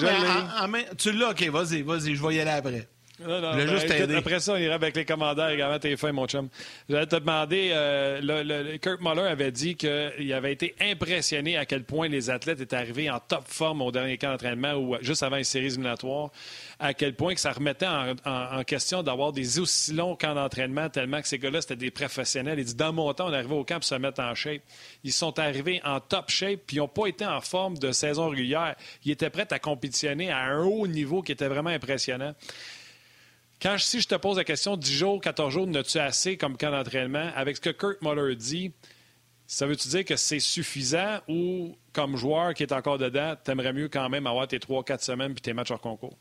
mais 0.70 0.88
tu 0.98 1.12
l'as, 1.12 1.32
ok, 1.32 1.44
vas-y, 1.50 1.82
vas-y, 1.82 2.16
je 2.16 2.26
vais 2.26 2.36
y 2.36 2.40
aller 2.40 2.52
après. 2.52 2.88
Non, 3.18 3.40
non, 3.40 3.52
Le 3.56 3.64
ben, 3.64 3.70
juste 3.70 3.90
écoute, 3.90 4.12
après 4.14 4.40
ça, 4.42 4.54
on 4.54 4.58
ira 4.58 4.76
avec 4.76 4.94
les 4.94 5.06
commandants 5.06 5.48
également. 5.48 5.80
T'es 5.80 5.96
fin, 5.96 6.12
mon 6.12 6.28
chum. 6.28 6.50
J'allais 6.90 7.06
te 7.08 7.16
demander, 7.16 7.70
euh, 7.72 8.20
le, 8.22 8.44
le- 8.44 8.78
Kurt 8.78 9.00
Muller 9.00 9.22
avait 9.30 9.54
dit 9.54 9.76
qu'il 9.78 10.34
avait 10.34 10.52
été 10.52 10.76
impressionné 10.82 11.56
à 11.56 11.66
quel 11.66 11.86
point 11.86 12.10
les 12.10 12.30
athlètes 12.30 12.60
étaient 12.60 12.76
arrivés 12.76 13.10
en 13.10 13.20
top 13.22 13.46
forme 13.48 13.82
au 13.82 13.90
dernier 13.90 14.18
camp 14.18 14.32
d'entraînement 14.32 14.74
ou 14.74 14.98
juste 15.02 15.24
avant 15.24 15.38
les 15.38 15.46
séries 15.46 15.68
éliminatoires, 15.68 16.30
à 16.78 16.94
quel 16.94 17.16
point 17.16 17.34
que 17.34 17.40
ça 17.40 17.54
remettait 17.54 17.88
en, 17.88 18.16
en- 18.26 18.60
en 18.60 18.64
question 18.66 19.02
d'avoir 19.02 19.32
des 19.32 19.60
aussi 19.60 19.94
longs 19.94 20.18
camps 20.18 20.36
d'entraînement 20.36 20.90
tellement 20.90 21.22
que 21.22 21.28
ces 21.30 21.40
gars-là, 21.40 21.62
c'était 21.62 21.78
des 21.78 21.92
professionnels. 21.92 22.60
Il 22.60 22.66
dit, 22.66 22.76
dans 22.76 22.92
mon 22.92 23.14
temps, 23.14 23.28
on 23.30 23.32
est 23.34 23.38
arrivé 23.38 23.54
au 23.56 23.64
camp 23.64 23.76
pour 23.76 23.86
se 23.86 23.96
mettre 23.96 24.20
en 24.22 24.36
shape. 24.36 24.62
Ils 25.06 25.14
sont 25.14 25.40
arrivés 25.40 25.80
en 25.86 26.02
top 26.02 26.30
shape 26.30 26.60
puis 26.68 26.76
ils 26.76 26.80
n'ont 26.80 26.90
pas 26.90 27.08
été 27.08 27.26
en 27.26 27.40
forme 27.40 27.78
de 27.78 27.94
saison 27.94 28.28
régulière. 28.28 28.76
Ils 29.06 29.12
étaient 29.14 29.30
prêts 29.30 29.48
à 29.52 29.60
compétitionner 29.60 30.32
à 30.32 30.40
un 30.40 30.66
haut 30.66 30.86
niveau 30.86 31.22
qui 31.22 31.32
était 31.32 31.48
vraiment 31.48 31.70
impressionnant. 31.70 32.34
Quand 33.62 33.78
si 33.78 34.02
je 34.02 34.08
te 34.08 34.16
pose 34.16 34.38
la 34.38 34.44
question 34.44 34.78
10 34.78 34.94
jours, 34.94 35.22
14 35.22 35.52
jours, 35.54 35.68
n'as-tu 35.68 35.98
assez 35.98 36.38
comme 36.38 36.58
camp 36.58 36.72
d'entraînement? 36.72 37.32
Avec 37.36 37.56
ce 37.56 37.62
que 37.62 37.70
Kurt 37.70 38.02
Muller 38.02 38.36
dit, 38.36 38.74
ça 39.48 39.66
veut-tu 39.66 39.88
dire 39.88 40.06
que 40.06 40.16
c'est 40.16 40.40
suffisant 40.40 41.20
ou, 41.28 41.76
comme 41.94 42.18
joueur 42.18 42.54
qui 42.54 42.64
est 42.64 42.74
encore 42.74 42.98
dedans, 42.98 43.36
t'aimerais 43.44 43.74
mieux 43.74 43.88
quand 43.88 44.10
même 44.10 44.28
avoir 44.28 44.48
tes 44.48 44.60
3-4 44.60 45.04
semaines 45.04 45.34
puis 45.34 45.42
tes 45.42 45.54
matchs 45.54 45.72
hors 45.72 45.82
concours? 45.82 46.18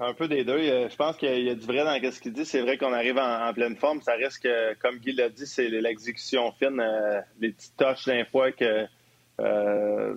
Un 0.00 0.12
peu 0.14 0.26
des 0.26 0.44
deux. 0.44 0.58
Euh, 0.58 0.88
Je 0.88 0.96
pense 0.96 1.16
qu'il 1.16 1.44
y 1.44 1.50
a 1.50 1.54
du 1.54 1.64
vrai 1.66 1.84
dans 1.84 2.10
ce 2.10 2.20
qu'il 2.20 2.32
dit. 2.32 2.44
C'est 2.44 2.60
vrai 2.60 2.76
qu'on 2.76 2.92
arrive 2.92 3.18
en, 3.18 3.46
en 3.48 3.54
pleine 3.54 3.76
forme. 3.76 4.02
Ça 4.02 4.14
reste 4.14 4.42
que, 4.42 4.74
comme 4.74 4.98
Guy 4.98 5.12
l'a 5.12 5.28
dit, 5.28 5.46
c'est 5.46 5.68
l'exécution 5.68 6.50
fine, 6.52 6.80
euh, 6.80 7.20
les 7.40 7.52
petites 7.52 7.76
touches 7.76 8.06
d'un 8.06 8.24
fois 8.24 8.50
que 8.50 8.86
euh, 9.40 10.16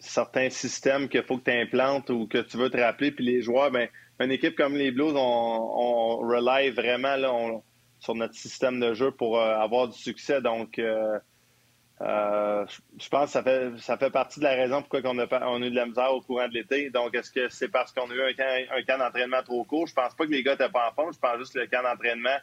certains 0.00 0.50
systèmes 0.50 1.08
qu'il 1.08 1.22
faut 1.22 1.38
que 1.38 1.44
tu 1.44 1.56
implantes 1.56 2.10
ou 2.10 2.26
que 2.26 2.38
tu 2.38 2.56
veux 2.56 2.70
te 2.70 2.78
rappeler. 2.78 3.12
Puis 3.12 3.24
les 3.24 3.42
joueurs, 3.42 3.70
ben, 3.70 3.88
une 4.18 4.32
équipe 4.32 4.56
comme 4.56 4.74
les 4.74 4.90
Blues, 4.90 5.14
on, 5.14 5.18
on 5.18 6.16
rely 6.18 6.70
vraiment 6.70 7.16
là, 7.16 7.32
sur 8.00 8.14
notre 8.14 8.34
système 8.34 8.80
de 8.80 8.94
jeu 8.94 9.10
pour 9.10 9.38
euh, 9.38 9.56
avoir 9.56 9.88
du 9.88 9.98
succès. 9.98 10.40
Donc, 10.40 10.78
euh, 10.78 11.18
euh, 12.00 12.64
je 12.98 13.08
pense 13.10 13.26
que 13.26 13.30
ça 13.32 13.42
fait, 13.42 13.78
ça 13.78 13.98
fait 13.98 14.10
partie 14.10 14.40
de 14.40 14.44
la 14.44 14.54
raison 14.54 14.80
pourquoi 14.80 15.00
on 15.04 15.18
a, 15.18 15.66
eu 15.66 15.70
de 15.70 15.76
la 15.76 15.86
misère 15.86 16.12
au 16.14 16.22
courant 16.22 16.48
de 16.48 16.54
l'été. 16.54 16.90
Donc, 16.90 17.14
est-ce 17.14 17.30
que 17.30 17.48
c'est 17.50 17.68
parce 17.68 17.92
qu'on 17.92 18.10
a 18.10 18.14
eu 18.14 18.22
un 18.22 18.82
camp, 18.82 18.98
d'entraînement 18.98 19.42
trop 19.42 19.64
court? 19.64 19.86
Je 19.86 19.94
pense 19.94 20.14
pas 20.14 20.26
que 20.26 20.30
les 20.30 20.42
gars 20.42 20.52
n'étaient 20.52 20.70
pas 20.70 20.88
en 20.90 20.94
forme. 20.94 21.12
Je 21.12 21.18
pense 21.18 21.38
juste 21.38 21.54
que 21.54 21.60
le 21.60 21.66
camp 21.66 21.82
d'entraînement, 21.82 22.38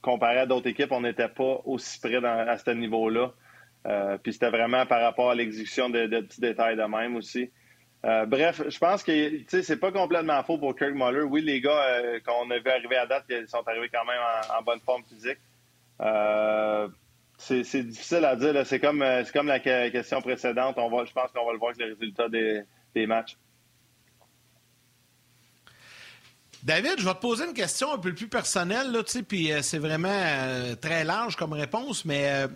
comparé 0.00 0.38
à 0.38 0.46
d'autres 0.46 0.68
équipes, 0.68 0.92
on 0.92 1.02
n'était 1.02 1.28
pas 1.28 1.60
aussi 1.64 2.00
près 2.00 2.16
à 2.24 2.56
ce 2.56 2.70
niveau-là. 2.70 3.32
Euh, 3.86 4.18
puis 4.18 4.32
c'était 4.32 4.50
vraiment 4.50 4.84
par 4.86 5.00
rapport 5.00 5.30
à 5.30 5.34
l'exécution 5.34 5.88
de, 5.88 6.06
petits 6.06 6.40
détails 6.40 6.76
de 6.76 6.82
même 6.82 7.16
aussi. 7.16 7.50
Euh, 8.04 8.26
bref, 8.26 8.62
je 8.68 8.78
pense 8.78 9.02
que 9.02 9.42
c'est 9.48 9.80
pas 9.80 9.90
complètement 9.90 10.42
faux 10.44 10.58
pour 10.58 10.76
Kirk 10.76 10.94
Muller. 10.94 11.22
Oui, 11.22 11.42
les 11.42 11.60
gars 11.60 11.82
euh, 11.88 12.20
qu'on 12.24 12.50
a 12.50 12.58
vu 12.58 12.70
arriver 12.70 12.96
à 12.96 13.06
date, 13.06 13.24
ils 13.28 13.48
sont 13.48 13.66
arrivés 13.66 13.88
quand 13.92 14.04
même 14.04 14.20
en, 14.56 14.62
bonne 14.62 14.80
forme 14.80 15.02
physique. 15.04 15.38
C'est 17.38 17.82
difficile 17.82 18.24
à 18.24 18.36
dire. 18.36 18.66
C'est 18.66 18.80
comme, 18.80 19.00
la 19.00 19.60
que- 19.60 19.88
question 19.90 20.20
précédente. 20.20 20.76
Je 20.76 21.12
pense 21.12 21.32
qu'on 21.32 21.46
va 21.46 21.52
le 21.52 21.58
voir 21.58 21.70
avec 21.70 21.78
les 21.78 21.94
résultats 21.94 22.28
des 22.28 23.06
matchs. 23.06 23.36
David, 26.68 26.96
je 26.98 27.04
vais 27.06 27.14
te 27.14 27.20
poser 27.20 27.46
une 27.46 27.54
question 27.54 27.94
un 27.94 27.96
peu 27.96 28.12
plus 28.12 28.28
personnelle, 28.28 28.92
là, 28.92 28.98
puis 29.26 29.50
euh, 29.50 29.62
c'est 29.62 29.78
vraiment 29.78 30.10
euh, 30.12 30.74
très 30.74 31.02
large 31.02 31.34
comme 31.34 31.54
réponse, 31.54 32.04
mais 32.04 32.24
euh, 32.26 32.46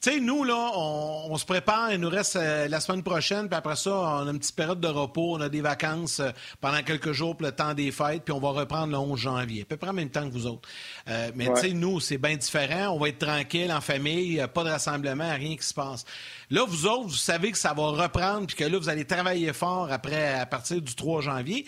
tu 0.00 0.10
sais, 0.10 0.18
nous, 0.18 0.42
là, 0.42 0.72
on, 0.74 1.28
on 1.30 1.38
se 1.38 1.44
prépare, 1.44 1.92
il 1.92 2.00
nous 2.00 2.08
reste 2.08 2.34
la 2.34 2.80
semaine 2.80 3.04
prochaine, 3.04 3.46
puis 3.46 3.56
après 3.56 3.76
ça, 3.76 3.92
on 3.92 4.26
a 4.26 4.30
une 4.32 4.40
petite 4.40 4.56
période 4.56 4.80
de 4.80 4.88
repos, 4.88 5.36
on 5.36 5.40
a 5.40 5.48
des 5.48 5.60
vacances 5.60 6.20
pendant 6.60 6.82
quelques 6.82 7.12
jours 7.12 7.36
pour 7.36 7.46
le 7.46 7.52
temps 7.52 7.72
des 7.72 7.92
fêtes, 7.92 8.24
puis 8.24 8.32
on 8.32 8.40
va 8.40 8.48
reprendre 8.48 8.90
le 8.90 8.98
11 8.98 9.16
janvier, 9.16 9.62
à 9.62 9.64
peu 9.64 9.76
près 9.76 9.90
en 9.90 9.92
même 9.92 10.10
temps 10.10 10.28
que 10.28 10.32
vous 10.32 10.48
autres. 10.48 10.68
Mais 11.06 11.46
Ouais. 11.46 11.54
tu 11.54 11.68
sais, 11.68 11.72
nous, 11.72 12.00
c'est 12.00 12.18
bien 12.18 12.34
différent, 12.34 12.88
on 12.88 12.98
va 12.98 13.10
être 13.10 13.24
tranquille 13.24 13.72
en 13.72 13.80
famille, 13.80 14.44
pas 14.52 14.64
de 14.64 14.70
rassemblement, 14.70 15.32
rien 15.36 15.56
qui 15.56 15.64
se 15.64 15.74
passe. 15.74 16.04
Là, 16.50 16.64
vous 16.66 16.86
autres, 16.86 17.10
vous 17.10 17.14
savez 17.14 17.52
que 17.52 17.58
ça 17.58 17.74
va 17.74 17.90
reprendre, 17.90 18.48
puis 18.48 18.56
que 18.56 18.64
là, 18.64 18.76
vous 18.76 18.88
allez 18.88 19.04
travailler 19.04 19.52
fort 19.52 19.86
après, 19.92 20.34
à 20.34 20.46
partir 20.46 20.82
du 20.82 20.96
3 20.96 21.20
janvier. 21.20 21.64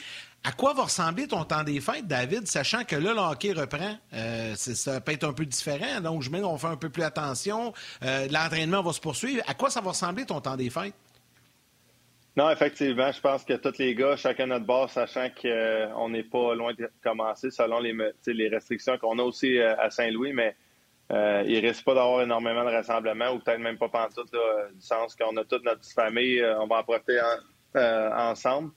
À 0.46 0.52
quoi 0.52 0.74
va 0.74 0.82
ressembler 0.82 1.26
ton 1.26 1.42
temps 1.44 1.64
des 1.64 1.80
fêtes, 1.80 2.06
David, 2.06 2.46
sachant 2.46 2.84
que 2.84 2.96
là, 2.96 3.14
le 3.14 3.18
hockey 3.18 3.52
reprend? 3.52 3.96
Euh, 4.12 4.54
ça 4.56 5.00
peut 5.00 5.12
être 5.12 5.24
un 5.24 5.32
peu 5.32 5.46
différent, 5.46 6.02
donc 6.02 6.20
je 6.20 6.30
mets 6.30 6.42
qu'on 6.42 6.58
fait 6.58 6.66
un 6.66 6.76
peu 6.76 6.90
plus 6.90 7.02
attention. 7.02 7.72
Euh, 8.02 8.28
L'entraînement 8.30 8.82
va 8.82 8.92
se 8.92 9.00
poursuivre. 9.00 9.42
À 9.46 9.54
quoi 9.54 9.70
ça 9.70 9.80
va 9.80 9.90
ressembler 9.90 10.26
ton 10.26 10.42
temps 10.42 10.56
des 10.56 10.68
fêtes? 10.68 10.92
Non, 12.36 12.50
effectivement, 12.50 13.10
je 13.10 13.20
pense 13.20 13.44
que 13.44 13.54
tous 13.54 13.78
les 13.78 13.94
gars, 13.94 14.16
chacun 14.16 14.46
notre 14.46 14.66
bord, 14.66 14.90
sachant 14.90 15.28
qu'on 15.40 16.08
n'est 16.10 16.24
pas 16.24 16.54
loin 16.54 16.74
de 16.74 16.90
commencer 17.02 17.50
selon 17.50 17.78
les, 17.78 18.48
restrictions 18.48 18.98
qu'on 18.98 19.18
a 19.20 19.22
aussi 19.22 19.58
euh, 19.58 19.74
à 19.78 19.88
Saint-Louis, 19.90 20.34
mais 20.34 20.54
euh, 21.10 21.42
il 21.46 21.64
risque 21.64 21.84
pas 21.84 21.94
d'avoir 21.94 22.22
énormément 22.22 22.64
de 22.64 22.70
rassemblements 22.70 23.30
ou 23.30 23.38
peut-être 23.38 23.60
même 23.60 23.78
pas 23.78 23.88
pantoute, 23.88 24.32
là, 24.32 24.40
euh, 24.40 24.68
du 24.74 24.80
sens 24.80 25.14
qu'on 25.14 25.36
a 25.38 25.44
toute 25.44 25.64
notre 25.64 25.88
famille, 25.90 26.40
euh, 26.40 26.58
on 26.60 26.66
va 26.66 26.80
en 26.80 26.82
profiter 26.82 27.18
en- 27.20 27.78
euh, 27.78 28.10
ensemble. 28.30 28.72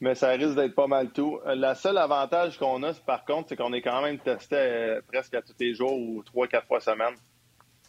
Mais 0.00 0.14
ça 0.14 0.28
risque 0.30 0.56
d'être 0.56 0.74
pas 0.74 0.86
mal 0.86 1.10
tout. 1.10 1.40
Euh, 1.46 1.54
La 1.54 1.74
seule 1.74 1.96
avantage 1.98 2.58
qu'on 2.58 2.82
a, 2.82 2.92
par 3.06 3.24
contre, 3.24 3.48
c'est 3.48 3.56
qu'on 3.56 3.72
est 3.72 3.80
quand 3.80 4.02
même 4.02 4.18
testé 4.18 4.56
euh, 4.56 5.00
presque 5.10 5.34
à 5.34 5.42
tous 5.42 5.54
les 5.58 5.74
jours 5.74 5.98
ou 5.98 6.22
trois, 6.22 6.46
quatre 6.46 6.66
fois 6.66 6.80
semaine. 6.80 7.14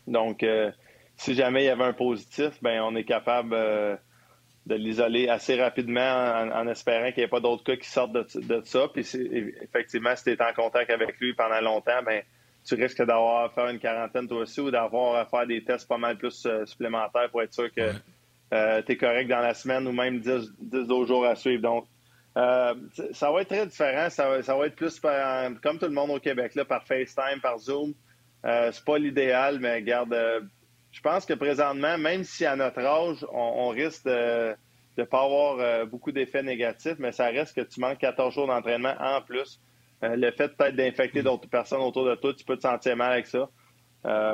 Donc, 0.08 0.42
euh, 0.44 0.72
si 1.18 1.34
jamais 1.36 1.64
il 1.64 1.66
y 1.66 1.70
avait 1.70 1.84
un 1.84 1.94
positif, 1.94 2.52
ben 2.62 2.82
on 2.82 2.96
est 2.96 3.04
capable 3.04 3.54
euh, 3.54 3.98
de 4.66 4.76
l'isoler 4.76 5.28
assez 5.28 5.62
rapidement 5.62 6.00
en, 6.00 6.52
en 6.52 6.68
espérant 6.70 7.08
qu'il 7.12 7.18
n'y 7.18 7.24
ait 7.24 7.28
pas 7.30 7.42
d'autres 7.42 7.64
cas 7.64 7.76
qui 7.76 7.90
sortent 7.90 8.14
de, 8.14 8.26
de 8.36 8.62
ça. 8.64 8.88
Puis 8.94 9.06
effectivement, 9.62 10.16
si 10.16 10.24
tu 10.24 10.32
es 10.32 10.42
en 10.42 10.54
contact 10.54 10.90
avec 10.90 11.18
lui 11.20 11.34
pendant 11.34 11.60
longtemps, 11.60 12.02
ben 12.06 12.22
tu 12.66 12.76
risques 12.76 13.04
d'avoir 13.04 13.46
à 13.46 13.50
faire 13.50 13.68
une 13.68 13.80
quarantaine 13.80 14.28
toi 14.28 14.40
aussi 14.40 14.62
ou 14.62 14.72
d'avoir 14.72 15.16
à 15.16 15.26
faire 15.26 15.46
des 15.46 15.64
tests 15.64 15.88
pas 15.88 15.98
mal 15.98 16.18
plus 16.18 16.48
supplémentaires 16.66 17.30
pour 17.32 17.42
être 17.42 17.54
sûr 17.54 17.70
que 17.74 17.92
tu 18.52 18.92
es 18.92 18.98
correct 18.98 19.28
dans 19.30 19.40
la 19.40 19.54
semaine 19.54 19.88
ou 19.88 19.94
même 19.94 20.20
10, 20.20 20.54
10 20.60 20.92
autres 20.92 21.08
jours 21.08 21.26
à 21.26 21.36
suivre. 21.36 21.62
Donc, 21.62 21.86
euh, 22.38 22.76
ça 23.14 23.32
va 23.32 23.42
être 23.42 23.50
très 23.50 23.66
différent. 23.66 24.10
Ça 24.10 24.30
va, 24.30 24.44
ça 24.44 24.56
va 24.56 24.68
être 24.68 24.76
plus 24.76 25.00
par- 25.00 25.50
comme 25.62 25.80
tout 25.80 25.88
le 25.88 25.92
monde 25.92 26.12
au 26.12 26.20
Québec, 26.20 26.54
là, 26.56 26.66
par 26.66 26.84
FaceTime, 26.84 27.42
par 27.42 27.58
Zoom. 27.58 27.94
Euh, 28.46 28.72
c'est 28.72 28.86
pas 28.86 29.00
l'idéal, 29.00 29.60
mais 29.60 29.82
garde, 29.82 30.14
euh, 30.14 30.42
je 30.92 31.02
pense 31.02 31.26
que 31.26 31.34
présentement, 31.34 31.98
même 31.98 32.24
si 32.24 32.46
à 32.46 32.56
notre 32.56 32.80
âge, 32.80 33.26
on, 33.32 33.68
on 33.68 33.70
risque 33.70 34.06
de 34.06 34.56
ne 34.98 35.04
pas 35.04 35.24
avoir 35.24 35.60
euh, 35.60 35.86
beaucoup 35.86 36.12
d'effets 36.12 36.44
négatifs, 36.44 36.96
mais 37.00 37.12
ça 37.12 37.26
reste 37.26 37.56
que 37.56 37.62
tu 37.62 37.80
manques 37.80 37.98
14 37.98 38.34
jours 38.34 38.48
d'entraînement 38.48 38.94
en 39.00 39.22
plus. 39.22 39.60
Le 40.04 40.30
fait 40.30 40.50
peut-être 40.56 40.76
d'infecter 40.76 41.24
d'autres 41.24 41.50
personnes 41.50 41.82
autour 41.82 42.06
de 42.06 42.14
toi, 42.14 42.32
tu 42.32 42.46
peux 42.46 42.56
te 42.56 42.62
sentir 42.62 42.96
mal 42.96 43.14
avec 43.14 43.26
ça. 43.26 43.50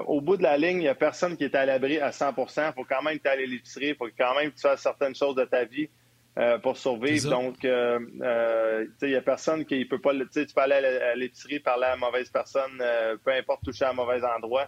Au 0.07 0.19
bout 0.19 0.35
de 0.35 0.43
la 0.43 0.57
ligne, 0.57 0.75
il 0.75 0.81
n'y 0.81 0.87
a 0.89 0.93
personne 0.93 1.37
qui 1.37 1.45
est 1.45 1.55
à 1.55 1.65
l'abri 1.65 1.99
à 1.99 2.11
100 2.11 2.33
Il 2.37 2.73
faut 2.75 2.83
quand 2.83 3.01
même 3.01 3.17
que 3.17 3.23
tu 3.23 3.29
ailles 3.29 3.43
à 3.43 3.47
l'épicerie, 3.47 3.87
il 3.87 3.95
faut 3.95 4.09
quand 4.17 4.35
même 4.35 4.51
que 4.51 4.55
tu 4.55 4.61
fasses 4.61 4.81
certaines 4.81 5.15
choses 5.15 5.35
de 5.35 5.45
ta 5.45 5.63
vie 5.63 5.89
euh, 6.37 6.57
pour 6.59 6.77
survivre. 6.77 7.29
Donc, 7.29 7.63
euh, 7.65 7.99
euh, 8.21 8.85
il 9.01 9.09
n'y 9.09 9.15
a 9.15 9.21
personne 9.21 9.65
qui 9.65 9.85
peut 9.85 10.01
pas. 10.01 10.13
le- 10.13 10.27
Tu 10.29 10.45
peux 10.53 10.61
aller 10.61 10.73
à 10.73 11.15
l'épicerie, 11.15 11.59
parler 11.59 11.85
à 11.85 11.89
la 11.91 11.97
mauvaise 11.97 12.29
personne, 12.29 12.81
peu 13.23 13.31
importe, 13.31 13.63
toucher 13.63 13.85
à 13.85 13.91
un 13.91 13.93
mauvais 13.93 14.21
endroit, 14.23 14.67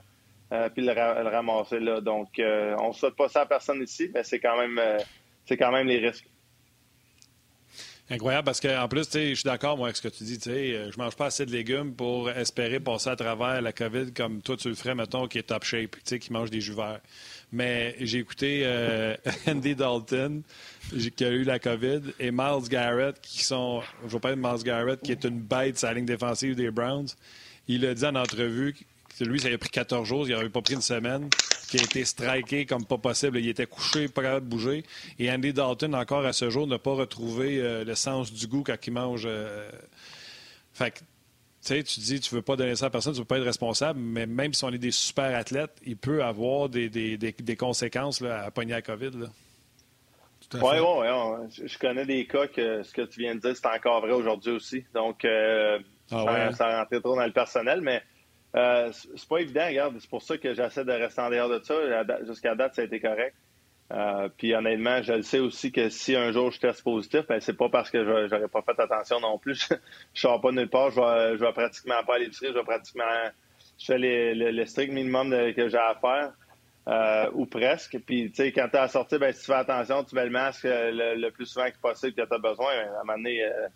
puis 0.74 0.86
le, 0.86 0.92
ra- 0.92 1.22
le 1.24 1.30
ramasser 1.30 1.80
là. 1.80 2.02
Donc, 2.02 2.30
on 2.40 2.88
ne 2.90 2.94
souhaite 2.94 3.16
pas 3.16 3.30
ça 3.30 3.42
à 3.42 3.46
personne 3.46 3.82
ici, 3.82 4.12
mais 4.14 4.24
c'est 4.24 4.40
quand 4.40 4.58
même, 4.58 4.80
quand 5.50 5.72
même 5.72 5.88
les 5.88 5.98
risques. 6.00 6.30
Incroyable 8.08 8.46
parce 8.46 8.62
qu'en 8.62 8.88
plus, 8.88 9.10
je 9.12 9.34
suis 9.34 9.44
d'accord 9.46 9.78
moi 9.78 9.88
avec 9.88 9.96
ce 9.98 10.02
que 10.04 10.10
tu 10.10 10.24
dis. 10.24 10.40
euh, 10.48 10.92
Je 10.92 10.98
mange 11.00 11.16
pas 11.16 11.26
assez 11.26 11.44
de 11.44 11.52
légumes 11.52 11.96
pour 11.96 12.30
espérer 12.30 12.80
passer 12.80 13.10
à 13.10 13.16
travers 13.16 13.64
la 13.64 13.74
COVID 13.74 14.14
comme 14.14 14.44
toi 14.44 14.56
tu 14.58 14.70
le 14.70 14.76
ferais, 14.76 14.94
mettons, 14.94 15.28
qui 15.28 15.40
est 15.40 15.44
top 15.44 15.64
shape, 15.64 15.96
tu 15.96 16.02
sais, 16.04 16.20
qui 16.20 16.32
mange 16.32 16.52
des 16.52 16.62
jus 16.62 16.76
verts. 16.76 17.02
Mais 17.52 17.96
j'ai 18.00 18.20
écouté 18.20 18.64
euh, 18.66 19.16
Andy 19.48 19.76
Dalton, 19.76 20.42
qui 21.16 21.24
a 21.26 21.30
eu 21.30 21.44
la 21.44 21.60
COVID, 21.60 22.02
et 22.20 22.32
Miles 22.32 22.68
Garrett, 22.70 23.20
qui 23.22 23.44
sont. 23.44 23.82
Je 24.08 24.14
vais 24.14 24.20
parler 24.20 24.38
de 24.38 24.42
Miles 24.42 24.64
Garrett, 24.64 25.02
qui 25.02 25.12
est 25.12 25.24
une 25.24 25.40
bête 25.40 25.78
sur 25.80 25.88
la 25.88 25.94
ligne 25.94 26.06
défensive 26.06 26.56
des 26.56 26.72
Browns. 26.72 27.08
Il 27.68 27.86
a 27.86 27.94
dit 27.94 28.06
en 28.06 28.16
entrevue 28.16 28.76
que 29.18 29.24
lui, 29.24 29.40
ça 29.40 29.48
a 29.48 29.58
pris 29.58 29.70
14 29.70 30.08
jours, 30.08 30.28
il 30.28 30.36
n'avait 30.36 30.50
pas 30.50 30.62
pris 30.62 30.74
une 30.74 30.82
semaine, 30.82 31.30
qu'il 31.70 31.80
a 31.80 31.84
été 31.84 32.04
striké 32.04 32.66
comme 32.66 32.86
pas 32.86 32.98
possible. 32.98 33.40
Il 33.40 33.48
était 33.48 33.66
couché, 33.66 34.08
pas 34.10 34.22
capable 34.22 34.46
de 34.46 34.52
bouger. 34.52 34.84
Et 35.18 35.32
Andy 35.32 35.54
Dalton, 35.54 35.96
encore 35.96 36.26
à 36.26 36.34
ce 36.34 36.50
jour, 36.50 36.68
n'a 36.68 36.78
pas 36.80 36.94
retrouvé 36.94 37.60
euh, 37.62 37.86
le 37.86 37.96
sens 37.96 38.34
du 38.34 38.48
goût 38.48 38.64
quand 38.64 38.76
il 38.86 38.92
mange. 38.94 39.24
euh, 39.26 39.70
Fait 40.74 40.92
que, 40.92 41.00
sais, 41.68 41.84
tu 41.84 42.00
dis, 42.00 42.20
tu 42.20 42.34
veux 42.36 42.42
pas 42.42 42.56
donner 42.56 42.76
ça 42.76 42.88
à 42.88 42.90
personne, 42.90 43.14
tu 43.14 43.20
veux 43.20 43.26
pas 43.26 43.38
être 43.38 43.44
responsable, 43.44 44.00
mais 44.00 44.26
même 44.26 44.54
si 44.54 44.64
on 44.64 44.70
est 44.70 44.78
des 44.78 44.92
super 44.92 45.36
athlètes, 45.36 45.72
il 45.86 45.98
peut 45.98 46.24
avoir 46.24 46.70
des, 46.70 46.90
des, 46.90 47.18
des, 47.18 47.32
des 47.32 47.56
conséquences 47.56 48.22
là, 48.22 48.44
à 48.46 48.52
pogner 48.52 48.74
la 48.74 48.82
COVID. 48.82 49.12
Là. 49.12 49.28
À 50.54 50.58
Oui, 50.58 50.78
oui, 50.80 51.08
oui. 51.10 51.48
Je 51.52 51.68
je 51.68 51.80
connais 51.80 52.06
des 52.06 52.28
cas 52.28 52.48
que 52.48 52.84
ce 52.84 52.94
que 52.94 53.02
tu 53.02 53.20
viens 53.22 53.36
de 53.36 53.40
dire, 53.40 53.56
c'est 53.56 53.68
encore 53.68 54.02
vrai 54.02 54.12
aujourd'hui 54.12 54.52
aussi. 54.52 54.86
Donc, 54.94 55.26
euh, 55.26 55.80
Ah 56.12 56.18
sans, 56.20 56.26
ouais, 56.26 56.32
hein? 56.42 56.52
sans 56.54 56.72
rentrer 56.72 57.02
trop 57.02 57.16
dans 57.16 57.26
le 57.26 57.32
personnel, 57.34 57.82
mais 57.82 58.04
euh, 58.56 58.92
c'est 58.94 59.28
pas 59.28 59.40
évident, 59.40 59.66
regarde. 59.68 59.96
C'est 60.00 60.10
pour 60.10 60.22
ça 60.22 60.38
que 60.38 60.54
j'essaie 60.54 60.86
de 60.86 60.92
rester 60.92 61.22
en 61.22 61.30
dehors 61.30 61.50
de 61.50 61.62
ça. 61.64 61.74
À 61.74 62.26
Jusqu'à 62.26 62.56
date, 62.56 62.76
ça 62.76 62.84
a 62.84 62.86
été 62.86 63.00
correct. 63.00 63.36
Euh, 63.92 64.30
puis 64.36 64.56
honnêtement, 64.56 65.04
je 65.04 65.14
le 65.14 65.22
sais 65.22 65.40
aussi 65.40 65.72
que 65.72 65.90
si 65.90 66.16
un 66.16 66.32
jour 66.32 66.52
je 66.52 66.60
teste 66.60 66.84
positif, 66.84 67.22
ben 67.28 67.40
c'est 67.40 67.56
pas 67.56 67.70
parce 67.70 67.92
que 67.92 68.04
je 68.04 68.34
n'aurais 68.34 68.48
pas 68.48 68.64
fait 68.64 68.80
attention 68.82 69.20
non 69.20 69.38
plus. 69.38 69.70
je 70.14 70.22
sors 70.22 70.42
pas 70.42 70.52
nulle 70.52 70.70
part, 70.70 70.90
je 70.90 71.00
vais, 71.00 71.38
je 71.38 71.46
vais 71.46 71.54
pratiquement 71.54 72.04
pas 72.06 72.16
à 72.16 72.20
l'épicerie, 72.20 72.48
je 72.48 72.54
vais 72.54 72.64
pratiquement 72.64 73.04
je 73.78 73.86
fais 73.86 73.98
le, 73.98 74.66
strict 74.66 74.92
minimum 74.92 75.32
que 75.54 75.70
j'ai 75.70 75.78
à 75.78 75.96
faire. 76.00 76.34
Euh, 76.88 77.32
ou 77.34 77.48
presque. 77.48 77.98
Puis, 78.06 78.30
tu 78.30 78.36
sais, 78.36 78.52
quand 78.52 78.68
tu 78.70 78.76
es 78.76 78.80
à 78.80 78.88
sortir, 78.88 79.18
ben, 79.18 79.34
si 79.34 79.40
tu 79.40 79.46
fais 79.48 79.54
attention, 79.54 80.04
tu 80.04 80.14
mets 80.14 80.26
le 80.26 80.30
masque 80.30 80.66
euh, 80.66 81.16
le, 81.16 81.32
plus 81.32 81.48
souvent 81.48 81.66
que 81.66 81.78
possible 81.82 82.14
que 82.14 82.22
tu 82.22 82.34
as 82.34 82.38
besoin. 82.38 82.68
À 82.68 83.02
un 83.02 83.04
moment 83.04 83.18
donné, 83.18 83.38
il 83.38 83.70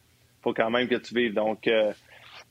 faut 0.43 0.53
quand 0.53 0.69
même 0.69 0.87
que 0.87 0.95
tu 0.95 1.15
vives. 1.15 1.33
Donc, 1.33 1.67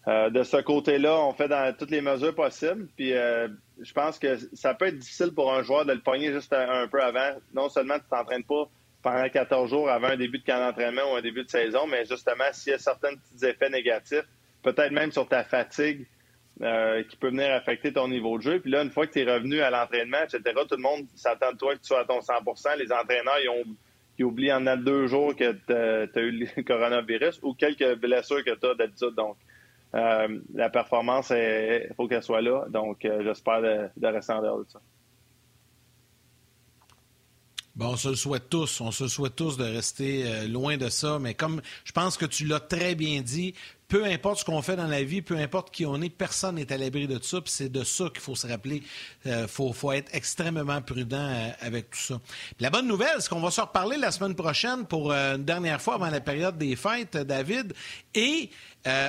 de 0.07 0.43
ce 0.43 0.57
côté-là, 0.57 1.21
on 1.21 1.35
fait 1.35 1.49
dans 1.49 1.77
toutes 1.77 1.91
les 1.91 2.01
mesures 2.01 2.35
possibles. 2.35 2.89
Puis, 2.97 3.11
je 3.11 3.93
pense 3.93 4.19
que 4.19 4.37
ça 4.55 4.75
peut 4.75 4.87
être 4.87 4.99
difficile 4.99 5.33
pour 5.35 5.53
un 5.53 5.63
joueur 5.63 5.85
de 5.85 5.93
le 5.93 6.01
pogner 6.01 6.33
juste 6.33 6.53
un, 6.53 6.89
peu 6.89 7.03
avant. 7.03 7.37
Non 7.55 7.69
seulement 7.69 7.99
tu 7.99 8.07
t'entraînes 8.11 8.45
pas 8.45 8.69
pendant 9.03 9.29
14 9.29 9.71
jours 9.71 9.89
avant 9.89 10.09
un 10.09 10.17
début 10.17 10.39
de 10.39 10.45
camp 10.45 10.59
d'entraînement 10.59 11.13
ou 11.13 11.17
un 11.17 11.23
début 11.23 11.45
de 11.45 11.51
saison, 11.51 11.87
mais 11.87 12.05
justement, 12.05 12.45
s'il 12.53 12.73
y 12.73 12.75
a 12.75 12.79
certains 12.79 13.15
petits 13.15 13.47
effets 13.47 13.71
négatifs, 13.71 14.25
peut-être 14.63 14.93
même 14.93 15.13
sur 15.13 15.29
ta 15.29 15.45
fatigue, 15.45 16.07
euh, 16.61 17.05
qui 17.05 17.17
peut 17.17 17.29
venir 17.29 17.53
affecter 17.53 17.93
ton 17.93 18.09
niveau 18.09 18.37
de 18.37 18.43
jeu. 18.43 18.61
Puis 18.61 18.73
là, 18.73 18.83
une 18.83 18.91
fois 18.91 19.07
que 19.07 19.13
tu 19.13 19.21
es 19.21 19.33
revenu 19.33 19.61
à 19.61 19.71
l'entraînement, 19.71 20.19
etc., 20.25 20.43
tout 20.69 20.75
le 20.75 20.83
monde 20.83 21.07
s'attend 21.15 21.53
de 21.53 21.57
toi 21.57 21.75
que 21.75 21.81
tu 21.81 21.87
sois 21.87 22.01
à 22.01 22.05
ton 22.05 22.19
100% 22.19 22.77
Les 22.79 22.91
entraîneurs, 22.91 23.39
ils 23.41 23.49
ont 23.49 23.65
ils 24.19 24.25
oublient 24.25 24.53
en 24.53 24.77
deux 24.77 25.07
jours 25.07 25.37
que 25.37 25.53
tu 25.53 25.73
as, 25.73 26.21
eu 26.21 26.33
le 26.33 26.63
coronavirus 26.67 27.39
ou 27.45 27.55
quelques 27.55 27.95
blessures 28.01 28.45
que 28.45 28.57
tu 28.57 28.67
as 28.67 28.75
d'habitude. 28.75 29.15
Donc, 29.15 29.37
euh, 29.95 30.41
la 30.55 30.69
performance, 30.69 31.31
il 31.31 31.93
faut 31.97 32.09
qu'elle 32.09 32.23
soit 32.23 32.43
là. 32.43 32.67
Donc, 32.69 33.05
euh, 33.05 33.23
j'espère 33.25 33.63
de, 33.63 34.07
rester 34.07 34.33
en 34.33 34.43
dehors 34.43 34.59
de 34.59 34.67
ça. 34.69 34.81
Bon, 37.75 37.91
on 37.91 37.97
se 37.97 38.09
le 38.09 38.17
souhaite 38.17 38.49
tous. 38.51 38.81
On 38.81 38.91
se 38.91 39.07
souhaite 39.09 39.37
tous 39.37 39.57
de 39.57 39.65
rester 39.65 40.27
euh, 40.27 40.49
loin 40.49 40.77
de 40.77 40.89
ça. 40.89 41.19
Mais 41.21 41.35
comme 41.35 41.63
je 41.85 41.93
pense 41.93 42.17
que 42.17 42.27
tu 42.27 42.45
l'as 42.45 42.61
très 42.61 42.95
bien 42.95 43.23
dit, 43.23 43.55
peu 43.89 44.05
importe 44.05 44.41
ce 44.41 44.45
qu'on 44.45 44.61
fait 44.61 44.77
dans 44.77 44.87
la 44.87 45.03
vie, 45.03 45.23
peu 45.23 45.37
importe 45.37 45.71
qui 45.71 45.87
on 45.87 46.01
est, 46.03 46.11
personne 46.11 46.57
n'est 46.57 46.71
à 46.71 46.77
l'abri 46.77 47.09
de 47.09 47.19
ça. 47.23 47.41
Puis 47.41 47.51
c'est 47.51 47.71
de 47.71 47.83
ça 47.85 48.05
qu'il 48.11 48.21
faut 48.21 48.35
se 48.35 48.47
rappeler. 48.47 48.83
Il 49.25 49.33
euh, 49.33 49.49
faut, 49.49 49.93
être 49.93 50.15
extrêmement 50.15 50.83
prudent 50.83 51.17
euh, 51.17 51.49
avec 51.61 51.91
tout 51.91 51.99
ça. 51.99 52.21
la 52.61 52.69
bonne 52.69 52.87
nouvelle, 52.87 53.17
c'est 53.19 53.31
qu'on 53.31 53.41
va 53.41 53.51
se 53.51 53.63
reparler 53.63 53.97
la 53.97 54.11
semaine 54.11 54.35
prochaine 54.35 54.85
pour 54.85 55.11
euh, 55.11 55.37
une 55.37 55.45
dernière 55.45 55.81
fois 55.81 55.95
avant 55.95 56.11
la 56.11 56.21
période 56.21 56.59
des 56.59 56.77
fêtes, 56.77 57.17
David. 57.17 57.73
Et 58.15 58.51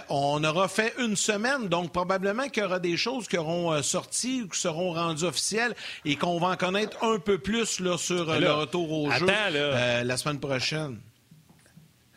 on 0.09 0.43
aura 0.43 0.67
fait 0.67 0.93
une 0.99 1.15
semaine, 1.15 1.69
donc 1.69 1.93
probablement 1.93 2.49
qu'il 2.49 2.63
y 2.63 2.65
aura 2.65 2.79
des 2.79 2.97
choses 2.97 3.29
qui 3.29 3.37
auront 3.37 3.81
sorti 3.81 4.41
ou 4.41 4.49
qui 4.49 4.59
seront 4.59 4.91
rendues 4.91 5.23
officielles 5.23 5.73
et 6.03 6.17
qu'on 6.17 6.37
va 6.37 6.47
en 6.47 6.57
connaître 6.57 7.01
un 7.01 7.17
peu 7.17 7.37
plus 7.37 7.79
là, 7.79 7.97
sur 7.97 8.25
le 8.25 8.51
retour 8.51 8.91
au 8.91 9.09
jeu 9.11 9.25
la 9.25 10.17
semaine 10.17 10.39
prochaine. 10.39 10.99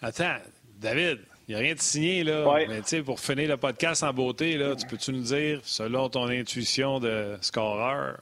Attends, 0.00 0.38
David. 0.80 1.20
Il 1.49 1.55
n'y 1.55 1.61
a 1.61 1.64
rien 1.64 1.74
de 1.74 1.80
signé, 1.80 2.22
là. 2.24 2.47
Mais 2.68 3.03
pour 3.03 3.18
finir 3.18 3.49
le 3.49 3.57
podcast 3.57 4.03
en 4.03 4.12
beauté, 4.12 4.57
là, 4.57 4.76
tu 4.76 4.86
peux-tu 4.86 5.12
nous 5.12 5.22
dire, 5.22 5.61
selon 5.64 6.09
ton 6.09 6.28
intuition 6.28 7.01
de 7.01 7.36
scoreur, 7.40 8.20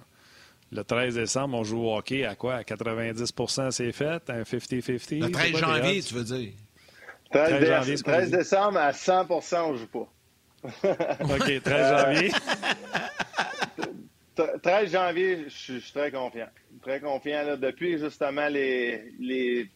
le 0.72 0.84
13 0.84 1.16
décembre, 1.16 1.58
on 1.58 1.64
joue 1.64 1.84
au 1.84 1.96
hockey 1.96 2.24
à 2.24 2.34
quoi? 2.34 2.54
À 2.54 2.62
90% 2.62 3.70
c'est 3.72 3.92
fait? 3.92 4.30
Un 4.30 4.42
50-50? 4.42 5.20
Le 5.20 5.30
13 5.30 5.56
janvier, 5.56 6.02
tu 6.02 6.14
veux 6.14 6.24
dire? 6.24 6.52
13, 7.32 7.66
janvier, 7.66 7.96
13 7.96 8.30
décembre, 8.30 8.78
à 8.78 8.90
100% 8.92 9.58
on 9.62 9.72
ne 9.72 9.78
joue 9.78 9.86
pas. 9.86 10.08
OK, 11.34 11.62
13 11.62 12.04
janvier. 12.04 12.32
13 14.62 14.92
janvier, 14.92 15.44
je 15.48 15.78
suis 15.78 15.92
très 15.92 16.10
confiant. 16.10 16.48
Très 16.82 17.00
confiant. 17.00 17.42
Là, 17.42 17.56
depuis 17.56 17.98
justement 17.98 18.48
les, 18.48 19.12
les 19.18 19.68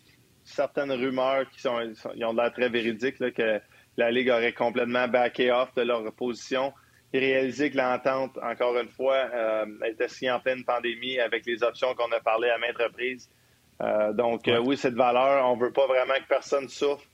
certaines 0.45 0.93
rumeurs 0.93 1.49
qui 1.51 1.61
sont, 1.61 1.81
ils 2.15 2.25
ont 2.25 2.33
l'air 2.33 2.53
très 2.53 2.69
véridiques, 2.69 3.19
que 3.19 3.61
la 3.97 4.11
Ligue 4.11 4.31
aurait 4.31 4.53
complètement 4.53 5.09
backé 5.09 5.51
off 5.51 5.75
de 5.75 5.83
leur 5.83 6.13
position 6.13 6.73
et 7.13 7.19
réalisé 7.21 7.71
que 7.71 7.77
l'entente, 7.77 8.37
encore 8.43 8.77
une 8.77 8.89
fois, 8.89 9.17
euh, 9.33 9.67
était 9.87 10.09
signée 10.09 10.33
en 10.33 10.41
pleine 10.41 10.65
pandémie 10.65 11.19
avec 11.21 11.47
les 11.47 11.63
options 11.63 11.95
qu'on 11.95 12.11
a 12.11 12.21
parlé 12.21 12.51
à 12.51 12.59
maintes 12.59 12.77
reprises. 12.77 13.31
Euh, 13.83 14.13
donc, 14.13 14.49
euh, 14.49 14.59
oui, 14.59 14.77
cette 14.77 14.95
valeur, 14.95 15.49
on 15.49 15.57
veut 15.57 15.73
pas 15.73 15.87
vraiment 15.87 16.15
que 16.15 16.29
personne 16.29 16.69
souffre. 16.69 17.05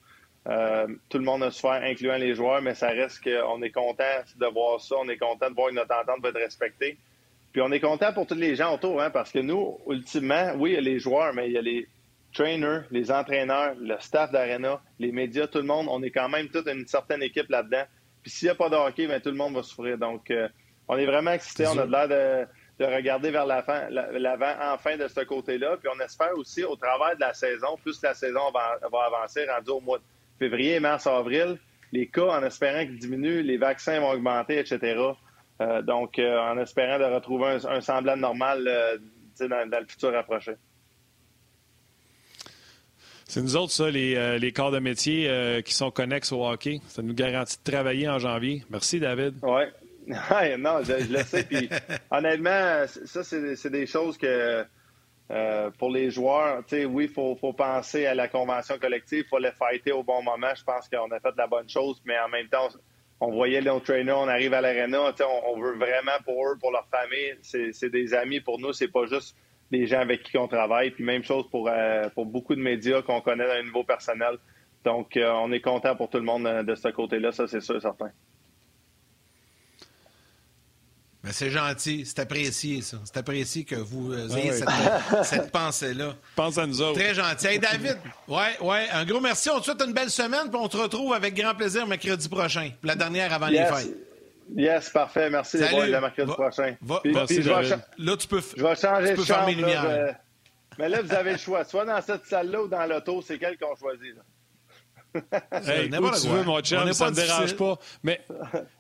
tout 1.11 1.19
le 1.19 1.25
monde 1.25 1.43
a 1.43 1.51
souffert, 1.51 1.83
incluant 1.83 2.17
les 2.17 2.35
joueurs, 2.35 2.63
mais 2.63 2.75
ça 2.75 2.89
reste 2.89 3.23
qu'on 3.23 3.63
est 3.63 3.71
content 3.71 4.23
de 4.37 4.47
voir 4.47 4.81
ça. 4.81 4.97
On 4.99 5.09
est 5.09 5.19
content 5.19 5.51
de 5.51 5.55
voir 5.55 5.69
que 5.69 5.75
notre 5.75 5.95
entente 5.95 6.23
va 6.23 6.31
être 6.31 6.41
respectée. 6.41 6.97
Puis 7.53 7.61
on 7.61 7.71
est 7.71 7.81
content 7.81 8.13
pour 8.15 8.27
tous 8.27 8.35
les 8.35 8.55
gens 8.57 8.75
autour, 8.75 9.03
hein, 9.03 9.11
parce 9.11 9.31
que 9.31 9.41
nous, 9.41 9.79
ultimement, 9.87 10.55
oui, 10.57 10.71
il 10.71 10.75
y 10.75 10.79
a 10.79 10.81
les 10.81 10.99
joueurs, 10.99 11.35
mais 11.35 11.49
il 11.49 11.53
y 11.53 11.59
a 11.59 11.63
les, 11.63 11.87
trainers, 12.33 12.83
les 12.91 13.11
entraîneurs, 13.11 13.75
le 13.81 13.97
staff 13.99 14.31
d'Arena, 14.31 14.81
les 14.99 15.13
médias, 15.13 15.47
tout 15.47 15.59
le 15.59 15.65
monde, 15.65 15.87
on 15.91 16.03
est 16.03 16.11
quand 16.11 16.29
même 16.29 16.49
toute 16.49 16.69
une 16.69 16.87
certaine 16.87 17.23
équipe 17.23 17.49
là-dedans. 17.49 17.85
Puis 18.23 18.31
s'il 18.31 18.47
n'y 18.47 18.51
a 18.51 18.55
pas 18.55 18.69
de 18.69 18.77
hockey, 18.77 19.07
bien, 19.07 19.21
tout 19.21 19.31
le 19.31 19.37
monde 19.37 19.55
va 19.55 19.63
souffrir. 19.63 19.99
Donc, 19.99 20.31
euh, 20.31 20.49
on 20.89 20.97
est 20.97 21.07
vraiment 21.07 21.33
excités. 21.33 21.67
On 21.67 21.79
a 21.79 21.87
l'air 21.87 22.09
de, 22.09 22.47
regarder 22.85 23.31
vers 23.31 23.47
l'avant 23.47 24.55
enfin 24.73 24.97
de 24.97 25.07
ce 25.09 25.21
côté-là. 25.21 25.77
Puis 25.77 25.89
on 25.95 26.01
espère 26.03 26.37
aussi, 26.37 26.65
au 26.65 26.77
travers 26.77 27.15
de 27.15 27.21
la 27.21 27.35
saison, 27.35 27.77
plus 27.83 28.01
la 28.03 28.15
saison 28.15 28.51
va, 28.53 28.79
avancer, 28.83 29.47
rendu 29.49 29.71
au 29.71 29.81
mois 29.81 29.99
de 29.99 30.05
février, 30.39 30.81
mars, 30.81 31.07
avril, 31.07 31.59
les 31.93 32.07
cas, 32.07 32.29
en 32.29 32.43
espérant 32.43 32.85
qu'ils 32.85 32.99
diminuent, 32.99 33.43
les 33.43 33.59
vaccins 33.59 34.01
vont 34.01 34.11
augmenter, 34.11 34.59
etc. 34.59 34.99
Euh, 35.61 35.83
donc, 35.83 36.19
euh, 36.19 36.39
en 36.39 36.57
espérant 36.59 36.99
de 36.99 37.05
retrouver 37.05 37.59
un, 37.69 37.81
semblant 37.81 38.17
normal 38.17 38.65
dans, 39.41 39.69
dans 39.69 39.81
le 39.81 39.87
futur 39.87 40.17
approché. 40.17 40.53
C'est 43.31 43.43
nous 43.43 43.57
autres, 43.57 43.71
ça, 43.71 43.89
les, 43.89 44.17
euh, 44.17 44.51
corps 44.53 44.73
de 44.73 44.81
métier 44.81 45.29
euh, 45.29 45.63
qui 45.63 45.73
sont 45.73 45.93
connexes 45.93 46.33
au 46.33 46.45
hockey. 46.45 46.81
Ça 46.89 47.01
nous 47.01 47.15
garantit 47.15 47.59
de 47.65 47.71
travailler 47.71 48.09
en 48.09 48.19
janvier. 48.19 48.65
Merci, 48.71 48.99
David. 48.99 49.37
Oui. 49.45 49.63
non, 50.59 50.83
je, 50.83 51.13
le 51.13 51.23
sais. 51.23 51.45
Puis, 51.45 51.71
honnêtement, 52.11 52.85
ça, 53.05 53.23
c'est 53.23 53.71
des 53.71 53.87
choses 53.87 54.19
que 54.19 54.65
euh, 55.31 55.71
pour 55.79 55.93
les 55.93 56.11
joueurs, 56.11 56.65
tu 56.67 56.79
sais, 56.79 56.85
oui, 56.85 57.05
il 57.05 57.09
faut, 57.09 57.53
penser 57.53 58.05
à 58.07 58.17
la 58.17 58.27
convention 58.27 58.77
collective, 58.81 59.23
il 59.25 59.29
faut 59.29 59.39
les 59.39 59.53
fighter 59.53 59.93
au 59.93 60.03
bon 60.03 60.25
moment. 60.25 60.53
Je 60.57 60.65
pense 60.65 60.89
qu'on 60.89 61.09
a 61.13 61.21
fait 61.21 61.37
la 61.37 61.47
bonne 61.47 61.69
chose, 61.69 62.03
mais 62.05 62.19
en 62.19 62.29
même 62.29 62.49
temps, 62.49 62.69
on 63.21 63.31
voyait 63.31 63.61
nos 63.61 63.79
trainers, 63.79 64.19
on 64.19 64.27
arrive 64.27 64.55
à 64.55 64.61
l'aréna, 64.61 65.03
on, 65.21 65.55
on 65.55 65.61
veut 65.61 65.77
vraiment 65.77 66.19
pour 66.25 66.49
eux, 66.49 66.59
pour 66.59 66.73
leur 66.73 66.89
famille, 66.89 67.37
c'est 67.43 67.91
des 67.91 68.13
amis 68.13 68.41
pour 68.41 68.59
nous, 68.59 68.73
c'est 68.73 68.89
pas 68.89 69.07
juste 69.07 69.37
des 69.71 69.87
gens 69.87 70.01
avec 70.01 70.23
qui 70.23 70.37
on 70.37 70.49
travaille. 70.49 70.91
Puis 70.91 71.05
même 71.05 71.23
chose 71.23 71.45
pour, 71.51 71.69
euh, 71.69 72.09
pour 72.11 72.27
beaucoup 72.27 72.55
de 72.55 72.61
médias 72.61 73.03
qu'on 73.03 73.21
connaît 73.21 73.49
à 73.49 73.59
un 73.59 73.63
niveau 73.63 73.85
personnel. 73.85 74.37
Donc, 74.85 75.17
euh, 75.17 75.31
on 75.33 75.53
est 75.53 75.61
content 75.61 75.95
pour 75.95 76.09
tout 76.09 76.19
le 76.19 76.25
monde 76.25 76.47
euh, 76.47 76.63
de 76.63 76.75
ce 76.75 76.89
côté-là, 76.89 77.33
ça 77.33 77.47
c'est 77.47 77.61
sûr 77.61 77.81
certain. 77.81 78.11
Mais 81.23 81.33
c'est 81.33 81.51
gentil, 81.51 82.07
c'est 82.07 82.19
apprécié, 82.21 82.81
ça. 82.81 82.97
C'est 83.05 83.19
apprécié 83.19 83.65
que 83.65 83.75
vous 83.75 84.15
ayez 84.35 84.53
cette, 85.23 85.53
pensée-là. 85.53 86.15
Pense 86.35 86.57
à 86.57 86.67
nous 86.67 86.81
autres. 86.81 86.99
Très 86.99 87.13
gentil. 87.13 87.47
Hey, 87.47 87.59
David, 87.59 87.99
ouais, 88.27 88.59
ouais, 88.63 88.89
un 88.91 89.05
gros 89.05 89.21
merci. 89.21 89.51
On 89.51 89.61
te 89.61 89.67
souhaite 89.67 89.83
une 89.87 89.93
belle 89.93 90.09
semaine, 90.09 90.49
puis 90.51 90.59
on 90.59 90.69
te 90.69 90.79
retrouve 90.79 91.13
avec 91.13 91.35
grand 91.35 91.55
plaisir 91.55 91.87
mercredi 91.87 92.27
prochain, 92.27 92.71
la 92.83 92.95
dernière 92.95 93.35
avant 93.35 93.49
les 93.49 93.59
fêtes. 93.67 94.10
Yes, 94.57 94.91
parfait. 94.91 95.31
Merci 95.31 95.59
de 95.59 95.65
voir 95.65 95.87
le 95.87 96.01
mercredi 96.01 96.33
prochain. 96.33 96.77
Merci, 97.05 97.43
je 97.43 97.51
vais, 97.51 97.77
là, 97.99 98.17
tu 98.17 98.27
peux, 98.27 98.41
je 98.57 98.63
vais 98.63 98.77
changer 98.77 99.15
de 99.15 99.23
chambre. 99.23 99.51
Mais 100.79 100.89
là, 100.89 101.03
vous 101.03 101.13
avez 101.13 101.33
le 101.33 101.39
choix. 101.39 101.65
Soit 101.65 101.85
dans 101.85 102.01
cette 102.01 102.25
salle-là 102.27 102.63
ou 102.63 102.69
dans 102.69 102.87
l'auto, 102.87 103.23
c'est 103.23 103.39
quel 103.39 103.59
qu'on 103.59 103.77
choisit. 103.77 104.15
Là. 104.17 104.23
Hey, 105.53 105.89
où 105.89 106.11
tu 106.11 106.29
veux, 106.29 106.45
mon 106.45 106.61
chum, 106.61 106.93
ça 106.93 107.07
ne 107.07 107.11
me 107.11 107.17
dérange 107.17 107.57
pas. 107.57 107.79
Mais 108.05 108.21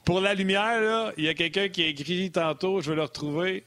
pour 0.05 0.21
la 0.21 0.33
lumière, 0.33 1.12
il 1.16 1.25
y 1.25 1.29
a 1.29 1.35
quelqu'un 1.35 1.68
qui 1.68 1.83
a 1.83 1.89
écrit 1.89 2.31
tantôt, 2.31 2.81
je 2.81 2.91
vais 2.91 2.97
le 2.97 3.03
retrouver. 3.03 3.64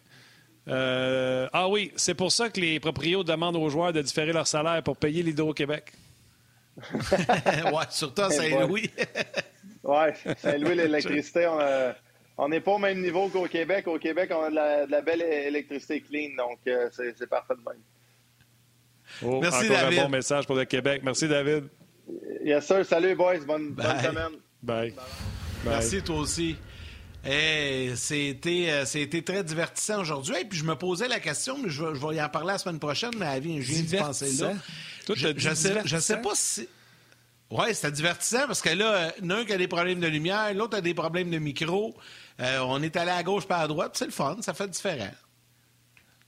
Euh, 0.70 1.49
ah 1.51 1.68
oui, 1.68 1.91
c'est 1.97 2.14
pour 2.14 2.32
ça 2.32 2.49
que 2.49 2.62
les 2.62 2.80
proprios 2.80 3.24
demandent 3.24 3.58
aux 3.58 3.70
joueurs 3.70 3.91
de 3.91 4.01
différer 4.01 4.32
leur 4.32 4.47
salaire 4.47 4.82
pour 4.82 4.95
payer 4.95 5.22
l'Hydro-Québec. 5.22 5.91
ouais, 6.93 7.86
surtout 7.89 8.22
à 8.22 8.32
Saint-Louis. 8.32 8.89
Oui, 9.84 10.08
Saint-Louis, 10.38 10.76
l'électricité, 10.76 11.48
on 12.38 12.50
n'est 12.50 12.62
pas 12.62 12.72
au 12.72 12.78
même 12.80 13.02
niveau 13.02 13.28
qu'au 13.30 13.48
Québec. 13.48 13.88
Au 13.88 14.00
Québec, 14.00 14.32
on 14.34 14.44
a 14.44 14.86
de 14.86 14.92
la, 14.92 15.02
belle 15.02 15.22
électricité 15.22 16.02
clean, 16.02 16.36
donc 16.38 16.60
euh, 16.68 16.90
c'est 16.92 17.30
parfait 17.30 17.56
de 17.56 17.70
même. 17.70 17.82
Oh, 19.22 19.40
Merci, 19.42 19.66
encore 19.66 19.78
David. 19.78 20.00
un 20.00 20.04
bon 20.04 20.10
message 20.10 20.48
pour 20.48 20.56
le 20.56 20.66
Québec. 20.66 21.02
Merci, 21.04 21.28
David. 21.28 21.66
Yes, 22.44 22.66
sir. 22.66 22.86
Salut, 22.86 23.16
boys. 23.16 23.40
Bonne, 23.46 23.76
semaine. 23.76 24.40
Bye. 24.62 24.94
Merci, 25.66 26.02
toi 26.02 26.18
aussi. 26.18 26.56
Hey, 27.26 27.96
c'était, 27.96 28.68
euh, 28.70 29.22
très 29.22 29.44
divertissant 29.44 30.02
aujourd'hui. 30.02 30.36
Et 30.42 30.46
puis 30.46 30.58
je 30.58 30.66
me 30.66 30.76
posais 30.76 31.08
la 31.08 31.22
question, 31.22 31.58
mais 31.58 31.70
je, 31.70 31.84
vais 31.86 32.16
y 32.16 32.22
en 32.22 32.28
parler 32.28 32.52
la 32.54 32.58
semaine 32.58 32.80
prochaine, 32.80 33.12
mais 33.18 33.28
elle 33.34 33.44
vient, 33.44 33.62
je 33.62 33.72
viens 33.72 33.82
d'y 33.82 33.96
penser 33.96 34.32
là. 34.42 34.54
je, 35.16 35.28
ne 35.30 35.56
sais, 35.56 35.74
je 35.86 35.98
sais 35.98 36.18
pas 36.18 36.34
si. 36.34 36.68
Oui, 37.56 37.76
c'était 37.76 37.91
divertissant 37.91 38.47
parce 38.47 38.62
que 38.62 38.70
là, 38.70 39.14
l'un 39.22 39.45
qui 39.45 39.54
a 39.54 39.58
des 39.58 39.68
problèmes 39.68 39.99
de 39.99 40.08
lumière, 40.08 40.51
l'autre 40.56 40.78
a 40.78 40.82
des 40.82 40.95
problèmes 40.95 41.30
de 41.30 41.38
micro. 41.38 41.95
Euh, 42.39 42.60
on 42.66 42.82
est 42.82 42.95
allé 42.95 43.12
à 43.12 43.22
gauche 43.22 43.45
pas 43.45 43.58
à 43.58 43.68
droite, 43.68 43.91
c'est 43.95 44.06
le 44.06 44.12
fun, 44.12 44.38
ça 44.41 44.56
fait 44.56 44.68
différent. 44.68 45.12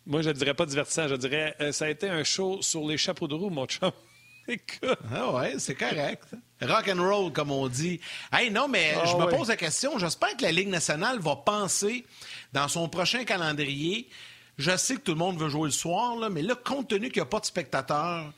Moi, 0.05 0.21
je 0.21 0.29
ne 0.29 0.33
dirais 0.33 0.53
pas 0.53 0.67
divertissant, 0.67 1.07
je 1.07 1.15
dirais 1.15 1.55
euh, 1.61 1.71
ça 1.71 1.85
a 1.85 1.89
été 1.89 2.07
un 2.07 2.23
show 2.23 2.61
sur 2.61 2.87
les 2.87 2.97
chapeaux 2.97 3.27
de 3.27 3.33
roue, 3.33 3.49
mon 3.49 3.65
chum. 3.65 3.91
Écoute. 4.47 4.99
Ah 5.11 5.31
ouais, 5.31 5.55
c'est 5.57 5.73
correct. 5.73 6.23
Rock 6.61 6.87
and 6.89 7.01
roll, 7.01 7.33
comme 7.33 7.49
on 7.49 7.67
dit. 7.67 7.99
Hey, 8.31 8.51
non, 8.51 8.67
mais 8.67 8.93
Ah 8.95 9.05
je 9.05 9.15
me 9.15 9.25
ouais. 9.25 9.35
pose 9.35 9.47
la 9.47 9.55
question. 9.57 9.97
J'espère 9.97 10.37
que 10.37 10.43
la 10.43 10.51
Ligue 10.51 10.67
nationale 10.69 11.17
va 11.17 11.35
penser 11.37 12.05
dans 12.53 12.67
son 12.67 12.87
prochain 12.87 13.23
calendrier. 13.23 14.07
Je 14.59 14.77
sais 14.77 14.97
que 14.97 15.01
tout 15.01 15.13
le 15.13 15.17
monde 15.17 15.39
veut 15.39 15.49
jouer 15.49 15.65
le 15.69 15.71
soir, 15.71 16.15
là, 16.17 16.29
mais 16.29 16.43
là, 16.43 16.53
compte 16.53 16.87
tenu 16.89 17.09
qu'il 17.09 17.23
n'y 17.23 17.27
a 17.27 17.29
pas 17.29 17.39
de 17.39 17.45
spectateurs, 17.47 18.31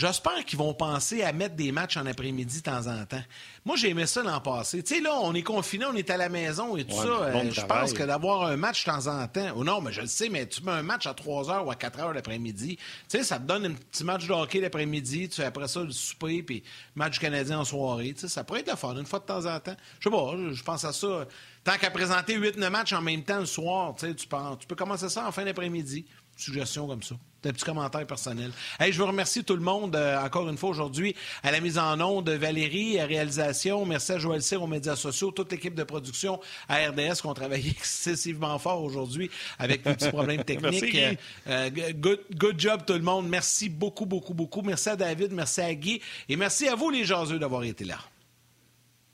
j'espère 0.00 0.44
qu'ils 0.44 0.58
vont 0.58 0.72
penser 0.74 1.22
à 1.22 1.32
mettre 1.32 1.54
des 1.56 1.72
matchs 1.72 1.96
en 1.96 2.06
après-midi 2.06 2.58
de 2.58 2.62
temps 2.62 2.86
en 2.86 3.04
temps. 3.04 3.22
Moi, 3.64 3.76
j'ai 3.76 3.90
aimé 3.90 4.06
ça 4.06 4.22
l'an 4.22 4.40
passé. 4.40 4.82
Tu 4.82 4.94
sais, 4.96 5.00
là, 5.00 5.10
on 5.20 5.34
est 5.34 5.42
confinés, 5.42 5.84
on 5.84 5.94
est 5.94 6.08
à 6.10 6.16
la 6.16 6.28
maison 6.28 6.76
et 6.76 6.84
tout 6.84 6.96
Ouais, 6.96 7.02
ça. 7.06 7.30
le 7.30 7.36
Euh, 7.36 7.50
je 7.50 7.60
pense 7.60 7.92
que 7.92 8.02
d'avoir 8.02 8.44
un 8.46 8.56
match 8.56 8.84
de 8.84 8.90
temps 8.90 9.06
en 9.06 9.28
temps. 9.28 9.48
Oh 9.56 9.62
non, 9.64 9.80
mais 9.80 9.92
je 9.92 10.00
le 10.00 10.06
sais, 10.06 10.28
mais 10.30 10.46
tu 10.48 10.62
mets 10.64 10.72
un 10.72 10.82
match 10.82 11.06
à 11.06 11.12
3 11.14 11.44
h 11.44 11.64
ou 11.64 11.70
à 11.70 11.74
4 11.74 11.98
h 11.98 12.12
l'après-midi. 12.14 12.76
Tu 12.76 12.82
sais, 13.08 13.22
ça 13.22 13.38
te 13.38 13.44
donne 13.44 13.66
un 13.66 13.72
petit 13.74 14.02
match 14.04 14.26
de 14.26 14.32
hockey 14.32 14.60
l'après-midi. 14.60 15.28
Tu 15.28 15.36
fais 15.36 15.44
après 15.44 15.68
ça 15.68 15.82
le 15.82 15.90
souper, 15.92 16.42
puis 16.42 16.62
match 16.94 17.18
canadien 17.18 17.58
en 17.60 17.64
soirée. 17.64 18.14
Tu 18.14 18.20
sais, 18.20 18.28
ça 18.28 18.42
pourrait 18.42 18.60
être 18.60 18.68
la 18.68 18.76
fun, 18.76 18.96
une 18.96 19.04
fois 19.06 19.18
de 19.18 19.24
temps 19.26 19.44
en 19.44 19.60
temps. 19.60 19.76
Je 20.00 20.08
sais 20.08 20.16
pas, 20.16 20.34
je 20.52 20.62
pense 20.62 20.84
à 20.84 20.92
ça. 20.92 21.26
Tant 21.62 21.76
qu'à 21.76 21.90
présenter 21.90 22.38
8-9 22.38 22.70
matchs 22.70 22.92
en 22.94 23.02
même 23.02 23.22
temps 23.22 23.40
le 23.40 23.44
soir, 23.46 23.94
tu 23.98 24.06
sais, 24.06 24.14
tu, 24.14 24.26
penses- 24.26 24.58
tu 24.60 24.66
peux 24.66 24.74
commencer 24.76 25.10
ça 25.10 25.28
en 25.28 25.32
fin 25.32 25.44
d'après-midi. 25.44 26.06
Suggestion 26.36 26.86
comme 26.86 27.02
ça. 27.02 27.16
C'est 27.42 27.48
un 27.48 27.52
petit 27.52 27.64
commentaire 27.64 28.06
personnel. 28.06 28.52
Hey, 28.78 28.92
je 28.92 28.98
veux 28.98 29.04
remercier 29.04 29.42
tout 29.42 29.56
le 29.56 29.62
monde, 29.62 29.96
euh, 29.96 30.22
encore 30.22 30.48
une 30.50 30.58
fois 30.58 30.70
aujourd'hui, 30.70 31.14
à 31.42 31.50
la 31.50 31.60
mise 31.60 31.78
en 31.78 31.98
onde 32.00 32.26
de 32.26 32.32
Valérie, 32.32 33.00
à 33.00 33.06
réalisation. 33.06 33.86
Merci 33.86 34.12
à 34.12 34.18
Joël 34.18 34.42
Cyr 34.42 34.62
aux 34.62 34.66
médias 34.66 34.96
sociaux, 34.96 35.30
toute 35.30 35.50
l'équipe 35.50 35.74
de 35.74 35.84
production 35.84 36.38
à 36.68 36.76
RDS 36.88 37.20
qui 37.22 37.26
ont 37.26 37.34
travaillé 37.34 37.70
excessivement 37.78 38.58
fort 38.58 38.82
aujourd'hui 38.82 39.30
avec 39.58 39.82
des 39.82 39.94
petits 39.94 40.08
problèmes 40.08 40.44
techniques. 40.44 40.92
Merci. 40.92 41.16
Euh, 41.46 41.70
euh, 41.78 41.92
good, 41.94 42.20
good 42.34 42.60
job 42.60 42.82
tout 42.86 42.92
le 42.92 43.00
monde. 43.00 43.26
Merci 43.28 43.70
beaucoup, 43.70 44.04
beaucoup, 44.04 44.34
beaucoup. 44.34 44.60
Merci 44.60 44.90
à 44.90 44.96
David, 44.96 45.32
merci 45.32 45.62
à 45.62 45.74
Guy 45.74 46.00
et 46.28 46.36
merci 46.36 46.68
à 46.68 46.74
vous 46.74 46.90
les 46.90 47.04
jaseux 47.04 47.38
d'avoir 47.38 47.64
été 47.64 47.84
là. 47.84 48.09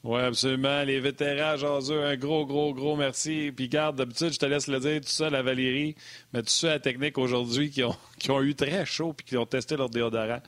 Oui, 0.07 0.21
absolument. 0.21 0.85
Les 0.85 1.01
vétérans 1.01 1.57
jaseux, 1.57 2.05
un 2.05 2.17
gros, 2.17 2.47
gros, 2.47 2.73
gros 2.73 2.95
merci. 2.95 3.53
Puis 3.55 3.69
garde, 3.69 3.97
d'habitude, 3.97 4.33
je 4.33 4.39
te 4.39 4.47
laisse 4.47 4.69
le 4.69 4.79
dire 4.79 5.01
tout 5.01 5.09
seul 5.09 5.35
à 5.35 5.43
Valérie, 5.43 5.97
mais 6.33 6.43
tout 6.43 6.49
ça 6.49 6.69
à 6.69 6.71
la 6.75 6.79
technique 6.79 7.19
aujourd'hui 7.19 7.71
qui 7.71 7.83
ont, 7.83 7.97
qui 8.19 8.31
ont 8.31 8.41
eu 8.41 8.55
très 8.55 8.87
chaud 8.87 9.15
puis 9.15 9.27
qui 9.27 9.37
ont 9.37 9.47
testé 9.47 9.77
leur 9.77 9.91
déodorant. 9.91 10.41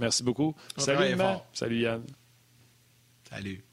Merci 0.00 0.24
beaucoup. 0.24 0.56
Salut. 0.76 1.16
Salut, 1.52 1.80
Yann. 1.80 2.02
Salut. 3.30 3.64